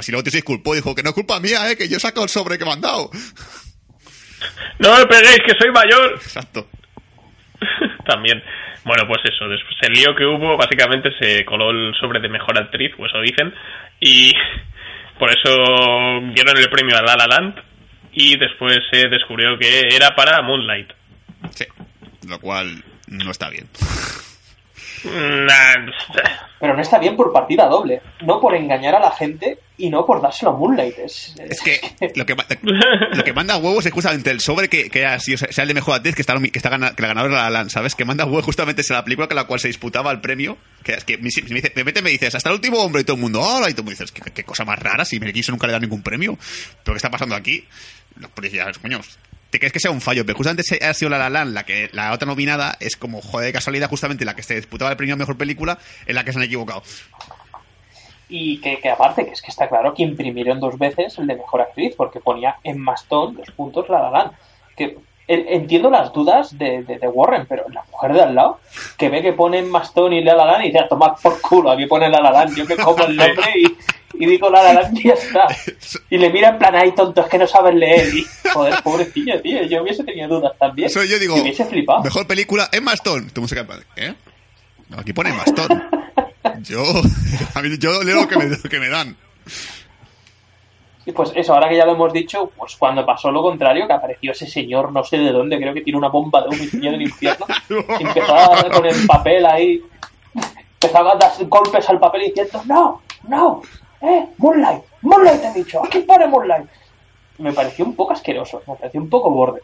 Si 0.00 0.10
luego 0.10 0.24
tío 0.24 0.32
se 0.32 0.38
disculpó, 0.38 0.74
dijo 0.74 0.94
que 0.94 1.04
no 1.04 1.10
es 1.10 1.14
culpa 1.14 1.38
mía, 1.38 1.70
eh, 1.70 1.76
que 1.76 1.88
yo 1.88 1.98
he 1.98 2.00
sacado 2.00 2.24
el 2.24 2.28
sobre 2.28 2.58
que 2.58 2.64
me 2.64 2.72
han 2.72 2.80
dado. 2.80 3.10
No 4.80 4.98
me 4.98 5.06
peguéis, 5.06 5.38
que 5.46 5.54
soy 5.56 5.70
mayor. 5.70 6.14
Exacto. 6.14 6.66
También. 8.06 8.42
Bueno, 8.84 9.04
pues 9.06 9.20
eso, 9.24 9.48
después 9.48 9.76
el 9.82 9.92
lío 9.92 10.16
que 10.16 10.26
hubo, 10.26 10.56
básicamente 10.56 11.10
se 11.20 11.44
coló 11.44 11.70
el 11.70 11.94
sobre 12.00 12.18
de 12.18 12.28
mejor 12.28 12.58
actriz, 12.58 12.92
o 12.98 13.06
eso 13.06 13.20
dicen, 13.20 13.54
y 14.00 14.32
por 15.20 15.30
eso 15.30 15.54
dieron 16.34 16.56
el 16.56 16.70
premio 16.70 16.96
a 16.96 17.02
La 17.02 17.14
La 17.14 17.28
Land, 17.28 17.62
y 18.12 18.36
después 18.36 18.80
se 18.90 19.08
descubrió 19.08 19.56
que 19.56 19.94
era 19.94 20.16
para 20.16 20.42
Moonlight. 20.42 20.90
Sí. 21.54 21.66
Lo 22.26 22.40
cual 22.40 22.82
no 23.06 23.30
está 23.30 23.48
bien. 23.48 23.68
Pero 26.60 26.74
no 26.76 26.80
está 26.82 26.98
bien 26.98 27.16
por 27.16 27.32
partida 27.32 27.66
doble, 27.66 28.00
no 28.20 28.40
por 28.40 28.54
engañar 28.54 28.94
a 28.94 29.00
la 29.00 29.10
gente 29.10 29.58
y 29.78 29.90
no 29.90 30.06
por 30.06 30.22
dárselo 30.22 30.52
a 30.52 30.56
Moonlight. 30.56 30.96
Es, 30.98 31.34
Es 31.38 31.60
que 31.60 31.80
lo 32.14 32.24
que, 32.24 32.34
ma- 32.36 32.46
lo 33.12 33.24
que 33.24 33.32
manda 33.32 33.56
huevos 33.56 33.84
es 33.84 33.92
justamente 33.92 34.30
el 34.30 34.40
sobre 34.40 34.68
que, 34.68 34.88
que 34.88 35.04
ha 35.04 35.18
sido, 35.18 35.38
sea 35.38 35.62
el 35.62 35.68
de 35.68 35.74
mejor 35.74 35.96
actriz 35.96 36.14
que 36.14 36.22
está, 36.22 36.38
que 36.38 36.50
está 36.54 36.70
que 36.70 37.02
la 37.02 37.08
ganadora 37.08 37.34
era 37.34 37.42
la 37.44 37.50
Land, 37.50 37.70
¿sabes? 37.70 37.96
Que 37.96 38.04
manda 38.04 38.24
huevos 38.24 38.44
justamente 38.44 38.82
es 38.82 38.90
la 38.90 39.02
película 39.02 39.26
con 39.26 39.36
la 39.36 39.44
cual 39.44 39.58
se 39.58 39.68
disputaba 39.68 40.12
el 40.12 40.20
premio. 40.20 40.56
Que 40.84 40.92
es 40.94 41.04
que 41.04 41.16
me, 41.18 41.30
me 41.48 41.54
dice, 41.56 41.68
de 41.70 41.74
repente 41.80 42.02
me 42.02 42.10
dices, 42.10 42.34
hasta 42.34 42.48
el 42.50 42.54
último 42.56 42.78
hombre 42.78 43.02
y 43.02 43.04
todo 43.04 43.16
el 43.16 43.22
mundo, 43.22 43.40
hola, 43.40 43.68
y 43.70 43.74
tú 43.74 43.82
me 43.82 43.90
dices, 43.90 44.12
¿qué, 44.12 44.22
qué 44.30 44.44
cosa 44.44 44.64
más 44.64 44.78
rara, 44.78 45.04
si 45.04 45.18
me 45.18 45.32
quiso 45.32 45.50
nunca 45.50 45.66
le 45.66 45.72
da 45.72 45.80
ningún 45.80 46.02
premio. 46.02 46.38
¿Pero 46.84 46.94
qué 46.94 46.98
está 46.98 47.10
pasando 47.10 47.34
aquí? 47.34 47.64
Los 48.20 48.30
policías, 48.30 48.78
coño, 48.78 49.00
¿te 49.52 49.58
crees 49.60 49.72
que 49.72 49.78
sea 49.78 49.92
un 49.92 50.00
fallo? 50.00 50.24
Pero 50.26 50.36
justamente 50.36 50.62
ha 50.84 50.94
sido 50.94 51.10
la 51.10 51.18
La 51.18 51.30
Land 51.30 51.52
la 51.52 51.62
que 51.64 51.88
la 51.92 52.10
otra 52.12 52.26
nominada 52.26 52.74
es 52.80 52.96
como, 52.96 53.20
joder, 53.22 53.46
de 53.46 53.52
casualidad, 53.52 53.88
justamente 53.88 54.24
la 54.24 54.34
que 54.34 54.42
se 54.42 54.56
disputaba 54.56 54.90
el 54.90 54.96
premio 54.96 55.14
a 55.14 55.18
mejor 55.18 55.36
película, 55.36 55.78
en 56.06 56.14
la 56.16 56.24
que 56.24 56.32
se 56.32 56.38
han 56.38 56.44
equivocado. 56.44 56.82
Y 58.28 58.58
que, 58.62 58.78
que 58.78 58.88
aparte, 58.88 59.26
que 59.26 59.32
es 59.32 59.42
que 59.42 59.50
está 59.50 59.68
claro 59.68 59.92
que 59.94 60.02
imprimieron 60.02 60.58
dos 60.58 60.78
veces 60.78 61.18
el 61.18 61.26
de 61.26 61.36
mejor 61.36 61.60
actriz, 61.60 61.94
porque 61.96 62.18
ponía 62.18 62.56
en 62.64 62.78
mastón 62.78 63.34
los 63.36 63.50
puntos 63.50 63.88
La 63.90 64.00
La 64.00 64.10
Land. 64.10 64.32
Que 64.74 64.96
entiendo 65.28 65.90
las 65.90 66.12
dudas 66.12 66.56
de, 66.58 66.82
de- 66.82 66.98
de 66.98 67.08
Warren, 67.08 67.46
pero 67.46 67.64
la 67.68 67.84
mujer 67.92 68.14
de 68.14 68.22
al 68.22 68.34
lado, 68.34 68.58
que 68.96 69.08
ve 69.10 69.20
que 69.22 69.32
pone 69.34 69.58
en 69.58 69.70
mastón 69.70 70.12
y 70.14 70.24
La 70.24 70.34
La 70.34 70.46
Land 70.46 70.64
y 70.64 70.66
dice, 70.68 70.78
a 70.80 70.88
tomar 70.88 71.14
por 71.22 71.40
culo, 71.42 71.70
aquí 71.70 71.86
pone 71.86 72.08
La 72.08 72.20
La 72.20 72.30
Land, 72.32 72.56
yo 72.56 72.66
que 72.66 72.76
como 72.76 73.04
el 73.04 73.16
nombre 73.16 73.44
y, 73.54 73.66
y 74.22 74.26
digo 74.26 74.48
La 74.48 74.72
Land 74.72 74.96
y 74.98 75.08
ya 75.08 75.14
está. 75.14 75.48
Y 76.08 76.16
le 76.16 76.30
mira 76.30 76.50
en 76.50 76.58
plan, 76.58 76.76
ay 76.76 76.92
tonto, 76.92 77.22
es 77.22 77.26
que 77.26 77.38
no 77.38 77.46
sabes 77.48 77.74
leer. 77.74 78.14
Y, 78.14 78.24
joder, 78.52 78.80
pobrecillo, 78.82 79.40
tío, 79.42 79.64
yo 79.64 79.82
hubiese 79.82 80.04
tenido 80.04 80.28
dudas 80.28 80.52
también. 80.60 80.86
Eso 80.86 81.02
yo 81.02 81.18
digo, 81.18 81.36
Y 81.36 81.40
hubiese 81.40 81.64
flipado. 81.64 82.04
mejor 82.04 82.24
película, 82.28 82.68
Emma 82.70 82.92
Stone. 82.94 83.30
Tu 83.30 83.40
música, 83.40 83.66
¿eh? 83.96 84.14
No, 84.88 85.00
aquí 85.00 85.12
pone 85.12 85.30
Emma 85.30 85.42
Stone. 85.44 85.82
Yo, 86.62 86.82
a 87.54 87.62
mí, 87.62 87.70
yo 87.78 88.02
leo 88.04 88.22
lo 88.22 88.28
que 88.28 88.36
me, 88.36 88.44
lo 88.46 88.62
que 88.62 88.78
me 88.78 88.88
dan. 88.88 89.16
Y 91.04 91.12
pues 91.12 91.32
eso, 91.34 91.54
ahora 91.54 91.68
que 91.68 91.76
ya 91.76 91.84
lo 91.84 91.94
hemos 91.94 92.12
dicho, 92.12 92.52
pues 92.56 92.76
cuando 92.76 93.04
pasó 93.04 93.30
lo 93.30 93.42
contrario, 93.42 93.86
que 93.86 93.92
apareció 93.92 94.30
ese 94.30 94.46
señor, 94.46 94.92
no 94.92 95.02
sé 95.02 95.18
de 95.18 95.32
dónde, 95.32 95.56
creo 95.58 95.74
que 95.74 95.80
tiene 95.80 95.98
una 95.98 96.08
bomba 96.08 96.42
de 96.42 96.48
homicidio 96.48 96.92
del 96.92 97.02
infierno, 97.02 97.46
y 97.98 98.02
empezaba 98.02 98.70
con 98.70 98.86
el 98.86 99.06
papel 99.06 99.46
ahí, 99.46 99.82
empezaba 100.80 101.12
a 101.12 101.16
dar 101.16 101.32
golpes 101.46 101.88
al 101.88 101.98
papel 101.98 102.22
diciendo, 102.26 102.62
no, 102.66 103.02
no, 103.26 103.62
eh, 104.02 104.26
Moonlight, 104.38 104.82
Moonlight 105.02 105.44
he 105.44 105.52
dicho, 105.52 105.84
aquí 105.84 106.00
pone 106.00 106.26
Moonlight. 106.26 106.66
Me 107.38 107.52
pareció 107.52 107.84
un 107.84 107.94
poco 107.94 108.12
asqueroso, 108.12 108.62
me 108.66 108.74
pareció 108.74 109.00
un 109.00 109.08
poco 109.08 109.30
borde. 109.30 109.60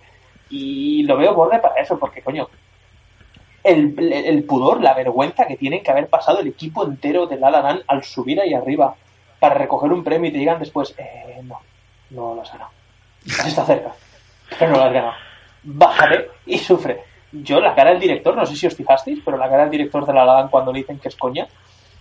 Y 0.50 1.02
lo 1.02 1.16
veo 1.16 1.34
borde 1.34 1.58
para 1.58 1.80
eso, 1.80 1.98
porque 1.98 2.22
coño, 2.22 2.48
el, 3.62 4.12
el 4.12 4.44
pudor, 4.44 4.80
la 4.80 4.94
vergüenza 4.94 5.46
que 5.46 5.56
tienen 5.56 5.82
que 5.82 5.90
haber 5.90 6.08
pasado 6.08 6.40
el 6.40 6.46
equipo 6.46 6.84
entero 6.84 7.26
de 7.26 7.36
La 7.36 7.50
La 7.50 7.60
Land 7.60 7.82
al 7.86 8.04
subir 8.04 8.40
ahí 8.40 8.54
arriba 8.54 8.94
para 9.38 9.54
recoger 9.54 9.92
un 9.92 10.02
premio 10.02 10.30
y 10.30 10.32
te 10.32 10.38
digan 10.38 10.58
después, 10.58 10.94
eh, 10.98 11.40
no, 11.44 11.60
no 12.10 12.34
lo 12.34 12.42
has 12.42 12.52
ganado. 12.52 12.70
Está 13.26 13.64
cerca, 13.64 13.92
pero 14.58 14.72
no 14.72 14.78
lo 14.78 14.84
has 14.84 14.92
ganado. 14.92 15.14
Bájale 15.62 16.30
y 16.46 16.58
sufre. 16.58 17.02
Yo, 17.30 17.60
la 17.60 17.74
cara 17.74 17.90
del 17.90 18.00
director, 18.00 18.34
no 18.34 18.46
sé 18.46 18.56
si 18.56 18.66
os 18.66 18.74
fijasteis, 18.74 19.20
pero 19.24 19.36
la 19.36 19.48
cara 19.48 19.62
del 19.62 19.70
director 19.70 20.06
de 20.06 20.14
La 20.14 20.24
La 20.24 20.34
Land 20.34 20.50
cuando 20.50 20.72
le 20.72 20.78
dicen 20.78 20.98
que 20.98 21.08
es 21.08 21.16
coña, 21.16 21.46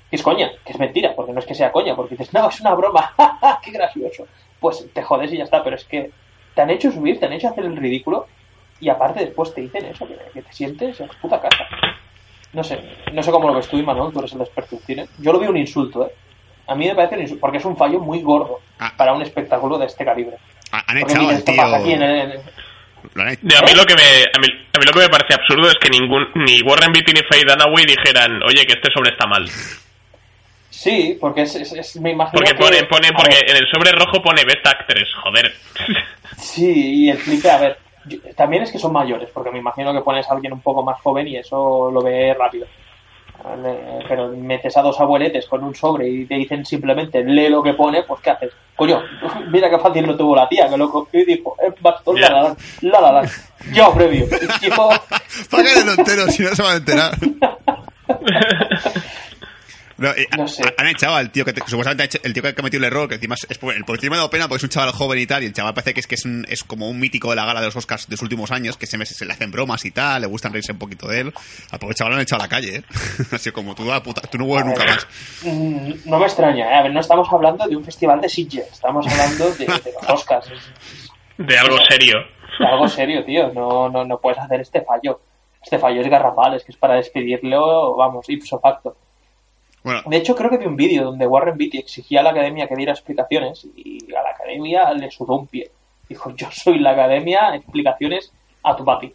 que 0.10 0.16
es 0.16 0.24
coña, 0.24 0.49
que 0.66 0.74
es 0.74 0.80
mentira, 0.80 1.14
porque 1.16 1.34
no 1.34 1.39
es 1.39 1.45
que 1.45 1.55
sea 1.55 1.72
coña, 1.72 1.95
porque 1.95 2.16
dices, 2.16 2.34
no, 2.34 2.47
es 2.49 2.60
una 2.62 2.74
broma, 2.76 3.14
qué 3.64 3.72
gracioso. 3.72 4.28
Pues 4.60 4.86
te 4.93 5.01
jodes 5.03 5.32
y 5.34 5.38
ya 5.38 5.43
está, 5.43 5.64
pero 5.64 5.76
es 5.76 5.84
que 5.86 6.10
te 6.55 6.62
han 6.62 6.70
hecho 6.70 6.91
subir, 6.91 7.20
te 7.20 7.26
han 7.26 7.34
hecho 7.34 7.49
hacer 7.49 7.66
el 7.66 7.76
ridículo 7.78 8.28
y 8.80 8.89
aparte 8.89 9.26
después 9.26 9.53
te 9.53 9.62
dicen 9.62 9.86
eso, 9.86 10.08
que, 10.08 10.16
que 10.34 10.41
te 10.41 10.53
sientes 10.53 10.99
en 10.99 11.08
puta 11.22 11.39
casa. 11.41 11.66
No 12.53 12.64
sé, 12.64 12.80
no 13.12 13.22
sé 13.22 13.32
cómo 13.32 13.47
lo 13.49 13.55
ves 13.55 13.68
tú, 13.68 13.78
Imanol, 13.78 14.12
tú 14.14 14.20
eres 14.20 14.34
el 14.34 14.41
experto 14.41 14.76
en 14.76 14.82
cine. 14.82 15.08
Yo 15.20 15.34
lo 15.34 15.39
veo 15.39 15.49
un 15.49 15.58
insulto, 15.58 16.08
¿eh? 16.08 16.12
A 16.68 16.76
mí 16.76 16.86
me 16.88 16.95
parece 16.95 17.16
un 17.16 17.22
insulto, 17.22 17.41
porque 17.41 17.58
es 17.58 17.66
un 17.66 17.78
fallo 17.78 17.99
muy 17.99 18.22
gordo 18.22 18.60
Ah. 18.80 18.93
para 18.95 19.14
un 19.14 19.22
espectáculo 19.22 19.78
de 19.78 19.86
este 19.88 20.05
calibre. 20.05 20.38
Ha- 20.72 20.84
Han 20.88 20.99
Porque 20.99 21.14
echado 21.14 21.30
al 21.30 21.43
tío. 21.43 21.64
a 21.64 21.78
mí 21.80 23.74
lo 23.76 23.86
que 23.86 23.95
me 23.95 24.01
a 24.01 24.39
mí, 24.39 24.47
a 24.74 24.80
mí 24.80 24.86
lo 24.86 24.91
que 24.91 24.99
me 24.99 25.10
parece 25.10 25.34
absurdo 25.34 25.68
es 25.70 25.76
que 25.82 25.89
ningún 25.89 26.28
ni 26.36 26.62
Warren 26.62 26.91
Beatty 26.91 27.14
ni 27.14 27.22
Faye 27.30 27.43
Dunaway 27.45 27.86
dijeran, 27.86 28.41
"Oye, 28.43 28.66
que 28.66 28.74
este 28.74 28.91
sobre 28.93 29.12
está 29.12 29.26
mal." 29.28 29.47
Sí, 30.78 31.17
porque 31.19 31.41
es, 31.41 31.55
es- 31.55 31.73
es- 31.73 31.95
me 31.99 32.11
imagino 32.11 32.34
Porque 32.39 32.51
que- 32.51 32.63
pone 32.63 32.84
pone 32.84 33.11
porque 33.11 33.36
ver, 33.36 33.49
en 33.49 33.57
el 33.57 33.67
sobre 33.71 33.91
rojo 33.93 34.21
pone 34.21 34.45
Best 34.45 34.65
Actress, 34.67 35.09
joder. 35.23 35.51
Sí, 36.38 37.05
y 37.05 37.09
el 37.09 37.17
flipe, 37.17 37.49
a 37.49 37.57
ver, 37.57 37.78
yo- 38.05 38.19
también 38.36 38.61
es 38.61 38.71
que 38.71 38.78
son 38.78 38.93
mayores, 38.93 39.28
porque 39.34 39.49
me 39.49 39.57
imagino 39.57 39.91
que 39.91 40.01
pones 40.01 40.30
a 40.30 40.34
alguien 40.34 40.53
un 40.53 40.61
poco 40.61 40.84
más 40.84 41.01
joven 41.01 41.28
y 41.28 41.38
eso 41.38 41.89
lo 41.91 41.99
ve 42.03 42.36
rápido. 42.38 42.67
Vale, 43.43 43.75
Pero 44.07 44.28
metes 44.30 44.75
a 44.78 44.82
dos 44.84 44.99
abueletes 44.99 45.45
con 45.47 45.63
un 45.63 45.73
sobre 45.73 46.07
y 46.09 46.25
te 46.25 46.36
dicen 46.36 46.63
simplemente 46.65 47.23
lee 47.23 47.49
lo 47.49 47.63
que 47.63 47.73
pone, 47.73 48.03
pues 48.03 48.21
¿qué 48.21 48.30
haces? 48.32 48.51
Coño, 48.75 49.01
mira 49.51 49.69
qué 49.71 49.80
fácil 49.80 50.05
lo 50.05 50.15
tuvo 50.15 50.36
la 50.36 50.47
tía, 50.47 50.69
que 50.69 50.78
lo 50.78 50.91
cogió 50.91 51.21
y 51.21 51.25
dijo, 51.25 51.55
es 51.67 51.73
bastón 51.82 52.21
la 52.21 52.30
la 52.30 52.41
la, 52.43 52.55
la 52.82 53.01
la 53.01 53.11
la. 53.23 53.30
Yo 53.73 53.91
previo. 53.95 54.25
Tipo, 54.61 54.89
Págale 55.49 55.91
entero, 55.97 56.28
si 56.28 56.43
no 56.43 56.53
se 56.53 56.61
van 56.61 56.73
a 56.73 56.78
enterar. 56.78 57.11
No, 59.98 60.10
eh, 60.12 60.28
No 60.38 60.48
sé. 60.48 60.62
ha- 60.64 60.74
Han 60.82 60.88
echado 60.88 61.16
al 61.16 61.32
tío 61.32 61.43
que, 61.43 61.54
te- 61.54 61.62
supuestamente 61.66 62.04
ha 62.04 62.06
hecho- 62.06 62.20
el 62.24 62.32
tío 62.34 62.43
que 62.43 62.50
ha 62.50 62.56
cometido 62.56 62.80
el 62.80 62.86
error, 62.86 63.10
que 63.10 63.16
encima 63.16 63.34
es, 63.36 63.48
el 63.50 63.84
por 63.84 63.95
encima 63.95 64.12
me 64.12 64.16
ha 64.16 64.20
dado 64.20 64.30
pena 64.30 64.48
porque 64.48 64.58
es 64.58 64.64
un 64.64 64.70
chaval 64.70 64.91
joven 64.91 65.18
y 65.20 65.26
tal, 65.26 65.41
y 65.43 65.48
el 65.48 65.54
chaval 65.54 65.74
parece 65.74 65.93
que 65.95 66.00
es 66.02 66.08
que 66.08 66.16
es, 66.16 66.26
un- 66.26 66.45
es 66.50 66.64
como 66.64 66.88
un 66.89 67.00
mítico 67.00 67.32
de 67.32 67.36
la 67.36 67.45
gala 67.45 67.62
de 67.62 67.66
los 67.68 67.76
Oscars 67.76 68.08
de 68.08 68.14
los 68.14 68.22
últimos 68.22 68.52
años, 68.52 68.78
que 68.78 68.86
se, 68.86 69.04
se 69.06 69.26
le 69.26 69.34
hacen 69.34 69.52
bromas 69.52 69.84
y 69.86 69.91
tal, 69.91 70.22
le 70.22 70.28
gustan 70.28 70.52
reírse 70.54 70.72
un 70.72 70.78
poquito 70.78 71.08
de 71.08 71.22
él. 71.22 71.34
Al 71.72 71.80
pobre 71.80 71.95
chaval 71.95 72.12
lo 72.12 72.18
han 72.18 72.22
echado 72.24 72.41
a 72.41 72.45
la 72.45 72.50
calle, 72.50 72.76
¿eh? 72.78 72.84
Así 73.32 73.52
como 73.52 73.74
tú, 73.74 73.86
la 73.86 74.04
puta, 74.04 74.22
tú 74.22 74.38
no 74.38 74.45
vuelves 74.45 74.68
nunca 74.68 74.86
más. 74.86 75.08
mm, 75.43 75.91
no 76.10 76.20
me 76.20 76.26
extraña, 76.26 76.70
¿eh? 76.70 76.76
A 76.76 76.84
ver, 76.84 76.91
no 76.93 77.00
estamos 77.00 77.28
hablando 77.32 77.66
de 77.68 77.76
un 77.76 77.84
festival 77.84 78.22
de 78.22 78.30
Sitges, 78.30 78.68
estamos 78.72 79.08
hablando 79.08 79.50
de, 79.52 79.66
de 79.66 79.93
los 80.00 80.10
Oscars. 80.10 80.48
De 81.39 81.58
algo 81.58 81.78
serio. 81.89 82.18
es 82.20 82.68
algo 82.68 82.88
serio, 82.88 83.26
tío. 83.26 83.52
No, 83.54 83.89
no, 83.89 84.06
no 84.06 84.20
puedes 84.20 84.38
hacer 84.39 84.62
este 84.62 84.82
fallo. 84.82 85.20
Este 85.64 85.80
fallo 85.80 86.02
es 86.02 86.08
garrafal, 86.10 86.54
es 86.56 86.64
que 86.64 86.72
es 86.72 86.78
para 86.78 86.95
despedirlo, 86.95 87.95
vamos, 87.95 88.30
ipso 88.30 88.60
facto. 88.60 88.95
Bueno, 89.88 90.01
De 90.05 90.17
hecho, 90.17 90.35
creo 90.35 90.49
que 90.49 90.57
vi 90.57 90.65
un 90.65 90.75
vídeo 90.75 91.05
donde 91.05 91.25
Warren 91.25 91.57
Beatty 91.57 91.77
exigía 91.77 92.19
a 92.19 92.23
la 92.23 92.31
academia 92.31 92.67
que 92.67 92.75
diera 92.75 92.91
explicaciones 92.91 93.65
y 93.75 94.13
a 94.13 94.21
la 94.21 94.31
academia 94.31 94.91
le 94.93 95.09
sudó 95.09 95.35
un 95.38 95.47
pie. 95.47 95.71
Dijo, 96.09 96.35
yo 96.35 96.49
soy 96.51 96.79
la 96.79 96.91
academia, 96.91 97.55
explicaciones 97.55 98.31
a 98.63 98.75
tu 98.75 98.83
papi. 98.83 99.13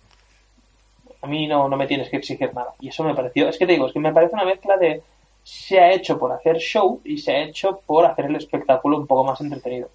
A 1.23 1.27
mí 1.27 1.47
no, 1.47 1.69
no 1.69 1.77
me 1.77 1.87
tienes 1.87 2.09
que 2.09 2.17
exigir 2.17 2.53
nada. 2.55 2.71
Y 2.81 2.89
eso 2.89 3.05
me 3.05 3.15
pareció, 3.15 3.49
es 3.49 3.59
que 3.59 3.67
te 3.67 3.73
digo, 3.73 3.87
es 3.87 3.93
que 3.93 4.01
me 4.01 4.13
parece 4.13 4.35
una 4.35 4.45
mezcla 4.45 4.77
de 4.77 5.03
se 5.45 5.79
ha 5.79 5.93
hecho 5.93 6.19
por 6.19 6.33
hacer 6.33 6.57
show 6.59 7.01
y 7.05 7.19
se 7.19 7.33
ha 7.33 7.43
hecho 7.45 7.81
por 7.87 8.07
hacer 8.07 8.27
el 8.27 8.37
espectáculo 8.37 8.97
un 8.99 9.07
poco 9.07 9.25
más 9.25 9.41
entretenido. 9.41 9.89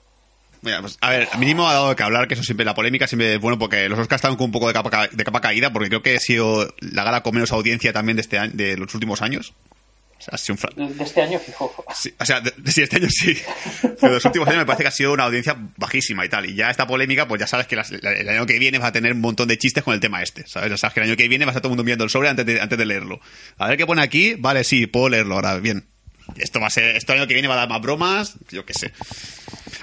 Mira, 0.61 0.81
pues, 0.81 0.97
a 1.01 1.09
ver, 1.11 1.27
mínimo 1.37 1.67
ha 1.67 1.73
dado 1.73 1.95
que 1.95 2.03
hablar, 2.03 2.27
que 2.27 2.33
eso 2.33 2.43
siempre, 2.43 2.65
la 2.65 2.73
polémica 2.73 3.07
siempre 3.07 3.35
es 3.35 3.39
bueno, 3.41 3.57
porque 3.59 3.87
los 3.89 3.99
Oscars 3.99 4.19
están 4.21 4.35
con 4.35 4.45
un 4.45 4.51
poco 4.51 4.67
de 4.67 4.73
capa, 4.73 4.89
ca- 4.89 5.07
de 5.11 5.23
capa 5.23 5.39
caída, 5.39 5.71
porque 5.71 5.89
creo 5.89 6.01
que 6.01 6.15
ha 6.15 6.19
sido 6.19 6.67
la 6.79 7.03
gala 7.03 7.21
con 7.23 7.33
menos 7.35 7.51
audiencia 7.51 7.93
también 7.93 8.15
de, 8.17 8.21
este 8.21 8.39
año, 8.39 8.51
de 8.55 8.75
los 8.77 8.93
últimos 8.95 9.21
años. 9.21 9.53
Ha 10.31 10.37
sido 10.37 10.57
un 10.77 10.97
De 10.97 11.03
este 11.03 11.21
año, 11.21 11.39
fijo. 11.39 11.73
Sí, 11.95 12.13
o 12.19 12.25
sea, 12.25 12.41
de, 12.41 12.53
de- 12.57 12.71
sí, 12.71 12.81
este 12.81 12.97
año 12.97 13.07
sí. 13.09 13.37
Pero 14.01 14.13
los 14.13 14.25
últimos 14.25 14.47
años 14.47 14.59
me 14.59 14.65
parece 14.65 14.83
que 14.83 14.87
ha 14.89 14.91
sido 14.91 15.13
una 15.13 15.23
audiencia 15.25 15.55
bajísima 15.77 16.25
y 16.25 16.29
tal. 16.29 16.45
Y 16.49 16.55
ya 16.55 16.69
esta 16.69 16.85
polémica, 16.87 17.27
pues 17.27 17.39
ya 17.39 17.47
sabes 17.47 17.67
que 17.67 17.75
las- 17.75 17.91
la- 17.91 18.13
el 18.13 18.27
año 18.29 18.45
que 18.45 18.59
viene 18.59 18.77
vas 18.79 18.89
a 18.89 18.91
tener 18.91 19.13
un 19.13 19.21
montón 19.21 19.47
de 19.47 19.57
chistes 19.57 19.83
con 19.83 19.93
el 19.93 19.99
tema 19.99 20.21
este. 20.23 20.45
¿Sabes? 20.47 20.69
Ya 20.69 20.77
sabes 20.77 20.93
que 20.93 20.99
el 21.01 21.07
año 21.07 21.15
que 21.17 21.27
viene 21.27 21.45
vas 21.45 21.55
a 21.55 21.59
todo 21.59 21.67
el 21.69 21.71
mundo 21.71 21.83
viendo 21.83 22.03
el 22.03 22.09
sobre 22.09 22.29
antes 22.29 22.45
de, 22.45 22.59
antes 22.59 22.77
de 22.77 22.85
leerlo. 22.85 23.19
A 23.57 23.67
ver 23.67 23.77
qué 23.77 23.85
pone 23.85 24.01
aquí. 24.01 24.35
Vale, 24.35 24.63
sí, 24.63 24.87
puedo 24.87 25.09
leerlo 25.09 25.35
ahora. 25.35 25.55
Bien. 25.59 25.85
Esto 26.37 26.59
va 26.59 26.67
a 26.67 26.69
ser, 26.69 26.95
esto 26.95 27.13
año 27.13 27.27
que 27.27 27.33
viene 27.33 27.47
va 27.47 27.55
a 27.55 27.57
dar 27.57 27.69
más 27.69 27.81
bromas, 27.81 28.37
yo 28.51 28.65
qué 28.65 28.73
sé. 28.73 28.91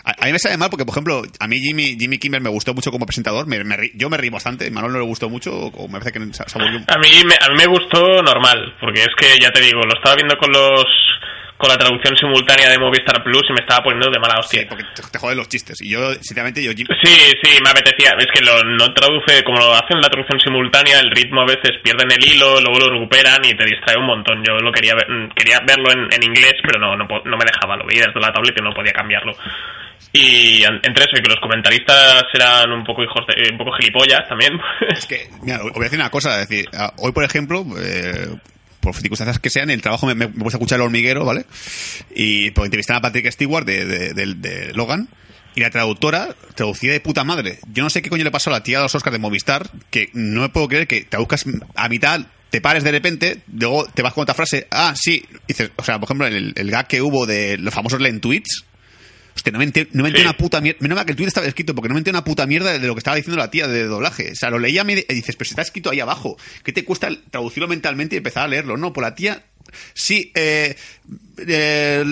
A, 0.05 0.15
a 0.23 0.27
mí 0.27 0.33
me 0.33 0.39
sale 0.39 0.57
mal 0.57 0.71
porque, 0.71 0.85
por 0.85 0.93
ejemplo, 0.93 1.23
a 1.41 1.47
mí 1.49 1.59
Jimmy, 1.61 1.97
Jimmy 1.99 2.19
Kimmel 2.19 2.43
me 2.43 2.51
gustó 2.51 2.75
mucho 2.75 2.91
como 2.91 3.07
presentador. 3.07 3.47
Me, 3.47 3.65
me 3.65 3.91
yo 3.95 4.11
me 4.11 4.17
rí 4.17 4.29
bastante. 4.29 4.71
Manuel 4.71 4.93
no 4.93 4.99
le 4.99 5.07
gustó 5.07 5.31
mucho, 5.31 5.53
o 5.53 5.89
me 5.89 5.99
parece 5.99 6.13
que 6.13 6.21
se, 6.33 6.45
se 6.47 6.59
A 6.59 6.99
mí, 6.99 7.25
me, 7.25 7.35
a 7.35 7.49
mí 7.49 7.57
me 7.57 7.67
gustó 7.67 8.23
normal, 8.23 8.75
porque 8.81 9.01
es 9.01 9.15
que 9.17 9.39
ya 9.41 9.51
te 9.51 9.61
digo, 9.61 9.81
lo 9.81 9.95
estaba 9.95 10.17
viendo 10.17 10.37
con 10.37 10.53
los 10.53 10.85
con 11.65 11.73
la 11.73 11.79
traducción 11.81 12.13
simultánea 12.21 12.69
de 12.69 12.77
Movistar 12.79 13.25
Plus 13.25 13.41
y 13.49 13.53
me 13.57 13.65
estaba 13.65 13.83
poniendo 13.83 14.11
de 14.13 14.21
mala 14.21 14.37
Sí, 14.45 14.61
hostia. 14.61 14.69
porque 14.69 14.85
te, 14.95 15.01
te 15.09 15.19
joden 15.19 15.39
los 15.39 15.49
chistes. 15.49 15.81
Y 15.81 15.89
yo, 15.97 16.13
sinceramente, 16.21 16.63
yo 16.63 16.73
Sí, 16.77 17.17
sí, 17.41 17.51
me 17.65 17.71
apetecía. 17.71 18.13
Es 18.19 18.27
que 18.29 18.45
lo, 18.45 18.61
no 18.63 18.93
traduce, 18.93 19.43
como 19.45 19.59
lo 19.59 19.73
hacen 19.73 19.97
la 20.01 20.09
traducción 20.13 20.39
simultánea, 20.41 21.01
el 21.01 21.11
ritmo 21.11 21.41
a 21.41 21.47
veces 21.47 21.81
pierden 21.83 22.13
el 22.13 22.21
hilo, 22.21 22.61
luego 22.61 22.79
lo 22.85 22.91
recuperan 23.01 23.41
y 23.45 23.57
te 23.57 23.65
distrae 23.65 23.97
un 23.97 24.07
montón. 24.07 24.45
Yo 24.45 24.53
lo 24.61 24.71
quería 24.71 24.95
ver- 24.95 25.09
mm, 25.09 25.31
quería 25.35 25.61
verlo 25.65 25.89
en, 25.93 26.13
en 26.13 26.23
inglés, 26.23 26.55
pero 26.63 26.79
no, 26.79 26.97
no, 26.97 27.07
no 27.09 27.37
me 27.37 27.45
dejaba, 27.49 27.77
lo 27.81 27.87
veía 27.87 28.05
desde 28.07 28.21
la 28.21 28.33
tablet 28.33 28.55
y 28.59 28.63
no 28.63 28.75
podía 28.75 28.93
cambiarlo. 28.93 29.33
Y 30.13 30.63
entre 30.63 31.05
eso 31.09 31.17
y 31.19 31.23
que 31.23 31.31
los 31.31 31.41
comentaristas 31.41 32.23
eran 32.35 32.71
un 32.71 32.85
poco 32.85 33.03
hijos 33.03 33.25
de, 33.27 33.51
un 33.51 33.59
poco 33.59 33.73
gilipollas 33.73 34.29
también. 34.29 34.53
Es 34.95 35.07
que, 35.07 35.27
mira, 35.43 35.57
os 35.65 35.73
voy 35.73 35.81
a 35.81 35.85
decir 35.85 35.99
una 35.99 36.11
cosa. 36.11 36.41
Es 36.41 36.49
decir, 36.49 36.67
hoy, 36.99 37.13
por 37.13 37.25
ejemplo, 37.25 37.65
eh, 37.83 38.29
por 38.85 38.95
circunstancias 38.95 39.39
que 39.39 39.51
sean, 39.51 39.71
el 39.71 39.81
trabajo 39.81 40.07
me, 40.07 40.15
me, 40.15 40.29
puse 40.29 40.57
a 40.57 40.59
escuchar 40.59 40.77
el 40.77 40.83
hormiguero, 40.83 41.25
¿vale? 41.25 41.47
Y 42.15 42.51
pues, 42.51 42.67
entrevistan 42.67 42.97
a 42.97 43.01
Patrick 43.01 43.31
Stewart 43.31 43.67
de, 43.67 44.73
Logan. 44.75 45.09
Y 45.57 45.61
la 45.61 45.71
traductora 45.71 46.35
traducía 46.57 46.93
de 46.93 47.01
puta 47.01 47.23
madre. 47.23 47.61
Yo 47.73 47.85
no 47.85 47.91
sé 47.91 48.03
qué 48.03 48.11
coño 48.11 48.25
le 48.25 48.33
pasó 48.33 48.51
a 48.51 48.55
la 48.55 48.63
tía 48.63 48.79
de 48.79 48.83
los 48.83 48.95
Oscars 48.95 49.13
de 49.13 49.21
Movistar, 49.21 49.71
que 49.89 50.11
no 50.13 50.43
me 50.43 50.49
puedo 50.49 50.69
creer 50.69 50.89
que 50.89 51.05
traduzcas 51.05 51.45
a 51.77 51.89
mitad, 51.89 52.27
te 52.51 52.61
pares 52.61 52.83
de 52.83 52.91
repente, 52.91 53.39
luego 53.53 53.87
te 53.87 54.03
vas 54.03 54.13
con 54.13 54.23
otra 54.23 54.35
frase. 54.35 54.67
Ah, 54.71 54.95
sí. 54.97 55.25
Dices, 55.47 55.71
o 55.77 55.85
sea, 55.85 55.99
por 55.99 56.09
ejemplo, 56.09 56.27
el, 56.27 56.53
el 56.57 56.71
gag 56.71 56.89
que 56.89 57.01
hubo 57.01 57.25
de 57.25 57.57
los 57.57 57.73
famosos 57.73 58.01
Len 58.01 58.21
Tweets. 58.21 58.65
Hostia, 59.35 59.53
no 59.53 59.59
me 59.59 59.65
entiendo 59.65 59.91
no 59.95 60.07
Sí. 60.09 60.21
una 60.21 60.37
puta 60.37 60.61
mierda. 60.61 60.79
Menos 60.81 60.97
mal 60.97 61.05
que 61.07 61.13
el 61.13 61.17
tweet 61.17 61.27
estaba 61.29 61.47
escrito, 61.47 61.75
porque 61.75 61.89
no 61.89 61.95
me 61.95 62.01
entiendo 62.01 62.19
una 62.19 62.25
puta 62.25 62.47
mierda 62.47 62.79
de 62.79 62.87
lo 62.87 62.95
que 62.95 62.99
estaba 63.01 63.17
diciendo 63.17 63.37
la 63.37 63.51
tía 63.51 63.67
de 63.67 63.85
doblaje. 63.85 64.33
O 64.33 64.35
sea, 64.37 64.51
lo 64.51 64.59
leía 64.59 64.83
y 64.89 65.15
dices, 65.15 65.37
pero 65.37 65.47
si 65.49 65.53
está 65.53 65.63
escrito 65.63 65.91
ahí 65.91 66.01
abajo. 66.01 66.37
¿Qué 66.63 66.73
te 66.73 66.85
cuesta 66.85 67.09
traducirlo 67.31 67.67
mentalmente 67.69 68.15
y 68.15 68.19
empezar 68.19 68.45
a 68.45 68.49
leerlo? 68.49 68.77
No, 68.77 68.93
por 68.93 69.03
la 69.03 69.15
tía. 69.15 69.43
Sí, 69.93 70.31
eh, 70.37 70.77
eh, 71.39 72.05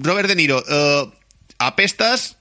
Robert 0.00 0.28
De 0.28 0.34
Niro, 0.36 0.64
eh, 0.68 1.06
apestas, 1.58 2.36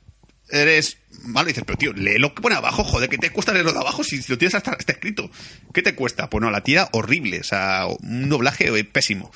eres. 0.49 0.97
Malo, 1.25 1.47
dices, 1.47 1.63
pero 1.65 1.77
tío, 1.77 1.93
lee 1.93 2.17
lo 2.17 2.33
que 2.33 2.41
pone 2.41 2.55
abajo, 2.55 2.83
joder, 2.83 3.07
¿qué 3.07 3.17
te 3.17 3.29
cuesta 3.29 3.53
leerlo 3.53 3.71
de 3.71 3.79
abajo 3.79 4.03
si, 4.03 4.21
si 4.21 4.29
lo 4.31 4.37
tienes 4.37 4.55
hasta 4.55 4.75
escrito? 4.85 5.31
¿Qué 5.73 5.81
te 5.81 5.95
cuesta? 5.95 6.29
Pues 6.29 6.41
no, 6.41 6.51
la 6.51 6.61
tía 6.61 6.89
horrible, 6.91 7.39
o 7.39 7.43
sea, 7.43 7.85
un 8.01 8.27
doblaje 8.27 8.67
eh, 8.77 8.83
pésimo. 8.83 9.31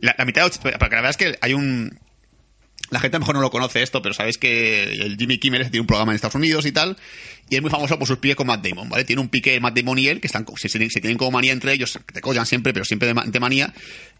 La, 0.00 0.14
la 0.18 0.24
mitad, 0.26 0.50
de- 0.50 0.58
para 0.72 0.90
que 0.90 0.96
la 0.96 1.02
verdad 1.02 1.10
es 1.10 1.16
que 1.16 1.38
hay 1.40 1.54
un, 1.54 1.98
la 2.90 3.00
gente 3.00 3.16
a 3.16 3.18
lo 3.18 3.22
mejor 3.24 3.34
no 3.36 3.40
lo 3.40 3.50
conoce 3.50 3.82
esto, 3.82 4.00
pero 4.02 4.14
sabéis 4.14 4.38
que 4.38 4.84
el 4.84 5.16
Jimmy 5.16 5.38
Kimmel 5.38 5.62
tiene 5.70 5.80
un 5.80 5.86
programa 5.86 6.12
en 6.12 6.16
Estados 6.16 6.34
Unidos 6.36 6.66
y 6.66 6.72
tal, 6.72 6.96
y 7.48 7.56
es 7.56 7.62
muy 7.62 7.70
famoso 7.70 7.98
por 7.98 8.06
sus 8.08 8.18
piques 8.18 8.36
con 8.36 8.46
Matt 8.46 8.64
Damon, 8.66 8.88
¿vale? 8.88 9.04
Tiene 9.04 9.20
un 9.22 9.28
pique 9.28 9.58
Matt 9.60 9.76
Damon 9.76 9.98
y 9.98 10.08
él, 10.08 10.20
que 10.20 10.26
están, 10.26 10.44
se, 10.56 10.68
se 10.68 10.78
tienen- 10.78 11.16
como 11.16 11.30
manía 11.32 11.52
entre 11.52 11.72
ellos, 11.72 11.98
te 12.12 12.20
collan 12.20 12.46
siempre, 12.46 12.72
pero 12.72 12.84
siempre 12.84 13.12
de, 13.12 13.20
de 13.26 13.40
manía, 13.40 13.72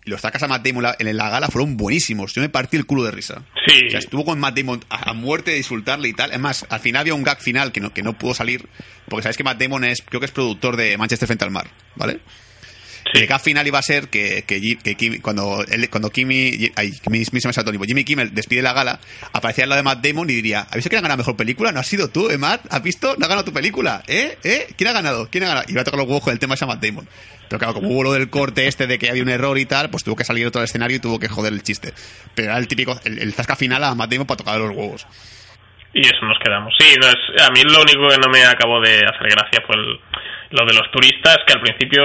y 0.04 0.10
los 0.10 0.20
tacas 0.20 0.42
a 0.42 0.48
Matt 0.48 0.66
Damon 0.66 0.82
la- 0.82 0.96
en 0.98 1.16
la 1.16 1.30
gala 1.30 1.48
fueron 1.48 1.76
buenísimos, 1.76 2.32
yo 2.34 2.42
me 2.42 2.48
partí 2.48 2.76
el 2.76 2.86
culo 2.86 3.04
de 3.04 3.10
risa. 3.12 3.42
Sí. 3.66 3.86
O 3.86 3.90
sea, 3.90 3.98
estuvo 4.00 4.24
con 4.24 4.38
Matt 4.38 4.56
Damon 4.58 4.84
a, 4.88 5.10
a 5.10 5.12
muerte 5.12 5.52
de 5.52 5.58
insultarle 5.58 6.08
y 6.08 6.12
tal, 6.12 6.32
es 6.32 6.38
más, 6.40 6.66
al 6.68 6.80
final 6.80 7.00
había 7.00 7.14
un 7.14 7.22
gag 7.24 7.40
final 7.40 7.72
que 7.72 7.80
no, 7.80 7.92
que 7.92 8.02
no 8.02 8.16
pudo 8.18 8.34
salir, 8.34 8.66
porque 9.08 9.22
sabéis 9.24 9.36
que 9.36 9.44
Matt 9.44 9.60
Damon 9.60 9.84
es, 9.84 10.02
creo 10.02 10.20
que 10.20 10.26
es 10.26 10.32
productor 10.32 10.76
de 10.76 10.96
Manchester 10.98 11.26
frente 11.26 11.44
al 11.44 11.50
mar, 11.50 11.68
¿vale? 11.96 12.18
El 13.16 13.26
gag 13.26 13.40
final 13.40 13.66
iba 13.66 13.78
a 13.78 13.82
ser 13.82 14.08
que, 14.08 14.44
que, 14.46 14.60
que 14.82 14.94
Kim- 14.96 15.20
cuando, 15.20 15.64
él- 15.68 15.88
cuando 15.90 16.10
Kimi, 16.10 16.70
ay, 16.76 16.90
Kimi, 17.02 17.24
se 17.24 17.30
me 17.48 17.52
saltó 17.52 17.70
el 17.70 17.78
Jimmy 17.78 18.04
Kimmel 18.04 18.34
despide 18.34 18.62
la 18.62 18.72
gala, 18.72 18.98
aparecía 19.32 19.64
al 19.64 19.70
lado 19.70 19.80
de 19.80 19.84
Matt 19.84 20.04
Damon 20.06 20.28
y 20.30 20.34
diría, 20.34 20.60
¿habéis 20.60 20.76
visto 20.76 20.90
quién 20.90 20.98
ha 20.98 21.02
ganado 21.02 21.18
mejor 21.18 21.36
película? 21.36 21.72
¿No 21.72 21.80
has 21.80 21.86
sido 21.86 22.08
tú, 22.08 22.30
eh, 22.30 22.38
Matt? 22.38 22.62
¿Has 22.70 22.82
visto? 22.82 23.14
¿No 23.18 23.26
ha 23.26 23.28
ganado 23.28 23.44
tu 23.44 23.52
película? 23.52 24.02
¿Eh? 24.06 24.38
¿Eh? 24.44 24.68
¿Quién 24.76 24.88
ha 24.90 24.92
ganado? 24.92 25.28
¿Quién 25.30 25.44
ha 25.44 25.48
ganado? 25.48 25.66
Y 25.68 25.72
iba 25.72 25.80
a 25.82 25.84
tocar 25.84 25.98
los 25.98 26.06
huevos 26.08 26.22
con 26.22 26.32
el 26.32 26.38
tema 26.38 26.54
a 26.60 26.66
Matt 26.66 26.82
Damon. 26.84 27.08
Pero 27.48 27.58
claro, 27.60 27.74
como 27.74 27.88
hubo 27.90 28.02
lo 28.02 28.12
del 28.12 28.28
corte 28.28 28.66
este 28.66 28.86
de 28.88 28.98
que 28.98 29.08
había 29.08 29.22
un 29.22 29.28
error 29.28 29.56
y 29.58 29.66
tal, 29.66 29.88
pues 29.90 30.02
tuvo 30.02 30.16
que 30.16 30.24
salir 30.24 30.46
otro 30.46 30.60
al 30.60 30.64
escenario 30.64 30.96
y 30.96 31.00
tuvo 31.00 31.20
que 31.20 31.28
joder 31.28 31.52
el 31.52 31.62
chiste. 31.62 31.92
Pero 32.34 32.48
era 32.48 32.58
el 32.58 32.66
típico, 32.66 32.98
el, 33.04 33.18
el 33.20 33.32
zasca 33.34 33.54
final 33.54 33.84
a 33.84 33.94
Matt 33.94 34.10
Damon 34.10 34.26
para 34.26 34.38
tocar 34.38 34.58
los 34.58 34.70
huevos. 34.76 35.06
Y 35.94 36.00
eso 36.00 36.26
nos 36.26 36.38
quedamos. 36.44 36.74
Sí, 36.78 36.94
no 37.00 37.06
es, 37.06 37.14
a 37.42 37.50
mí 37.52 37.62
lo 37.62 37.80
único 37.80 38.08
que 38.08 38.18
no 38.18 38.28
me 38.30 38.44
acabó 38.44 38.80
de 38.80 38.96
hacer 38.98 39.30
gracia 39.30 39.62
fue 39.66 39.76
el- 39.76 39.98
lo 40.56 40.64
de 40.66 40.72
los 40.74 40.90
turistas, 40.90 41.36
que 41.46 41.52
al 41.52 41.60
principio 41.60 42.02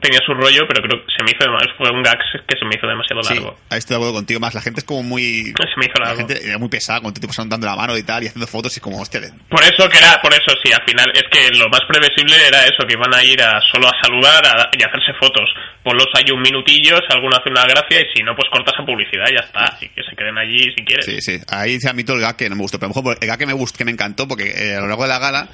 tenía 0.00 0.20
su 0.24 0.34
rollo, 0.34 0.62
pero 0.68 0.82
creo 0.82 1.00
que 1.04 1.10
se 1.16 1.24
me 1.24 1.30
hizo 1.32 1.44
dema- 1.48 1.64
fue 1.76 1.90
un 1.90 2.02
gag 2.02 2.18
que 2.46 2.56
se 2.58 2.64
me 2.66 2.76
hizo 2.76 2.86
demasiado 2.86 3.22
Sí, 3.22 3.34
largo. 3.34 3.56
ahí 3.70 3.78
estoy 3.78 3.94
de 3.94 3.96
acuerdo 3.96 4.14
contigo. 4.14 4.40
Más 4.40 4.54
la 4.54 4.60
gente 4.60 4.80
es 4.80 4.84
como 4.86 5.02
muy. 5.02 5.52
Se 5.56 5.76
me 5.80 5.86
hizo 5.86 5.98
La 5.98 6.12
largo. 6.12 6.18
gente 6.28 6.46
era 6.46 6.58
muy 6.58 6.68
pesada, 6.68 7.00
con 7.00 7.12
tipo 7.14 7.32
dando 7.36 7.66
la 7.66 7.76
mano 7.76 7.96
y 7.96 8.02
tal, 8.02 8.22
y 8.22 8.26
haciendo 8.28 8.46
fotos 8.46 8.76
y 8.76 8.80
como, 8.80 9.00
hostia, 9.00 9.20
Por 9.48 9.62
eso 9.62 9.88
que 9.88 9.98
era, 9.98 10.20
por 10.20 10.32
eso 10.32 10.52
sí, 10.62 10.70
al 10.72 10.84
final 10.84 11.10
es 11.14 11.24
que 11.30 11.50
lo 11.56 11.68
más 11.68 11.80
previsible 11.88 12.36
era 12.46 12.64
eso, 12.64 12.86
que 12.86 12.92
iban 12.94 13.14
a 13.14 13.24
ir 13.24 13.40
a 13.42 13.60
solo 13.62 13.88
a 13.88 13.92
saludar 14.02 14.44
a- 14.46 14.70
y 14.76 14.82
a 14.82 14.86
hacerse 14.86 15.12
fotos. 15.18 15.48
Ponlos 15.82 16.08
ahí 16.14 16.30
un 16.30 16.42
minutillo, 16.42 16.98
si 16.98 17.14
alguno 17.14 17.36
hace 17.36 17.48
una 17.50 17.62
gracia 17.64 18.00
y 18.02 18.06
si 18.14 18.22
no, 18.22 18.34
pues 18.36 18.48
cortas 18.52 18.74
a 18.78 18.84
publicidad 18.84 19.24
y 19.30 19.34
ya 19.34 19.40
está. 19.46 19.64
Así 19.64 19.88
que 19.88 20.02
se 20.02 20.14
queden 20.14 20.36
allí 20.36 20.64
si 20.76 20.84
quieren. 20.84 21.04
Sí, 21.04 21.20
sí. 21.20 21.40
Ahí 21.48 21.80
se 21.80 21.88
admito 21.88 22.12
el 22.12 22.20
gag 22.20 22.36
que 22.36 22.48
no 22.50 22.56
me 22.56 22.62
gustó. 22.62 22.78
Pero 22.78 22.92
a 22.92 22.94
lo 22.94 23.02
mejor 23.02 23.18
el 23.20 23.26
gag 23.28 23.38
que 23.38 23.46
me 23.46 23.52
gustó, 23.54 23.78
que 23.78 23.84
me 23.84 23.92
encantó, 23.92 24.28
porque 24.28 24.50
eh, 24.50 24.76
a 24.76 24.80
lo 24.80 24.88
largo 24.88 25.04
de 25.04 25.08
la 25.08 25.18
gala, 25.18 25.48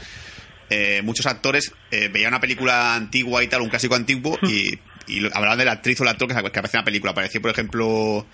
eh, 0.71 1.03
muchos 1.03 1.27
actores 1.27 1.73
eh, 1.91 2.09
veían 2.12 2.29
una 2.33 2.41
película 2.41 2.95
antigua 2.95 3.43
y 3.43 3.49
tal, 3.49 3.61
un 3.62 3.69
clásico 3.71 3.95
antiguo, 3.95 4.39
y, 4.43 4.79
y 5.07 5.21
lo- 5.21 5.31
hablaban 5.35 5.59
de 5.59 5.65
la 5.65 5.73
actriz 5.73 6.01
o 6.01 6.05
el 6.05 6.09
actor 6.11 6.29
que, 6.29 6.35
que 6.35 6.41
aparecía 6.41 6.79
en 6.79 6.83
la 6.83 6.85
película. 6.85 7.12
Apareció, 7.12 7.41
por 7.43 7.51
ejemplo, 7.51 8.27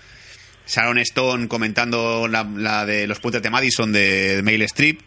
Sharon 0.67 0.97
Stone 0.99 1.47
comentando 1.47 2.27
la, 2.27 2.43
la 2.43 2.85
de 2.85 3.07
los 3.07 3.19
puentes 3.19 3.41
de 3.41 3.49
Madison 3.49 3.91
de 3.91 4.41
Mail 4.43 4.61
Strip. 4.63 5.01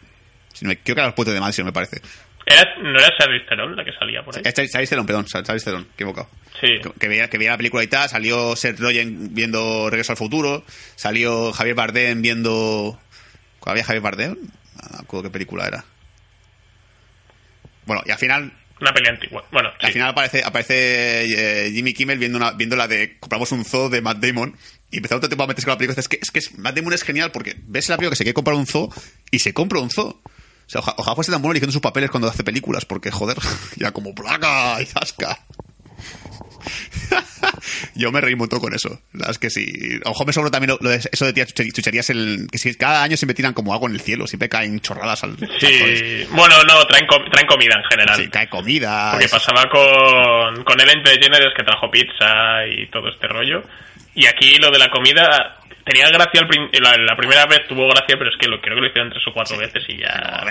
Si 0.53 0.65
no 0.65 0.69
me- 0.71 0.79
creo 0.79 0.95
que 0.95 1.01
era 1.01 1.07
los 1.07 1.15
puentes 1.15 1.35
de 1.35 1.41
Madison, 1.41 1.65
me 1.67 1.73
parece. 1.73 2.01
Era- 2.47 2.75
¿No 2.83 2.99
era 2.99 3.09
Charlize 3.17 3.47
Theron 3.49 3.75
la 3.75 3.85
que 3.85 3.93
salía 3.93 4.23
por 4.23 4.37
ahí? 4.37 4.43
Charlize 4.43 4.87
Theron, 4.87 5.07
perdón, 5.07 5.25
Charlize 5.25 5.65
Theron, 5.65 5.87
equivocado. 5.95 6.29
Sí. 6.61 6.69
Que, 6.83 6.91
que 7.01 7.09
veía, 7.09 7.29
que 7.31 7.39
veía 7.39 7.53
la 7.53 7.57
película 7.57 7.83
y 7.83 7.87
tal, 7.87 8.09
salió 8.09 8.55
Seth 8.55 8.79
Rogen 8.79 9.35
viendo 9.35 9.89
Regreso 9.91 10.13
al 10.13 10.19
Futuro, 10.19 10.65
salió 10.95 11.53
Javier 11.53 11.75
Bardem 11.75 12.21
viendo... 12.23 13.01
¿Cuál 13.61 13.73
había 13.73 13.85
Javier 13.85 14.03
Bardem? 14.03 14.37
No 15.11 15.23
qué 15.23 15.31
película 15.31 15.67
era. 15.67 15.85
Bueno, 17.87 18.03
y 18.07 18.11
al 18.11 18.19
final, 18.19 18.53
Una 18.81 18.93
peli 18.93 19.09
antigua. 19.09 19.45
Bueno, 19.53 19.71
sí. 19.81 19.87
al 19.87 19.93
final 19.93 20.09
aparece, 20.11 20.43
aparece 20.45 21.67
eh, 21.67 21.71
Jimmy 21.73 21.93
Kimmel 21.95 22.19
viendo, 22.19 22.39
una, 22.39 22.53
viendo 22.53 22.77
la 22.77 22.89
de 22.89 23.19
compramos 23.19 23.53
un 23.53 23.65
zoo 23.65 23.89
de 23.89 24.01
Matt 24.01 24.19
Damon 24.19 24.57
y 24.91 24.97
empezó 24.99 25.17
otro 25.17 25.29
tiempo 25.29 25.45
a 25.45 25.47
meterse 25.47 25.67
con 25.67 25.73
la 25.73 25.79
película 25.79 26.01
es 26.01 26.09
que, 26.09 26.19
es 26.23 26.31
que 26.31 26.41
Matt 26.61 26.77
Damon 26.77 26.93
es 26.93 27.03
genial 27.03 27.31
porque 27.33 27.57
ves 27.67 27.89
la 27.89 27.97
película 27.97 28.11
que 28.11 28.17
se 28.17 28.25
quiere 28.25 28.35
comprar 28.35 28.57
un 28.57 28.67
zoo 28.67 28.93
y 29.31 29.39
se 29.41 29.53
compra 29.55 29.81
un 29.81 29.91
zoo. 29.91 30.21
O 30.67 30.71
sea, 30.71 30.81
oja- 30.81 30.95
ojalá 30.97 31.15
fuese 31.15 31.31
tan 31.33 31.43
bueno 31.43 31.53
eligiendo 31.53 31.73
sus 31.73 31.83
papeles 31.83 32.11
cuando 32.11 32.29
hace 32.29 32.43
películas, 32.43 32.85
porque 32.87 33.11
joder, 33.11 33.37
ya 33.77 33.93
como 33.93 34.15
plaga 34.15 34.81
y 34.81 34.87
zasca. 34.87 35.39
Yo 37.95 38.11
me 38.13 38.21
reí 38.21 38.35
montón 38.35 38.61
con 38.61 38.75
eso. 38.75 39.01
Es 39.29 39.39
que 39.39 39.51
sí. 39.51 39.65
Mejor 40.05 40.27
me 40.27 40.33
sobró 40.33 40.51
también 40.51 40.71
lo, 40.71 40.79
lo 40.81 40.91
de 40.91 40.97
eso 41.11 41.25
de 41.27 41.33
tías 41.33 41.55
chuche- 41.55 41.73
chucherías. 41.73 42.11
El, 42.11 42.47
que 42.51 42.59
si 42.59 42.75
cada 42.75 43.03
año 43.03 43.17
siempre 43.17 43.35
tiran 43.35 43.53
como 43.55 43.73
agua 43.73 43.89
en 43.89 43.95
el 43.95 44.01
cielo. 44.01 44.27
Siempre 44.27 44.49
caen 44.49 44.81
chorradas 44.81 45.23
al. 45.25 45.37
Sí. 45.59 46.27
Bueno, 46.31 46.57
no, 46.67 46.85
traen, 46.87 47.07
com- 47.07 47.25
traen 47.31 47.47
comida 47.47 47.77
en 47.77 47.85
general. 47.91 48.17
Sí, 48.17 48.29
cae 48.29 48.49
comida. 48.49 49.11
Porque 49.13 49.27
eso- 49.27 49.37
pasaba 49.37 49.65
con, 49.69 50.65
con 50.65 50.81
Ellen 50.81 51.03
DeGeneres 51.03 51.55
que 51.57 51.63
trajo 51.65 51.91
pizza 51.91 52.67
y 52.67 52.87
todo 52.91 53.09
este 53.09 53.27
rollo. 53.29 53.63
Y 54.15 54.27
aquí 54.27 54.57
lo 54.59 54.71
de 54.71 54.79
la 54.79 54.89
comida 54.91 55.59
tenía 55.85 56.09
gracia 56.09 56.41
al 56.41 56.49
prin- 56.49 56.71
la, 56.81 56.97
la 56.97 57.17
primera 57.17 57.47
vez 57.47 57.67
tuvo 57.69 57.87
gracia, 57.89 58.17
pero 58.19 58.31
es 58.31 58.37
que 58.39 58.49
lo 58.49 58.61
creo 58.61 58.75
que 58.77 58.81
lo 58.83 58.87
hicieron 58.89 59.11
tres 59.11 59.23
o 59.29 59.33
cuatro 59.33 59.57
veces 59.59 59.83
y 59.89 59.99
ya. 59.99 60.45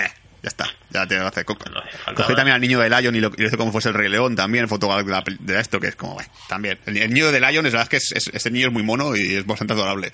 Ya 0.44 0.48
está. 0.48 0.66
Ya 0.90 1.06
tiene 1.06 1.22
gracia. 1.22 1.42
Co- 1.44 1.56
No 1.72 1.80
hace 1.80 1.96
falta 1.96 2.22
Cogí 2.22 2.34
también 2.36 2.54
al 2.56 2.60
niño 2.60 2.78
de 2.78 2.90
Lion 2.90 3.16
y 3.16 3.20
lo, 3.20 3.28
y 3.34 3.40
lo 3.40 3.48
hizo 3.48 3.56
como 3.56 3.72
fuese 3.72 3.88
el 3.88 3.94
Rey 3.94 4.10
León 4.10 4.36
también. 4.36 4.68
Fotógrafo 4.68 5.02
de, 5.30 5.36
de 5.40 5.58
esto, 5.58 5.80
que 5.80 5.86
es 5.86 5.96
como, 5.96 6.12
bueno, 6.16 6.28
también. 6.50 6.78
El, 6.84 6.98
el 6.98 7.14
niño 7.14 7.32
de 7.32 7.40
Lion 7.40 7.64
es 7.64 7.72
la 7.72 7.78
verdad 7.78 7.88
que 7.88 7.96
es, 7.96 8.12
es- 8.12 8.28
este 8.30 8.50
niño 8.50 8.66
es 8.66 8.72
muy 8.74 8.82
mono 8.82 9.16
y 9.16 9.36
es 9.36 9.46
bastante 9.46 9.72
adorable. 9.72 10.12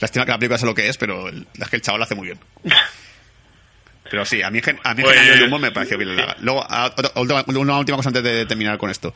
Lástima 0.00 0.24
que 0.24 0.32
la 0.32 0.38
película 0.38 0.56
es 0.56 0.62
lo 0.64 0.74
que 0.74 0.88
es, 0.88 0.96
pero 0.98 1.28
el- 1.28 1.46
la 1.54 1.66
es 1.66 1.70
que 1.70 1.76
el 1.76 1.82
chaval 1.82 2.00
lo 2.00 2.04
hace 2.06 2.16
muy 2.16 2.26
bien. 2.26 2.40
Pero 4.10 4.24
sí, 4.24 4.42
a 4.42 4.50
mí, 4.50 4.60
a 4.84 4.94
mí 4.94 5.02
Pues, 5.02 5.20
el 5.20 5.42
humor 5.44 5.60
me 5.60 5.70
pareció 5.70 5.98
bien. 5.98 6.16
sí. 6.16 6.22
Luego, 6.40 6.64
a- 6.66 6.86
otra- 6.86 7.12
última, 7.20 7.44
una 7.60 7.78
última 7.78 7.96
cosa 7.98 8.08
antes 8.08 8.22
de 8.22 8.46
terminar 8.46 8.78
con 8.78 8.90
esto. 8.90 9.14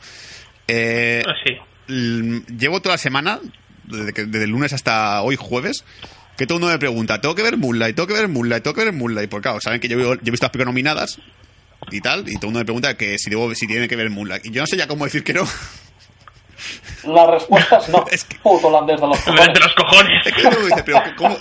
Eh, 0.67 1.23
Ah, 1.27 1.33
sí. 1.43 1.57
llevo 1.87 2.79
toda 2.79 2.93
la 2.93 2.97
semana, 2.99 3.39
desde, 3.85 4.13
que- 4.13 4.25
desde 4.25 4.43
el 4.45 4.51
lunes 4.51 4.71
hasta 4.71 5.21
hoy 5.23 5.35
jueves, 5.35 5.83
que 6.37 6.45
todo 6.47 6.57
el 6.57 6.61
mundo 6.61 6.73
me 6.73 6.79
pregunta, 6.79 7.21
tengo 7.21 7.35
que 7.35 7.43
ver 7.43 7.57
Moonlight, 7.57 7.95
tengo 7.95 8.07
que 8.07 8.13
ver 8.13 8.27
Moonlight, 8.27 8.63
tengo 8.63 8.75
que 8.75 8.83
ver 8.85 8.93
Moonlight, 8.93 9.29
porque 9.29 9.43
claro, 9.43 9.61
saben 9.61 9.79
que 9.79 9.87
yo, 9.87 9.97
yo 9.99 10.11
he 10.13 10.31
visto 10.31 10.45
las 10.45 10.51
películas 10.51 10.67
nominadas 10.73 11.19
y 11.91 12.01
tal, 12.01 12.21
y 12.27 12.33
todo 12.35 12.43
el 12.43 12.47
mundo 12.47 12.59
me 12.59 12.65
pregunta 12.65 12.95
que 12.97 13.17
si 13.19 13.29
debo, 13.29 13.53
si 13.55 13.67
tiene 13.67 13.87
que 13.87 13.95
ver 13.95 14.09
Moonlight. 14.09 14.45
Y 14.45 14.51
yo 14.51 14.61
no 14.61 14.67
sé 14.67 14.77
ya 14.77 14.87
cómo 14.87 15.05
decir 15.05 15.23
que 15.23 15.33
no. 15.33 15.43
La 17.05 17.27
respuesta 17.29 17.77
es 17.77 17.89
no. 17.89 18.05
Es 18.11 18.23
que- 18.23 18.37
Puto 18.37 18.67
holandés 18.67 18.99
de 19.01 19.07
los 19.07 19.17
De 19.25 19.31
cojones. 19.31 19.59
los 19.59 19.75
cojones. 19.75 20.25
Es 20.27 20.33
que 20.33 20.41
todo 20.41 20.51
el 20.51 20.59
mundo 20.59 20.75
dice, 20.75 20.83
pero 20.83 21.01
¿cómo? 21.17 21.37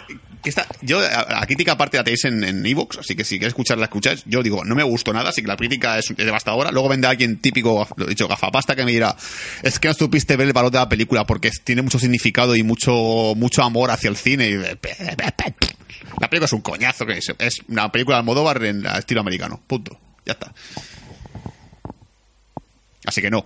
Yo, 0.80 1.00
la 1.00 1.46
crítica 1.46 1.72
aparte 1.72 1.96
la 1.96 2.04
tenéis 2.04 2.24
en 2.24 2.66
Evox, 2.66 2.98
así 2.98 3.14
que 3.14 3.24
si 3.24 3.36
queréis 3.36 3.52
escucharla, 3.52 3.84
escucháis. 3.84 4.24
Yo 4.26 4.42
digo, 4.42 4.64
no 4.64 4.74
me 4.74 4.82
gustó 4.82 5.12
nada, 5.12 5.30
así 5.30 5.40
que 5.42 5.48
la 5.48 5.56
crítica 5.56 5.98
es, 5.98 6.10
es 6.10 6.16
devastadora. 6.16 6.70
Luego 6.72 6.88
vendrá 6.88 7.10
alguien 7.10 7.38
típico, 7.38 7.86
lo 7.96 8.06
he 8.06 8.10
dicho, 8.10 8.26
gafapasta, 8.26 8.74
que 8.74 8.84
me 8.84 8.92
dirá, 8.92 9.16
es 9.62 9.78
que 9.78 9.88
no 9.88 9.94
supiste 9.94 10.36
ver 10.36 10.48
el 10.48 10.52
valor 10.52 10.72
de 10.72 10.78
la 10.78 10.88
película 10.88 11.24
porque 11.24 11.50
tiene 11.64 11.82
mucho 11.82 11.98
significado 11.98 12.56
y 12.56 12.62
mucho, 12.62 13.34
mucho 13.36 13.62
amor 13.62 13.90
hacia 13.90 14.10
el 14.10 14.16
cine. 14.16 14.48
Y, 14.48 14.56
la 14.56 16.28
película 16.28 16.46
es 16.46 16.52
un 16.52 16.60
coñazo, 16.60 17.06
que 17.06 17.18
es, 17.18 17.32
es 17.38 17.60
una 17.68 17.90
película 17.90 18.16
de 18.16 18.20
Almodóvar 18.20 18.62
en 18.64 18.84
estilo 18.86 19.20
americano. 19.20 19.60
Punto. 19.66 19.98
Ya 20.26 20.32
está. 20.32 20.52
Así 23.04 23.20
que 23.20 23.30
no. 23.30 23.44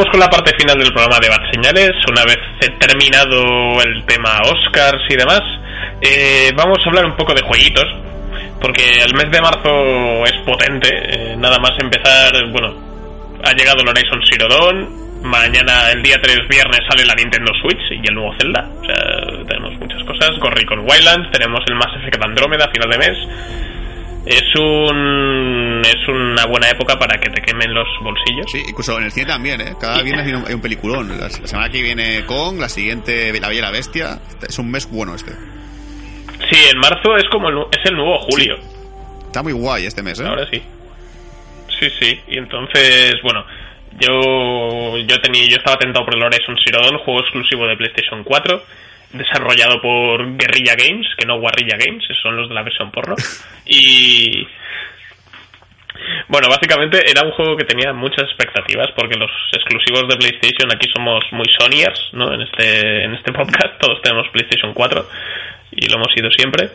Vamos 0.00 0.12
con 0.12 0.20
la 0.20 0.30
parte 0.30 0.56
final 0.56 0.78
del 0.78 0.94
programa 0.94 1.18
de 1.20 1.28
Bad 1.28 1.50
Señales. 1.52 1.92
Una 2.08 2.24
vez 2.24 2.38
terminado 2.78 3.82
el 3.82 4.02
tema 4.06 4.40
Oscars 4.48 5.02
y 5.10 5.14
demás, 5.14 5.42
eh, 6.00 6.50
vamos 6.56 6.78
a 6.82 6.88
hablar 6.88 7.04
un 7.04 7.16
poco 7.16 7.34
de 7.34 7.42
jueguitos. 7.42 7.84
Porque 8.62 9.02
el 9.04 9.12
mes 9.12 9.30
de 9.30 9.42
marzo 9.42 10.24
es 10.24 10.38
potente. 10.46 10.88
eh, 10.88 11.36
nada 11.36 11.58
más 11.58 11.72
empezar, 11.78 12.32
bueno, 12.48 12.72
ha 13.44 13.52
llegado 13.52 13.82
el 13.82 13.88
Horizon 13.88 14.22
Zero. 14.24 14.48
Mañana, 15.22 15.90
el 15.92 16.02
día 16.02 16.18
3 16.18 16.48
viernes, 16.48 16.80
sale 16.88 17.04
la 17.04 17.14
Nintendo 17.14 17.52
Switch 17.60 17.82
y 17.90 18.08
el 18.08 18.14
nuevo 18.14 18.34
Zelda. 18.40 18.70
O 18.80 18.84
sea, 18.86 19.44
tenemos 19.46 19.78
muchas 19.80 20.02
cosas. 20.04 20.30
Gorry 20.38 20.64
con 20.64 20.78
Wildlands, 20.80 21.30
tenemos 21.30 21.60
el 21.68 21.74
Mass 21.74 21.92
Effect 22.00 22.24
Andrómeda 22.24 22.64
a 22.64 22.70
final 22.70 22.88
de 22.88 22.98
mes. 22.98 23.18
Es 24.26 24.54
un 24.54 25.82
es 25.84 26.08
una 26.08 26.44
buena 26.46 26.68
época 26.68 26.98
para 26.98 27.18
que 27.18 27.30
te 27.30 27.40
quemen 27.40 27.72
los 27.72 27.88
bolsillos. 28.02 28.50
Sí, 28.50 28.62
incluso 28.68 28.98
en 28.98 29.04
el 29.04 29.12
cine 29.12 29.26
también, 29.26 29.60
¿eh? 29.60 29.74
Cada 29.80 30.02
viernes 30.02 30.26
hay 30.26 30.34
un, 30.34 30.46
hay 30.46 30.54
un 30.54 30.60
peliculón. 30.60 31.18
La, 31.18 31.30
semana 31.46 31.70
que 31.70 31.82
viene 31.82 32.24
Kong, 32.26 32.58
la 32.58 32.68
siguiente 32.68 33.32
La 33.40 33.48
Bella 33.48 33.58
y 33.58 33.62
la 33.62 33.70
Bestia. 33.70 34.20
Es 34.46 34.58
un 34.58 34.70
mes 34.70 34.88
bueno 34.90 35.14
este. 35.14 35.32
Sí, 36.50 36.58
en 36.70 36.78
marzo 36.78 37.16
es 37.16 37.24
como 37.30 37.48
el, 37.48 37.58
es 37.72 37.84
el 37.84 37.96
nuevo 37.96 38.18
julio. 38.30 38.56
Está 39.26 39.42
muy 39.42 39.52
guay 39.52 39.86
este 39.86 40.02
mes, 40.02 40.20
¿eh? 40.20 40.26
Ahora 40.26 40.46
sí. 40.50 40.62
Sí, 41.78 41.88
sí. 41.98 42.20
Y 42.28 42.38
entonces, 42.38 43.14
bueno, 43.22 43.44
yo 43.98 44.98
yo 44.98 45.20
tenía 45.20 45.46
yo 45.48 45.56
estaba 45.56 45.78
tentado 45.78 46.04
por 46.04 46.14
el 46.14 46.22
Horizon 46.22 46.56
Zero 46.64 46.80
Dawn, 46.82 46.98
juego 46.98 47.20
exclusivo 47.20 47.66
de 47.66 47.76
PlayStation 47.76 48.22
4, 48.24 48.62
desarrollado 49.12 49.80
por 49.80 50.36
Guerrilla 50.36 50.74
Games, 50.76 51.06
que 51.16 51.26
no 51.26 51.40
Guerrilla 51.40 51.76
Games, 51.76 52.04
esos 52.04 52.22
son 52.22 52.36
los 52.36 52.48
de 52.48 52.54
la 52.54 52.62
versión 52.62 52.90
porno. 52.90 53.14
Y 53.66 54.46
Bueno, 56.28 56.48
básicamente 56.48 57.08
era 57.08 57.22
un 57.22 57.32
juego 57.32 57.56
que 57.56 57.64
tenía 57.64 57.92
muchas 57.92 58.24
expectativas 58.24 58.88
porque 58.96 59.16
los 59.16 59.30
exclusivos 59.52 60.08
de 60.08 60.16
PlayStation 60.16 60.72
aquí 60.72 60.88
somos 60.94 61.24
muy 61.32 61.46
Sonyers, 61.58 62.10
¿no? 62.12 62.32
En 62.32 62.40
este 62.40 63.04
en 63.04 63.14
este 63.14 63.32
podcast 63.32 63.78
todos 63.78 64.00
tenemos 64.02 64.28
PlayStation 64.28 64.72
4 64.72 65.08
y 65.72 65.88
lo 65.88 65.96
hemos 65.96 66.12
sido 66.12 66.30
siempre. 66.30 66.70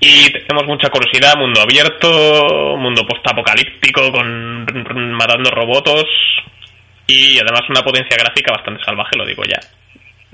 Y 0.00 0.30
tenemos 0.30 0.66
mucha 0.66 0.90
curiosidad, 0.90 1.36
mundo 1.36 1.62
abierto, 1.62 2.76
mundo 2.76 3.06
postapocalíptico 3.06 4.12
con 4.12 5.12
matando 5.16 5.50
robots 5.50 6.10
y 7.06 7.38
además 7.38 7.62
una 7.68 7.82
potencia 7.82 8.16
gráfica 8.16 8.52
bastante 8.52 8.84
salvaje, 8.84 9.16
lo 9.16 9.24
digo 9.24 9.42
ya. 9.44 9.60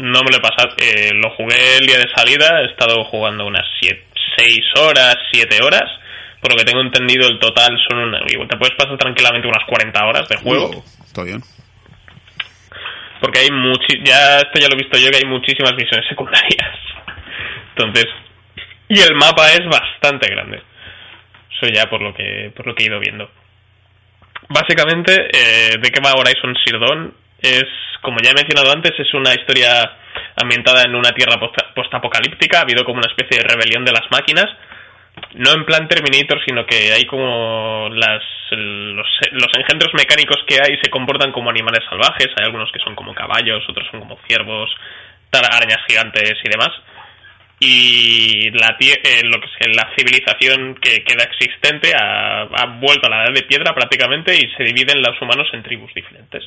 No 0.00 0.22
me 0.22 0.30
lo 0.30 0.38
he 0.38 0.40
pasado, 0.40 0.74
eh, 0.78 1.10
lo 1.14 1.30
jugué 1.30 1.78
el 1.78 1.86
día 1.86 1.98
de 1.98 2.08
salida, 2.14 2.62
he 2.62 2.66
estado 2.66 3.04
jugando 3.04 3.46
unas 3.46 3.66
6 3.80 4.60
horas, 4.76 5.16
7 5.32 5.62
horas 5.62 6.00
por 6.40 6.52
lo 6.52 6.56
que 6.56 6.64
tengo 6.64 6.80
entendido, 6.80 7.28
el 7.28 7.38
total 7.38 7.76
son 7.88 7.98
una, 7.98 8.20
te 8.20 8.56
puedes 8.56 8.74
pasar 8.74 8.96
tranquilamente 8.96 9.46
unas 9.46 9.64
40 9.66 10.06
horas 10.06 10.28
de 10.28 10.36
juego. 10.36 10.70
Uh, 10.70 10.84
está 11.04 11.22
bien. 11.22 11.42
Porque 13.20 13.40
hay 13.40 13.50
muchi 13.50 14.00
ya 14.02 14.36
esto 14.36 14.58
ya 14.58 14.68
lo 14.68 14.74
he 14.74 14.82
visto 14.82 14.98
yo 14.98 15.10
que 15.10 15.18
hay 15.18 15.26
muchísimas 15.26 15.74
misiones 15.74 16.08
secundarias. 16.08 16.78
Entonces, 17.76 18.06
y 18.88 19.00
el 19.00 19.14
mapa 19.14 19.52
es 19.52 19.60
bastante 19.66 20.30
grande. 20.30 20.62
Eso 21.54 21.70
ya 21.70 21.90
por 21.90 22.00
lo 22.00 22.14
que 22.14 22.50
por 22.56 22.66
lo 22.66 22.74
que 22.74 22.84
he 22.84 22.86
ido 22.86 22.98
viendo. 22.98 23.30
Básicamente, 24.48 25.28
eh, 25.32 25.76
de 25.78 25.90
qué 25.90 26.00
va 26.00 26.14
Horizon 26.14 26.56
Zero 26.64 26.80
Dawn 26.80 27.14
es, 27.42 27.64
como 28.02 28.18
ya 28.22 28.30
he 28.30 28.34
mencionado 28.34 28.72
antes, 28.72 28.92
es 28.98 29.12
una 29.14 29.34
historia 29.34 29.98
ambientada 30.40 30.82
en 30.82 30.94
una 30.94 31.12
tierra 31.12 31.38
postapocalíptica. 31.74 32.58
Ha 32.58 32.62
habido 32.62 32.84
como 32.84 32.98
una 32.98 33.08
especie 33.08 33.38
de 33.38 33.48
rebelión 33.48 33.84
de 33.84 33.92
las 33.92 34.10
máquinas 34.10 34.48
no 35.34 35.52
en 35.52 35.64
plan 35.64 35.88
Terminator, 35.88 36.40
sino 36.44 36.66
que 36.66 36.92
hay 36.92 37.04
como 37.04 37.88
las, 37.92 38.22
los, 38.50 39.06
los, 39.32 39.48
engendros 39.56 39.92
mecánicos 39.94 40.38
que 40.46 40.56
hay 40.60 40.78
se 40.82 40.90
comportan 40.90 41.32
como 41.32 41.50
animales 41.50 41.84
salvajes, 41.88 42.28
hay 42.36 42.46
algunos 42.46 42.70
que 42.72 42.80
son 42.80 42.94
como 42.94 43.14
caballos, 43.14 43.64
otros 43.68 43.86
son 43.90 44.00
como 44.00 44.18
ciervos, 44.26 44.70
arañas 45.32 45.80
gigantes 45.88 46.34
y 46.44 46.48
demás. 46.48 46.70
Y 47.62 48.50
la, 48.52 48.76
eh, 48.80 49.20
lo 49.24 49.38
que 49.38 49.68
la 49.68 49.90
civilización 49.94 50.76
que 50.76 51.04
queda 51.04 51.24
existente 51.24 51.92
ha, 51.94 52.42
ha, 52.42 52.66
vuelto 52.80 53.06
a 53.06 53.10
la 53.10 53.24
edad 53.24 53.34
de 53.34 53.42
piedra 53.42 53.74
prácticamente 53.74 54.34
y 54.34 54.50
se 54.56 54.64
dividen 54.64 55.02
los 55.02 55.20
humanos 55.20 55.46
en 55.52 55.62
tribus 55.62 55.92
diferentes. 55.92 56.42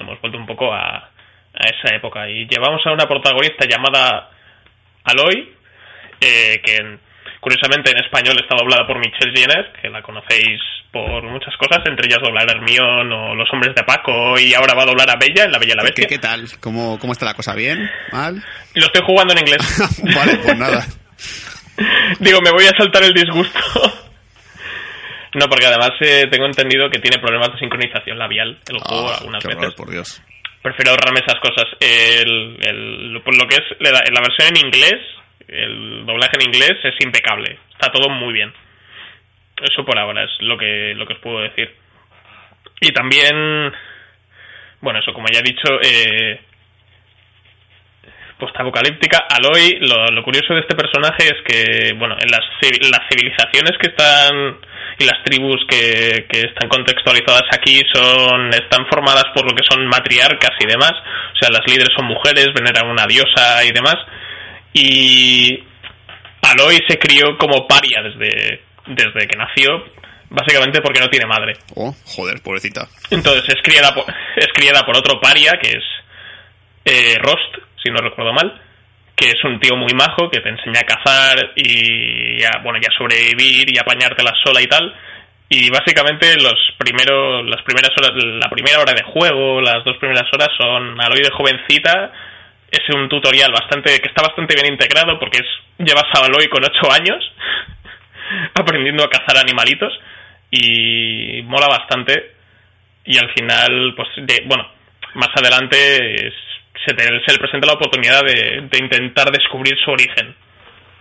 Hemos 0.00 0.20
vuelto 0.20 0.38
un 0.38 0.46
poco 0.46 0.72
a, 0.72 0.96
a 0.96 1.64
esa 1.64 1.94
época 1.94 2.28
y 2.28 2.46
llevamos 2.46 2.80
a 2.86 2.92
una 2.92 3.06
protagonista 3.06 3.66
llamada 3.66 4.30
Aloy, 5.04 5.54
eh, 6.20 6.60
que 6.64 6.98
Curiosamente 7.46 7.92
en 7.92 7.98
español 7.98 8.36
está 8.42 8.56
doblada 8.58 8.84
por 8.88 8.98
Michelle 8.98 9.30
Jenner, 9.32 9.72
que 9.80 9.88
la 9.88 10.02
conocéis 10.02 10.60
por 10.90 11.22
muchas 11.30 11.54
cosas, 11.56 11.78
entre 11.86 12.06
ellas 12.06 12.18
doblar 12.20 12.48
a 12.48 12.52
Hermión 12.52 13.12
o 13.12 13.36
Los 13.36 13.48
Hombres 13.52 13.72
de 13.72 13.84
Paco, 13.84 14.36
y 14.36 14.52
ahora 14.52 14.74
va 14.74 14.82
a 14.82 14.86
doblar 14.86 15.08
a 15.10 15.14
Bella 15.14 15.44
en 15.44 15.52
La 15.52 15.58
Bella 15.58 15.74
y 15.74 15.76
la 15.76 15.82
Bestia. 15.84 16.08
¿Qué, 16.08 16.14
qué 16.16 16.18
tal? 16.18 16.48
¿Cómo, 16.60 16.98
¿Cómo 16.98 17.12
está 17.12 17.24
la 17.24 17.34
cosa? 17.34 17.54
¿Bien? 17.54 17.88
¿Mal? 18.10 18.42
Lo 18.74 18.86
estoy 18.86 19.02
jugando 19.06 19.32
en 19.32 19.38
inglés. 19.38 19.62
vale, 20.16 20.36
pues 20.38 20.58
nada. 20.58 20.84
Digo, 22.18 22.40
me 22.40 22.50
voy 22.50 22.64
a 22.66 22.76
saltar 22.76 23.04
el 23.04 23.12
disgusto. 23.12 23.60
No, 25.36 25.46
porque 25.48 25.66
además 25.66 25.92
eh, 26.00 26.26
tengo 26.30 26.46
entendido 26.46 26.90
que 26.90 26.98
tiene 26.98 27.18
problemas 27.18 27.52
de 27.52 27.58
sincronización 27.58 28.18
labial 28.18 28.58
el 28.68 28.78
juego 28.78 29.08
Ah, 29.10 29.16
algunas 29.20 29.44
qué 29.44 29.54
veces. 29.54 29.74
por 29.74 29.90
Dios. 29.90 30.22
Prefiero 30.62 30.90
ahorrarme 30.92 31.20
esas 31.20 31.38
cosas. 31.40 31.64
El, 31.78 32.58
el, 32.60 33.22
por 33.22 33.36
lo 33.40 33.46
que 33.46 33.56
es 33.56 33.62
la, 33.80 33.90
la 34.10 34.20
versión 34.20 34.48
en 34.56 34.66
inglés, 34.66 35.00
el 35.48 36.04
doblaje 36.04 36.32
en 36.40 36.46
inglés 36.48 36.74
es 36.82 36.94
impecable. 37.04 37.58
Está 37.72 37.92
todo 37.92 38.08
muy 38.10 38.32
bien. 38.32 38.52
Eso 39.62 39.84
por 39.84 39.98
ahora 39.98 40.24
es 40.24 40.30
lo 40.40 40.58
que, 40.58 40.92
lo 40.96 41.06
que 41.06 41.12
os 41.14 41.18
puedo 41.20 41.40
decir. 41.40 41.72
Y 42.80 42.90
también, 42.92 43.72
bueno, 44.80 44.98
eso 44.98 45.12
como 45.12 45.28
ya 45.32 45.38
he 45.38 45.42
dicho, 45.42 45.68
eh, 45.82 46.40
postapocalíptica. 48.38 49.26
Aloy, 49.30 49.78
lo, 49.80 50.06
lo 50.08 50.22
curioso 50.22 50.54
de 50.54 50.60
este 50.60 50.76
personaje 50.76 51.24
es 51.24 51.42
que, 51.44 51.92
bueno, 51.94 52.16
en 52.20 52.30
las, 52.30 52.44
las 52.90 53.08
civilizaciones 53.08 53.72
que 53.80 53.88
están 53.88 54.58
y 54.98 55.04
las 55.04 55.22
tribus 55.24 55.60
que, 55.68 56.26
que 56.28 56.40
están 56.40 56.68
contextualizadas 56.68 57.44
aquí 57.52 57.82
son 57.92 58.48
están 58.54 58.86
formadas 58.86 59.24
por 59.34 59.44
lo 59.44 59.54
que 59.54 59.62
son 59.68 59.86
matriarcas 59.86 60.52
y 60.60 60.66
demás. 60.66 60.92
O 60.92 61.36
sea, 61.38 61.50
las 61.50 61.66
líderes 61.66 61.90
son 61.94 62.06
mujeres, 62.06 62.48
veneran 62.54 62.88
una 62.88 63.06
diosa 63.06 63.64
y 63.64 63.72
demás. 63.72 63.96
Y 64.72 65.62
Aloy 66.42 66.82
se 66.88 66.98
crió 66.98 67.36
como 67.38 67.66
paria 67.66 68.02
desde, 68.02 68.62
desde 68.86 69.26
que 69.26 69.36
nació, 69.36 69.84
básicamente 70.30 70.80
porque 70.80 71.00
no 71.00 71.08
tiene 71.08 71.26
madre. 71.26 71.54
Oh, 71.74 71.94
joder, 72.04 72.40
pobrecita. 72.42 72.86
Entonces 73.10 73.48
es 73.48 73.62
criada 73.62 73.94
por, 73.94 74.04
es 74.36 74.48
criada 74.54 74.84
por 74.84 74.96
otro 74.96 75.20
paria, 75.20 75.52
que 75.60 75.72
es 75.72 75.84
eh, 76.84 77.18
Rost, 77.18 77.65
si 77.86 77.92
no 77.92 77.98
recuerdo 77.98 78.32
mal, 78.32 78.52
que 79.14 79.28
es 79.28 79.44
un 79.44 79.60
tío 79.60 79.76
muy 79.76 79.94
majo 79.94 80.28
que 80.30 80.40
te 80.40 80.48
enseña 80.48 80.80
a 80.80 80.84
cazar 80.84 81.52
y 81.54 82.42
a, 82.42 82.62
bueno, 82.62 82.78
ya 82.82 82.90
sobrevivir 82.96 83.72
y 83.72 83.78
apañártela 83.78 84.34
sola 84.44 84.60
y 84.60 84.66
tal. 84.66 84.94
Y 85.48 85.70
básicamente 85.70 86.34
los 86.42 86.58
primeros, 86.76 87.46
las 87.46 87.62
primeras 87.62 87.90
horas, 87.96 88.10
la 88.16 88.50
primera 88.50 88.80
hora 88.80 88.92
de 88.92 89.04
juego, 89.04 89.60
las 89.60 89.84
dos 89.84 89.96
primeras 89.98 90.26
horas 90.32 90.48
son 90.58 91.00
Aloy 91.00 91.22
de 91.22 91.30
jovencita. 91.30 92.12
Es 92.68 92.82
un 92.92 93.08
tutorial 93.08 93.52
bastante, 93.52 94.00
que 94.00 94.08
está 94.08 94.26
bastante 94.26 94.54
bien 94.54 94.72
integrado 94.72 95.18
porque 95.20 95.38
es, 95.38 95.48
llevas 95.78 96.10
a 96.12 96.26
Aloy 96.26 96.48
con 96.48 96.64
8 96.64 96.92
años 96.92 97.32
aprendiendo 98.54 99.04
a 99.04 99.08
cazar 99.08 99.38
animalitos 99.38 99.92
y 100.50 101.42
mola 101.44 101.68
bastante 101.68 102.34
y 103.04 103.16
al 103.18 103.32
final, 103.32 103.94
pues, 103.96 104.08
de, 104.16 104.42
bueno, 104.46 104.66
más 105.14 105.30
adelante 105.36 106.26
se, 106.84 106.94
te, 106.94 107.04
se 107.04 107.32
le 107.32 107.38
presenta 107.38 107.66
la 107.66 107.74
oportunidad 107.74 108.22
de, 108.22 108.68
de 108.68 108.78
intentar 108.78 109.30
descubrir 109.30 109.74
su 109.84 109.90
origen, 109.90 110.34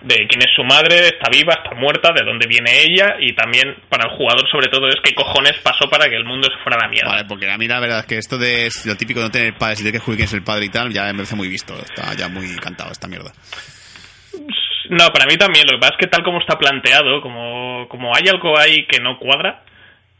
de 0.01 0.27
quién 0.27 0.41
es 0.41 0.53
su 0.55 0.63
madre, 0.63 1.07
está 1.07 1.29
viva, 1.31 1.53
está 1.53 1.73
muerta, 1.75 2.11
de 2.13 2.23
dónde 2.23 2.45
viene 2.47 2.69
ella 2.83 3.15
y 3.19 3.33
también 3.33 3.75
para 3.89 4.05
el 4.05 4.15
jugador 4.17 4.47
sobre 4.51 4.67
todo 4.67 4.87
es 4.87 4.97
qué 5.03 5.15
cojones 5.15 5.53
pasó 5.63 5.89
para 5.89 6.07
que 6.07 6.15
el 6.15 6.25
mundo 6.25 6.47
se 6.47 6.61
fuera 6.63 6.77
a 6.77 6.85
la 6.85 6.89
mierda. 6.89 7.09
Vale, 7.09 7.25
porque 7.27 7.49
a 7.49 7.57
mí 7.57 7.67
la 7.67 7.79
verdad 7.79 7.99
es 7.99 8.05
que 8.05 8.17
esto 8.17 8.37
de 8.37 8.69
lo 8.85 8.95
típico 8.97 9.19
de 9.19 9.25
no 9.25 9.31
tener 9.31 9.55
padres 9.57 9.81
y 9.81 9.83
de 9.83 9.91
que 9.91 9.99
juegue 9.99 10.17
quién 10.19 10.27
es 10.27 10.33
el 10.33 10.43
padre 10.43 10.65
y 10.65 10.69
tal, 10.69 10.93
ya 10.93 11.05
me 11.05 11.13
parece 11.15 11.35
muy 11.35 11.47
visto. 11.47 11.73
Está 11.75 12.13
ya 12.13 12.27
muy 12.27 12.55
cantado 12.57 12.91
esta 12.91 13.07
mierda. 13.07 13.31
No, 14.89 15.07
para 15.11 15.25
mí 15.25 15.37
también. 15.37 15.65
Lo 15.65 15.73
que 15.73 15.79
pasa 15.79 15.93
es 15.93 15.99
que 16.05 16.07
tal 16.07 16.23
como 16.23 16.39
está 16.39 16.59
planteado, 16.59 17.21
como, 17.21 17.87
como 17.89 18.15
hay 18.15 18.27
algo 18.27 18.59
ahí 18.59 18.85
que 18.85 18.99
no 19.01 19.17
cuadra 19.17 19.63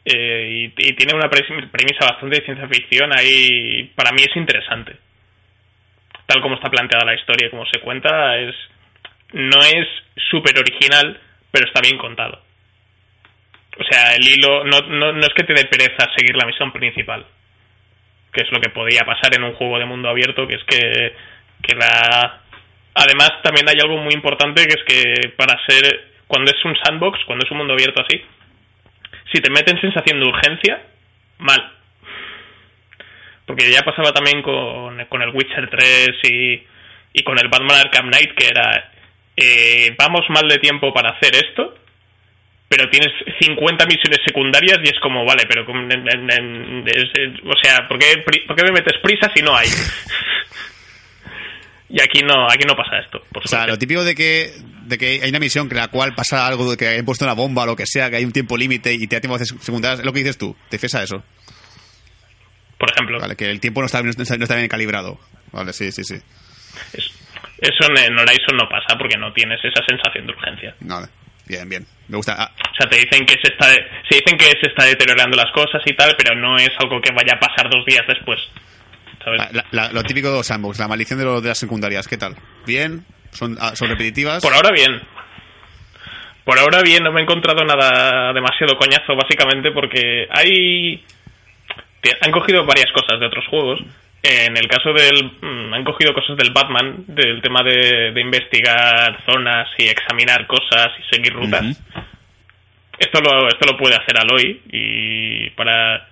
eh, 0.04 0.72
y, 0.76 0.90
y 0.90 0.94
tiene 0.94 1.14
una 1.14 1.30
pre- 1.30 1.46
premisa 1.72 2.08
bastante 2.10 2.40
de 2.40 2.46
ciencia 2.46 2.68
ficción, 2.68 3.12
ahí 3.16 3.92
para 3.96 4.12
mí 4.14 4.24
es 4.24 4.36
interesante. 4.36 4.96
Tal 6.26 6.42
como 6.42 6.56
está 6.56 6.70
planteada 6.70 7.06
la 7.06 7.16
historia 7.16 7.48
y 7.48 7.50
como 7.52 7.66
se 7.66 7.80
cuenta, 7.80 8.38
es 8.38 8.56
no 9.34 9.60
es 9.60 9.88
súper 10.30 10.58
original, 10.58 11.20
pero 11.52 11.68
está 11.68 11.82
bien 11.82 11.98
contado. 11.98 12.42
O 13.78 13.84
sea, 13.84 14.16
el 14.16 14.24
hilo 14.26 14.64
no, 14.64 14.82
no, 14.82 15.12
no 15.12 15.20
es 15.20 15.34
que 15.36 15.44
te 15.44 15.54
dé 15.54 15.66
pereza 15.66 16.08
seguir 16.16 16.36
la 16.38 16.46
misión 16.46 16.72
principal, 16.72 17.26
que 18.32 18.44
es 18.44 18.52
lo 18.52 18.62
que 18.62 18.70
podía 18.70 19.02
pasar 19.02 19.36
en 19.36 19.44
un 19.44 19.54
juego 19.56 19.78
de 19.78 19.86
mundo 19.86 20.10
abierto, 20.10 20.48
que 20.48 20.56
es 20.56 20.64
que, 20.64 21.14
que 21.62 21.76
la... 21.76 22.42
Además, 22.94 23.32
también 23.44 23.68
hay 23.68 23.76
algo 23.82 23.98
muy 23.98 24.14
importante, 24.14 24.66
que 24.66 24.80
es 24.80 24.84
que 24.86 25.30
para 25.36 25.60
ser... 25.68 26.14
Cuando 26.28 26.50
es 26.50 26.66
un 26.66 26.76
sandbox, 26.78 27.20
cuando 27.26 27.46
es 27.46 27.52
un 27.52 27.58
mundo 27.58 27.74
abierto 27.74 28.02
así, 28.02 28.20
si 29.32 29.42
te 29.42 29.52
meten 29.52 29.80
sensación 29.80 30.20
de 30.20 30.26
urgencia, 30.26 30.82
mal. 31.38 31.75
Porque 33.46 33.72
ya 33.72 33.84
pasaba 33.84 34.12
también 34.12 34.42
con, 34.42 35.06
con 35.06 35.22
el 35.22 35.30
Witcher 35.30 35.70
3 35.70 36.10
y, 36.24 36.64
y 37.14 37.24
con 37.24 37.38
el 37.40 37.48
Batman 37.48 37.78
Arkham 37.86 38.08
Knight, 38.08 38.34
que 38.36 38.48
era, 38.48 38.92
eh, 39.38 39.96
vamos 39.98 40.22
mal 40.30 40.48
de 40.48 40.58
tiempo 40.58 40.92
para 40.94 41.12
hacer 41.12 41.36
esto, 41.36 41.76
pero 42.68 42.90
tienes 42.90 43.12
50 43.40 43.86
misiones 43.86 44.20
secundarias 44.26 44.80
y 44.84 44.88
es 44.88 45.00
como, 45.00 45.24
vale, 45.26 45.44
pero 45.48 45.64
en- 45.70 45.92
en- 45.92 46.32
en- 46.32 46.84
es- 46.88 47.12
es- 47.14 47.40
o 47.46 47.54
sea, 47.62 47.88
¿por 47.88 48.00
qué, 48.00 48.18
por 48.48 48.56
qué 48.56 48.64
me 48.64 48.72
metes 48.72 48.98
prisa 49.04 49.32
si 49.36 49.44
no 49.44 49.56
hay? 49.56 49.68
y 51.90 52.02
aquí 52.02 52.22
no, 52.24 52.48
aquí 52.50 52.64
no 52.68 52.76
pasa 52.76 52.98
esto. 53.00 53.22
Por 53.32 53.44
O 53.46 53.48
sea, 53.48 53.68
lo 53.68 53.78
típico 53.78 54.04
de 54.04 54.16
que, 54.16 54.52
de 54.88 54.98
que 54.98 55.20
hay 55.24 55.30
una 55.30 55.40
misión 55.40 55.68
en 55.70 55.78
la 55.78 55.88
cual 55.90 56.16
pasa 56.16 56.48
algo, 56.48 56.70
de 56.72 56.78
que 56.78 56.88
hayan 56.88 57.06
puesto 57.06 57.26
una 57.26 57.34
bomba 57.36 57.64
o 57.64 57.66
lo 57.68 57.76
que 57.76 57.86
sea, 57.86 58.10
que 58.10 58.16
hay 58.18 58.26
un 58.26 58.32
tiempo 58.32 58.58
límite 58.58 58.94
y 58.94 59.06
te 59.08 59.16
da 59.18 59.22
tiempo 59.22 59.36
a 59.36 59.42
hacer 59.42 59.58
secundarias, 59.60 60.00
es 60.00 60.06
lo 60.06 60.14
que 60.14 60.20
dices 60.20 60.38
tú. 60.38 60.56
Te 60.70 60.80
fías 60.80 60.96
a 60.96 61.04
eso. 61.04 61.24
Por 62.86 62.94
ejemplo. 62.94 63.20
Vale, 63.20 63.36
que 63.36 63.50
el 63.50 63.60
tiempo 63.60 63.82
no 63.82 63.88
está, 63.88 64.02
no 64.02 64.12
bien 64.56 64.68
calibrado. 64.68 65.20
Vale, 65.52 65.74
sí, 65.74 65.92
sí, 65.92 66.04
sí. 66.04 66.16
Es- 66.94 67.12
eso 67.58 67.86
en, 67.90 68.18
Horizon 68.20 68.58
no 68.58 68.68
pasa 68.70 68.98
porque 68.98 69.18
no 69.18 69.32
tienes 69.34 69.60
esa 69.64 69.84
sensación 69.88 70.28
de 70.28 70.34
urgencia. 70.34 70.76
Vale. 70.82 71.08
Bien, 71.48 71.68
bien. 71.70 71.86
Me 72.08 72.18
gusta. 72.18 72.36
Ah, 72.38 72.52
O 72.72 72.76
sea, 72.76 72.90
te 72.90 72.98
dicen 72.98 73.26
que 73.26 73.36
se 73.42 73.54
está, 73.54 73.68
se 73.72 74.16
dicen 74.16 74.38
que 74.38 74.46
se 74.60 74.68
está 74.68 74.84
deteriorando 74.84 75.38
las 75.38 75.52
cosas 75.54 75.82
y 75.86 75.94
tal, 75.96 76.14
pero 76.18 76.36
no 76.36 76.58
es 76.58 76.70
algo 76.80 77.00
que 77.02 77.12
vaya 77.14 77.34
a 77.36 77.40
pasar 77.40 77.70
dos 77.70 77.86
días 77.86 78.04
después. 78.08 78.40
¿Sabes? 79.24 79.42
la- 79.54 79.66
la- 79.72 79.92
lo 79.92 80.04
típico 80.04 80.30
de 80.30 80.36
los 80.38 80.46
sandbox, 80.46 80.78
la 80.78 80.88
maldición 80.88 81.18
de, 81.18 81.26
lo- 81.26 81.42
de 81.42 81.50
las 81.50 81.58
secundarias, 81.58 82.08
¿qué 82.08 82.18
tal? 82.18 82.36
¿Bien? 82.68 83.04
¿Son, 83.32 83.58
ah, 83.60 83.76
son 83.76 83.90
repetitivas? 83.90 84.44
Por 84.44 84.54
ahora 84.54 84.70
bien. 84.72 85.02
Por 86.44 86.60
ahora 86.60 86.82
bien, 86.84 87.04
no 87.04 87.12
me 87.12 87.22
he 87.22 87.24
encontrado 87.24 87.64
nada 87.66 88.32
demasiado 88.34 88.78
coñazo, 88.78 89.16
básicamente 89.16 89.72
porque 89.72 90.28
hay... 90.30 91.04
Han 92.22 92.32
cogido 92.32 92.66
varias 92.66 92.92
cosas 92.92 93.20
de 93.20 93.26
otros 93.28 93.46
juegos. 93.48 93.82
En 94.24 94.58
el 94.58 94.68
caso 94.68 94.92
del... 94.94 95.32
mm, 95.42 95.74
Han 95.74 95.84
cogido 95.84 96.14
cosas 96.14 96.36
del 96.38 96.52
Batman, 96.52 96.96
del 97.08 97.42
tema 97.42 97.62
de, 97.64 98.12
de 98.12 98.22
investigar 98.22 99.20
zonas 99.26 99.70
y 99.78 99.88
examinar 99.88 100.48
cosas 100.48 100.92
y 101.00 101.16
seguir 101.16 101.34
rutas. 101.34 101.66
Esto 102.98 103.20
lo, 103.22 103.50
esto 103.50 103.66
lo 103.72 103.78
puede 103.78 103.96
hacer 103.96 104.18
Aloy 104.18 104.62
y 104.72 105.50
para 105.52 106.08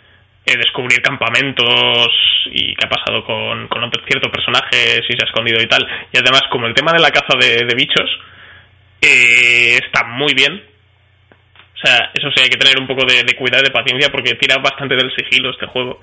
eh, 0.46 0.58
descubrir 0.58 1.02
campamentos 1.02 2.10
y 2.52 2.76
qué 2.76 2.86
ha 2.86 2.90
pasado 2.90 3.24
con, 3.24 3.68
con 3.70 3.84
otro 3.86 4.04
cierto 4.06 4.30
personaje, 4.30 5.02
si 5.08 5.14
se 5.14 5.24
ha 5.24 5.28
escondido 5.28 5.62
y 5.62 5.68
tal. 5.68 5.88
Y 6.12 6.18
además, 6.18 6.44
como 6.52 6.68
el 6.68 6.74
tema 6.74 6.92
de 6.92 7.00
la 7.00 7.12
caza 7.12 7.38
de, 7.40 7.66
de 7.66 7.76
bichos 7.76 8.10
eh, 9.02 9.80
está 9.82 10.04
muy 10.04 10.34
bien. 10.34 10.62
O 11.84 11.88
sea, 11.88 12.12
eso 12.14 12.30
sí, 12.36 12.44
hay 12.44 12.50
que 12.50 12.58
tener 12.58 12.80
un 12.80 12.88
poco 12.88 13.06
de, 13.06 13.24
de 13.24 13.36
cuidado 13.36 13.62
y 13.64 13.66
de 13.66 13.72
paciencia 13.72 14.10
porque 14.12 14.36
tira 14.36 14.58
bastante 14.58 14.96
del 14.96 15.12
sigilo 15.16 15.52
este 15.52 15.66
juego. 15.66 16.00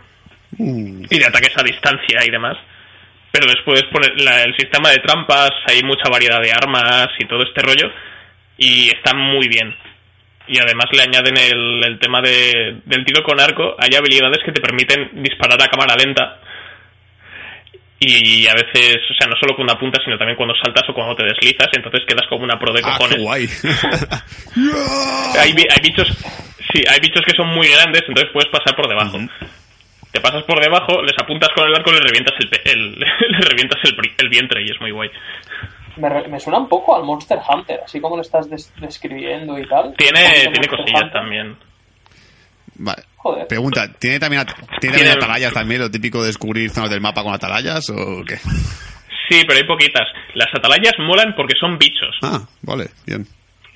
Y 0.59 1.19
de 1.19 1.25
ataques 1.27 1.57
a 1.57 1.63
distancia 1.63 2.19
y 2.27 2.31
demás. 2.31 2.57
Pero 3.33 3.47
después 3.47 3.83
poner 3.85 4.21
la- 4.21 4.43
el 4.43 4.55
sistema 4.57 4.91
de 4.91 4.99
trampas, 4.99 5.51
hay 5.67 5.83
mucha 5.83 6.09
variedad 6.11 6.41
de 6.43 6.51
armas 6.53 7.09
y 7.19 7.25
todo 7.27 7.43
este 7.45 7.63
rollo. 7.63 7.91
Y 8.59 8.89
está 8.91 9.15
muy 9.15 9.49
bien. 9.49 9.75
Y 10.49 10.59
además 10.61 10.87
le 10.93 11.03
añaden 11.03 11.37
el, 11.37 11.85
el 11.85 11.99
tema 12.01 12.21
de, 12.21 12.81
del 12.85 13.05
tiro 13.05 13.23
con 13.23 13.41
arco. 13.41 13.77
Hay 13.79 13.91
habilidades 13.97 14.41
que 14.45 14.53
te 14.53 14.61
permiten 14.61 15.23
disparar 15.23 15.63
a 15.63 15.69
cámara 15.69 15.95
lenta. 15.97 16.41
Y 18.03 18.47
a 18.49 18.55
veces, 18.55 18.97
o 19.11 19.15
sea, 19.15 19.29
no 19.29 19.37
solo 19.39 19.55
con 19.55 19.65
una 19.65 19.79
punta, 19.79 20.01
sino 20.03 20.17
también 20.17 20.35
cuando 20.37 20.55
saltas 20.55 20.89
o 20.89 20.95
cuando 20.95 21.15
te 21.15 21.25
deslizas. 21.25 21.69
Entonces 21.77 22.01
quedas 22.09 22.27
como 22.31 22.45
una 22.45 22.59
pro 22.59 22.73
de 22.73 22.81
Ah, 22.83 22.97
cojones 22.97 23.17
qué 23.17 23.23
guay. 23.23 23.47
hay, 25.39 25.51
hay 25.51 25.81
bichos 25.83 26.09
sí 26.73 26.83
hay 26.89 27.01
bichos 27.01 27.23
que 27.27 27.35
son 27.37 27.49
muy 27.49 27.69
grandes 27.69 28.03
entonces 28.07 28.31
puedes 28.33 28.49
pasar 28.51 28.75
por 28.77 28.89
debajo 28.89 29.19
te 30.13 30.21
pasas 30.21 30.43
por 30.45 30.61
debajo 30.61 31.03
les 31.03 31.17
apuntas 31.21 31.49
con 31.55 31.67
el 31.67 31.75
arco 31.75 31.91
y 31.91 31.95
le 31.95 32.01
revientas 32.01 32.35
el, 32.39 32.51
el- 32.73 32.99
le 33.31 33.41
revientas 33.41 33.81
el, 33.85 33.97
el 34.19 34.29
vientre 34.29 34.63
y 34.63 34.71
es 34.71 34.81
muy 34.81 34.91
guay 34.93 35.11
Me, 35.97 36.09
re- 36.09 36.29
me 36.29 36.39
suena 36.41 36.59
un 36.59 36.69
poco 36.69 36.97
al 36.97 37.05
Monster 37.05 37.39
Hunter, 37.49 37.81
así 37.85 38.01
como 38.01 38.17
lo 38.17 38.23
estás 38.23 38.49
des- 38.49 38.73
describiendo 38.81 39.59
y 39.59 39.67
tal. 39.67 39.95
tiene 39.97 40.21
tiene 40.31 40.51
Monster 40.59 40.69
cosillas 40.71 41.03
Hunter. 41.03 41.13
también 41.13 41.57
Vale. 42.77 43.03
Joder. 43.23 43.47
Pregunta, 43.49 43.87
¿tiene 43.99 44.19
también, 44.19 44.47
¿tiene 44.81 44.97
también 44.97 45.17
atalayas 45.19 45.53
también, 45.53 45.81
lo 45.83 45.91
típico 45.91 46.21
de 46.23 46.29
descubrir 46.29 46.71
zonas 46.71 46.89
del 46.91 47.01
mapa 47.03 47.23
con 47.23 47.35
atalayas 47.35 47.89
o 47.91 48.23
qué? 48.27 48.37
sí 49.29 49.45
pero 49.47 49.59
hay 49.59 49.65
poquitas 49.65 50.09
las 50.35 50.49
atalayas 50.55 50.95
molan 50.99 51.35
porque 51.37 51.55
son 51.61 51.77
bichos 51.79 52.17
Ah, 52.23 52.41
vale, 52.63 52.89
bien. 53.07 53.27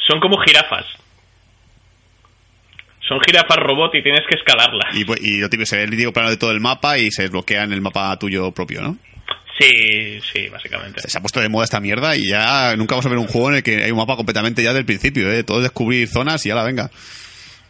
son 0.09 0.19
como 0.21 0.39
jirafas 0.39 0.87
son 3.07 3.21
jirafas 3.21 3.59
robot 3.59 3.95
y 3.97 4.03
tienes 4.03 4.23
que 4.29 4.37
escalarlas 4.37 4.95
Y, 4.97 5.05
pues- 5.05 5.21
y 5.23 5.39
lo 5.41 5.49
típico, 5.51 5.67
se 5.67 5.77
ve 5.77 5.85
el 5.85 5.91
típico 5.91 6.13
plano 6.13 6.31
de 6.31 6.37
todo 6.39 6.51
el 6.51 6.61
mapa 6.61 6.97
y 6.99 7.11
se 7.11 7.23
desbloquea 7.23 7.65
en 7.65 7.73
el 7.73 7.81
mapa 7.83 8.17
tuyo 8.19 8.51
propio, 8.53 8.81
¿no? 8.83 8.97
sí 9.59 10.21
sí 10.33 10.49
básicamente 10.49 11.01
Se 11.09 11.17
ha 11.17 11.21
puesto 11.21 11.39
de 11.41 11.49
moda 11.49 11.65
esta 11.65 11.79
mierda 11.81 12.17
y 12.17 12.29
ya 12.31 12.75
nunca 12.77 12.95
vamos 12.97 13.07
a 13.07 13.11
ver 13.11 13.19
un 13.19 13.29
juego 13.29 13.51
en 13.51 13.57
el 13.57 13.63
que 13.63 13.85
hay 13.85 13.91
un 13.93 13.99
mapa 13.99 14.17
completamente 14.17 14.63
ya 14.63 14.73
del 14.73 14.85
principio, 14.87 15.31
¿eh? 15.31 15.45
Todo 15.45 15.59
es 15.59 15.65
descubrir 15.65 16.09
zonas 16.09 16.45
y 16.45 16.49
ya 16.49 16.55
la 16.55 16.65
venga. 16.65 16.91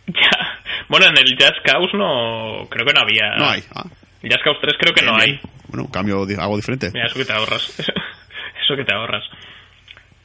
Ya. 0.06 0.60
Bueno 0.88 1.06
en 1.06 1.16
el 1.18 1.36
Jazz 1.38 1.54
Chaos 1.64 1.90
no 1.94 2.66
creo 2.70 2.86
que 2.86 2.92
no 2.92 3.00
había 3.00 3.36
No 3.36 3.48
hay. 3.50 3.62
Ah, 3.74 3.84
Jazz 4.22 4.40
Chaos 4.44 4.58
3 4.60 4.74
creo 4.78 4.94
que 4.94 5.02
no 5.02 5.16
bien, 5.16 5.30
hay. 5.30 5.40
Bueno, 5.68 5.90
cambio 5.90 6.22
algo 6.38 6.56
diferente. 6.56 6.90
Mira, 6.92 7.06
eso 7.06 7.16
que 7.18 7.24
te 7.24 7.32
ahorras. 7.32 7.78
eso 8.64 8.76
que 8.76 8.84
te 8.84 8.94
ahorras. 8.94 9.24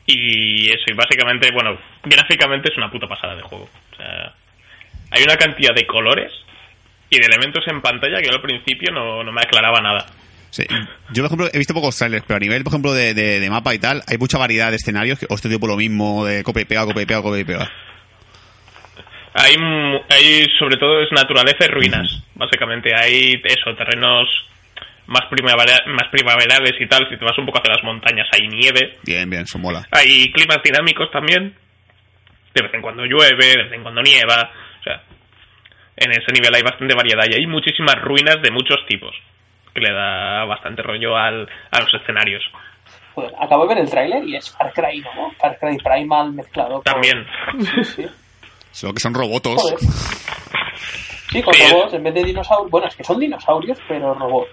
Y 0.05 0.67
eso, 0.67 0.85
y 0.87 0.93
básicamente, 0.93 1.51
bueno, 1.51 1.77
gráficamente 2.03 2.69
es 2.71 2.77
una 2.77 2.89
puta 2.89 3.07
pasada 3.07 3.35
de 3.35 3.41
juego. 3.43 3.69
O 3.93 3.95
sea, 3.95 4.33
hay 5.11 5.23
una 5.23 5.37
cantidad 5.37 5.73
de 5.75 5.85
colores 5.85 6.31
y 7.09 7.19
de 7.19 7.25
elementos 7.25 7.63
en 7.67 7.81
pantalla 7.81 8.19
que 8.19 8.27
yo 8.27 8.33
al 8.35 8.41
principio 8.41 8.91
no, 8.91 9.23
no 9.23 9.31
me 9.31 9.41
aclaraba 9.41 9.81
nada. 9.81 10.05
Sí. 10.49 10.63
Yo, 11.11 11.21
por 11.21 11.25
ejemplo, 11.25 11.47
he 11.53 11.57
visto 11.59 11.75
pocos 11.75 11.95
trailers, 11.95 12.23
pero 12.25 12.37
a 12.37 12.39
nivel, 12.39 12.63
por 12.63 12.71
ejemplo, 12.71 12.93
de, 12.93 13.13
de- 13.13 13.39
de 13.39 13.49
mapa 13.51 13.75
y 13.75 13.79
tal, 13.79 14.01
hay 14.07 14.17
mucha 14.17 14.39
variedad 14.39 14.71
de 14.71 14.77
escenarios 14.77 15.19
que 15.19 15.27
o 15.29 15.35
este 15.35 15.47
tipo 15.49 15.67
lo 15.67 15.77
mismo, 15.77 16.25
de 16.25 16.43
copia 16.43 16.63
y 16.63 16.65
pega, 16.65 16.85
copia 16.85 17.03
y 17.03 17.05
pega, 17.05 17.21
copia 17.21 17.39
y 17.41 17.43
pega. 17.43 17.71
Hay, 19.33 19.57
mu- 19.57 20.01
hay 20.09 20.45
sobre 20.57 20.77
todo 20.77 21.01
es 21.01 21.11
naturaleza 21.11 21.65
y 21.65 21.67
ruinas. 21.67 22.23
Básicamente 22.35 22.91
hay 22.95 23.39
eso, 23.43 23.75
terrenos 23.75 24.27
más, 25.07 25.25
primavera, 25.29 25.73
más 25.87 26.07
primaverales 26.11 26.73
y 26.79 26.87
tal. 26.87 27.07
Si 27.09 27.17
te 27.17 27.25
vas 27.25 27.37
un 27.37 27.45
poco 27.45 27.59
hacia 27.59 27.73
las 27.75 27.83
montañas 27.83 28.27
hay 28.31 28.47
nieve. 28.47 28.97
Bien, 29.03 29.29
bien, 29.29 29.43
eso 29.43 29.59
mola. 29.59 29.87
Hay 29.91 30.31
climas 30.31 30.59
dinámicos 30.63 31.09
también. 31.11 31.55
De 32.53 32.61
vez 32.63 32.73
en 32.73 32.81
cuando 32.81 33.05
llueve, 33.05 33.45
de 33.45 33.63
vez 33.63 33.71
en 33.73 33.83
cuando 33.83 34.01
nieva. 34.01 34.51
O 34.79 34.83
sea, 34.83 35.03
en 35.97 36.11
ese 36.11 36.31
nivel 36.33 36.53
hay 36.55 36.61
bastante 36.63 36.95
variedad 36.95 37.23
y 37.29 37.35
hay 37.35 37.45
muchísimas 37.47 37.95
ruinas 38.01 38.41
de 38.41 38.51
muchos 38.51 38.79
tipos. 38.87 39.15
Que 39.73 39.81
le 39.81 39.93
da 39.93 40.45
bastante 40.45 40.81
rollo 40.81 41.15
al, 41.15 41.47
a 41.71 41.79
los 41.81 41.93
escenarios. 41.93 42.43
Joder, 43.13 43.31
acabo 43.39 43.67
de 43.67 43.75
ver 43.75 43.83
el 43.83 43.89
tráiler 43.89 44.23
y 44.27 44.35
es 44.35 44.49
Far 44.55 44.73
Cry, 44.73 45.01
¿no? 45.01 45.31
Far 45.39 45.57
Cry 45.59 45.77
Primal 45.77 46.33
mezclado 46.33 46.81
con... 46.81 46.83
También. 46.83 47.25
Sí, 47.59 47.83
sí. 47.83 48.05
Solo 48.71 48.93
que 48.93 48.99
son 48.99 49.13
robotos. 49.13 49.55
Joder. 49.61 49.77
Sí, 51.31 51.41
con 51.43 51.53
robots, 51.53 51.93
en 51.93 52.03
vez 52.03 52.13
de 52.13 52.23
dinosaurios... 52.23 52.71
Bueno, 52.71 52.87
es 52.87 52.95
que 52.95 53.03
son 53.03 53.19
dinosaurios, 53.19 53.77
pero 53.87 54.13
robots. 54.13 54.49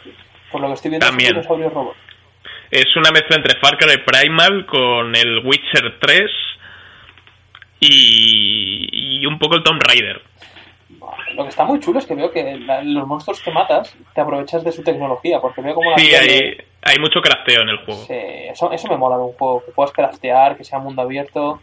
Por 0.52 0.60
lo 0.60 0.68
que 0.68 0.74
estoy 0.74 0.90
viendo 0.90 1.06
También. 1.06 1.28
son 1.30 1.36
dinosaurios 1.36 1.72
robots. 1.72 1.98
Es 2.70 2.86
una 2.96 3.10
mezcla 3.12 3.36
entre 3.36 3.58
Far 3.60 3.78
Cry 3.78 4.02
Primal 4.04 4.66
con 4.66 5.14
el 5.16 5.38
Witcher 5.46 5.98
3 6.00 6.22
y, 7.80 9.20
y 9.22 9.26
un 9.26 9.38
poco 9.38 9.56
el 9.56 9.62
Tomb 9.62 9.80
Raider. 9.86 10.20
Lo 11.34 11.42
que 11.42 11.48
está 11.50 11.64
muy 11.64 11.78
chulo 11.80 11.98
es 11.98 12.06
que 12.06 12.14
veo 12.14 12.30
que 12.30 12.58
la- 12.58 12.82
los 12.82 13.06
monstruos 13.06 13.40
que 13.40 13.50
matas 13.50 13.94
te 14.14 14.20
aprovechas 14.20 14.64
de 14.64 14.72
su 14.72 14.82
tecnología, 14.82 15.40
porque 15.40 15.60
veo 15.60 15.74
como 15.74 15.90
la 15.90 15.98
Sí, 15.98 16.06
gente- 16.06 16.64
hay, 16.82 16.92
hay 16.94 16.98
mucho 17.00 17.20
crafteo 17.20 17.62
en 17.62 17.68
el 17.68 17.78
juego. 17.84 18.04
Sí, 18.06 18.14
eso, 18.14 18.72
eso 18.72 18.88
me 18.88 18.96
mola 18.96 19.16
de 19.16 19.24
un 19.24 19.32
juego, 19.32 19.62
que 19.64 19.72
puedas 19.72 19.92
craftear, 19.92 20.56
que 20.56 20.64
sea 20.64 20.78
mundo 20.78 21.02
abierto, 21.02 21.60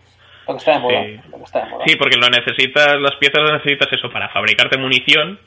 lo 0.48 0.54
que 0.54 0.58
está 0.58 0.72
de 0.74 0.80
moda. 0.80 1.04
Sí. 1.04 1.20
Lo 1.32 1.38
que 1.38 1.44
está 1.44 1.60
de 1.60 1.70
moda. 1.70 1.86
Sí, 1.88 1.96
porque 1.96 2.18
lo 2.18 2.30
necesitas, 2.30 3.00
las 3.00 3.16
piezas 3.16 3.44
las 3.44 3.64
necesitas 3.64 3.88
eso 3.91 4.10
para 4.12 4.30
fabricarte 4.30 4.78
munición, 4.78 5.39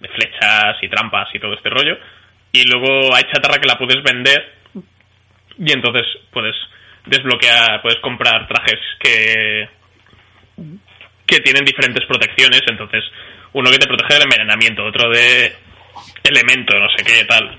de 0.00 0.08
flechas 0.08 0.76
y 0.82 0.88
trampas 0.88 1.28
y 1.34 1.38
todo 1.38 1.54
este 1.54 1.70
rollo. 1.70 1.98
Y 2.52 2.64
luego 2.64 3.14
hay 3.14 3.24
chatarra 3.32 3.60
que 3.60 3.68
la 3.68 3.78
puedes 3.78 4.02
vender 4.02 4.54
y 5.58 5.72
entonces 5.72 6.06
puedes 6.30 6.56
desbloquear, 7.06 7.82
puedes 7.82 8.00
comprar 8.00 8.46
trajes 8.46 8.78
que 9.00 9.68
que 11.26 11.40
tienen 11.40 11.64
diferentes 11.64 12.04
protecciones, 12.06 12.60
entonces 12.68 13.04
uno 13.54 13.70
que 13.70 13.78
te 13.78 13.86
protege 13.86 14.14
del 14.14 14.24
envenenamiento, 14.24 14.84
otro 14.84 15.10
de 15.10 15.52
elemento, 16.24 16.76
no 16.78 16.88
sé 16.96 17.04
qué 17.04 17.24
tal. 17.24 17.58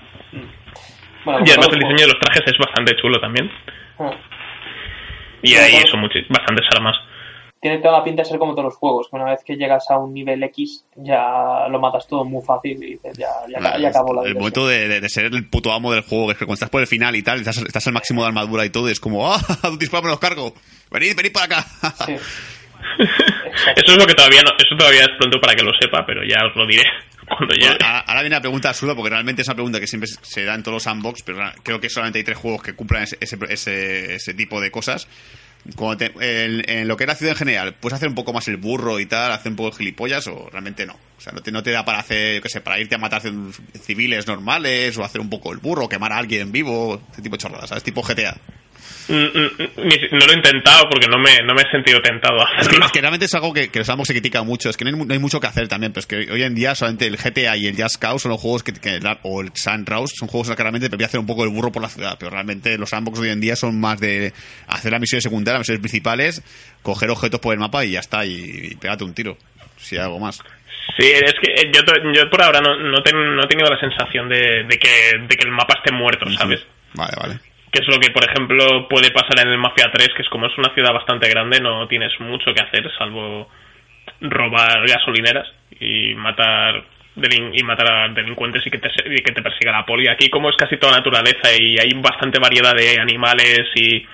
Bueno, 1.25 1.39
Y 1.39 1.43
pues 1.43 1.57
además 1.57 1.69
el 1.73 1.79
diseño 1.79 2.07
de 2.07 2.13
los 2.13 2.19
trajes 2.19 2.43
es 2.45 2.57
bastante 2.57 2.95
chulo 2.97 3.19
también. 3.19 3.51
Y 5.43 5.53
todo- 5.55 5.65
eso, 5.65 5.97
muchi- 5.97 6.25
bastantes 6.29 6.65
armas. 6.75 6.95
Tiene 7.61 7.77
toda 7.77 7.99
la 7.99 8.03
pinta 8.03 8.23
de 8.23 8.27
ser 8.27 8.37
como 8.39 8.51
todos 8.53 8.65
los 8.65 8.75
juegos, 8.75 9.07
que 9.09 9.15
una 9.15 9.23
vez 9.31 9.39
que 9.45 9.55
llegas 9.55 9.89
a 9.89 9.97
un 9.97 10.13
nivel 10.13 10.43
X 10.43 10.83
ya 10.97 11.65
lo 11.69 11.79
matas 11.79 12.05
todo 12.09 12.25
muy 12.25 12.43
fácil 12.45 12.71
y 12.83 12.91
dices, 12.95 13.17
ya, 13.17 13.27
ya, 13.47 13.77
ya 13.77 13.87
acabó 13.87 14.13
la 14.13 14.21
el 14.23 14.33
diversión. 14.33 14.37
momento 14.39 14.67
de, 14.67 14.87
de- 14.89 14.99
de 14.99 15.09
ser 15.09 15.25
el 15.25 15.49
puto 15.49 15.71
amo 15.71 15.93
del 15.93 16.01
juego, 16.03 16.25
que 16.25 16.31
es 16.33 16.37
que 16.39 16.45
cuando 16.45 16.55
estás 16.55 16.69
por 16.69 16.81
el 16.81 16.87
final 16.87 17.15
y 17.15 17.23
tal, 17.23 17.39
estás, 17.39 17.57
estás 17.59 17.87
al 17.87 17.93
máximo 17.93 18.21
de 18.23 18.27
armadura 18.27 18.65
y 18.65 18.69
todo, 18.69 18.89
y 18.89 18.91
es 18.91 18.99
como, 18.99 19.25
¡ah! 19.33 19.39
Disparo, 19.79 20.03
me 20.03 20.09
los 20.09 20.19
cargo. 20.19 20.53
Venid, 20.91 21.15
venid 21.15 21.31
para 21.31 21.45
acá. 21.45 21.65
Sí. 22.05 22.13
Eso 23.75 23.91
es 23.93 23.97
lo 23.97 24.05
que 24.07 24.13
todavía 24.13 24.41
no, 24.41 24.51
eso 24.57 24.75
todavía 24.77 25.01
es 25.01 25.09
pronto 25.17 25.39
para 25.39 25.55
que 25.55 25.63
lo 25.63 25.71
sepa, 25.79 26.05
pero 26.05 26.21
ya 26.27 26.45
os 26.45 26.55
lo 26.55 26.65
diré 26.67 26.83
cuando 27.27 27.55
Bueno, 27.59 27.77
ahora, 27.81 28.21
viene 28.21 28.35
la 28.35 28.41
pregunta 28.41 28.69
absurda, 28.69 28.95
porque 28.95 29.09
realmente 29.09 29.41
es 29.41 29.47
una 29.47 29.55
pregunta 29.55 29.79
que 29.79 29.87
siempre 29.87 30.09
se 30.21 30.43
da 30.43 30.55
en 30.55 30.63
todos 30.63 30.75
los 30.75 30.83
sandbox, 30.83 31.23
pero 31.23 31.39
creo 31.63 31.79
que 31.79 31.89
solamente 31.89 32.19
hay 32.19 32.25
tres 32.25 32.37
juegos 32.37 32.61
que 32.63 32.73
cumplan 32.73 33.03
ese, 33.03 33.17
ese, 33.21 34.15
ese- 34.15 34.33
tipo 34.33 34.59
de 34.61 34.71
cosas. 34.71 35.07
Te- 35.97 36.11
en, 36.45 36.69
en 36.69 36.87
lo 36.89 36.97
que 36.97 37.05
es 37.05 37.07
la 37.07 37.15
ciudad 37.15 37.31
en 37.33 37.37
general, 37.37 37.73
¿puedes 37.75 37.95
hacer 37.95 38.09
un 38.09 38.15
poco 38.15 38.33
más 38.33 38.47
el 38.49 38.57
burro 38.57 38.99
y 38.99 39.05
tal, 39.05 39.31
hacer 39.31 39.49
un 39.51 39.55
poco 39.55 39.69
de 39.71 39.77
gilipollas 39.77 40.27
o 40.27 40.49
realmente 40.51 40.85
no? 40.85 40.93
O 41.17 41.21
sea, 41.21 41.31
no 41.31 41.41
te, 41.41 41.51
no 41.53 41.63
te 41.63 41.71
da 41.71 41.85
para 41.85 41.99
hacer, 41.99 42.35
yo 42.35 42.41
qué 42.41 42.49
sé, 42.49 42.59
para 42.59 42.79
irte 42.79 42.95
a 42.95 42.97
matar 42.97 43.21
civiles 43.81 44.27
normales 44.27 44.97
o 44.97 45.05
hacer 45.05 45.21
un 45.21 45.29
poco 45.29 45.53
el 45.53 45.59
burro, 45.59 45.87
quemar 45.87 46.11
a 46.11 46.17
alguien 46.17 46.51
vivo, 46.51 47.01
ese 47.13 47.21
tipo 47.21 47.37
de 47.37 47.41
chorradas, 47.41 47.69
¿sabes? 47.69 47.83
Tipo 47.83 48.01
GTA. 48.01 48.35
Mm, 49.07 49.13
mm, 49.15 49.89
si- 49.91 50.07
no 50.15 50.25
lo 50.25 50.31
he 50.31 50.35
intentado 50.35 50.87
porque 50.89 51.07
no 51.07 51.17
me, 51.19 51.41
no 51.43 51.53
me 51.53 51.61
he 51.63 51.71
sentido 51.71 52.01
tentado 52.01 52.39
a 52.39 52.43
Es 52.43 52.49
que, 52.53 52.61
hacerlo. 52.61 52.85
es 52.85 52.91
que 52.91 53.01
realmente 53.01 53.25
es 53.25 53.33
algo 53.33 53.53
que, 53.53 53.69
que 53.69 53.79
los 53.79 53.89
ambos 53.89 54.07
se 54.07 54.13
critica 54.13 54.43
mucho. 54.43 54.69
Es 54.69 54.77
que 54.77 54.85
no 54.85 54.91
hay, 54.97 55.05
no 55.05 55.13
hay 55.13 55.19
mucho 55.19 55.39
que 55.39 55.47
hacer 55.47 55.67
también. 55.67 55.91
Pero 55.93 55.99
es 56.01 56.05
que 56.07 56.31
hoy 56.31 56.43
en 56.43 56.55
día 56.55 56.73
solamente 56.75 57.07
el 57.07 57.17
GTA 57.17 57.57
y 57.57 57.67
el 57.67 57.75
Just 57.81 57.97
Cause 57.97 58.23
son 58.23 58.31
los 58.31 58.39
juegos 58.41 58.63
que, 58.63 58.73
que- 58.73 58.99
o 59.23 59.41
el 59.41 59.51
Sunrise 59.55 60.13
son 60.17 60.27
juegos 60.27 60.49
que 60.49 60.55
realmente 60.61 60.87
debería 60.87 61.07
hacer 61.07 61.19
un 61.19 61.25
poco 61.25 61.43
el 61.43 61.49
burro 61.49 61.71
por 61.71 61.81
la 61.81 61.89
ciudad. 61.89 62.15
Pero 62.19 62.31
realmente 62.31 62.77
los 62.77 62.89
sandbox 62.89 63.19
hoy 63.19 63.29
en 63.29 63.41
día 63.41 63.55
son 63.55 63.79
más 63.79 63.99
de 63.99 64.33
hacer 64.67 64.91
las 64.91 65.01
misiones 65.01 65.23
secundarias, 65.23 65.59
las 65.59 65.67
misiones 65.69 65.81
principales, 65.81 66.41
coger 66.81 67.09
objetos 67.09 67.39
por 67.39 67.53
el 67.53 67.59
mapa 67.59 67.83
y 67.85 67.91
ya 67.91 67.99
está. 67.99 68.25
Y, 68.25 68.69
y 68.71 68.75
pégate 68.75 69.03
un 69.03 69.13
tiro. 69.13 69.37
Si 69.77 69.97
hay 69.97 70.03
algo 70.03 70.19
más. 70.19 70.37
Sí, 70.97 71.05
es 71.07 71.33
que 71.41 71.51
eh, 71.53 71.71
yo, 71.73 71.81
yo 72.13 72.29
por 72.29 72.41
ahora 72.41 72.59
no, 72.61 72.77
no, 72.77 73.01
ten- 73.03 73.35
no 73.35 73.43
he 73.43 73.47
tenido 73.47 73.69
la 73.69 73.79
sensación 73.79 74.29
de, 74.29 74.63
de 74.67 74.77
que, 74.77 75.11
de 75.27 75.35
que 75.35 75.43
el 75.45 75.51
mapa 75.51 75.75
esté 75.77 75.91
muerto, 75.93 76.25
¿sabes? 76.37 76.61
Vale, 76.93 77.13
vale. 77.19 77.39
Que 77.73 77.79
es 77.79 77.87
lo 77.87 77.99
que, 77.99 78.11
por 78.11 78.23
ejemplo, 78.23 78.87
puede 78.87 79.09
pasar 79.09 79.39
en 79.39 79.51
el 79.51 79.57
Mafia 79.57 79.89
3, 79.91 80.13
que 80.15 80.21
es 80.21 80.29
como 80.29 80.45
es 80.45 80.55
una 80.59 80.71
ciudad 80.75 80.93
bastante 80.93 81.27
grande, 81.27 81.59
no 81.59 81.87
tienes 81.87 82.17
mucho 82.19 82.53
que 82.53 82.61
hacer, 82.61 82.87
salvo 82.99 83.49
robar 84.21 84.87
gasolineras 84.87 85.51
y 85.79 86.13
matar 86.13 86.83
y 87.15 87.63
matar 87.63 87.91
a 87.91 88.07
delincuentes 88.09 88.65
y 88.65 88.69
que 88.69 88.77
te, 88.77 88.89
y 89.05 89.23
que 89.23 89.31
te 89.31 89.41
persiga 89.41 89.71
la 89.71 89.85
poli. 89.85 90.07
Aquí 90.07 90.29
como 90.29 90.51
es 90.51 90.55
casi 90.55 90.77
toda 90.77 90.97
naturaleza 90.97 91.51
y 91.59 91.79
hay 91.79 91.93
bastante 91.95 92.37
variedad 92.37 92.75
de 92.75 92.99
animales 92.99 93.65
y, 93.73 94.05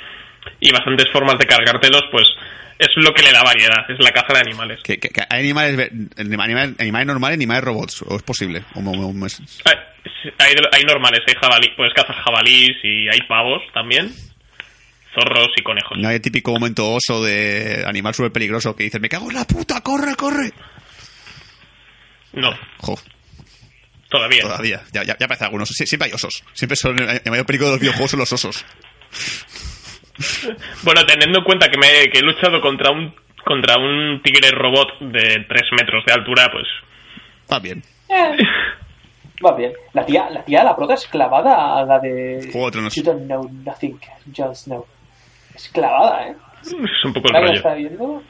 y 0.61 0.71
bastantes 0.71 1.09
formas 1.09 1.37
de 1.37 1.45
cargártelos, 1.45 2.05
pues 2.11 2.27
es 2.79 2.89
lo 2.95 3.13
que 3.13 3.21
le 3.21 3.31
da 3.33 3.43
variedad, 3.43 3.85
es 3.89 3.99
la 3.99 4.11
caza 4.11 4.33
de 4.33 4.39
animales. 4.39 4.79
Que, 4.83 4.97
que- 4.97 5.09
que 5.09 5.21
hay 5.29 5.41
animales, 5.41 5.91
animales, 6.17 6.75
animales 6.79 7.07
normales, 7.07 7.35
animales 7.35 7.63
robots, 7.63 8.01
o 8.03 8.15
es 8.15 8.23
posible. 8.23 8.63
O 8.73 9.25
es- 9.25 9.41
Hay, 9.65 9.75
hay, 10.39 10.55
hay 10.71 10.83
normales, 10.85 11.19
hay 11.27 11.35
jabalí, 11.39 11.69
puedes 11.75 11.93
cazar 11.93 12.15
jabalís 12.15 12.71
y 12.83 13.07
hay 13.09 13.19
pavos 13.27 13.61
también, 13.73 14.13
zorros 15.13 15.49
y 15.57 15.61
conejos. 15.63 15.97
no 15.97 16.07
hay 16.07 16.15
el 16.15 16.21
típico 16.21 16.51
momento 16.51 16.89
oso 16.93 17.21
de 17.23 17.83
animal 17.85 18.13
súper 18.15 18.31
peligroso 18.31 18.75
que 18.75 18.83
dices, 18.83 19.01
me 19.01 19.09
cago 19.09 19.29
en 19.29 19.35
la 19.35 19.45
puta, 19.45 19.81
corre, 19.81 20.15
corre. 20.15 20.51
No, 22.31 22.55
Jo, 22.77 22.97
todavía. 24.09 24.41
todavía, 24.43 24.83
ya, 24.93 25.03
ya, 25.03 25.17
ya 25.17 25.25
aparecen 25.25 25.45
algunos. 25.45 25.69
Sie- 25.71 25.85
siempre 25.85 26.07
hay 26.07 26.13
osos. 26.13 26.43
Siempre 26.53 26.75
son, 26.77 26.97
el 26.99 27.21
mayor 27.29 27.45
peligro 27.45 27.67
de 27.67 27.71
los 27.73 27.81
videojuegos 27.81 28.11
son 28.11 28.19
los 28.19 28.31
osos. 28.31 28.63
Bueno, 30.83 31.05
teniendo 31.05 31.39
en 31.39 31.43
cuenta 31.45 31.69
que, 31.69 31.77
me, 31.77 32.09
que 32.11 32.19
he 32.19 32.21
luchado 32.21 32.59
contra 32.61 32.91
un 32.91 33.13
contra 33.43 33.77
un 33.77 34.21
tigre 34.21 34.51
robot 34.51 34.99
de 34.99 35.45
3 35.47 35.61
metros 35.79 36.03
de 36.05 36.13
altura, 36.13 36.49
pues 36.51 36.67
Va 37.51 37.59
bien. 37.59 37.81
Eh, 38.09 38.37
va 39.43 39.55
bien. 39.55 39.71
La 39.93 40.05
tía, 40.05 40.29
la 40.29 40.43
tía, 40.43 40.63
la 40.63 40.75
prota 40.75 40.93
es 40.93 41.07
clavada 41.07 41.79
a 41.79 41.83
la 41.85 41.99
de... 41.99 42.49
Juego 42.51 42.67
de 42.67 42.71
Tronos. 42.73 42.95
You 42.95 43.03
don't 43.03 43.25
know 43.25 43.49
nothing, 43.65 43.97
Jon 44.35 44.55
Snow. 44.55 44.85
Es 45.55 45.69
clavada, 45.69 46.27
¿eh? 46.27 46.35
es 46.63 46.73
un 47.05 47.13
poco 47.13 47.29
el 47.29 47.33
¿La 47.33 47.39
que 47.39 47.45
lo 47.45 47.47
rollo. 47.47 47.57
está 47.57 47.73
viendo? 47.73 48.23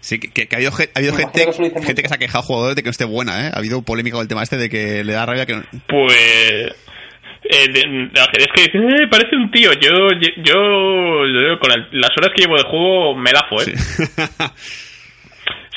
Sí, 0.00 0.18
que, 0.18 0.46
que- 0.46 0.54
ha 0.54 0.56
habido, 0.58 0.72
ha 0.72 0.98
habido 0.98 1.14
gente, 1.14 1.46
que 1.46 1.52
gente 1.82 2.02
que 2.02 2.08
se 2.08 2.14
ha 2.14 2.18
quejado 2.18 2.40
a 2.40 2.42
jugadores 2.46 2.76
de 2.76 2.82
que 2.82 2.86
no 2.88 2.92
esté 2.92 3.04
buena, 3.04 3.46
¿eh? 3.46 3.50
Ha 3.54 3.58
habido 3.58 3.80
polémica 3.82 4.16
con 4.16 4.22
el 4.22 4.28
tema 4.28 4.42
este 4.42 4.56
de 4.56 4.68
que 4.68 5.02
le 5.02 5.12
da 5.12 5.24
rabia 5.24 5.46
que 5.46 5.54
no... 5.56 5.62
Pues 5.88 6.74
eh, 7.48 7.68
de- 7.72 8.10
es 8.38 8.48
que 8.54 8.64
eh, 8.64 9.06
parece 9.10 9.36
un 9.36 9.50
tío. 9.50 9.72
Yo, 9.74 9.90
yo, 10.36 11.26
yo 11.26 11.58
con 11.58 11.72
el- 11.72 11.88
las 12.00 12.10
horas 12.16 12.32
que 12.34 12.42
llevo 12.42 12.56
de 12.56 12.64
juego 12.64 13.14
me 13.16 13.32
la 13.32 13.46
fue. 13.48 13.64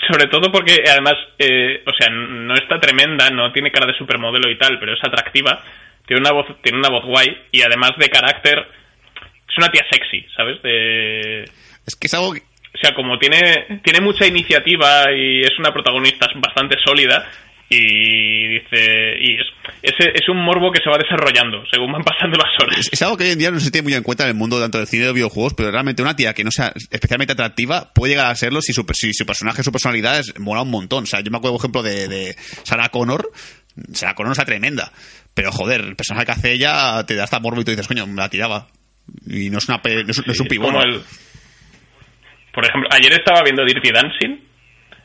Sobre 0.07 0.27
todo 0.27 0.51
porque 0.51 0.83
además, 0.89 1.13
eh, 1.37 1.83
o 1.85 1.91
sea, 1.97 2.09
no 2.09 2.55
está 2.55 2.79
tremenda, 2.79 3.29
no 3.29 3.51
tiene 3.53 3.71
cara 3.71 3.85
de 3.87 3.97
supermodelo 3.97 4.49
y 4.49 4.57
tal, 4.57 4.79
pero 4.79 4.93
es 4.93 4.99
atractiva. 5.03 5.63
Tiene 6.05 6.21
una 6.21 6.31
voz, 6.33 6.47
tiene 6.61 6.79
una 6.79 6.89
voz 6.89 7.05
guay 7.05 7.27
y 7.51 7.61
además 7.61 7.91
de 7.97 8.09
carácter, 8.09 8.59
es 8.59 9.57
una 9.57 9.69
tía 9.69 9.85
sexy, 9.89 10.25
¿sabes? 10.35 10.61
De, 10.63 11.43
es 11.43 11.95
que 11.99 12.07
es 12.07 12.13
algo 12.15 12.33
que... 12.33 12.39
o 12.41 12.77
sea, 12.81 12.93
como 12.93 13.17
tiene, 13.19 13.79
tiene 13.83 14.01
mucha 14.01 14.25
iniciativa 14.25 15.11
y 15.15 15.41
es 15.41 15.57
una 15.59 15.71
protagonista 15.71 16.27
bastante 16.35 16.77
sólida 16.83 17.29
y 17.73 18.47
dice 18.59 19.15
y 19.21 19.35
es, 19.39 19.47
es, 19.81 19.93
es 20.13 20.29
un 20.29 20.37
morbo 20.43 20.71
que 20.71 20.81
se 20.83 20.89
va 20.89 20.97
desarrollando 20.97 21.63
según 21.71 21.91
van 21.93 22.03
pasando 22.03 22.37
las 22.37 22.51
horas. 22.61 22.77
Es, 22.79 22.89
es 22.91 23.01
algo 23.01 23.15
que 23.17 23.23
hoy 23.23 23.31
en 23.31 23.39
día 23.39 23.49
no 23.51 23.59
se 23.61 23.71
tiene 23.71 23.83
muy 23.83 23.93
en 23.93 24.03
cuenta 24.03 24.23
en 24.23 24.29
el 24.31 24.35
mundo 24.35 24.59
tanto 24.59 24.77
del 24.77 24.87
cine 24.87 25.05
de 25.05 25.13
videojuegos, 25.13 25.53
pero 25.53 25.71
realmente 25.71 26.01
una 26.01 26.15
tía 26.15 26.33
que 26.33 26.43
no 26.43 26.51
sea 26.51 26.73
especialmente 26.91 27.33
atractiva 27.33 27.91
puede 27.93 28.13
llegar 28.13 28.27
a 28.31 28.35
serlo 28.35 28.61
si 28.61 28.73
su, 28.73 28.85
si 28.93 29.13
su 29.13 29.25
personaje, 29.25 29.63
su 29.63 29.71
personalidad 29.71 30.19
es, 30.19 30.37
mola 30.37 30.63
un 30.63 30.69
montón. 30.69 31.03
O 31.03 31.07
sea, 31.07 31.21
yo 31.21 31.31
me 31.31 31.37
acuerdo, 31.37 31.55
por 31.57 31.61
ejemplo, 31.61 31.81
de, 31.83 32.07
de 32.09 32.35
Sarah 32.63 32.89
Connor. 32.89 33.29
Sarah 33.93 34.15
Connor 34.15 34.33
está 34.33 34.43
tremenda. 34.45 34.91
Pero, 35.33 35.51
joder, 35.53 35.79
el 35.79 35.95
personaje 35.95 36.25
que 36.25 36.31
hace 36.33 36.51
ella 36.51 37.05
te 37.05 37.15
da 37.15 37.23
hasta 37.23 37.39
morbo 37.39 37.61
y 37.61 37.63
tú 37.63 37.71
dices, 37.71 37.87
coño, 37.87 38.05
me 38.05 38.15
la 38.15 38.27
tiraba. 38.29 38.67
Y 39.25 39.49
no 39.49 39.59
es, 39.59 39.69
una, 39.69 39.81
no 39.81 39.89
es, 40.11 40.27
no 40.27 40.33
es 40.33 40.39
un 40.41 40.47
pibón. 40.47 40.71
Como 40.73 40.83
el- 40.83 41.01
por 42.53 42.65
ejemplo, 42.65 42.89
ayer 42.91 43.13
estaba 43.13 43.43
viendo 43.43 43.63
Dirty 43.63 43.91
Dancing 43.91 44.37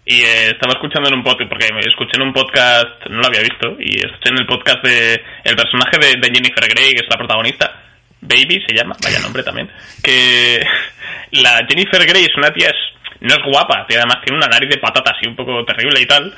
y 0.06 0.22
eh, 0.22 0.50
estaba 0.50 0.72
escuchando 0.74 1.08
en 1.08 1.16
un 1.16 1.24
podcast, 1.24 1.48
porque 1.50 1.72
me 1.74 1.80
escuché 1.80 2.12
en 2.14 2.22
un 2.22 2.32
podcast, 2.32 3.04
no 3.10 3.20
lo 3.20 3.26
había 3.26 3.40
visto, 3.40 3.76
y 3.80 3.96
escuché 3.98 4.30
en 4.30 4.38
el 4.38 4.46
podcast 4.46 4.82
de 4.84 5.22
el 5.44 5.56
personaje 5.56 5.98
de, 5.98 6.16
de 6.16 6.28
Jennifer 6.32 6.66
Grey, 6.68 6.94
que 6.94 7.00
es 7.04 7.10
la 7.10 7.18
protagonista, 7.18 7.82
Baby 8.20 8.64
se 8.66 8.74
llama, 8.74 8.96
vaya 9.02 9.18
nombre 9.20 9.42
también, 9.42 9.68
que 10.02 10.64
la 11.32 11.66
Jennifer 11.68 12.06
Grey 12.06 12.24
es 12.24 12.36
una 12.36 12.50
tía, 12.52 12.68
es- 12.68 13.18
no 13.20 13.34
es 13.34 13.42
guapa, 13.44 13.84
tiene- 13.86 14.02
además 14.02 14.22
tiene 14.24 14.38
una 14.38 14.46
nariz 14.48 14.70
de 14.70 14.78
patata 14.78 15.10
así 15.10 15.26
un 15.28 15.34
poco 15.36 15.64
terrible 15.64 16.00
y 16.00 16.06
tal, 16.06 16.32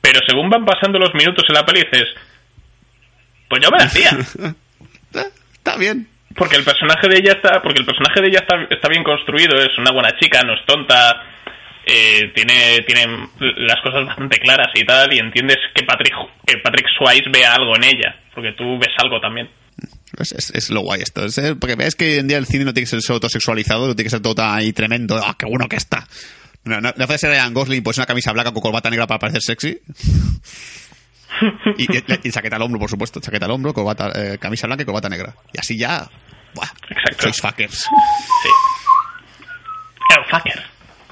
pero 0.00 0.20
según 0.26 0.50
van 0.50 0.64
pasando 0.64 0.98
los 0.98 1.14
minutos 1.14 1.44
en 1.48 1.54
la 1.54 1.64
peli 1.64 1.80
dices, 1.84 2.08
pues 3.48 3.62
yo 3.62 3.70
me 3.70 3.78
la 3.78 3.84
hacía. 3.84 4.10
Eh, 5.14 5.30
Está 5.54 5.76
bien. 5.76 6.08
Porque 6.34 6.56
el 6.56 6.64
personaje 6.64 7.06
de 7.08 7.18
ella 7.18 7.32
está, 7.34 7.62
porque 7.62 7.78
el 7.78 7.86
personaje 7.86 8.20
de 8.20 8.26
ella 8.26 8.40
está, 8.40 8.56
está 8.68 8.88
bien 8.88 9.04
construido, 9.04 9.56
es 9.62 9.78
una 9.78 9.92
buena 9.92 10.10
chica, 10.18 10.42
no 10.42 10.54
es 10.54 10.66
tonta, 10.66 11.22
eh, 11.86 12.32
tiene, 12.34 12.80
tiene 12.86 13.28
las 13.38 13.80
cosas 13.82 14.06
bastante 14.06 14.38
claras 14.38 14.68
y 14.74 14.84
tal, 14.84 15.12
y 15.12 15.18
entiendes 15.18 15.58
que 15.74 15.82
Patrick, 15.84 16.14
que 16.46 16.58
Patrick 16.58 16.86
Swayze 16.96 17.30
vea 17.30 17.54
algo 17.54 17.76
en 17.76 17.84
ella, 17.84 18.16
porque 18.34 18.52
tú 18.52 18.78
ves 18.78 18.90
algo 18.98 19.20
también. 19.20 19.48
Es, 20.18 20.32
es- 20.32 20.50
es 20.54 20.70
lo 20.70 20.80
guay 20.82 21.02
esto. 21.02 21.24
Es, 21.24 21.36
eh, 21.38 21.54
porque 21.56 21.74
ves 21.74 21.94
que 21.96 22.04
hoy 22.12 22.18
en 22.20 22.28
día 22.28 22.38
el 22.38 22.46
cine 22.46 22.64
no 22.64 22.72
tiene 22.72 22.84
que 22.84 22.90
ser 22.90 23.02
solo 23.02 23.20
todo 23.20 23.28
sexualizado, 23.30 23.86
no 23.88 23.94
tiene 23.96 24.04
que 24.06 24.10
ser 24.10 24.22
todo 24.22 24.34
tan 24.34 24.54
ahí 24.56 24.72
tremendo. 24.72 25.20
¡Ah, 25.22 25.34
qué 25.38 25.46
bueno 25.46 25.68
que 25.68 25.76
está! 25.76 26.06
No, 26.64 26.80
no, 26.80 26.92
no 26.96 27.06
puede 27.06 27.18
ser 27.18 27.30
Ryan 27.30 27.52
Gosling 27.52 27.82
pues 27.82 27.98
una 27.98 28.06
camisa 28.06 28.32
blanca 28.32 28.52
con 28.52 28.62
corbata 28.62 28.88
negra 28.90 29.06
para 29.06 29.18
parecer 29.18 29.42
sexy. 29.42 29.78
y, 31.78 31.82
y, 31.92 32.02
y 32.22 32.30
chaqueta 32.30 32.56
al 32.56 32.62
hombro, 32.62 32.78
por 32.80 32.88
supuesto. 32.88 33.20
Chaqueta 33.20 33.44
al 33.46 33.50
hombro, 33.52 33.74
corbata, 33.74 34.10
eh, 34.14 34.38
camisa 34.38 34.66
blanca 34.66 34.82
y 34.82 34.86
corbata 34.86 35.08
negra. 35.08 35.34
Y 35.52 35.58
así 35.60 35.76
ya... 35.76 36.08
¡Buah! 36.54 36.68
Exacto. 36.88 37.22
Sois 37.22 37.40
fuckers. 37.40 37.78
Sí. 37.80 38.48
El 40.16 40.24
fucker. 40.30 40.64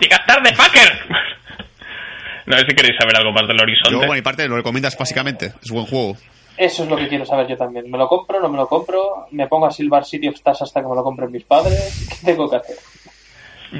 Llegas 0.02 0.26
tarde, 0.26 0.52
fucker. 0.52 1.06
no 2.46 2.58
sé 2.58 2.64
si 2.68 2.74
queréis 2.74 2.96
saber 2.98 3.16
algo 3.16 3.30
más 3.30 3.46
del 3.46 3.56
Yo, 3.56 3.62
horizonte. 3.62 4.06
por 4.06 4.16
mi 4.16 4.22
parte, 4.22 4.48
lo 4.48 4.56
recomiendas 4.56 4.98
básicamente. 4.98 5.52
Es 5.62 5.70
buen 5.70 5.86
juego. 5.86 6.16
Eso 6.56 6.82
es 6.82 6.88
lo 6.90 6.96
que 6.96 7.06
quiero 7.08 7.24
saber 7.24 7.46
yo 7.46 7.56
también. 7.56 7.88
¿Me 7.90 7.96
lo 7.96 8.08
compro 8.08 8.40
no 8.40 8.48
me 8.48 8.56
lo 8.56 8.68
compro? 8.68 9.26
¿Me 9.30 9.46
pongo 9.46 9.66
a 9.66 9.70
silbar 9.70 10.04
City 10.04 10.28
of 10.28 10.34
Stars 10.34 10.62
hasta 10.62 10.80
que 10.82 10.88
me 10.88 10.94
lo 10.96 11.04
compren 11.04 11.30
mis 11.30 11.44
padres? 11.44 12.08
¿Qué 12.20 12.26
tengo 12.32 12.50
que 12.50 12.56
hacer? 12.56 12.76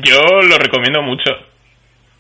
Yo 0.03 0.21
lo 0.43 0.57
recomiendo 0.59 1.03
mucho. 1.03 1.31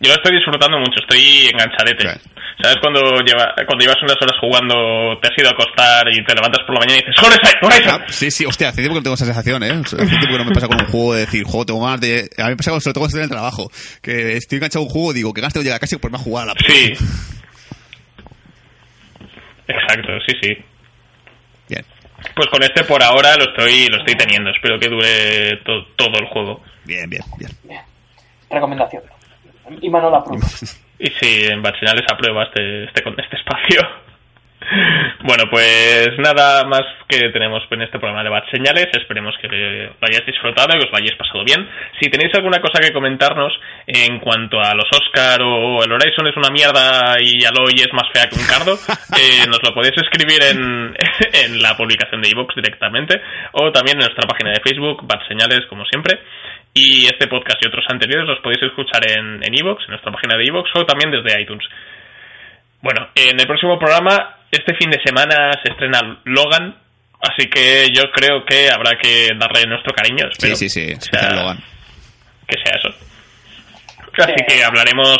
Yo 0.00 0.08
lo 0.10 0.14
estoy 0.16 0.34
disfrutando 0.34 0.78
mucho, 0.78 1.00
estoy 1.00 1.46
enganchadete. 1.52 2.20
¿Sabes 2.60 2.76
cuando, 2.80 3.00
lleva, 3.20 3.54
cuando 3.66 3.82
llevas 3.84 4.02
unas 4.02 4.16
horas 4.20 4.36
jugando, 4.40 5.18
te 5.20 5.28
has 5.28 5.38
ido 5.38 5.48
a 5.48 5.52
acostar 5.52 6.06
y 6.12 6.24
te 6.24 6.34
levantas 6.34 6.64
por 6.66 6.74
la 6.74 6.80
mañana 6.80 6.98
y 6.98 7.06
dices 7.06 7.16
¡Horizon! 7.22 7.58
¡Horizon! 7.62 8.00
Ah, 8.02 8.06
sí, 8.08 8.30
sí, 8.30 8.44
hostia, 8.46 8.68
hace 8.68 8.82
tiempo 8.82 8.94
que 8.94 9.00
no 9.00 9.02
tengo 9.04 9.14
esa 9.14 9.24
sensación, 9.24 9.62
¿eh? 9.62 9.70
Hace 9.84 9.96
tiempo 9.96 10.26
que 10.28 10.38
no 10.38 10.44
me 10.44 10.52
pasa 10.52 10.68
con 10.68 10.80
un 10.80 10.86
juego 10.86 11.14
de 11.14 11.20
decir, 11.20 11.44
juego, 11.44 11.66
tengo 11.66 11.84
ganas 11.84 12.00
de... 12.00 12.28
A 12.38 12.44
mí 12.44 12.50
me 12.50 12.56
pasa 12.56 12.70
con- 12.70 12.80
sobre 12.80 12.94
todo 12.94 13.06
en 13.16 13.22
el 13.22 13.28
trabajo, 13.30 13.70
que 14.02 14.36
estoy 14.36 14.56
enganchado 14.58 14.84
a 14.84 14.86
un 14.88 14.92
juego 14.92 15.10
y 15.12 15.14
digo, 15.14 15.32
que 15.32 15.40
ganas 15.40 15.54
tengo 15.54 15.64
llegar 15.64 15.76
a 15.76 15.80
casa 15.80 15.96
y 15.96 15.98
ponerme 15.98 16.18
a 16.20 16.24
jugar 16.24 16.48
a 16.48 16.52
la 16.52 16.54
Sí. 16.66 16.92
Exacto, 19.68 20.08
sí, 20.26 20.34
sí. 20.42 20.56
Bien, 21.68 21.84
Pues 22.34 22.48
con 22.48 22.62
este 22.62 22.84
por 22.84 23.02
ahora 23.02 23.36
lo 23.36 23.44
estoy 23.44 23.88
lo 23.88 23.98
estoy 23.98 24.14
teniendo. 24.16 24.50
Espero 24.50 24.78
que 24.78 24.88
dure 24.88 25.56
to- 25.64 25.86
todo 25.96 26.18
el 26.18 26.26
juego. 26.26 26.62
bien, 26.84 27.08
bien, 27.08 27.22
bien. 27.38 27.50
Bien. 27.64 27.80
Recomendación. 28.50 29.02
Y 29.80 29.88
Manol 29.88 30.14
aprueba. 30.14 30.46
Y 31.02 31.10
si 31.18 31.46
en 31.46 31.60
Bad 31.60 31.74
Señales 31.80 32.06
aprueba 32.08 32.44
este, 32.44 32.84
este, 32.84 33.02
este 33.18 33.36
espacio. 33.36 33.80
Bueno, 35.24 35.44
pues 35.50 36.10
nada 36.18 36.64
más 36.64 36.82
que 37.08 37.28
tenemos 37.30 37.62
en 37.70 37.82
este 37.82 37.98
programa 37.98 38.22
de 38.22 38.30
Bad 38.30 38.44
Señales. 38.50 38.88
Esperemos 38.92 39.34
que 39.40 39.48
lo 39.48 40.06
hayáis 40.06 40.24
disfrutado 40.24 40.68
y 40.70 40.78
que 40.78 40.86
os 40.86 40.90
lo 40.90 40.98
hayáis 40.98 41.16
pasado 41.16 41.44
bien. 41.44 41.68
Si 42.00 42.08
tenéis 42.08 42.32
alguna 42.34 42.60
cosa 42.60 42.80
que 42.80 42.92
comentarnos 42.92 43.52
en 43.86 44.20
cuanto 44.20 44.60
a 44.60 44.74
los 44.74 44.86
Oscar 44.90 45.42
o 45.42 45.82
el 45.82 45.92
Horizon 45.92 46.28
es 46.28 46.36
una 46.36 46.50
mierda 46.50 47.16
y 47.20 47.44
Aloy 47.44 47.74
es 47.74 47.92
más 47.92 48.08
fea 48.12 48.28
que 48.28 48.36
un 48.36 48.46
cardo, 48.46 48.78
eh, 49.18 49.46
nos 49.48 49.62
lo 49.62 49.74
podéis 49.74 49.94
escribir 49.98 50.42
en, 50.42 50.94
en 51.44 51.62
la 51.62 51.76
publicación 51.76 52.22
de 52.22 52.30
iVoox 52.30 52.54
directamente 52.54 53.20
o 53.52 53.72
también 53.72 53.98
en 53.98 54.06
nuestra 54.06 54.26
página 54.26 54.50
de 54.52 54.62
Facebook, 54.62 55.06
Bad 55.06 55.26
Señales, 55.28 55.66
como 55.66 55.84
siempre. 55.86 56.18
Y 56.74 57.04
este 57.06 57.26
podcast 57.26 57.62
y 57.62 57.68
otros 57.68 57.84
anteriores 57.88 58.26
los 58.26 58.40
podéis 58.40 58.62
escuchar 58.62 59.02
en 59.10 59.42
en 59.44 59.54
iVoox, 59.58 59.82
en 59.84 59.90
nuestra 59.90 60.10
página 60.12 60.36
de 60.36 60.46
iVoox 60.46 60.70
o 60.74 60.86
también 60.86 61.10
desde 61.10 61.40
iTunes. 61.40 61.64
Bueno, 62.80 63.08
en 63.14 63.38
el 63.38 63.46
próximo 63.46 63.78
programa, 63.78 64.36
este 64.50 64.74
fin 64.76 64.90
de 64.90 65.00
semana 65.04 65.52
se 65.62 65.70
estrena 65.70 66.18
Logan, 66.24 66.74
así 67.20 67.48
que 67.48 67.88
yo 67.94 68.10
creo 68.10 68.44
que 68.44 68.70
habrá 68.70 68.98
que 68.98 69.28
darle 69.38 69.66
nuestro 69.68 69.94
cariño. 69.94 70.24
Sí, 70.32 70.52
espero. 70.52 70.56
sí, 70.56 70.68
sí, 70.68 70.90
especial 70.92 71.20
sea, 71.30 71.40
Logan. 71.40 71.58
Que 72.48 72.56
sea 72.64 72.78
eso. 72.78 72.88
Así 74.18 74.32
Sí. 74.36 74.44
que 74.48 74.64
hablaremos 74.64 75.18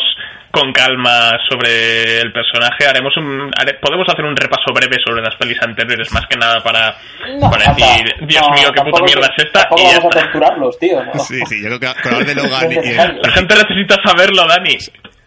con 0.53 0.71
calma 0.71 1.31
sobre 1.49 2.19
el 2.21 2.31
personaje. 2.31 2.85
Haremos 2.85 3.17
un, 3.17 3.49
hare- 3.57 3.79
podemos 3.81 4.07
hacer 4.07 4.23
un 4.23 4.35
repaso 4.35 4.71
breve 4.71 4.97
sobre 5.03 5.23
las 5.23 5.35
pelis 5.35 5.57
anteriores, 5.63 6.11
más 6.13 6.27
que 6.27 6.37
nada 6.37 6.61
para, 6.61 6.95
No, 7.39 7.49
para 7.49 7.73
decir, 7.73 8.05
Dios 8.27 8.43
no, 8.47 8.53
mío, 8.53 8.71
qué 8.71 8.81
puta 8.83 9.03
mierda 9.03 9.33
es 9.35 9.45
esta. 9.45 9.61
Tampoco 9.61 9.81
Y 9.81 9.85
ya 9.85 9.97
vamos 9.97 10.15
a 10.15 10.19
torturarlos, 10.19 10.77
tío. 10.79 11.03
¿no? 11.03 11.19
Sí, 11.23 11.39
sí, 11.49 11.55
yo 11.59 11.69
creo 11.69 11.79
que 11.79 12.01
con 12.03 12.13
hablar 12.13 12.27
de 12.27 12.35
Logan 12.35 12.71
y... 12.71 12.75
La 13.23 13.31
gente 13.31 13.55
necesita 13.55 13.95
saberlo, 14.05 14.45
Dani. 14.47 14.77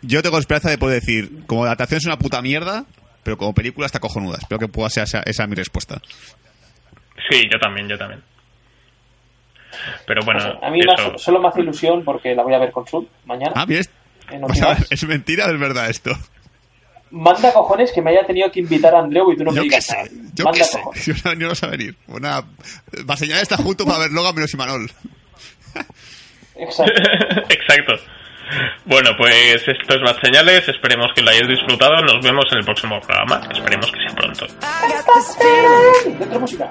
Yo 0.03 0.23
tengo 0.23 0.39
esperanza 0.39 0.71
de 0.71 0.79
poder 0.79 1.01
decir, 1.01 1.29
como 1.49 1.65
la 1.65 1.71
adaptación 1.71 1.99
es 1.99 2.07
una 2.07 2.19
puta 2.19 2.41
mierda, 2.41 2.85
pero 3.25 3.37
como 3.37 3.53
película 3.53 3.87
está 3.87 3.99
cojonuda. 3.99 4.37
Espero 4.39 4.61
que 4.61 4.69
pueda 4.69 4.89
ser 4.91 5.03
esa, 5.03 5.23
esa 5.27 5.47
mi 5.49 5.57
respuesta. 5.57 6.01
Sí, 7.29 7.43
yo 7.53 7.59
también, 7.59 7.89
yo 7.89 7.99
también. 7.99 8.23
Pero 10.07 10.21
bueno, 10.25 10.41
a 10.63 10.71
mí 10.71 10.79
eso... 10.81 10.93
hace- 10.93 11.19
solo 11.19 11.41
me 11.41 11.49
hace 11.49 11.63
ilusión 11.63 12.05
porque 12.05 12.33
la 12.35 12.45
voy 12.45 12.55
a 12.55 12.59
ver 12.59 12.71
con 12.71 12.87
Sub 12.87 13.09
mañana. 13.25 13.53
Ah, 13.57 13.65
bien. 13.67 13.83
En 14.31 14.45
O 14.45 14.55
sea, 14.55 14.71
Optimax. 14.73 14.93
es 14.93 15.05
mentira, 15.07 15.47
o 15.47 15.51
es 15.53 15.59
verdad 15.61 15.89
esto. 15.91 16.11
Manda 17.11 17.53
cojones 17.53 17.93
que 17.93 18.03
me 18.03 18.11
haya 18.11 18.27
tenido 18.27 18.51
que 18.51 18.61
invitar 18.61 18.95
a 18.95 18.99
Andreu 18.99 19.31
y 19.33 19.37
tú 19.37 19.45
no 19.45 19.53
me 19.53 19.57
Yo 19.57 19.63
qué 19.63 19.69
digas 19.69 19.85
sé, 19.87 19.97
nada. 19.97 20.09
yo 20.35 20.45
Manda 20.45 20.59
qué 20.59 20.65
sé. 20.65 20.79
cojones. 20.81 21.07
Yo 21.07 21.15
no, 21.25 21.33
yo 21.35 21.49
no 21.49 21.55
sé 21.55 21.67
venir. 21.69 21.97
Una... 22.09 22.41
Va 23.09 23.17
señal 23.17 23.41
está 23.41 23.57
junto 23.57 23.85
para 23.87 23.99
ver 24.01 24.11
Logan 24.11 24.35
menos 24.35 24.53
Imanol. 24.53 24.91
Exacto. 26.57 26.93
Exacto. 27.49 27.93
Bueno, 28.85 29.11
pues 29.19 29.57
esto 29.67 29.95
es 29.97 30.03
Bad 30.03 30.21
Señales. 30.23 30.69
Esperemos 30.69 31.11
que 31.15 31.23
lo 31.23 31.31
hayáis 31.31 31.49
disfrutado. 31.49 32.01
Nos 32.03 32.23
vemos 32.25 32.45
en 32.53 32.59
el 32.59 32.65
próximo 32.65 33.01
programa. 33.01 33.41
Esperemos 33.53 33.91
que 33.91 33.99
sea 33.99 34.15
pronto. 34.15 34.47
Música. 36.39 36.71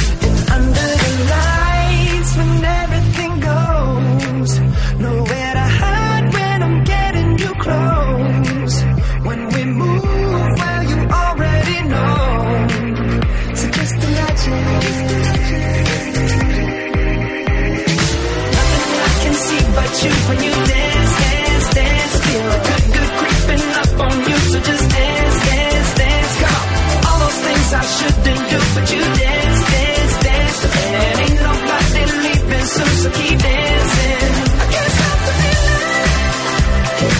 So 33.01 33.09
keep 33.09 33.39
dancing. 33.39 34.31
I 34.61 34.65
can't 34.73 34.91
stop. 34.97 35.19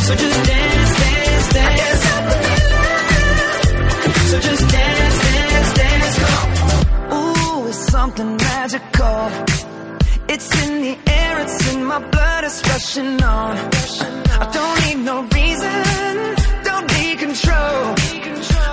So 0.05 0.13
just 0.23 0.39
dance, 0.49 0.91
dance, 1.01 1.47
dance. 1.57 1.79
Can't 1.79 1.99
stop. 2.03 2.23
So 4.29 4.35
just 4.47 4.63
dance, 4.75 5.17
dance, 5.27 5.71
dance. 5.81 6.15
Ooh, 7.17 7.67
it's 7.67 7.83
something 7.95 8.31
magical. 8.37 9.21
It's 10.33 10.49
in 10.63 10.71
the 10.85 10.95
air, 11.19 11.39
it's 11.43 11.73
in 11.73 11.83
my 11.83 11.99
blood, 12.13 12.43
it's 12.43 12.61
rushing 12.69 13.23
on. 13.23 13.57
I 14.43 14.45
don't 14.57 14.77
need 14.85 14.99
no 15.11 15.17
reason, 15.37 15.77
don't 16.63 16.87
need 16.97 17.17
control. 17.25 17.95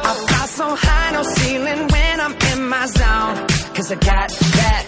I 0.09 0.13
fly 0.27 0.47
so 0.59 0.77
high, 0.77 1.11
no 1.13 1.23
ceiling 1.23 1.89
when 1.89 2.21
I'm 2.21 2.35
in 2.53 2.69
my 2.69 2.87
zone. 2.87 3.37
Cause 3.75 3.93
I 3.93 3.95
got 3.95 4.29
that 4.31 4.88